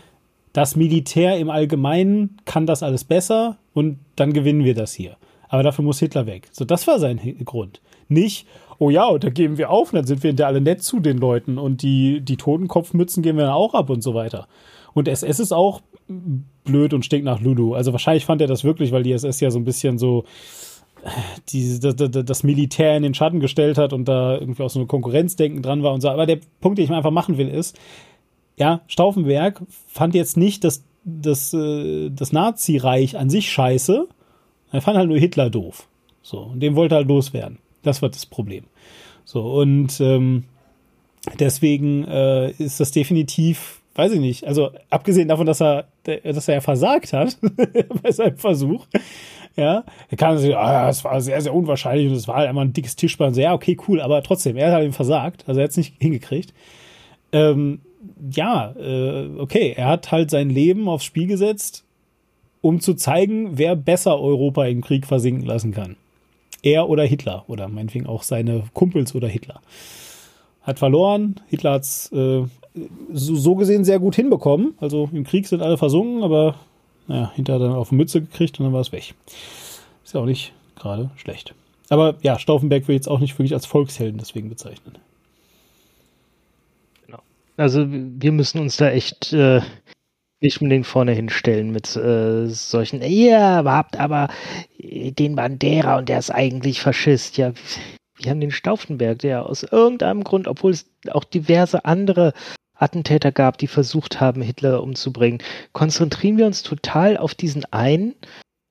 das 0.54 0.76
Militär 0.76 1.36
im 1.36 1.50
Allgemeinen 1.50 2.38
kann 2.46 2.64
das 2.64 2.82
alles 2.82 3.04
besser 3.04 3.58
und 3.74 3.98
dann 4.16 4.32
gewinnen 4.32 4.64
wir 4.64 4.74
das 4.74 4.94
hier. 4.94 5.16
Aber 5.48 5.62
dafür 5.62 5.84
muss 5.84 5.98
Hitler 5.98 6.26
weg. 6.26 6.48
So, 6.52 6.64
das 6.64 6.86
war 6.86 6.98
sein 6.98 7.20
Grund. 7.44 7.80
Nicht, 8.08 8.46
oh 8.78 8.88
ja, 8.88 9.18
da 9.18 9.30
geben 9.30 9.58
wir 9.58 9.70
auf, 9.70 9.92
und 9.92 9.96
dann 9.96 10.06
sind 10.06 10.22
wir 10.22 10.28
hinterher 10.28 10.48
alle 10.48 10.60
nett 10.60 10.82
zu 10.82 11.00
den 11.00 11.18
Leuten 11.18 11.58
und 11.58 11.82
die, 11.82 12.20
die 12.20 12.36
Totenkopfmützen 12.36 13.22
geben 13.22 13.38
wir 13.38 13.46
dann 13.46 13.54
auch 13.54 13.74
ab 13.74 13.90
und 13.90 14.02
so 14.02 14.14
weiter. 14.14 14.46
Und 14.94 15.08
SS 15.08 15.40
ist 15.40 15.52
auch 15.52 15.82
blöd 16.64 16.94
und 16.94 17.04
stinkt 17.04 17.24
nach 17.24 17.40
Lulu. 17.40 17.74
Also 17.74 17.90
wahrscheinlich 17.90 18.24
fand 18.24 18.40
er 18.40 18.46
das 18.46 18.62
wirklich, 18.62 18.92
weil 18.92 19.02
die 19.02 19.12
SS 19.12 19.40
ja 19.40 19.50
so 19.50 19.58
ein 19.58 19.64
bisschen 19.64 19.98
so 19.98 20.24
äh, 21.02 21.08
die, 21.48 21.80
das, 21.80 21.96
das, 21.96 22.10
das 22.24 22.42
Militär 22.44 22.96
in 22.96 23.02
den 23.02 23.14
Schatten 23.14 23.40
gestellt 23.40 23.76
hat 23.76 23.92
und 23.92 24.06
da 24.06 24.38
irgendwie 24.38 24.62
auch 24.62 24.70
so 24.70 24.78
eine 24.78 24.86
Konkurrenzdenken 24.86 25.62
dran 25.62 25.82
war 25.82 25.92
und 25.92 26.00
so. 26.00 26.10
Aber 26.10 26.26
der 26.26 26.38
Punkt, 26.60 26.78
den 26.78 26.84
ich 26.84 26.90
mir 26.90 26.96
einfach 26.96 27.10
machen 27.10 27.38
will, 27.38 27.48
ist, 27.48 27.76
ja, 28.56 28.82
Stauffenberg 28.86 29.62
fand 29.88 30.14
jetzt 30.14 30.36
nicht 30.36 30.64
das, 30.64 30.84
das, 31.04 31.52
äh, 31.54 32.10
das 32.10 32.32
Nazireich 32.32 33.16
an 33.18 33.30
sich 33.30 33.50
scheiße. 33.50 34.08
Er 34.72 34.80
fand 34.80 34.96
halt 34.96 35.08
nur 35.08 35.18
Hitler 35.18 35.50
doof. 35.50 35.88
So, 36.22 36.38
und 36.40 36.60
den 36.60 36.76
wollte 36.76 36.94
er 36.94 36.98
halt 36.98 37.08
loswerden. 37.08 37.58
Das 37.82 38.00
war 38.02 38.08
das 38.08 38.26
Problem. 38.26 38.64
So, 39.24 39.42
und 39.42 40.00
ähm, 40.00 40.44
deswegen 41.38 42.04
äh, 42.04 42.50
ist 42.52 42.80
das 42.80 42.90
definitiv, 42.90 43.82
weiß 43.94 44.12
ich 44.12 44.20
nicht, 44.20 44.46
also 44.46 44.70
abgesehen 44.90 45.28
davon, 45.28 45.46
dass 45.46 45.60
er, 45.60 45.88
dass 46.04 46.48
er 46.48 46.54
ja 46.54 46.60
versagt 46.60 47.12
hat 47.12 47.38
bei 48.02 48.10
seinem 48.10 48.36
Versuch, 48.36 48.86
ja, 49.56 49.84
er 50.08 50.16
kann 50.16 50.38
sich, 50.38 50.56
ah, 50.56 50.88
es 50.88 51.04
war 51.04 51.20
sehr, 51.20 51.40
sehr 51.40 51.54
unwahrscheinlich 51.54 52.08
und 52.08 52.14
es 52.14 52.26
war 52.26 52.36
halt 52.36 52.48
einmal 52.48 52.64
ein 52.64 52.72
dickes 52.72 52.96
Tischbein. 52.96 53.34
So, 53.34 53.40
ja, 53.40 53.52
okay, 53.52 53.76
cool, 53.86 54.00
aber 54.00 54.22
trotzdem, 54.22 54.56
er 54.56 54.66
hat 54.66 54.74
halt 54.74 54.84
eben 54.84 54.92
versagt, 54.92 55.44
also 55.46 55.60
er 55.60 55.64
hat 55.64 55.70
es 55.70 55.76
nicht 55.76 55.94
hingekriegt. 56.00 56.52
Ähm, 57.32 57.80
ja, 58.30 58.74
äh, 58.76 59.28
okay, 59.38 59.74
er 59.76 59.88
hat 59.88 60.12
halt 60.12 60.30
sein 60.30 60.50
Leben 60.50 60.88
aufs 60.88 61.04
Spiel 61.04 61.26
gesetzt, 61.26 61.84
um 62.60 62.80
zu 62.80 62.94
zeigen, 62.94 63.58
wer 63.58 63.76
besser 63.76 64.20
Europa 64.20 64.64
im 64.66 64.80
Krieg 64.80 65.06
versinken 65.06 65.44
lassen 65.44 65.72
kann. 65.72 65.96
Er 66.62 66.88
oder 66.88 67.04
Hitler 67.04 67.44
oder 67.46 67.68
meinetwegen 67.68 68.06
auch 68.06 68.22
seine 68.22 68.64
Kumpels 68.72 69.14
oder 69.14 69.28
Hitler. 69.28 69.60
Hat 70.62 70.78
verloren, 70.78 71.40
Hitler 71.48 71.72
hat's 71.72 72.10
äh, 72.12 72.44
so, 73.12 73.36
so 73.36 73.54
gesehen 73.54 73.84
sehr 73.84 73.98
gut 73.98 74.16
hinbekommen. 74.16 74.74
Also 74.80 75.10
im 75.12 75.24
Krieg 75.24 75.46
sind 75.46 75.62
alle 75.62 75.76
versunken, 75.76 76.22
aber 76.22 76.54
naja, 77.06 77.30
hinterher 77.34 77.60
dann 77.60 77.74
auf 77.74 77.92
Mütze 77.92 78.22
gekriegt 78.22 78.58
und 78.58 78.64
dann 78.64 78.72
war 78.72 78.80
es 78.80 78.92
weg. 78.92 79.14
Ist 80.04 80.14
ja 80.14 80.20
auch 80.20 80.26
nicht 80.26 80.52
gerade 80.76 81.10
schlecht. 81.16 81.54
Aber 81.90 82.14
ja, 82.22 82.38
Stauffenberg 82.38 82.88
will 82.88 82.94
jetzt 82.94 83.08
auch 83.08 83.20
nicht 83.20 83.38
wirklich 83.38 83.52
als 83.52 83.66
Volkshelden 83.66 84.18
deswegen 84.18 84.48
bezeichnen. 84.48 84.96
Also 87.56 87.86
wir 87.88 88.32
müssen 88.32 88.60
uns 88.60 88.76
da 88.76 88.90
echt 88.90 89.32
äh, 89.32 89.60
nicht 90.40 90.60
unbedingt 90.60 90.86
vorne 90.86 91.12
hinstellen 91.12 91.70
mit 91.70 91.94
äh, 91.96 92.46
solchen, 92.48 93.02
ihr 93.02 93.38
habt 93.38 93.98
aber 93.98 94.28
äh, 94.78 95.12
den 95.12 95.36
Bandera 95.36 95.98
und 95.98 96.08
der 96.08 96.18
ist 96.18 96.30
eigentlich 96.30 96.80
Faschist. 96.80 97.36
Ja, 97.36 97.52
wir 98.16 98.30
haben 98.30 98.40
den 98.40 98.50
Stauffenberg, 98.50 99.18
der 99.20 99.46
aus 99.46 99.62
irgendeinem 99.62 100.24
Grund, 100.24 100.48
obwohl 100.48 100.72
es 100.72 100.90
auch 101.10 101.24
diverse 101.24 101.84
andere 101.84 102.32
Attentäter 102.76 103.32
gab, 103.32 103.58
die 103.58 103.68
versucht 103.68 104.20
haben, 104.20 104.42
Hitler 104.42 104.82
umzubringen, 104.82 105.42
konzentrieren 105.72 106.38
wir 106.38 106.46
uns 106.46 106.62
total 106.62 107.16
auf 107.16 107.34
diesen 107.34 107.64
einen, 107.66 108.14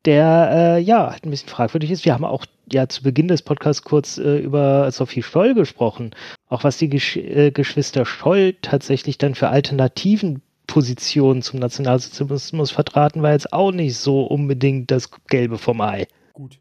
der 0.06 0.50
äh, 0.78 0.82
ja 0.82 1.12
halt 1.12 1.26
ein 1.26 1.30
bisschen 1.30 1.50
fragwürdig 1.50 1.92
ist. 1.92 2.06
Wir 2.06 2.14
haben 2.14 2.26
auch 2.26 2.46
ja 2.72 2.88
zu 2.88 3.04
Beginn 3.04 3.28
des 3.28 3.42
Podcasts 3.42 3.84
kurz 3.84 4.18
äh, 4.18 4.38
über 4.38 4.92
Sophie 4.92 5.24
Scholl 5.24 5.54
gesprochen, 5.54 6.12
auch 6.50 6.64
was 6.64 6.78
die 6.78 6.90
Gesch 6.90 7.18
äh, 7.18 7.52
Geschwister 7.52 8.06
Scholl 8.06 8.56
tatsächlich 8.62 9.18
dann 9.18 9.36
für 9.36 9.50
alternativen 9.50 10.42
Positionen 10.68 11.42
zum 11.42 11.60
Nationalsozialismus 11.60 12.72
vertraten, 12.72 13.22
war 13.22 13.32
jetzt 13.32 13.54
auch 13.54 13.72
nicht 13.72 13.98
so 13.98 14.24
unbedingt 14.24 14.92
das 14.92 15.10
Gelbe 15.28 15.58
vom 15.58 15.82
Ei. 15.82 16.08
Gut. 16.34 16.60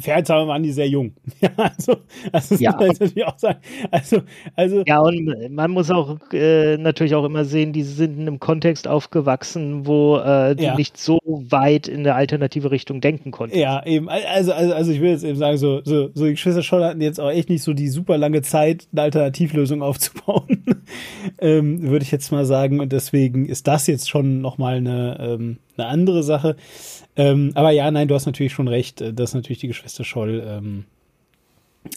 Fairheitshalber 0.00 0.48
waren 0.48 0.64
die 0.64 0.72
sehr 0.72 0.88
jung. 0.88 1.12
Ja, 1.40 1.50
also, 1.56 1.92
also 2.32 2.54
das 2.54 2.60
Ja. 2.60 2.72
natürlich 2.72 3.24
auch 3.24 3.38
sagen. 3.38 3.58
Also, 3.92 4.22
also 4.56 4.82
Ja, 4.84 4.98
und 5.00 5.32
man 5.50 5.70
muss 5.70 5.90
auch 5.92 6.18
äh, 6.32 6.76
natürlich 6.76 7.14
auch 7.14 7.24
immer 7.24 7.44
sehen, 7.44 7.72
die 7.72 7.84
sind 7.84 8.14
in 8.18 8.22
einem 8.22 8.40
Kontext 8.40 8.88
aufgewachsen, 8.88 9.86
wo 9.86 10.16
äh, 10.16 10.56
du 10.56 10.64
Ja. 10.64 10.74
nicht 10.74 10.96
so 10.98 11.20
weit 11.24 11.86
in 11.86 12.00
eine 12.00 12.14
alternative 12.16 12.72
Richtung 12.72 13.00
denken 13.00 13.30
konntest. 13.30 13.60
Ja, 13.60 13.84
eben. 13.86 14.08
Also, 14.08 14.52
also, 14.52 14.74
also 14.74 14.90
ich 14.90 15.00
will 15.00 15.10
jetzt 15.10 15.22
eben 15.24 15.38
sagen, 15.38 15.56
so, 15.56 15.82
so, 15.84 16.10
so 16.14 16.24
die 16.24 16.32
Geschwister 16.32 16.62
Scholl 16.62 16.82
hatten 16.82 17.00
jetzt 17.00 17.20
auch 17.20 17.30
echt 17.30 17.48
nicht 17.48 17.62
so 17.62 17.74
die 17.74 17.88
super 17.88 18.18
lange 18.18 18.42
Zeit, 18.42 18.88
eine 18.92 19.02
Alternativlösung 19.02 19.82
aufzubauen. 19.82 20.64
ähm, 21.40 21.82
würde 21.82 22.02
ich 22.04 22.10
jetzt 22.10 22.32
mal 22.32 22.44
sagen. 22.44 22.80
Und 22.80 22.92
deswegen 22.92 23.46
ist 23.46 23.68
das 23.68 23.86
jetzt 23.86 24.08
schon 24.10 24.40
nochmal 24.40 24.76
eine, 24.78 25.16
ähm, 25.20 25.58
eine 25.76 25.86
andere 25.86 26.24
Sache. 26.24 26.56
Ähm, 27.16 27.52
aber 27.54 27.70
ja, 27.70 27.90
nein, 27.90 28.08
du 28.08 28.14
hast 28.14 28.26
natürlich 28.26 28.52
schon 28.52 28.68
recht, 28.68 29.00
äh, 29.00 29.12
dass 29.12 29.34
natürlich 29.34 29.58
die 29.58 29.68
Geschwister 29.68 30.04
Scholl 30.04 30.42
ähm, 30.46 30.84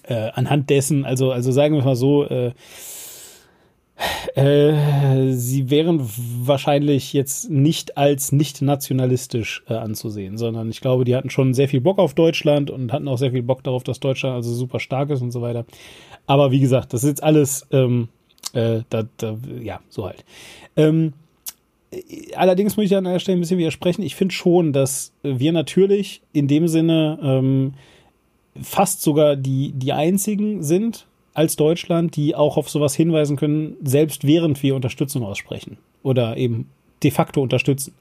äh, 0.04 0.30
anhand 0.34 0.70
dessen, 0.70 1.06
also, 1.06 1.32
also 1.32 1.52
sagen 1.52 1.76
wir 1.76 1.84
mal 1.84 1.96
so, 1.96 2.26
äh, 2.26 2.52
äh, 4.36 5.34
sie 5.34 5.72
wären 5.72 6.00
wahrscheinlich 6.02 7.14
jetzt 7.14 7.50
nicht 7.50 7.98
als 7.98 8.32
nicht 8.32 8.62
nationalistisch 8.62 9.64
äh, 9.68 9.74
anzusehen, 9.74 10.38
sondern 10.38 10.70
ich 10.70 10.82
glaube, 10.82 11.04
die 11.04 11.16
hatten 11.16 11.32
schon 11.32 11.56
sehr 11.56 11.68
viel 11.68 11.82
Bock 11.82 11.98
auf 11.98 12.14
Deutschland 12.14 12.70
und 12.70 12.94
hatten 12.94 13.08
auch 13.08 13.18
sehr 13.18 13.32
viel 13.32 13.42
Bock 13.42 13.64
darauf, 13.64 13.84
dass 13.84 14.00
Deutschland 14.00 14.36
also 14.36 14.54
super 14.54 14.80
stark 14.80 15.10
ist 15.10 15.22
und 15.22 15.32
so 15.32 15.42
weiter. 15.42 15.66
Aber 16.28 16.52
wie 16.52 16.60
gesagt, 16.60 16.94
das 16.94 17.04
ist 17.04 17.10
jetzt 17.10 17.24
alles, 17.24 17.66
ähm, 17.72 18.10
äh, 18.54 18.82
da, 18.90 19.04
da, 19.18 19.38
ja, 19.62 19.80
so 19.90 20.06
halt. 20.06 20.24
Ähm, 20.76 21.08
äh, 21.08 21.27
allerdings 22.36 22.78
muss 22.78 22.86
ich 22.86 22.96
an 22.96 23.06
der 23.06 23.20
Stelle 23.20 23.38
ein 23.38 23.42
bisschen 23.42 23.60
widersprechen. 23.60 24.02
Ich 24.02 24.16
finde 24.16 24.34
schon, 24.34 24.74
dass 24.74 25.14
wir 25.24 25.52
natürlich 25.52 26.22
in 26.34 26.48
dem 26.48 26.68
Sinne 26.68 27.20
ähm, 27.22 27.74
fast 28.62 29.02
sogar 29.02 29.36
die, 29.36 29.72
die 29.74 29.94
einzigen 29.94 30.64
sind 30.64 31.08
als 31.34 31.56
Deutschland, 31.56 32.16
die 32.16 32.36
auch 32.36 32.58
auf 32.58 32.70
sowas 32.70 32.96
hinweisen 32.96 33.38
können, 33.38 33.78
selbst 33.84 34.26
während 34.26 34.62
wir 34.64 34.76
Unterstützung 34.76 35.24
aussprechen 35.24 35.78
oder 36.04 36.36
eben 36.38 36.70
de 37.04 37.12
facto 37.12 37.42
unterstützen. 37.42 37.94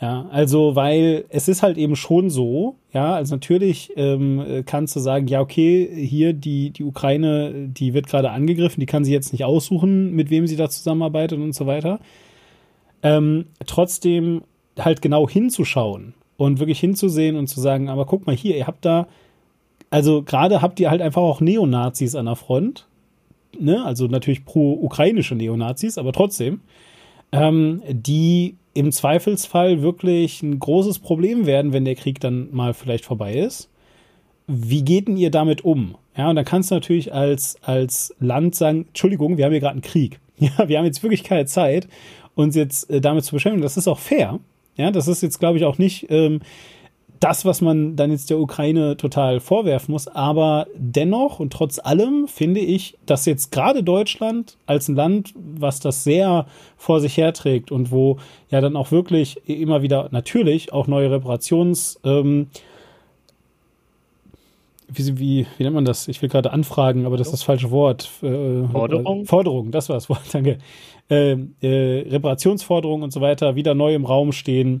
Ja, 0.00 0.28
also, 0.30 0.74
weil 0.74 1.24
es 1.28 1.48
ist 1.48 1.62
halt 1.62 1.78
eben 1.78 1.96
schon 1.96 2.28
so, 2.28 2.74
ja, 2.92 3.14
also 3.14 3.34
natürlich 3.34 3.92
ähm, 3.96 4.62
kannst 4.66 4.94
du 4.96 5.00
sagen, 5.00 5.28
ja, 5.28 5.40
okay, 5.40 5.88
hier 6.06 6.32
die, 6.32 6.70
die 6.70 6.84
Ukraine, 6.84 7.68
die 7.68 7.94
wird 7.94 8.08
gerade 8.08 8.30
angegriffen, 8.30 8.80
die 8.80 8.86
kann 8.86 9.04
sie 9.04 9.12
jetzt 9.12 9.32
nicht 9.32 9.44
aussuchen, 9.44 10.12
mit 10.12 10.30
wem 10.30 10.46
sie 10.46 10.56
da 10.56 10.68
zusammenarbeitet 10.68 11.38
und 11.38 11.54
so 11.54 11.66
weiter. 11.66 12.00
Ähm, 13.04 13.46
trotzdem 13.66 14.42
halt 14.78 15.02
genau 15.02 15.28
hinzuschauen 15.28 16.14
und 16.36 16.58
wirklich 16.58 16.80
hinzusehen 16.80 17.36
und 17.36 17.46
zu 17.46 17.60
sagen, 17.60 17.88
aber 17.88 18.06
guck 18.06 18.26
mal 18.26 18.34
hier, 18.34 18.56
ihr 18.56 18.66
habt 18.66 18.84
da, 18.84 19.06
also 19.90 20.22
gerade 20.22 20.62
habt 20.62 20.80
ihr 20.80 20.90
halt 20.90 21.02
einfach 21.02 21.22
auch 21.22 21.40
Neonazis 21.40 22.16
an 22.16 22.26
der 22.26 22.36
Front, 22.36 22.88
ne? 23.58 23.84
also 23.84 24.06
natürlich 24.06 24.44
pro-ukrainische 24.44 25.36
Neonazis, 25.36 25.98
aber 25.98 26.12
trotzdem, 26.12 26.60
ähm, 27.30 27.82
die 27.88 28.56
im 28.74 28.90
Zweifelsfall 28.90 29.82
wirklich 29.82 30.42
ein 30.42 30.58
großes 30.58 30.98
Problem 30.98 31.46
werden, 31.46 31.72
wenn 31.72 31.84
der 31.84 31.94
Krieg 31.94 32.20
dann 32.20 32.48
mal 32.52 32.74
vielleicht 32.74 33.04
vorbei 33.04 33.34
ist. 33.34 33.70
Wie 34.46 34.82
geht 34.82 35.08
denn 35.08 35.16
ihr 35.16 35.30
damit 35.30 35.64
um? 35.64 35.96
Ja, 36.16 36.30
und 36.30 36.36
dann 36.36 36.44
kannst 36.44 36.70
du 36.70 36.74
natürlich 36.74 37.14
als, 37.14 37.56
als 37.62 38.14
Land 38.18 38.54
sagen, 38.54 38.86
Entschuldigung, 38.88 39.36
wir 39.36 39.44
haben 39.44 39.52
hier 39.52 39.60
gerade 39.60 39.74
einen 39.74 39.82
Krieg. 39.82 40.20
Ja, 40.36 40.68
wir 40.68 40.78
haben 40.78 40.84
jetzt 40.84 41.04
wirklich 41.04 41.22
keine 41.22 41.46
Zeit, 41.46 41.86
uns 42.34 42.56
jetzt 42.56 42.90
äh, 42.90 43.00
damit 43.00 43.24
zu 43.24 43.32
beschäftigen. 43.32 43.62
Das 43.62 43.76
ist 43.76 43.88
auch 43.88 43.98
fair. 43.98 44.40
Ja, 44.76 44.90
das 44.90 45.08
ist 45.08 45.22
jetzt, 45.22 45.38
glaube 45.38 45.58
ich, 45.58 45.64
auch 45.64 45.78
nicht 45.78 46.06
ähm, 46.10 46.40
das, 47.20 47.44
was 47.44 47.60
man 47.60 47.96
dann 47.96 48.10
jetzt 48.10 48.28
der 48.28 48.38
Ukraine 48.38 48.96
total 48.96 49.40
vorwerfen 49.40 49.92
muss. 49.92 50.08
Aber 50.08 50.66
dennoch 50.76 51.40
und 51.40 51.52
trotz 51.52 51.78
allem 51.78 52.28
finde 52.28 52.60
ich, 52.60 52.98
dass 53.06 53.24
jetzt 53.24 53.50
gerade 53.50 53.82
Deutschland 53.82 54.56
als 54.66 54.88
ein 54.88 54.96
Land, 54.96 55.32
was 55.36 55.80
das 55.80 56.04
sehr 56.04 56.46
vor 56.76 57.00
sich 57.00 57.16
herträgt 57.16 57.72
und 57.72 57.90
wo 57.90 58.18
ja 58.50 58.60
dann 58.60 58.76
auch 58.76 58.90
wirklich 58.90 59.40
immer 59.48 59.82
wieder 59.82 60.08
natürlich 60.10 60.72
auch 60.72 60.86
neue 60.86 61.10
Reparations 61.10 61.98
ähm, 62.04 62.48
wie, 64.88 65.18
wie, 65.18 65.46
wie 65.56 65.62
nennt 65.62 65.74
man 65.74 65.84
das? 65.84 66.08
Ich 66.08 66.20
will 66.22 66.28
gerade 66.28 66.52
anfragen, 66.52 67.06
aber 67.06 67.16
das 67.16 67.28
ist 67.28 67.32
das 67.32 67.42
falsche 67.42 67.70
Wort. 67.70 68.10
Äh, 68.22 68.64
Forderung? 68.68 69.24
Forderung, 69.24 69.70
das 69.70 69.88
war 69.88 69.96
das 69.96 70.08
Wort, 70.08 70.22
danke. 70.32 70.58
Äh, 71.10 71.36
äh, 71.60 72.08
Reparationsforderungen 72.08 73.02
und 73.02 73.12
so 73.12 73.20
weiter 73.20 73.56
wieder 73.56 73.74
neu 73.74 73.94
im 73.94 74.06
Raum 74.06 74.32
stehen, 74.32 74.80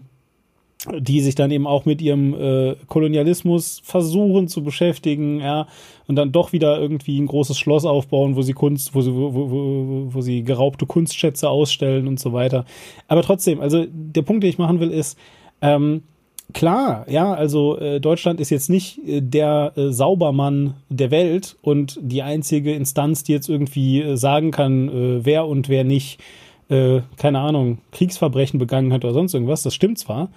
die 0.98 1.20
sich 1.20 1.34
dann 1.34 1.50
eben 1.50 1.66
auch 1.66 1.84
mit 1.84 2.00
ihrem 2.00 2.34
äh, 2.34 2.76
Kolonialismus 2.86 3.82
versuchen 3.84 4.48
zu 4.48 4.62
beschäftigen, 4.62 5.40
ja, 5.40 5.66
und 6.06 6.16
dann 6.16 6.32
doch 6.32 6.52
wieder 6.52 6.80
irgendwie 6.80 7.20
ein 7.20 7.26
großes 7.26 7.58
Schloss 7.58 7.84
aufbauen, 7.84 8.36
wo 8.36 8.42
sie 8.42 8.54
Kunst, 8.54 8.94
wo 8.94 9.02
sie, 9.02 9.14
wo, 9.14 9.34
wo, 9.34 10.14
wo 10.14 10.20
sie 10.22 10.44
geraubte 10.44 10.86
Kunstschätze 10.86 11.48
ausstellen 11.48 12.08
und 12.08 12.18
so 12.18 12.32
weiter. 12.32 12.64
Aber 13.06 13.22
trotzdem, 13.22 13.60
also 13.60 13.84
der 13.90 14.22
Punkt, 14.22 14.42
den 14.42 14.50
ich 14.50 14.58
machen 14.58 14.80
will, 14.80 14.90
ist, 14.90 15.18
ähm, 15.60 16.04
Klar, 16.52 17.06
ja, 17.08 17.32
also 17.32 17.78
äh, 17.78 18.00
Deutschland 18.00 18.38
ist 18.38 18.50
jetzt 18.50 18.70
nicht 18.70 18.98
äh, 19.06 19.20
der 19.20 19.72
äh, 19.76 19.90
Saubermann 19.90 20.74
der 20.88 21.10
Welt 21.10 21.56
und 21.62 21.98
die 22.00 22.22
einzige 22.22 22.72
Instanz, 22.74 23.24
die 23.24 23.32
jetzt 23.32 23.48
irgendwie 23.48 24.02
äh, 24.02 24.16
sagen 24.16 24.50
kann, 24.50 24.88
äh, 24.88 25.24
wer 25.24 25.46
und 25.46 25.68
wer 25.68 25.84
nicht, 25.84 26.20
äh, 26.68 27.00
keine 27.16 27.40
Ahnung, 27.40 27.78
Kriegsverbrechen 27.92 28.58
begangen 28.58 28.92
hat 28.92 29.04
oder 29.04 29.14
sonst 29.14 29.34
irgendwas. 29.34 29.62
Das 29.62 29.74
stimmt 29.74 29.98
zwar. 29.98 30.30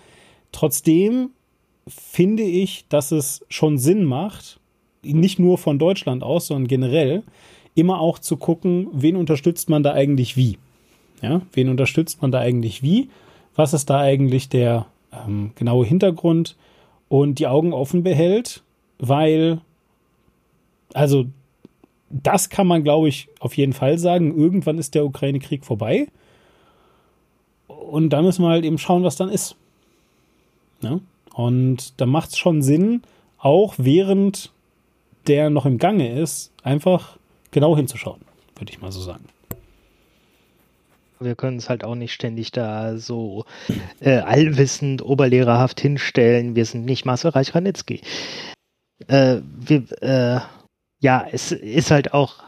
Trotzdem 0.51 1.29
finde 1.87 2.43
ich, 2.43 2.85
dass 2.89 3.11
es 3.11 3.45
schon 3.49 3.77
Sinn 3.77 4.03
macht, 4.03 4.59
nicht 5.03 5.39
nur 5.39 5.57
von 5.57 5.77
Deutschland 5.77 6.23
aus, 6.23 6.47
sondern 6.47 6.67
generell, 6.67 7.23
immer 7.75 7.99
auch 7.99 8.17
zu 8.17 8.37
gucken, 8.37 8.87
wen 8.91 9.15
unterstützt 9.15 9.69
man 9.69 9.83
da 9.83 9.93
eigentlich 9.93 10.35
wie. 10.35 10.57
Ja, 11.21 11.41
wen 11.53 11.69
unterstützt 11.69 12.21
man 12.21 12.31
da 12.31 12.39
eigentlich 12.39 12.81
wie? 12.81 13.09
Was 13.55 13.73
ist 13.73 13.89
da 13.89 13.99
eigentlich 13.99 14.49
der 14.49 14.87
ähm, 15.25 15.51
genaue 15.55 15.85
Hintergrund 15.85 16.55
und 17.09 17.39
die 17.39 17.47
Augen 17.47 17.73
offen 17.73 18.03
behält, 18.03 18.63
weil, 18.99 19.61
also, 20.93 21.25
das 22.09 22.49
kann 22.49 22.67
man, 22.67 22.83
glaube 22.83 23.09
ich, 23.09 23.27
auf 23.39 23.55
jeden 23.57 23.73
Fall 23.73 23.97
sagen. 23.97 24.37
Irgendwann 24.37 24.77
ist 24.77 24.95
der 24.95 25.05
Ukraine-Krieg 25.05 25.65
vorbei. 25.65 26.07
Und 27.67 28.11
dann 28.11 28.23
müssen 28.23 28.43
wir 28.43 28.49
halt 28.49 28.65
eben 28.65 28.77
schauen, 28.77 29.03
was 29.03 29.17
dann 29.17 29.29
ist. 29.29 29.55
Ja? 30.81 30.99
Und 31.33 31.99
da 31.99 32.05
macht 32.05 32.29
es 32.29 32.37
schon 32.37 32.61
Sinn, 32.61 33.01
auch 33.37 33.75
während 33.77 34.51
der 35.27 35.49
noch 35.49 35.65
im 35.65 35.77
Gange 35.77 36.19
ist, 36.19 36.51
einfach 36.63 37.17
genau 37.51 37.75
hinzuschauen, 37.75 38.21
würde 38.55 38.71
ich 38.71 38.81
mal 38.81 38.91
so 38.91 39.01
sagen. 39.01 39.25
Wir 41.19 41.35
können 41.35 41.57
es 41.57 41.69
halt 41.69 41.83
auch 41.83 41.95
nicht 41.95 42.13
ständig 42.13 42.51
da 42.51 42.97
so 42.97 43.45
äh, 43.99 44.19
allwissend, 44.19 45.01
oberlehrerhaft 45.01 45.79
hinstellen. 45.79 46.55
Wir 46.55 46.65
sind 46.65 46.85
nicht 46.85 47.05
Marcel 47.05 47.31
Reich-Ranitzky. 47.31 48.01
Äh, 49.07 49.37
wir, 49.43 49.83
äh, 50.01 50.39
ja, 50.99 51.25
es 51.31 51.51
ist 51.51 51.91
halt 51.91 52.13
auch, 52.13 52.43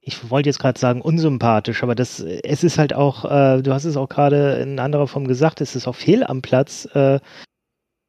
ich 0.00 0.30
wollte 0.30 0.48
jetzt 0.48 0.58
gerade 0.58 0.78
sagen 0.78 1.00
unsympathisch, 1.02 1.82
aber 1.82 1.94
das, 1.94 2.20
es 2.20 2.64
ist 2.64 2.78
halt 2.78 2.94
auch, 2.94 3.24
äh, 3.24 3.62
du 3.62 3.72
hast 3.72 3.84
es 3.84 3.96
auch 3.96 4.08
gerade 4.08 4.58
in 4.58 4.78
anderer 4.78 5.06
Form 5.06 5.26
gesagt, 5.26 5.60
es 5.60 5.76
ist 5.76 5.86
auch 5.86 5.96
fehl 5.96 6.24
am 6.24 6.42
Platz, 6.42 6.86
äh, 6.94 7.20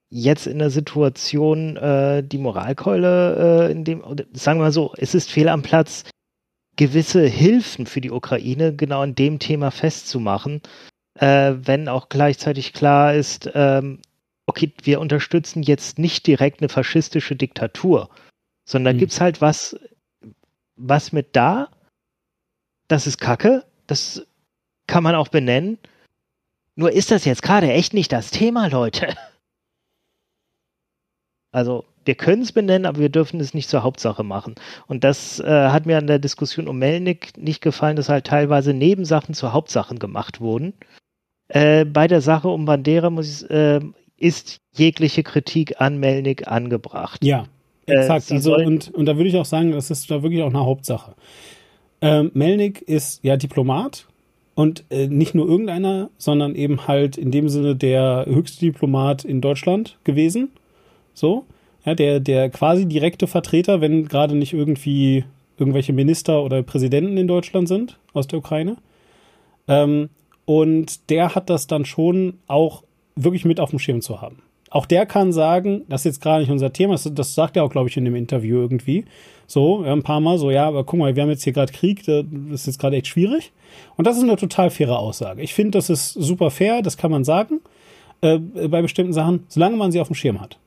jetzt 0.09 0.47
in 0.47 0.59
der 0.59 0.69
Situation 0.69 1.77
äh, 1.77 2.23
die 2.23 2.39
Moralkeule 2.39 3.67
äh, 3.67 3.71
in 3.71 3.83
dem, 3.83 4.01
sagen 4.33 4.59
wir 4.59 4.65
mal 4.65 4.71
so, 4.71 4.93
es 4.97 5.13
ist 5.13 5.29
fehl 5.29 5.49
am 5.49 5.61
Platz, 5.61 6.03
gewisse 6.79 7.25
Hilfen 7.25 7.85
für 7.85 7.99
die 7.99 8.09
Ukraine 8.09 8.73
genau 8.73 9.01
an 9.01 9.13
dem 9.13 9.37
Thema 9.37 9.69
festzumachen, 9.69 10.61
äh, 11.15 11.53
wenn 11.57 11.89
auch 11.89 12.07
gleichzeitig 12.07 12.71
klar 12.71 13.13
ist, 13.13 13.51
ähm, 13.53 13.99
okay, 14.45 14.71
wir 14.83 15.01
unterstützen 15.01 15.61
jetzt 15.61 15.99
nicht 15.99 16.25
direkt 16.25 16.61
eine 16.61 16.69
faschistische 16.69 17.35
Diktatur, 17.35 18.09
sondern 18.63 18.95
mhm. 18.95 19.03
es 19.03 19.19
halt 19.19 19.41
was, 19.41 19.77
was 20.77 21.11
mit 21.11 21.35
da, 21.35 21.67
das 22.87 23.07
ist 23.07 23.19
Kacke, 23.19 23.65
das 23.85 24.25
kann 24.87 25.03
man 25.03 25.15
auch 25.15 25.27
benennen. 25.27 25.79
Nur 26.75 26.93
ist 26.93 27.11
das 27.11 27.25
jetzt 27.25 27.43
gerade 27.43 27.69
echt 27.73 27.93
nicht 27.93 28.13
das 28.13 28.31
Thema, 28.31 28.67
Leute. 28.67 29.17
Also 31.51 31.85
wir 32.05 32.15
können 32.15 32.41
es 32.41 32.51
benennen, 32.51 32.85
aber 32.85 32.99
wir 32.99 33.09
dürfen 33.09 33.39
es 33.39 33.53
nicht 33.53 33.69
zur 33.69 33.83
Hauptsache 33.83 34.23
machen. 34.23 34.55
Und 34.87 35.03
das 35.03 35.39
äh, 35.39 35.45
hat 35.69 35.85
mir 35.85 35.97
an 35.97 36.07
der 36.07 36.19
Diskussion 36.19 36.67
um 36.67 36.79
Melnik 36.79 37.37
nicht 37.37 37.61
gefallen, 37.61 37.95
dass 37.95 38.09
halt 38.09 38.25
teilweise 38.25 38.73
Nebensachen 38.73 39.33
zu 39.35 39.53
Hauptsachen 39.53 39.99
gemacht 39.99 40.41
wurden. 40.41 40.73
Äh, 41.49 41.85
bei 41.85 42.07
der 42.07 42.21
Sache 42.21 42.47
um 42.49 42.65
Bandera 42.65 43.09
muss 43.09 43.43
ich, 43.43 43.49
äh, 43.51 43.79
ist 44.17 44.59
jegliche 44.75 45.23
Kritik 45.23 45.79
an 45.81 45.99
Melnik 45.99 46.47
angebracht. 46.47 47.23
Ja, 47.23 47.45
Äh, 47.85 47.93
exakt. 47.93 48.31
also, 48.31 48.55
und, 48.55 48.93
und 48.93 49.05
da 49.05 49.15
würde 49.17 49.29
ich 49.29 49.37
auch 49.37 49.45
sagen, 49.45 49.71
das 49.71 49.89
ist 49.89 50.09
da 50.11 50.21
wirklich 50.21 50.41
auch 50.43 50.49
eine 50.49 50.59
Hauptsache. 50.65 51.15
Ähm, 52.01 52.31
Melnik 52.33 52.81
ist 52.81 53.23
ja 53.23 53.35
Diplomat 53.35 54.05
und 54.55 54.83
äh, 54.89 55.07
nicht 55.07 55.35
nur 55.35 55.47
irgendeiner, 55.47 56.09
sondern 56.17 56.55
eben 56.55 56.87
halt 56.87 57.17
in 57.17 57.31
dem 57.31 57.49
Sinne 57.49 57.75
der 57.75 58.25
höchste 58.27 58.65
Diplomat 58.65 59.25
in 59.25 59.41
Deutschland 59.41 59.97
gewesen. 60.03 60.49
So. 61.19 61.45
Ja, 61.85 61.95
der, 61.95 62.19
der 62.19 62.49
quasi 62.49 62.85
direkte 62.85 63.27
Vertreter, 63.27 63.81
wenn 63.81 64.07
gerade 64.07 64.35
nicht 64.35 64.53
irgendwie 64.53 65.23
irgendwelche 65.57 65.93
Minister 65.93 66.43
oder 66.43 66.63
Präsidenten 66.63 67.17
in 67.17 67.27
Deutschland 67.27 67.67
sind 67.67 67.99
aus 68.13 68.27
der 68.27 68.39
Ukraine. 68.39 68.77
Ähm, 69.67 70.09
und 70.45 71.09
der 71.09 71.35
hat 71.35 71.49
das 71.49 71.67
dann 71.67 71.85
schon 71.85 72.39
auch 72.47 72.83
wirklich 73.15 73.45
mit 73.45 73.59
auf 73.59 73.69
dem 73.69 73.79
Schirm 73.79 74.01
zu 74.01 74.21
haben. 74.21 74.41
Auch 74.71 74.85
der 74.85 75.05
kann 75.05 75.33
sagen, 75.33 75.83
das 75.89 76.01
ist 76.01 76.05
jetzt 76.05 76.21
gerade 76.21 76.41
nicht 76.41 76.51
unser 76.51 76.71
Thema, 76.71 76.95
das, 76.95 77.35
sagt 77.35 77.57
er 77.57 77.63
auch, 77.63 77.71
glaube 77.71 77.89
ich, 77.89 77.97
in 77.97 78.05
dem 78.05 78.15
Interview 78.15 78.57
irgendwie. 78.57 79.05
So, 79.47 79.83
ein 79.83 80.03
paar 80.03 80.19
Mal 80.19 80.37
so, 80.37 80.51
ja, 80.51 80.67
aber 80.67 80.83
guck 80.83 80.99
mal, 80.99 81.15
wir 81.15 81.23
haben 81.23 81.29
jetzt 81.29 81.43
hier 81.43 81.53
gerade 81.53 81.73
Krieg, 81.73 82.05
das 82.05 82.25
ist 82.51 82.67
jetzt 82.67 82.79
gerade 82.79 82.97
echt 82.97 83.07
schwierig. 83.07 83.51
Und 83.97 84.05
das 84.05 84.17
ist 84.17 84.23
eine 84.23 84.35
total 84.35 84.69
faire 84.69 84.99
Aussage. 84.99 85.41
Ich 85.41 85.55
finde, 85.55 85.71
das 85.71 85.89
ist 85.89 86.13
super 86.13 86.51
fair, 86.51 86.83
das 86.83 86.97
kann 86.97 87.09
man 87.09 87.23
sagen, 87.23 87.61
äh, 88.21 88.37
bei 88.37 88.81
bestimmten 88.81 89.13
Sachen, 89.13 89.45
solange 89.47 89.75
man 89.75 89.91
sie 89.91 89.99
auf 89.99 90.07
dem 90.07 90.15
Schirm 90.15 90.39
hat. 90.39 90.57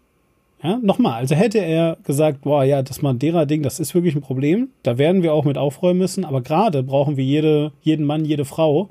Ja, 0.63 0.79
nochmal, 0.81 1.15
also 1.15 1.35
hätte 1.35 1.59
er 1.59 1.97
gesagt, 2.05 2.43
boah, 2.43 2.63
ja, 2.63 2.83
das 2.83 3.03
Madeira-Ding, 3.03 3.63
das 3.63 3.81
ist 3.81 3.95
wirklich 3.95 4.15
ein 4.15 4.21
Problem, 4.21 4.69
da 4.85 4.97
werden 4.97 5.25
wir 5.25 5.35
auch 5.35 5.45
mit 5.45 5.59
aufräumen 5.59 5.99
müssen, 5.99 6.25
aber 6.25 6.41
gerade 6.41 6.85
brauchen 6.85 7.17
wir 7.17 7.25
jede, 7.25 7.73
jeden 7.83 8.07
Mann, 8.07 8.25
jede 8.25 8.45
Frau 8.45 8.89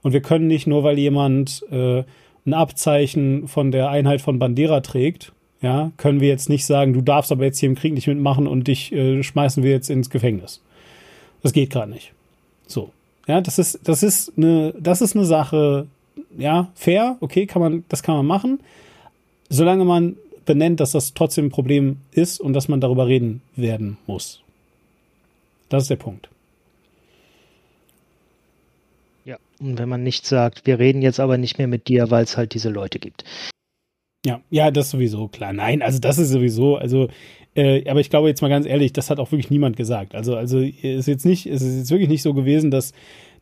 und 0.00 0.14
wir 0.14 0.22
können 0.22 0.46
nicht 0.46 0.66
nur, 0.66 0.84
weil 0.84 0.98
jemand 0.98 1.64
äh, 1.70 2.04
ein 2.46 2.54
Abzeichen 2.54 3.46
von 3.46 3.72
der 3.72 3.90
Einheit 3.90 4.22
von 4.22 4.38
Bandera 4.38 4.80
trägt, 4.80 5.32
ja, 5.60 5.92
können 5.98 6.20
wir 6.20 6.28
jetzt 6.28 6.48
nicht 6.48 6.64
sagen, 6.64 6.94
du 6.94 7.02
darfst 7.02 7.30
aber 7.30 7.44
jetzt 7.44 7.58
hier 7.58 7.68
im 7.68 7.76
Krieg 7.76 7.92
nicht 7.92 8.08
mitmachen 8.08 8.46
und 8.46 8.66
dich 8.66 8.90
äh, 8.92 9.22
schmeißen 9.22 9.62
wir 9.62 9.70
jetzt 9.70 9.90
ins 9.90 10.08
Gefängnis. 10.08 10.62
Das 11.42 11.52
geht 11.52 11.70
gerade 11.70 11.90
nicht. 11.90 12.12
So. 12.66 12.90
Ja, 13.28 13.40
das 13.40 13.58
ist, 13.58 13.80
das 13.84 14.02
ist 14.02 14.32
eine, 14.36 14.74
das 14.80 15.02
ist 15.02 15.14
eine 15.14 15.26
Sache, 15.26 15.86
ja, 16.36 16.70
fair, 16.74 17.16
okay, 17.20 17.46
kann 17.46 17.62
man, 17.62 17.84
das 17.88 18.02
kann 18.02 18.16
man 18.16 18.26
machen, 18.26 18.60
solange 19.50 19.84
man 19.84 20.16
benennt, 20.44 20.80
dass 20.80 20.92
das 20.92 21.14
trotzdem 21.14 21.46
ein 21.46 21.50
Problem 21.50 21.98
ist 22.10 22.40
und 22.40 22.52
dass 22.52 22.68
man 22.68 22.80
darüber 22.80 23.06
reden 23.06 23.42
werden 23.56 23.98
muss. 24.06 24.42
Das 25.68 25.84
ist 25.84 25.90
der 25.90 25.96
Punkt. 25.96 26.28
Ja, 29.24 29.38
und 29.60 29.78
wenn 29.78 29.88
man 29.88 30.02
nicht 30.02 30.26
sagt, 30.26 30.66
wir 30.66 30.78
reden 30.78 31.02
jetzt 31.02 31.20
aber 31.20 31.38
nicht 31.38 31.58
mehr 31.58 31.68
mit 31.68 31.88
dir, 31.88 32.10
weil 32.10 32.24
es 32.24 32.36
halt 32.36 32.54
diese 32.54 32.68
Leute 32.68 32.98
gibt. 32.98 33.24
Ja, 34.24 34.40
ja, 34.50 34.70
das 34.70 34.90
sowieso, 34.90 35.28
klar. 35.28 35.52
Nein, 35.52 35.82
also 35.82 35.98
das 35.98 36.18
ist 36.18 36.28
sowieso, 36.30 36.76
also, 36.76 37.08
äh, 37.56 37.88
aber 37.88 38.00
ich 38.00 38.10
glaube 38.10 38.28
jetzt 38.28 38.40
mal 38.40 38.48
ganz 38.48 38.66
ehrlich, 38.66 38.92
das 38.92 39.10
hat 39.10 39.18
auch 39.18 39.32
wirklich 39.32 39.50
niemand 39.50 39.76
gesagt. 39.76 40.14
Also, 40.14 40.36
also 40.36 40.58
ist 40.60 41.08
jetzt 41.08 41.26
nicht, 41.26 41.46
es 41.46 41.62
ist 41.62 41.76
jetzt 41.76 41.90
wirklich 41.90 42.08
nicht 42.08 42.22
so 42.22 42.32
gewesen, 42.32 42.70
dass, 42.70 42.92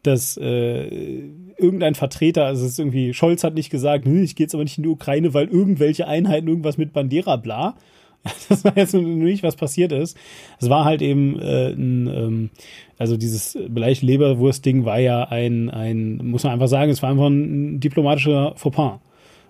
dass 0.03 0.39
äh, 0.39 1.29
irgendein 1.61 1.95
Vertreter, 1.95 2.47
also 2.47 2.65
es 2.65 2.73
ist 2.73 2.79
irgendwie, 2.79 3.15
Scholz 3.15 3.45
hat 3.45 3.55
nicht 3.55 3.71
gesagt, 3.71 4.07
ich 4.07 4.35
gehe 4.35 4.45
jetzt 4.45 4.55
aber 4.55 4.65
nicht 4.65 4.79
in 4.79 4.85
die 4.85 4.89
Ukraine, 4.89 5.35
weil 5.35 5.49
irgendwelche 5.49 6.07
Einheiten 6.07 6.49
irgendwas 6.49 6.79
mit 6.79 6.93
Bandera 6.93 7.37
bla. 7.37 7.77
Das 8.49 8.65
war 8.65 8.77
jetzt 8.77 8.93
nicht, 8.93 9.43
was 9.43 9.57
passiert 9.57 9.93
ist. 9.93 10.17
Es 10.59 10.69
war 10.69 10.85
halt 10.85 11.01
eben 11.01 11.39
äh, 11.41 11.71
ein, 11.71 12.07
ähm, 12.07 12.51
also 12.99 13.17
dieses 13.17 13.57
beleidigte 13.69 14.05
Leberwurst-Ding 14.05 14.85
war 14.85 14.99
ja 14.99 15.25
ein, 15.25 15.71
ein, 15.71 16.19
muss 16.19 16.45
man 16.45 16.53
einfach 16.53 16.69
sagen, 16.69 16.91
es 16.91 17.03
war 17.03 17.11
einfach 17.11 17.29
ein 17.29 17.81
diplomatischer 17.81 18.53
Fauxpas. 18.57 19.01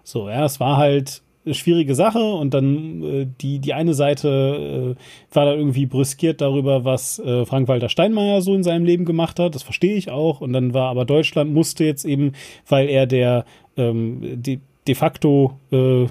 So, 0.04 0.28
ja, 0.28 0.44
es 0.44 0.60
war 0.60 0.76
halt 0.76 1.22
schwierige 1.54 1.94
Sache 1.94 2.22
und 2.22 2.54
dann 2.54 3.02
äh, 3.02 3.26
die, 3.40 3.58
die 3.58 3.74
eine 3.74 3.94
Seite 3.94 4.96
äh, 4.96 5.34
war 5.34 5.46
da 5.46 5.54
irgendwie 5.54 5.86
brüskiert 5.86 6.40
darüber, 6.40 6.84
was 6.84 7.18
äh, 7.18 7.44
Frank-Walter 7.44 7.88
Steinmeier 7.88 8.42
so 8.42 8.54
in 8.54 8.62
seinem 8.62 8.84
Leben 8.84 9.04
gemacht 9.04 9.38
hat. 9.38 9.54
Das 9.54 9.62
verstehe 9.62 9.96
ich 9.96 10.10
auch. 10.10 10.40
Und 10.40 10.52
dann 10.52 10.74
war 10.74 10.90
aber 10.90 11.04
Deutschland 11.04 11.52
musste 11.52 11.84
jetzt 11.84 12.04
eben, 12.04 12.32
weil 12.68 12.88
er 12.88 13.06
der 13.06 13.44
ähm, 13.76 14.42
de, 14.42 14.60
de 14.86 14.94
facto, 14.94 15.58
äh, 15.72 16.04
äh, 16.04 16.08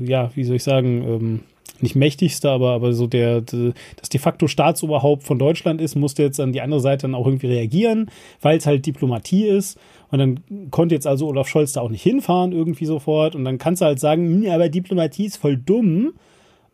ja, 0.00 0.30
wie 0.34 0.44
soll 0.44 0.56
ich 0.56 0.64
sagen, 0.64 1.02
ähm, 1.02 1.40
nicht 1.80 1.94
mächtigste, 1.94 2.50
aber, 2.50 2.72
aber 2.72 2.92
so 2.92 3.06
der, 3.06 3.40
der, 3.40 3.72
das 3.96 4.08
de 4.08 4.20
facto 4.20 4.48
Staatsoberhaupt 4.48 5.22
von 5.22 5.38
Deutschland 5.38 5.80
ist, 5.80 5.94
musste 5.94 6.22
jetzt 6.22 6.40
an 6.40 6.52
die 6.52 6.60
andere 6.60 6.80
Seite 6.80 7.02
dann 7.02 7.14
auch 7.14 7.26
irgendwie 7.26 7.46
reagieren, 7.46 8.10
weil 8.40 8.58
es 8.58 8.66
halt 8.66 8.86
Diplomatie 8.86 9.46
ist. 9.46 9.78
Und 10.10 10.18
dann 10.18 10.70
konnte 10.70 10.94
jetzt 10.94 11.06
also 11.06 11.28
Olaf 11.28 11.48
Scholz 11.48 11.72
da 11.72 11.82
auch 11.82 11.90
nicht 11.90 12.02
hinfahren, 12.02 12.52
irgendwie 12.52 12.86
sofort. 12.86 13.34
Und 13.34 13.44
dann 13.44 13.58
kannst 13.58 13.82
du 13.82 13.86
halt 13.86 14.00
sagen, 14.00 14.42
hm, 14.42 14.50
aber 14.50 14.68
Diplomatie 14.68 15.26
ist 15.26 15.36
voll 15.36 15.56
dumm, 15.56 16.14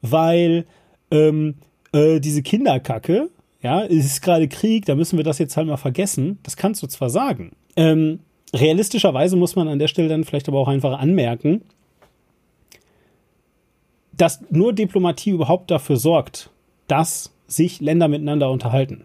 weil 0.03 0.67
ähm, 1.11 1.55
äh, 1.93 2.21
diese 2.21 2.43
Kinderkacke, 2.43 3.29
ja, 3.63 3.85
es 3.85 4.05
ist 4.05 4.23
gerade 4.23 4.47
Krieg, 4.49 4.85
da 4.85 4.95
müssen 4.95 5.17
wir 5.17 5.25
das 5.25 5.39
jetzt 5.39 5.57
halt 5.57 5.67
mal 5.67 5.77
vergessen. 5.77 6.39
Das 6.43 6.57
kannst 6.57 6.83
du 6.83 6.87
zwar 6.87 7.11
sagen. 7.11 7.53
Ähm, 7.77 8.21
realistischerweise 8.55 9.37
muss 9.37 9.57
man 9.57 9.69
an 9.69 9.79
der 9.79 9.89
Stelle 9.89 10.09
dann 10.09 10.25
vielleicht 10.25 10.49
aber 10.49 10.59
auch 10.59 10.69
einfach 10.69 10.99
anmerken, 10.99 11.63
dass 14.17 14.41
nur 14.51 14.73
Diplomatie 14.73 15.31
überhaupt 15.31 15.71
dafür 15.71 15.97
sorgt, 15.97 16.51
dass 16.89 17.33
sich 17.47 17.81
Länder 17.81 18.09
miteinander 18.09 18.51
unterhalten. 18.51 19.05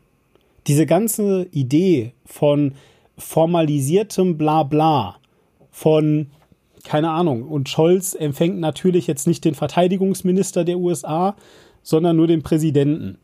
Diese 0.68 0.86
ganze 0.86 1.48
Idee 1.52 2.14
von 2.26 2.74
formalisiertem 3.18 4.38
Blabla, 4.38 5.18
von 5.72 6.28
keine 6.84 7.12
Ahnung, 7.12 7.44
und 7.44 7.70
Scholz 7.70 8.14
empfängt 8.14 8.60
natürlich 8.60 9.08
jetzt 9.08 9.28
nicht 9.28 9.44
den 9.44 9.56
Verteidigungsminister 9.56 10.64
der 10.64 10.78
USA, 10.78 11.36
sondern 11.82 12.16
nur 12.16 12.28
den 12.28 12.42
Präsidenten. 12.44 13.18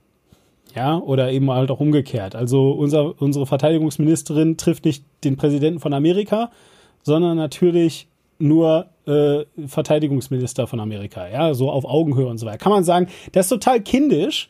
Ja, 0.75 0.97
oder 0.97 1.31
eben 1.31 1.49
halt 1.49 1.71
auch 1.71 1.79
umgekehrt. 1.79 2.35
Also 2.35 2.71
unser, 2.71 3.19
unsere 3.21 3.45
Verteidigungsministerin 3.45 4.57
trifft 4.57 4.83
nicht 4.83 5.05
den 5.23 5.37
Präsidenten 5.37 5.79
von 5.79 5.93
Amerika, 5.93 6.51
sondern 7.01 7.37
natürlich 7.37 8.09
nur 8.39 8.87
äh, 9.05 9.45
Verteidigungsminister 9.67 10.67
von 10.67 10.79
Amerika, 10.79 11.27
ja, 11.27 11.53
so 11.53 11.69
auf 11.69 11.85
Augenhöhe 11.85 12.27
und 12.27 12.37
so 12.37 12.45
weiter. 12.45 12.57
Kann 12.57 12.71
man 12.71 12.83
sagen, 12.83 13.07
das 13.31 13.45
ist 13.45 13.49
total 13.49 13.81
kindisch, 13.81 14.49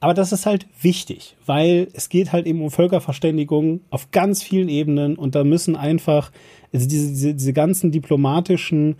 aber 0.00 0.14
das 0.14 0.32
ist 0.32 0.46
halt 0.46 0.66
wichtig, 0.80 1.36
weil 1.46 1.88
es 1.92 2.08
geht 2.08 2.32
halt 2.32 2.46
eben 2.46 2.62
um 2.62 2.70
Völkerverständigung 2.70 3.80
auf 3.90 4.10
ganz 4.10 4.42
vielen 4.42 4.68
Ebenen 4.68 5.16
und 5.16 5.34
da 5.34 5.44
müssen 5.44 5.76
einfach 5.76 6.30
also 6.72 6.88
diese, 6.88 7.08
diese, 7.08 7.34
diese 7.34 7.52
ganzen 7.52 7.90
diplomatischen 7.90 8.96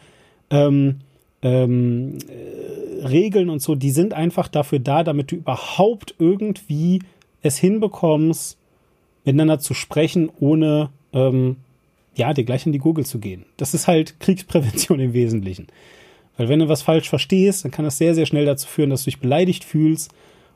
ähm, 0.50 1.00
ähm, 1.42 2.18
äh, 2.28 3.06
Regeln 3.06 3.50
und 3.50 3.60
so, 3.60 3.74
die 3.74 3.90
sind 3.90 4.14
einfach 4.14 4.48
dafür 4.48 4.78
da, 4.78 5.04
damit 5.04 5.30
du 5.30 5.36
überhaupt 5.36 6.14
irgendwie 6.18 7.00
es 7.42 7.58
hinbekommst, 7.58 8.58
miteinander 9.24 9.58
zu 9.58 9.74
sprechen, 9.74 10.30
ohne 10.40 10.90
ähm, 11.12 11.56
ja, 12.16 12.32
dir 12.32 12.44
gleich 12.44 12.66
in 12.66 12.72
die 12.72 12.78
Gurgel 12.78 13.06
zu 13.06 13.18
gehen. 13.18 13.44
Das 13.56 13.74
ist 13.74 13.86
halt 13.86 14.18
Kriegsprävention 14.20 14.98
im 15.00 15.12
Wesentlichen. 15.12 15.68
Weil 16.36 16.48
wenn 16.48 16.58
du 16.58 16.68
was 16.68 16.82
falsch 16.82 17.08
verstehst, 17.08 17.64
dann 17.64 17.70
kann 17.70 17.84
das 17.84 17.98
sehr, 17.98 18.14
sehr 18.14 18.26
schnell 18.26 18.46
dazu 18.46 18.66
führen, 18.66 18.90
dass 18.90 19.04
du 19.04 19.10
dich 19.10 19.20
beleidigt 19.20 19.64
fühlst 19.64 20.12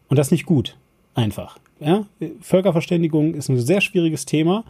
und 0.09 0.19
das 0.19 0.31
nicht 0.31 0.47
gut. 0.47 0.77
Einfach. 1.15 1.59
Ja? 1.81 2.07
Völkerverständigung 2.41 3.35
ist 3.35 3.49
ein 3.49 3.59
sehr 3.59 3.81
schwieriges 3.81 4.27
Thema 4.27 4.65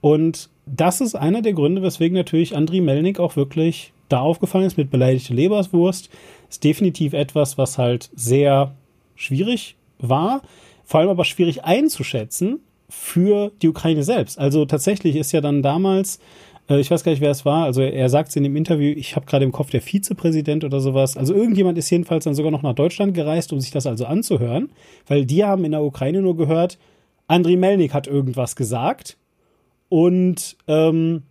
und 0.00 0.50
das 0.66 1.00
ist 1.00 1.14
einer 1.14 1.42
der 1.42 1.52
Gründe, 1.52 1.82
weswegen 1.82 2.16
natürlich 2.16 2.56
Andriy 2.56 2.80
Melnik 2.80 3.18
auch 3.18 3.36
wirklich 3.36 3.92
da 4.08 4.20
aufgefallen 4.20 4.66
ist 4.66 4.76
mit 4.76 4.90
beleidigte 4.90 5.34
Leberwurst. 5.34 6.10
Ist 6.48 6.64
definitiv 6.64 7.12
etwas, 7.12 7.58
was 7.58 7.78
halt 7.78 8.10
sehr 8.14 8.74
schwierig 9.14 9.76
war, 9.98 10.42
vor 10.84 11.00
allem 11.00 11.08
aber 11.08 11.24
schwierig 11.24 11.64
einzuschätzen, 11.64 12.60
für 12.88 13.52
die 13.62 13.68
Ukraine 13.68 14.02
selbst. 14.02 14.38
Also 14.38 14.64
tatsächlich 14.64 15.16
ist 15.16 15.32
ja 15.32 15.40
dann 15.40 15.62
damals, 15.62 16.18
äh, 16.68 16.80
ich 16.80 16.90
weiß 16.90 17.04
gar 17.04 17.12
nicht, 17.12 17.20
wer 17.20 17.30
es 17.30 17.44
war, 17.44 17.64
also 17.64 17.82
er 17.82 18.08
sagt 18.08 18.30
es 18.30 18.36
in 18.36 18.42
dem 18.42 18.56
Interview, 18.56 18.92
ich 18.96 19.16
habe 19.16 19.26
gerade 19.26 19.44
im 19.44 19.52
Kopf 19.52 19.70
der 19.70 19.80
Vizepräsident 19.80 20.64
oder 20.64 20.80
sowas. 20.80 21.16
Also 21.16 21.34
irgendjemand 21.34 21.78
ist 21.78 21.90
jedenfalls 21.90 22.24
dann 22.24 22.34
sogar 22.34 22.50
noch 22.50 22.62
nach 22.62 22.74
Deutschland 22.74 23.14
gereist, 23.14 23.52
um 23.52 23.60
sich 23.60 23.70
das 23.70 23.86
also 23.86 24.06
anzuhören, 24.06 24.70
weil 25.06 25.24
die 25.24 25.44
haben 25.44 25.64
in 25.64 25.72
der 25.72 25.82
Ukraine 25.82 26.22
nur 26.22 26.36
gehört, 26.36 26.78
Andriy 27.28 27.56
Melnik 27.56 27.92
hat 27.92 28.06
irgendwas 28.06 28.54
gesagt 28.54 29.16
und 29.88 30.56
ähm, 30.68 31.22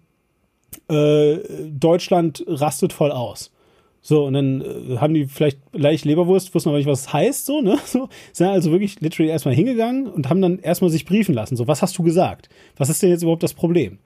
äh, 0.90 1.38
Deutschland 1.70 2.44
rastet 2.48 2.92
voll 2.92 3.12
aus. 3.12 3.52
So, 4.08 4.26
und 4.26 4.34
dann 4.34 4.62
äh, 4.62 4.98
haben 5.00 5.16
die 5.16 5.26
vielleicht 5.26 5.58
leicht 5.74 6.06
Leberwurst, 6.06 6.54
wussten 6.54 6.70
aber 6.70 6.78
nicht, 6.78 6.86
was 6.86 7.08
es 7.08 7.14
heißt, 7.14 7.44
so, 7.48 7.62
ne? 7.62 7.80
So, 7.88 8.08
sind 8.34 8.46
also 8.46 8.70
wirklich 8.70 9.02
literally 9.02 9.32
erstmal 9.32 9.56
hingegangen 9.56 10.06
und 10.06 10.30
haben 10.30 10.44
dann 10.44 10.60
erstmal 10.60 10.92
sich 10.92 11.06
briefen 11.06 11.34
lassen. 11.34 11.56
So, 11.56 11.68
was 11.68 11.82
hast 11.82 11.98
du 11.98 12.04
gesagt? 12.04 12.48
Was 12.78 12.90
ist 12.90 13.02
denn 13.02 13.10
jetzt 13.10 13.24
überhaupt 13.24 13.42
das 13.42 13.56
Problem? 13.56 13.98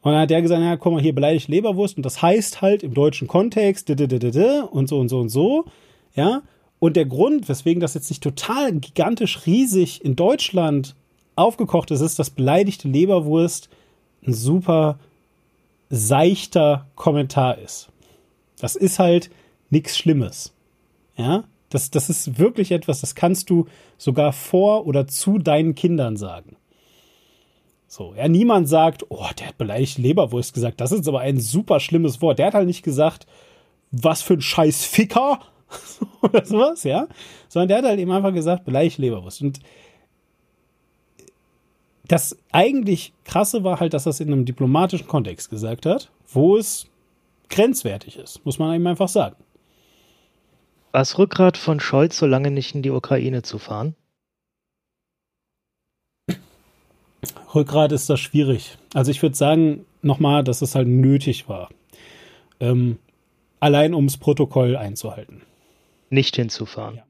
Und 0.00 0.12
dann 0.12 0.22
hat 0.22 0.30
der 0.30 0.40
gesagt, 0.40 0.62
ja, 0.62 0.78
komm 0.78 0.94
mal 0.94 1.02
hier, 1.02 1.14
beleidigt 1.14 1.48
Leberwurst 1.48 1.98
und 1.98 2.06
das 2.06 2.22
heißt 2.22 2.62
halt 2.62 2.82
im 2.82 2.94
deutschen 2.94 3.28
Kontext, 3.28 3.90
und 3.90 4.88
so 4.88 4.98
und 4.98 5.10
so 5.10 5.18
und 5.18 5.28
so, 5.28 5.66
ja. 6.14 6.40
Und 6.78 6.96
der 6.96 7.04
Grund, 7.04 7.46
weswegen 7.46 7.82
das 7.82 7.92
jetzt 7.92 8.08
nicht 8.08 8.22
total 8.22 8.72
gigantisch 8.72 9.44
riesig 9.44 10.02
in 10.02 10.16
Deutschland 10.16 10.96
aufgekocht 11.36 11.90
ist, 11.90 12.00
ist, 12.00 12.18
dass 12.18 12.30
beleidigte 12.30 12.88
Leberwurst 12.88 13.68
ein 14.26 14.32
super 14.32 14.98
seichter 15.90 16.86
Kommentar 16.94 17.58
ist. 17.58 17.89
Das 18.60 18.76
ist 18.76 18.98
halt 18.98 19.30
nichts 19.70 19.96
Schlimmes. 19.96 20.52
Ja, 21.16 21.44
das, 21.70 21.90
das 21.90 22.10
ist 22.10 22.38
wirklich 22.38 22.72
etwas, 22.72 23.00
das 23.00 23.14
kannst 23.14 23.50
du 23.50 23.66
sogar 23.96 24.32
vor 24.32 24.86
oder 24.86 25.06
zu 25.06 25.38
deinen 25.38 25.74
Kindern 25.74 26.16
sagen. 26.16 26.56
So, 27.86 28.14
ja, 28.16 28.28
niemand 28.28 28.68
sagt, 28.68 29.06
oh, 29.08 29.26
der 29.38 29.48
hat 29.48 29.58
beleidigt 29.58 29.98
Leberwurst 29.98 30.54
gesagt. 30.54 30.80
Das 30.80 30.92
ist 30.92 31.08
aber 31.08 31.20
ein 31.20 31.40
super 31.40 31.80
schlimmes 31.80 32.22
Wort. 32.22 32.38
Der 32.38 32.46
hat 32.46 32.54
halt 32.54 32.66
nicht 32.66 32.84
gesagt, 32.84 33.26
was 33.90 34.22
für 34.22 34.34
ein 34.34 34.40
scheiß 34.40 34.84
Ficker 34.84 35.40
oder 36.22 36.44
sowas, 36.44 36.84
ja. 36.84 37.08
Sondern 37.48 37.68
der 37.68 37.78
hat 37.78 37.84
halt 37.84 37.98
eben 37.98 38.12
einfach 38.12 38.32
gesagt, 38.32 38.64
beleidigt 38.64 38.98
Leberwurst. 38.98 39.42
Und 39.42 39.60
das 42.06 42.36
eigentlich 42.50 43.12
krasse 43.24 43.62
war 43.62 43.78
halt, 43.78 43.94
dass 43.94 44.06
er 44.06 44.10
es 44.10 44.20
in 44.20 44.32
einem 44.32 44.44
diplomatischen 44.44 45.06
Kontext 45.06 45.50
gesagt 45.50 45.86
hat, 45.86 46.10
wo 46.32 46.56
es 46.56 46.89
grenzwertig 47.50 48.16
ist, 48.16 48.44
muss 48.46 48.58
man 48.58 48.74
eben 48.74 48.86
einfach 48.86 49.08
sagen. 49.08 49.36
War 50.92 51.02
es 51.02 51.18
Rückgrat 51.18 51.56
von 51.56 51.78
Scholz, 51.78 52.18
so 52.18 52.26
lange 52.26 52.50
nicht 52.50 52.74
in 52.74 52.82
die 52.82 52.90
Ukraine 52.90 53.42
zu 53.42 53.58
fahren? 53.58 53.94
Rückgrat 57.54 57.92
ist 57.92 58.08
das 58.08 58.20
schwierig. 58.20 58.78
Also 58.94 59.10
ich 59.10 59.22
würde 59.22 59.36
sagen, 59.36 59.84
nochmal, 60.02 60.42
dass 60.44 60.62
es 60.62 60.74
halt 60.74 60.88
nötig 60.88 61.48
war. 61.48 61.68
Ähm, 62.60 62.98
allein 63.60 63.94
ums 63.94 64.16
Protokoll 64.16 64.76
einzuhalten. 64.76 65.42
Nicht 66.08 66.36
hinzufahren. 66.36 66.96
Ja. 66.96 67.04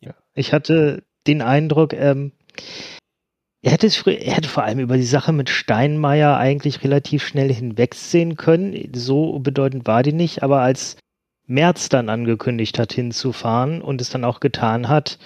ja. 0.00 0.14
Ich 0.34 0.52
hatte 0.52 1.04
den 1.26 1.42
Eindruck, 1.42 1.92
ähm, 1.92 2.32
er 3.64 3.72
hätte, 3.72 3.86
es, 3.86 4.06
er 4.06 4.34
hätte 4.34 4.48
vor 4.48 4.62
allem 4.62 4.78
über 4.78 4.98
die 4.98 5.04
Sache 5.04 5.32
mit 5.32 5.48
Steinmeier 5.48 6.36
eigentlich 6.36 6.84
relativ 6.84 7.26
schnell 7.26 7.50
hinwegsehen 7.50 8.36
können. 8.36 8.92
So 8.94 9.38
bedeutend 9.38 9.86
war 9.86 10.02
die 10.02 10.12
nicht, 10.12 10.42
aber 10.42 10.60
als 10.60 10.98
Merz 11.46 11.88
dann 11.88 12.10
angekündigt 12.10 12.78
hat, 12.78 12.92
hinzufahren 12.92 13.80
und 13.80 14.02
es 14.02 14.10
dann 14.10 14.24
auch 14.24 14.40
getan 14.40 14.88
hat, 14.88 15.18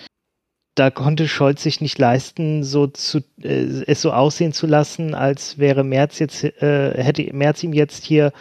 da 0.76 0.90
konnte 0.90 1.26
Scholz 1.26 1.64
sich 1.64 1.80
nicht 1.80 1.98
leisten, 1.98 2.62
so 2.62 2.86
zu, 2.86 3.24
äh, 3.42 3.82
es 3.88 4.02
so 4.02 4.12
aussehen 4.12 4.52
zu 4.52 4.68
lassen, 4.68 5.16
als 5.16 5.58
wäre 5.58 5.82
Merz 5.82 6.20
jetzt, 6.20 6.44
äh, 6.44 7.02
hätte 7.02 7.34
Merz 7.34 7.64
ihm 7.64 7.72
jetzt 7.72 8.04
hier 8.04 8.32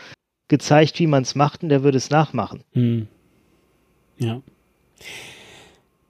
gezeigt, 0.48 0.99
wie 0.99 1.07
man 1.07 1.24
es 1.24 1.34
macht 1.34 1.64
und 1.64 1.69
der 1.69 1.82
würde 1.82 1.98
es 1.98 2.11
nachmachen. 2.11 2.64
Hm. 2.74 3.07
Ja. 4.19 4.44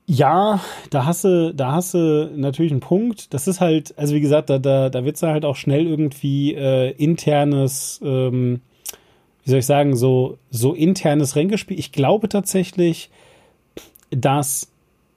Ja, 0.10 0.62
da 0.90 1.06
hast 1.06 1.26
du, 1.26 1.54
da 1.54 1.74
hast 1.74 1.94
du 1.94 2.32
natürlich 2.34 2.72
einen 2.72 2.80
Punkt. 2.80 3.34
Das 3.34 3.48
ist 3.48 3.60
halt, 3.60 3.98
also 3.98 4.16
wie 4.16 4.22
gesagt, 4.22 4.50
da, 4.50 4.58
da, 4.58 4.90
da 4.90 5.04
wird 5.04 5.18
es 5.18 5.24
halt 5.24 5.44
auch 5.44 5.58
schnell 5.58 5.86
irgendwie 5.86 6.54
äh, 6.56 6.92
internes, 6.92 8.00
ähm, 8.04 8.62
wie 9.44 9.50
soll 9.50 9.60
ich 9.60 9.66
sagen, 9.66 9.98
so, 9.98 10.38
so 10.50 10.74
internes 10.74 11.36
Ränkespiel. 11.36 11.78
Ich 11.78 11.92
glaube 11.92 12.30
tatsächlich, 12.30 13.10
dass 14.10 14.72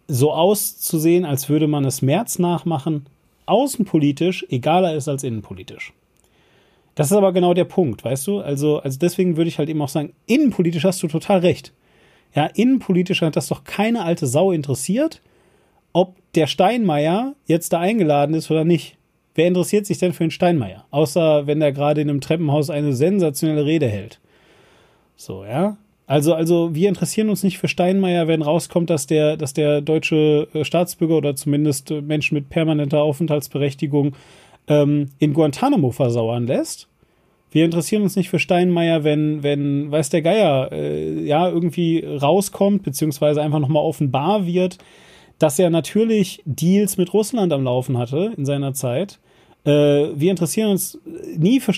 so 0.09 0.33
auszusehen, 0.33 1.25
als 1.25 1.49
würde 1.49 1.69
man 1.69 1.85
es 1.85 2.03
März 2.03 2.41
nachmachen, 2.41 3.07
außenpolitisch 3.47 4.45
egaler 4.51 4.95
ist 4.97 5.07
als 5.07 5.23
innenpolitisch. 5.23 5.93
Das 6.97 7.13
ist 7.13 7.17
aber 7.17 7.33
genau 7.33 7.55
der 7.55 7.65
Punkt, 7.65 8.05
weißt 8.05 8.27
du? 8.27 8.41
Also, 8.41 8.81
also 8.81 8.99
deswegen 8.99 9.37
würde 9.37 9.49
ich 9.49 9.59
halt 9.59 9.69
eben 9.69 9.81
auch 9.83 9.89
sagen, 9.89 10.15
innenpolitisch 10.27 10.85
hast 10.85 11.01
du 11.05 11.07
total 11.07 11.39
recht. 11.39 11.73
Ja, 12.35 12.47
innenpolitisch 12.47 13.23
hat 13.23 13.37
das 13.37 13.49
doch 13.49 13.65
keine 13.65 14.05
alte 14.05 14.27
Sau 14.27 14.53
interessiert, 14.53 15.21
ob 15.93 16.17
der 16.35 16.47
Steinmeier 16.47 17.35
jetzt 17.47 17.73
da 17.73 17.81
eingeladen 17.81 18.35
ist 18.35 18.51
oder 18.51 18.65
nicht. 18.65 18.97
Wer 19.35 19.47
interessiert 19.47 19.87
sich 19.87 19.99
denn 19.99 20.13
für 20.13 20.25
den 20.25 20.31
Steinmeier? 20.31 20.85
Außer 20.91 21.47
wenn 21.47 21.63
er 21.63 21.73
gerade 21.73 22.01
in 22.01 22.11
einem 22.11 22.21
Treppenhaus 22.21 22.71
eine 22.71 22.93
sensationelle 22.93 23.65
Rede 23.65 23.89
hält. 23.89 24.21
So, 25.17 25.45
ja. 25.45 25.77
Also, 26.07 26.35
also 26.35 26.75
wir 26.75 26.89
interessieren 26.89 27.29
uns 27.29 27.45
nicht 27.45 27.59
für 27.59 27.69
Steinmeier, 27.69 28.27
wenn 28.27 28.43
rauskommt, 28.43 28.91
dass 28.91 29.07
der, 29.07 29.37
dass 29.37 29.53
der 29.53 29.81
deutsche 29.81 30.49
äh, 30.53 30.65
Staatsbürger 30.65 31.17
oder 31.17 31.37
zumindest 31.37 31.93
äh, 31.93 32.01
Menschen 32.01 32.35
mit 32.35 32.49
permanenter 32.49 33.01
Aufenthaltsberechtigung 33.01 34.17
ähm, 34.67 35.11
in 35.21 35.35
Guantanamo 35.35 35.93
versauern 35.93 36.49
lässt. 36.49 36.90
Wir 37.51 37.65
interessieren 37.65 38.03
uns 38.03 38.17
nicht 38.17 38.31
für 38.31 38.39
Steinmeier, 38.39 39.03
wenn, 39.03 39.43
wenn, 39.43 39.91
weiß 39.91 40.11
der 40.11 40.23
Geier, 40.23 40.71
äh, 40.73 41.25
ja, 41.25 41.49
irgendwie 41.49 42.05
rauskommt, 42.05 42.85
beziehungsweise 42.85 43.43
einfach 43.43 43.59
nochmal 43.59 43.83
offenbar 43.83 44.47
wird, 44.47 44.79
dass 45.39 45.59
er 45.59 45.71
natürlich 45.71 46.43
Deals 46.45 46.97
mit 46.97 47.13
Russland 47.13 47.53
am 47.53 47.65
Laufen 47.65 47.99
hatte 47.99 48.33
in 48.37 48.47
seiner 48.47 48.73
Zeit. 48.75 49.19
Äh, 49.65 49.71
wir 50.15 50.31
interessieren 50.31 50.71
uns 50.71 50.99
nie 51.37 51.61
für 51.61 51.73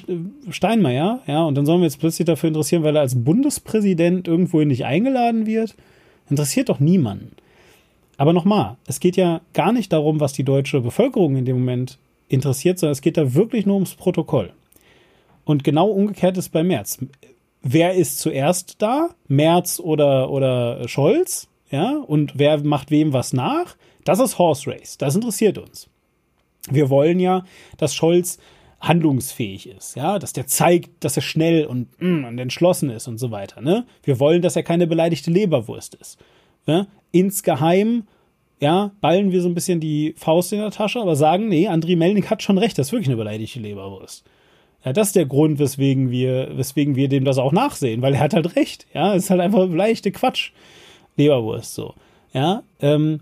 Steinmeier, 0.50 1.20
ja, 1.26 1.42
und 1.44 1.56
dann 1.56 1.64
sollen 1.64 1.80
wir 1.80 1.86
jetzt 1.86 2.00
plötzlich 2.00 2.26
dafür 2.26 2.48
interessieren, 2.48 2.82
weil 2.82 2.96
er 2.96 3.02
als 3.02 3.24
Bundespräsident 3.24 4.28
irgendwohin 4.28 4.68
nicht 4.68 4.84
eingeladen 4.84 5.46
wird. 5.46 5.74
Interessiert 6.28 6.68
doch 6.68 6.80
niemanden. 6.80 7.32
Aber 8.18 8.32
nochmal, 8.32 8.76
es 8.86 9.00
geht 9.00 9.16
ja 9.16 9.40
gar 9.54 9.72
nicht 9.72 9.92
darum, 9.92 10.20
was 10.20 10.32
die 10.32 10.44
deutsche 10.44 10.80
Bevölkerung 10.80 11.36
in 11.36 11.44
dem 11.44 11.58
Moment 11.58 11.98
interessiert, 12.28 12.78
sondern 12.78 12.92
es 12.92 13.00
geht 13.00 13.16
da 13.16 13.34
wirklich 13.34 13.66
nur 13.66 13.74
ums 13.74 13.94
Protokoll. 13.94 14.52
Und 15.44 15.64
genau 15.64 15.88
umgekehrt 15.88 16.36
ist 16.36 16.50
bei 16.50 16.62
Merz. 16.62 16.98
Wer 17.62 17.94
ist 17.94 18.18
zuerst 18.18 18.80
da? 18.82 19.10
Merz 19.28 19.80
oder, 19.80 20.30
oder 20.30 20.88
Scholz? 20.88 21.48
Ja, 21.70 21.96
und 21.96 22.38
wer 22.38 22.62
macht 22.62 22.90
wem 22.90 23.12
was 23.12 23.32
nach? 23.32 23.76
Das 24.04 24.18
ist 24.18 24.38
Horse 24.38 24.70
Race. 24.70 24.98
Das 24.98 25.14
interessiert 25.14 25.58
uns. 25.58 25.88
Wir 26.70 26.90
wollen 26.90 27.18
ja, 27.18 27.44
dass 27.76 27.94
Scholz 27.94 28.38
handlungsfähig 28.82 29.68
ist, 29.68 29.94
ja, 29.94 30.18
dass 30.18 30.32
der 30.32 30.48
zeigt, 30.48 31.04
dass 31.04 31.16
er 31.16 31.22
schnell 31.22 31.66
und, 31.66 31.88
mm, 32.00 32.24
und 32.24 32.38
entschlossen 32.38 32.90
ist 32.90 33.06
und 33.06 33.18
so 33.18 33.30
weiter. 33.30 33.60
Ne? 33.60 33.86
Wir 34.02 34.18
wollen, 34.18 34.42
dass 34.42 34.56
er 34.56 34.64
keine 34.64 34.88
beleidigte 34.88 35.30
Leberwurst 35.30 35.94
ist. 35.94 36.18
Ja? 36.66 36.88
Insgeheim, 37.12 38.08
ja, 38.60 38.90
ballen 39.00 39.30
wir 39.30 39.40
so 39.40 39.48
ein 39.48 39.54
bisschen 39.54 39.78
die 39.78 40.14
Faust 40.16 40.52
in 40.52 40.58
der 40.58 40.72
Tasche, 40.72 41.00
aber 41.00 41.14
sagen, 41.14 41.48
nee, 41.48 41.68
Andriy 41.68 41.94
Melnik 41.94 42.28
hat 42.28 42.42
schon 42.42 42.58
recht, 42.58 42.76
das 42.76 42.88
ist 42.88 42.92
wirklich 42.92 43.08
eine 43.08 43.16
beleidigte 43.16 43.60
Leberwurst. 43.60 44.24
Ja, 44.84 44.92
das 44.92 45.08
ist 45.08 45.16
der 45.16 45.26
Grund, 45.26 45.58
weswegen 45.58 46.10
wir, 46.10 46.56
weswegen 46.56 46.96
wir 46.96 47.08
dem 47.08 47.24
das 47.24 47.38
auch 47.38 47.52
nachsehen, 47.52 48.02
weil 48.02 48.14
er 48.14 48.20
hat 48.20 48.34
halt 48.34 48.56
recht. 48.56 48.86
Ja, 48.92 49.14
es 49.14 49.24
ist 49.24 49.30
halt 49.30 49.40
einfach 49.40 49.68
leichte 49.68 50.10
Quatsch. 50.10 50.50
Leberwurst, 51.16 51.74
so. 51.74 51.94
Ja, 52.32 52.62
ähm, 52.80 53.20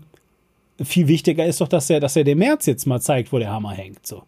viel 0.81 1.07
wichtiger 1.07 1.45
ist 1.45 1.61
doch, 1.61 1.67
dass 1.67 1.89
er, 1.89 1.99
dass 1.99 2.15
er 2.15 2.23
dem 2.23 2.39
März 2.39 2.65
jetzt 2.65 2.85
mal 2.85 3.01
zeigt, 3.01 3.31
wo 3.31 3.37
der 3.37 3.51
Hammer 3.51 3.71
hängt, 3.71 4.07
so. 4.07 4.23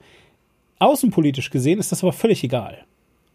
Außenpolitisch 0.80 1.50
gesehen 1.50 1.80
ist 1.80 1.92
das 1.92 2.04
aber 2.04 2.14
völlig 2.14 2.44
egal. 2.44 2.84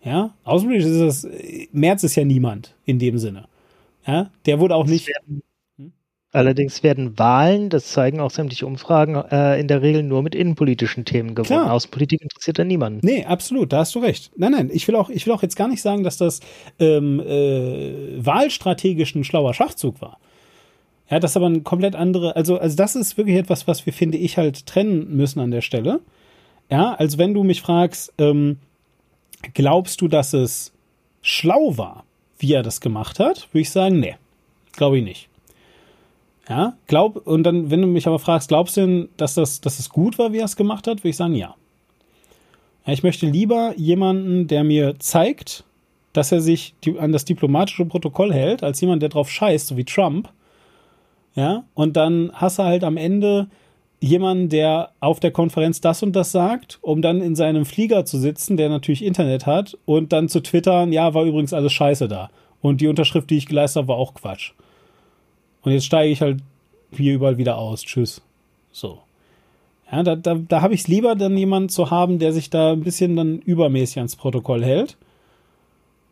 Ja, 0.04 0.34
außenpolitisch 0.44 0.90
ist 0.90 1.24
das, 1.24 1.28
März 1.72 2.04
ist 2.04 2.14
ja 2.14 2.24
niemand 2.24 2.74
in 2.84 2.98
dem 2.98 3.18
Sinne. 3.18 3.48
Ja, 4.06 4.30
der 4.46 4.60
wurde 4.60 4.76
auch 4.76 4.86
nicht. 4.86 5.10
Allerdings 6.30 6.82
werden 6.82 7.18
Wahlen, 7.18 7.70
das 7.70 7.86
zeigen 7.86 8.20
auch 8.20 8.30
sämtliche 8.30 8.66
Umfragen, 8.66 9.14
äh, 9.14 9.58
in 9.58 9.66
der 9.66 9.80
Regel 9.80 10.02
nur 10.02 10.22
mit 10.22 10.34
innenpolitischen 10.34 11.06
Themen 11.06 11.34
gewonnen. 11.34 11.62
Klar. 11.62 11.72
Außenpolitik 11.72 12.20
interessiert 12.20 12.58
da 12.58 12.64
niemanden. 12.64 13.00
Nee, 13.02 13.24
absolut, 13.24 13.72
da 13.72 13.78
hast 13.78 13.94
du 13.94 14.00
recht. 14.00 14.30
Nein, 14.36 14.52
nein, 14.52 14.70
ich 14.70 14.86
will 14.86 14.96
auch, 14.96 15.08
ich 15.08 15.26
will 15.26 15.32
auch 15.32 15.42
jetzt 15.42 15.56
gar 15.56 15.68
nicht 15.68 15.80
sagen, 15.80 16.04
dass 16.04 16.18
das 16.18 16.40
ähm, 16.78 17.20
äh, 17.20 18.24
wahlstrategisch 18.24 19.14
ein 19.14 19.24
schlauer 19.24 19.54
Schachzug 19.54 20.02
war. 20.02 20.18
Ja, 21.10 21.18
das 21.18 21.30
ist 21.32 21.36
aber 21.38 21.48
ein 21.48 21.64
komplett 21.64 21.96
andere, 21.96 22.36
also, 22.36 22.58
also 22.58 22.76
das 22.76 22.94
ist 22.94 23.16
wirklich 23.16 23.36
etwas, 23.38 23.66
was 23.66 23.86
wir, 23.86 23.94
finde 23.94 24.18
ich, 24.18 24.36
halt 24.36 24.66
trennen 24.66 25.16
müssen 25.16 25.40
an 25.40 25.50
der 25.50 25.62
Stelle. 25.62 26.00
Ja, 26.70 26.94
also 26.94 27.16
wenn 27.16 27.32
du 27.32 27.42
mich 27.42 27.62
fragst, 27.62 28.12
ähm, 28.18 28.58
glaubst 29.54 30.02
du, 30.02 30.08
dass 30.08 30.34
es 30.34 30.72
schlau 31.22 31.78
war, 31.78 32.04
wie 32.38 32.52
er 32.52 32.62
das 32.62 32.82
gemacht 32.82 33.18
hat, 33.18 33.48
würde 33.52 33.62
ich 33.62 33.70
sagen, 33.70 34.00
nee, 34.00 34.16
glaube 34.72 34.98
ich 34.98 35.04
nicht. 35.04 35.27
Ja, 36.48 36.74
glaub, 36.86 37.26
und 37.26 37.42
dann, 37.42 37.70
wenn 37.70 37.82
du 37.82 37.86
mich 37.86 38.06
aber 38.06 38.18
fragst, 38.18 38.48
glaubst 38.48 38.76
du 38.76 38.80
denn, 38.80 39.08
dass 39.18 39.34
das, 39.34 39.60
dass 39.60 39.78
es 39.78 39.90
gut 39.90 40.18
war, 40.18 40.32
wie 40.32 40.38
er 40.38 40.46
es 40.46 40.56
gemacht 40.56 40.86
hat, 40.86 41.00
würde 41.00 41.10
ich 41.10 41.16
sagen, 41.16 41.34
ja. 41.34 41.54
ja. 42.86 42.92
Ich 42.92 43.02
möchte 43.02 43.26
lieber 43.26 43.74
jemanden, 43.76 44.46
der 44.46 44.64
mir 44.64 44.98
zeigt, 44.98 45.64
dass 46.14 46.32
er 46.32 46.40
sich 46.40 46.74
die, 46.84 46.98
an 46.98 47.12
das 47.12 47.26
diplomatische 47.26 47.84
Protokoll 47.84 48.32
hält, 48.32 48.62
als 48.62 48.80
jemand, 48.80 49.02
der 49.02 49.10
drauf 49.10 49.30
scheißt, 49.30 49.68
so 49.68 49.76
wie 49.76 49.84
Trump. 49.84 50.30
Ja, 51.34 51.64
und 51.74 51.96
dann 51.96 52.30
hast 52.32 52.58
du 52.58 52.64
halt 52.64 52.82
am 52.82 52.96
Ende 52.96 53.48
jemanden, 54.00 54.48
der 54.48 54.90
auf 55.00 55.20
der 55.20 55.32
Konferenz 55.32 55.80
das 55.80 56.02
und 56.02 56.16
das 56.16 56.32
sagt, 56.32 56.78
um 56.80 57.02
dann 57.02 57.20
in 57.20 57.36
seinem 57.36 57.64
Flieger 57.64 58.04
zu 58.04 58.18
sitzen, 58.18 58.56
der 58.56 58.68
natürlich 58.68 59.04
Internet 59.04 59.44
hat, 59.44 59.76
und 59.84 60.12
dann 60.12 60.28
zu 60.28 60.40
twittern, 60.40 60.92
ja, 60.92 61.14
war 61.14 61.24
übrigens 61.24 61.52
alles 61.52 61.72
scheiße 61.72 62.08
da. 62.08 62.30
Und 62.60 62.80
die 62.80 62.88
Unterschrift, 62.88 63.28
die 63.30 63.36
ich 63.36 63.46
geleistet 63.46 63.82
habe, 63.82 63.88
war 63.88 63.96
auch 63.96 64.14
Quatsch. 64.14 64.52
Und 65.62 65.72
jetzt 65.72 65.86
steige 65.86 66.12
ich 66.12 66.20
halt 66.20 66.38
hier 66.90 67.14
überall 67.14 67.38
wieder 67.38 67.58
aus. 67.58 67.82
Tschüss. 67.82 68.22
So. 68.72 68.98
Ja, 69.90 70.02
da, 70.02 70.16
da, 70.16 70.34
da 70.34 70.60
habe 70.60 70.74
ich 70.74 70.82
es 70.82 70.88
lieber, 70.88 71.14
dann 71.14 71.36
jemanden 71.36 71.68
zu 71.68 71.90
haben, 71.90 72.18
der 72.18 72.32
sich 72.32 72.50
da 72.50 72.72
ein 72.72 72.82
bisschen 72.82 73.16
dann 73.16 73.38
übermäßig 73.40 73.98
ans 73.98 74.16
Protokoll 74.16 74.64
hält 74.64 74.96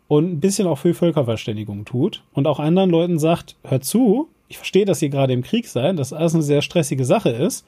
und 0.09 0.32
ein 0.32 0.40
bisschen 0.40 0.66
auch 0.66 0.78
für 0.78 0.94
Völkerverständigung 0.94 1.85
tut 1.85 2.23
und 2.32 2.47
auch 2.47 2.59
anderen 2.59 2.90
Leuten 2.90 3.18
sagt, 3.18 3.56
hört 3.64 3.85
zu, 3.85 4.28
ich 4.48 4.56
verstehe, 4.56 4.85
dass 4.85 5.02
ihr 5.02 5.10
gerade 5.10 5.32
im 5.32 5.43
Krieg 5.43 5.66
seid, 5.66 5.98
dass 5.98 6.12
alles 6.12 6.35
eine 6.35 6.43
sehr 6.43 6.62
stressige 6.62 7.05
Sache 7.05 7.31
ist, 7.31 7.66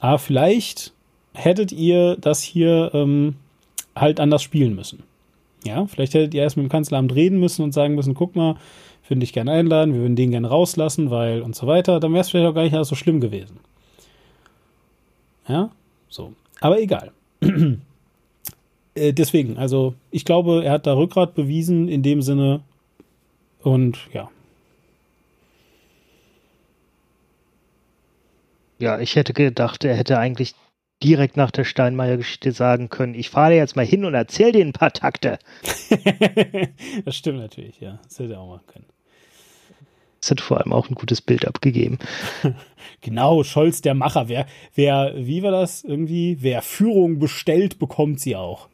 aber 0.00 0.18
vielleicht 0.18 0.92
hättet 1.32 1.72
ihr 1.72 2.16
das 2.16 2.42
hier 2.42 2.90
ähm, 2.92 3.36
halt 3.96 4.20
anders 4.20 4.42
spielen 4.42 4.74
müssen. 4.74 5.04
Ja, 5.64 5.86
vielleicht 5.86 6.14
hättet 6.14 6.34
ihr 6.34 6.42
erst 6.42 6.56
mit 6.56 6.64
dem 6.64 6.70
Kanzleramt 6.70 7.14
reden 7.14 7.38
müssen 7.38 7.62
und 7.62 7.72
sagen 7.72 7.94
müssen, 7.94 8.14
guck 8.14 8.34
mal, 8.34 8.56
würden 9.08 9.20
dich 9.20 9.32
gerne 9.32 9.52
einladen, 9.52 9.94
wir 9.94 10.00
würden 10.00 10.16
den 10.16 10.30
gerne 10.30 10.48
rauslassen, 10.48 11.10
weil 11.10 11.42
und 11.42 11.54
so 11.56 11.66
weiter, 11.66 12.00
dann 12.00 12.12
wäre 12.12 12.20
es 12.20 12.30
vielleicht 12.30 12.48
auch 12.48 12.54
gar 12.54 12.62
nicht 12.62 12.84
so 12.84 12.94
schlimm 12.94 13.20
gewesen. 13.20 13.58
Ja, 15.48 15.70
so. 16.08 16.32
Aber 16.60 16.80
egal. 16.80 17.12
äh, 18.94 19.12
deswegen, 19.12 19.58
also 19.58 19.94
ich 20.10 20.24
glaube, 20.24 20.64
er 20.64 20.72
hat 20.72 20.86
da 20.86 20.94
Rückgrat 20.94 21.34
bewiesen 21.34 21.88
in 21.88 22.02
dem 22.02 22.22
Sinne 22.22 22.60
und 23.62 23.98
ja. 24.12 24.30
Ja, 28.78 28.98
ich 28.98 29.14
hätte 29.14 29.32
gedacht, 29.32 29.84
er 29.84 29.94
hätte 29.94 30.18
eigentlich 30.18 30.54
direkt 31.02 31.36
nach 31.36 31.50
der 31.50 31.64
Steinmeier-Geschichte 31.64 32.52
sagen 32.52 32.88
können, 32.88 33.14
ich 33.14 33.30
fahre 33.30 33.54
jetzt 33.54 33.76
mal 33.76 33.84
hin 33.84 34.04
und 34.04 34.14
erzähl 34.14 34.52
dir 34.52 34.64
ein 34.64 34.72
paar 34.72 34.92
Takte. 34.92 35.38
das 37.04 37.16
stimmt 37.16 37.38
natürlich, 37.38 37.80
ja. 37.80 37.98
Das 38.04 38.18
hätte 38.18 38.34
er 38.34 38.40
auch 38.40 38.48
machen 38.48 38.66
können. 38.66 38.86
Das 40.20 40.30
hat 40.30 40.40
vor 40.40 40.60
allem 40.60 40.72
auch 40.72 40.88
ein 40.88 40.94
gutes 40.94 41.20
Bild 41.20 41.48
abgegeben. 41.48 41.98
genau, 43.00 43.42
Scholz 43.42 43.82
der 43.82 43.94
Macher. 43.94 44.28
Wer, 44.28 44.46
wer, 44.74 45.14
wie 45.16 45.42
war 45.42 45.50
das 45.50 45.82
irgendwie? 45.82 46.38
Wer 46.40 46.62
Führung 46.62 47.18
bestellt, 47.18 47.80
bekommt 47.80 48.20
sie 48.20 48.36
auch. 48.36 48.68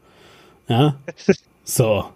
Ja. 0.68 0.96
So. 1.70 2.06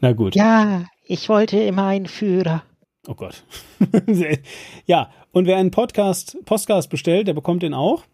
Na 0.00 0.12
gut. 0.12 0.36
Ja, 0.36 0.84
ich 1.06 1.28
wollte 1.28 1.58
immer 1.58 1.86
einen 1.88 2.06
Führer. 2.06 2.62
Oh 3.08 3.14
Gott. 3.14 3.42
ja, 4.86 5.10
und 5.32 5.46
wer 5.46 5.56
einen 5.56 5.70
Podcast, 5.70 6.36
Podcast 6.44 6.90
bestellt, 6.90 7.26
der 7.26 7.32
bekommt 7.32 7.62
den 7.62 7.72
auch. 7.72 8.04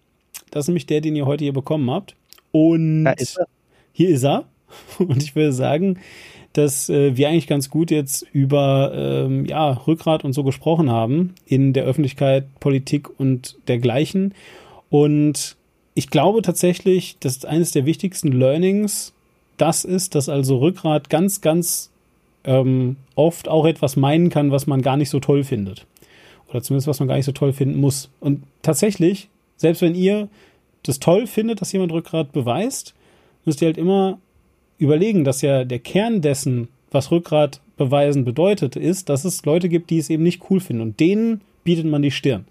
Das 0.52 0.64
ist 0.64 0.68
nämlich 0.68 0.86
der, 0.86 1.00
den 1.00 1.16
ihr 1.16 1.26
heute 1.26 1.42
hier 1.42 1.52
bekommen 1.52 1.90
habt. 1.90 2.14
Und 2.52 3.06
ist 3.18 3.40
hier 3.92 4.10
ist 4.10 4.22
er. 4.22 4.44
Und 4.98 5.22
ich 5.22 5.34
würde 5.34 5.52
sagen, 5.52 5.98
dass 6.52 6.88
äh, 6.88 7.16
wir 7.16 7.28
eigentlich 7.28 7.48
ganz 7.48 7.70
gut 7.70 7.90
jetzt 7.90 8.24
über 8.32 8.92
ähm, 8.94 9.46
ja, 9.46 9.72
Rückgrat 9.72 10.24
und 10.24 10.32
so 10.32 10.44
gesprochen 10.44 10.90
haben 10.90 11.34
in 11.46 11.72
der 11.72 11.84
Öffentlichkeit, 11.84 12.46
Politik 12.60 13.08
und 13.18 13.56
dergleichen. 13.66 14.34
Und 14.90 15.56
ich 15.94 16.10
glaube 16.10 16.42
tatsächlich, 16.42 17.18
dass 17.18 17.44
eines 17.44 17.72
der 17.72 17.86
wichtigsten 17.86 18.30
Learnings 18.30 19.12
das 19.56 19.84
ist, 19.84 20.14
dass 20.14 20.28
also 20.28 20.58
Rückgrat 20.58 21.10
ganz, 21.10 21.40
ganz 21.40 21.90
ähm, 22.44 22.96
oft 23.14 23.48
auch 23.48 23.66
etwas 23.66 23.96
meinen 23.96 24.30
kann, 24.30 24.50
was 24.50 24.66
man 24.66 24.82
gar 24.82 24.96
nicht 24.96 25.10
so 25.10 25.20
toll 25.20 25.44
findet. 25.44 25.86
Oder 26.48 26.62
zumindest 26.62 26.86
was 26.86 27.00
man 27.00 27.08
gar 27.08 27.16
nicht 27.16 27.24
so 27.24 27.32
toll 27.32 27.52
finden 27.52 27.80
muss. 27.80 28.10
Und 28.20 28.42
tatsächlich, 28.62 29.28
selbst 29.56 29.82
wenn 29.82 29.94
ihr 29.94 30.28
das 30.82 31.00
toll 31.00 31.26
findet, 31.26 31.60
dass 31.60 31.72
jemand 31.72 31.92
Rückgrat 31.92 32.32
beweist, 32.32 32.94
müsst 33.44 33.62
ihr 33.62 33.66
halt 33.66 33.78
immer 33.78 34.18
überlegen, 34.78 35.24
dass 35.24 35.42
ja 35.42 35.64
der 35.64 35.78
Kern 35.78 36.20
dessen, 36.20 36.68
was 36.90 37.10
Rückgrat 37.10 37.60
beweisen 37.76 38.24
bedeutet, 38.24 38.76
ist, 38.76 39.08
dass 39.08 39.24
es 39.24 39.44
Leute 39.44 39.68
gibt, 39.68 39.90
die 39.90 39.98
es 39.98 40.10
eben 40.10 40.22
nicht 40.22 40.42
cool 40.50 40.60
finden. 40.60 40.82
Und 40.82 41.00
denen 41.00 41.40
bietet 41.64 41.86
man 41.86 42.02
die 42.02 42.10
Stirn. 42.10 42.44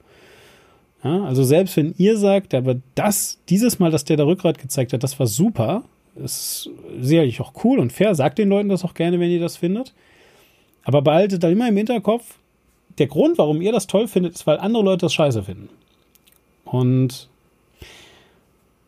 Ja, 1.03 1.23
also 1.25 1.43
selbst 1.43 1.75
wenn 1.77 1.93
ihr 1.97 2.17
sagt, 2.17 2.53
aber 2.53 2.77
das, 2.95 3.39
dieses 3.49 3.79
Mal, 3.79 3.91
dass 3.91 4.05
der 4.05 4.17
da 4.17 4.25
Rückgrat 4.25 4.57
gezeigt 4.57 4.93
hat, 4.93 5.03
das 5.03 5.19
war 5.19 5.27
super, 5.27 5.83
ist 6.15 6.69
sicherlich 6.99 7.41
auch 7.41 7.53
cool 7.63 7.79
und 7.79 7.91
fair. 7.91 8.15
Sagt 8.15 8.37
den 8.37 8.49
Leuten 8.49 8.69
das 8.69 8.83
auch 8.83 8.93
gerne, 8.93 9.19
wenn 9.19 9.31
ihr 9.31 9.39
das 9.39 9.57
findet. 9.57 9.93
Aber 10.83 11.01
behaltet 11.01 11.43
dann 11.43 11.53
immer 11.53 11.67
im 11.67 11.77
Hinterkopf, 11.77 12.37
der 12.97 13.07
Grund, 13.07 13.37
warum 13.37 13.61
ihr 13.61 13.71
das 13.71 13.87
toll 13.87 14.07
findet, 14.07 14.35
ist, 14.35 14.45
weil 14.45 14.59
andere 14.59 14.83
Leute 14.83 15.05
das 15.05 15.13
scheiße 15.13 15.43
finden. 15.43 15.69
Und 16.65 17.29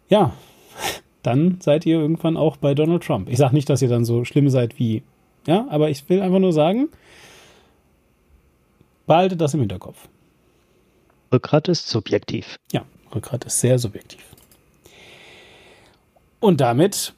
ja, 0.09 0.33
dann 1.23 1.59
seid 1.61 1.85
ihr 1.85 1.99
irgendwann 1.99 2.37
auch 2.37 2.57
bei 2.57 2.75
Donald 2.75 3.03
Trump. 3.03 3.29
Ich 3.29 3.37
sage 3.37 3.55
nicht, 3.55 3.69
dass 3.69 3.81
ihr 3.81 3.89
dann 3.89 4.05
so 4.05 4.25
schlimm 4.25 4.49
seid 4.49 4.77
wie, 4.77 5.03
ja, 5.47 5.67
aber 5.69 5.89
ich 5.89 6.07
will 6.09 6.21
einfach 6.21 6.39
nur 6.39 6.53
sagen, 6.53 6.89
behaltet 9.07 9.41
das 9.41 9.53
im 9.53 9.61
Hinterkopf. 9.61 10.07
Rückgrat 11.31 11.67
ist 11.67 11.87
subjektiv. 11.89 12.57
Ja, 12.71 12.85
Rückgrat 13.13 13.45
ist 13.45 13.59
sehr 13.59 13.79
subjektiv. 13.79 14.23
Und 16.39 16.61
damit 16.61 17.13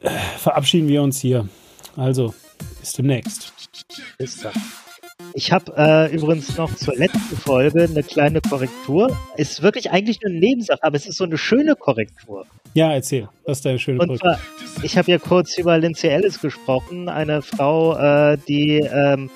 äh, 0.00 0.10
verabschieden 0.38 0.88
wir 0.88 1.02
uns 1.02 1.20
hier. 1.20 1.48
Also, 1.96 2.34
bis 2.80 2.92
demnächst. 2.92 3.52
Bis 4.18 4.40
dann. 4.40 4.52
Ich 5.34 5.50
habe 5.52 5.72
äh, 5.76 6.14
übrigens 6.14 6.56
noch 6.58 6.74
zur 6.74 6.94
letzten 6.94 7.36
Folge 7.36 7.84
eine 7.84 8.02
kleine 8.02 8.40
Korrektur. 8.40 9.16
Ist 9.36 9.62
wirklich 9.62 9.90
eigentlich 9.90 10.20
nur 10.20 10.30
eine 10.30 10.40
Nebensache, 10.40 10.82
aber 10.82 10.96
es 10.96 11.06
ist 11.06 11.16
so 11.16 11.24
eine 11.24 11.38
schöne 11.38 11.74
Korrektur. 11.74 12.46
Ja, 12.74 12.92
erzähl. 12.92 13.28
Was 13.44 13.58
ist 13.58 13.64
deine 13.64 13.78
schöne 13.78 14.00
Und 14.00 14.08
Brücke? 14.08 14.20
zwar, 14.20 14.38
ich 14.82 14.98
habe 14.98 15.10
ja 15.10 15.18
kurz 15.18 15.56
über 15.58 15.78
Lindsay 15.78 16.10
Ellis 16.10 16.40
gesprochen, 16.40 17.08
eine 17.08 17.40
Frau, 17.42 17.96
äh, 17.96 18.38
die, 18.48 18.80
ähm, 18.80 19.30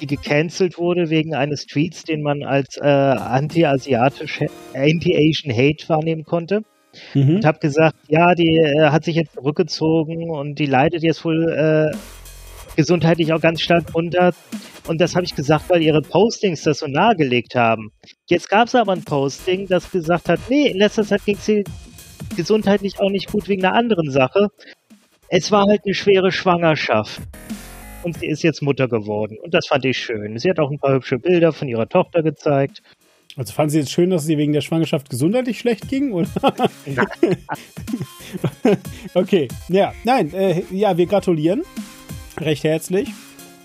die 0.00 0.06
gecancelt 0.06 0.78
wurde 0.78 1.10
wegen 1.10 1.34
eines 1.34 1.66
Tweets, 1.66 2.04
den 2.04 2.22
man 2.22 2.42
als 2.42 2.76
äh, 2.76 2.86
anti-asiatisch, 2.86 4.40
anti-Asian 4.74 5.56
Hate 5.56 5.88
wahrnehmen 5.88 6.24
konnte. 6.24 6.62
Mhm. 7.14 7.36
Und 7.36 7.44
habe 7.44 7.58
gesagt, 7.58 7.96
ja, 8.08 8.34
die 8.34 8.58
äh, 8.58 8.90
hat 8.90 9.04
sich 9.04 9.16
jetzt 9.16 9.34
zurückgezogen 9.34 10.30
und 10.30 10.58
die 10.58 10.66
leidet 10.66 11.02
jetzt 11.02 11.24
wohl 11.24 11.48
äh, 11.48 11.96
gesundheitlich 12.76 13.32
auch 13.32 13.40
ganz 13.40 13.60
stark 13.60 13.94
runter. 13.94 14.32
Und 14.86 15.00
das 15.00 15.16
habe 15.16 15.24
ich 15.24 15.34
gesagt, 15.34 15.68
weil 15.68 15.82
ihre 15.82 16.02
Postings 16.02 16.62
das 16.62 16.78
so 16.80 16.86
nahegelegt 16.86 17.54
haben. 17.54 17.90
Jetzt 18.26 18.48
gab 18.48 18.68
es 18.68 18.74
aber 18.74 18.92
ein 18.92 19.04
Posting, 19.04 19.66
das 19.66 19.90
gesagt 19.90 20.28
hat, 20.28 20.38
nee, 20.48 20.68
in 20.68 20.78
letzter 20.78 21.04
Zeit 21.04 21.24
ging 21.24 21.38
sie 21.38 21.64
gesundheitlich 22.36 23.00
auch 23.00 23.10
nicht 23.10 23.32
gut 23.32 23.48
wegen 23.48 23.64
einer 23.64 23.74
anderen 23.74 24.10
Sache. 24.10 24.48
Es 25.28 25.50
war 25.50 25.66
halt 25.66 25.82
eine 25.84 25.94
schwere 25.94 26.30
Schwangerschaft. 26.30 27.20
Und 28.04 28.18
sie 28.18 28.26
ist 28.26 28.42
jetzt 28.42 28.62
Mutter 28.62 28.86
geworden. 28.86 29.36
Und 29.42 29.52
das 29.52 29.66
fand 29.66 29.84
ich 29.84 29.98
schön. 29.98 30.38
Sie 30.38 30.48
hat 30.48 30.60
auch 30.60 30.70
ein 30.70 30.78
paar 30.78 30.94
hübsche 30.94 31.18
Bilder 31.18 31.52
von 31.52 31.66
ihrer 31.66 31.88
Tochter 31.88 32.22
gezeigt. 32.22 32.82
Also 33.36 33.52
fanden 33.52 33.70
Sie 33.70 33.78
jetzt 33.78 33.92
schön, 33.92 34.08
dass 34.10 34.22
es 34.22 34.28
ihr 34.28 34.38
wegen 34.38 34.54
der 34.54 34.62
Schwangerschaft 34.62 35.10
gesundheitlich 35.10 35.58
schlecht 35.58 35.88
ging? 35.88 36.12
Oder? 36.12 36.28
okay, 39.14 39.48
ja, 39.68 39.92
nein, 40.04 40.32
äh, 40.32 40.62
ja, 40.70 40.96
wir 40.96 41.06
gratulieren 41.06 41.62
recht 42.40 42.64
herzlich 42.64 43.08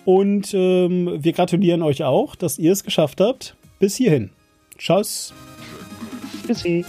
und 0.05 0.53
ähm, 0.53 1.23
wir 1.23 1.33
gratulieren 1.33 1.81
euch 1.81 2.03
auch, 2.03 2.35
dass 2.35 2.57
ihr 2.57 2.71
es 2.71 2.83
geschafft 2.83 3.21
habt 3.21 3.55
bis 3.79 3.95
hierhin. 3.95 4.29
Tschüss. 4.77 5.33
Tschüssi. 6.45 6.85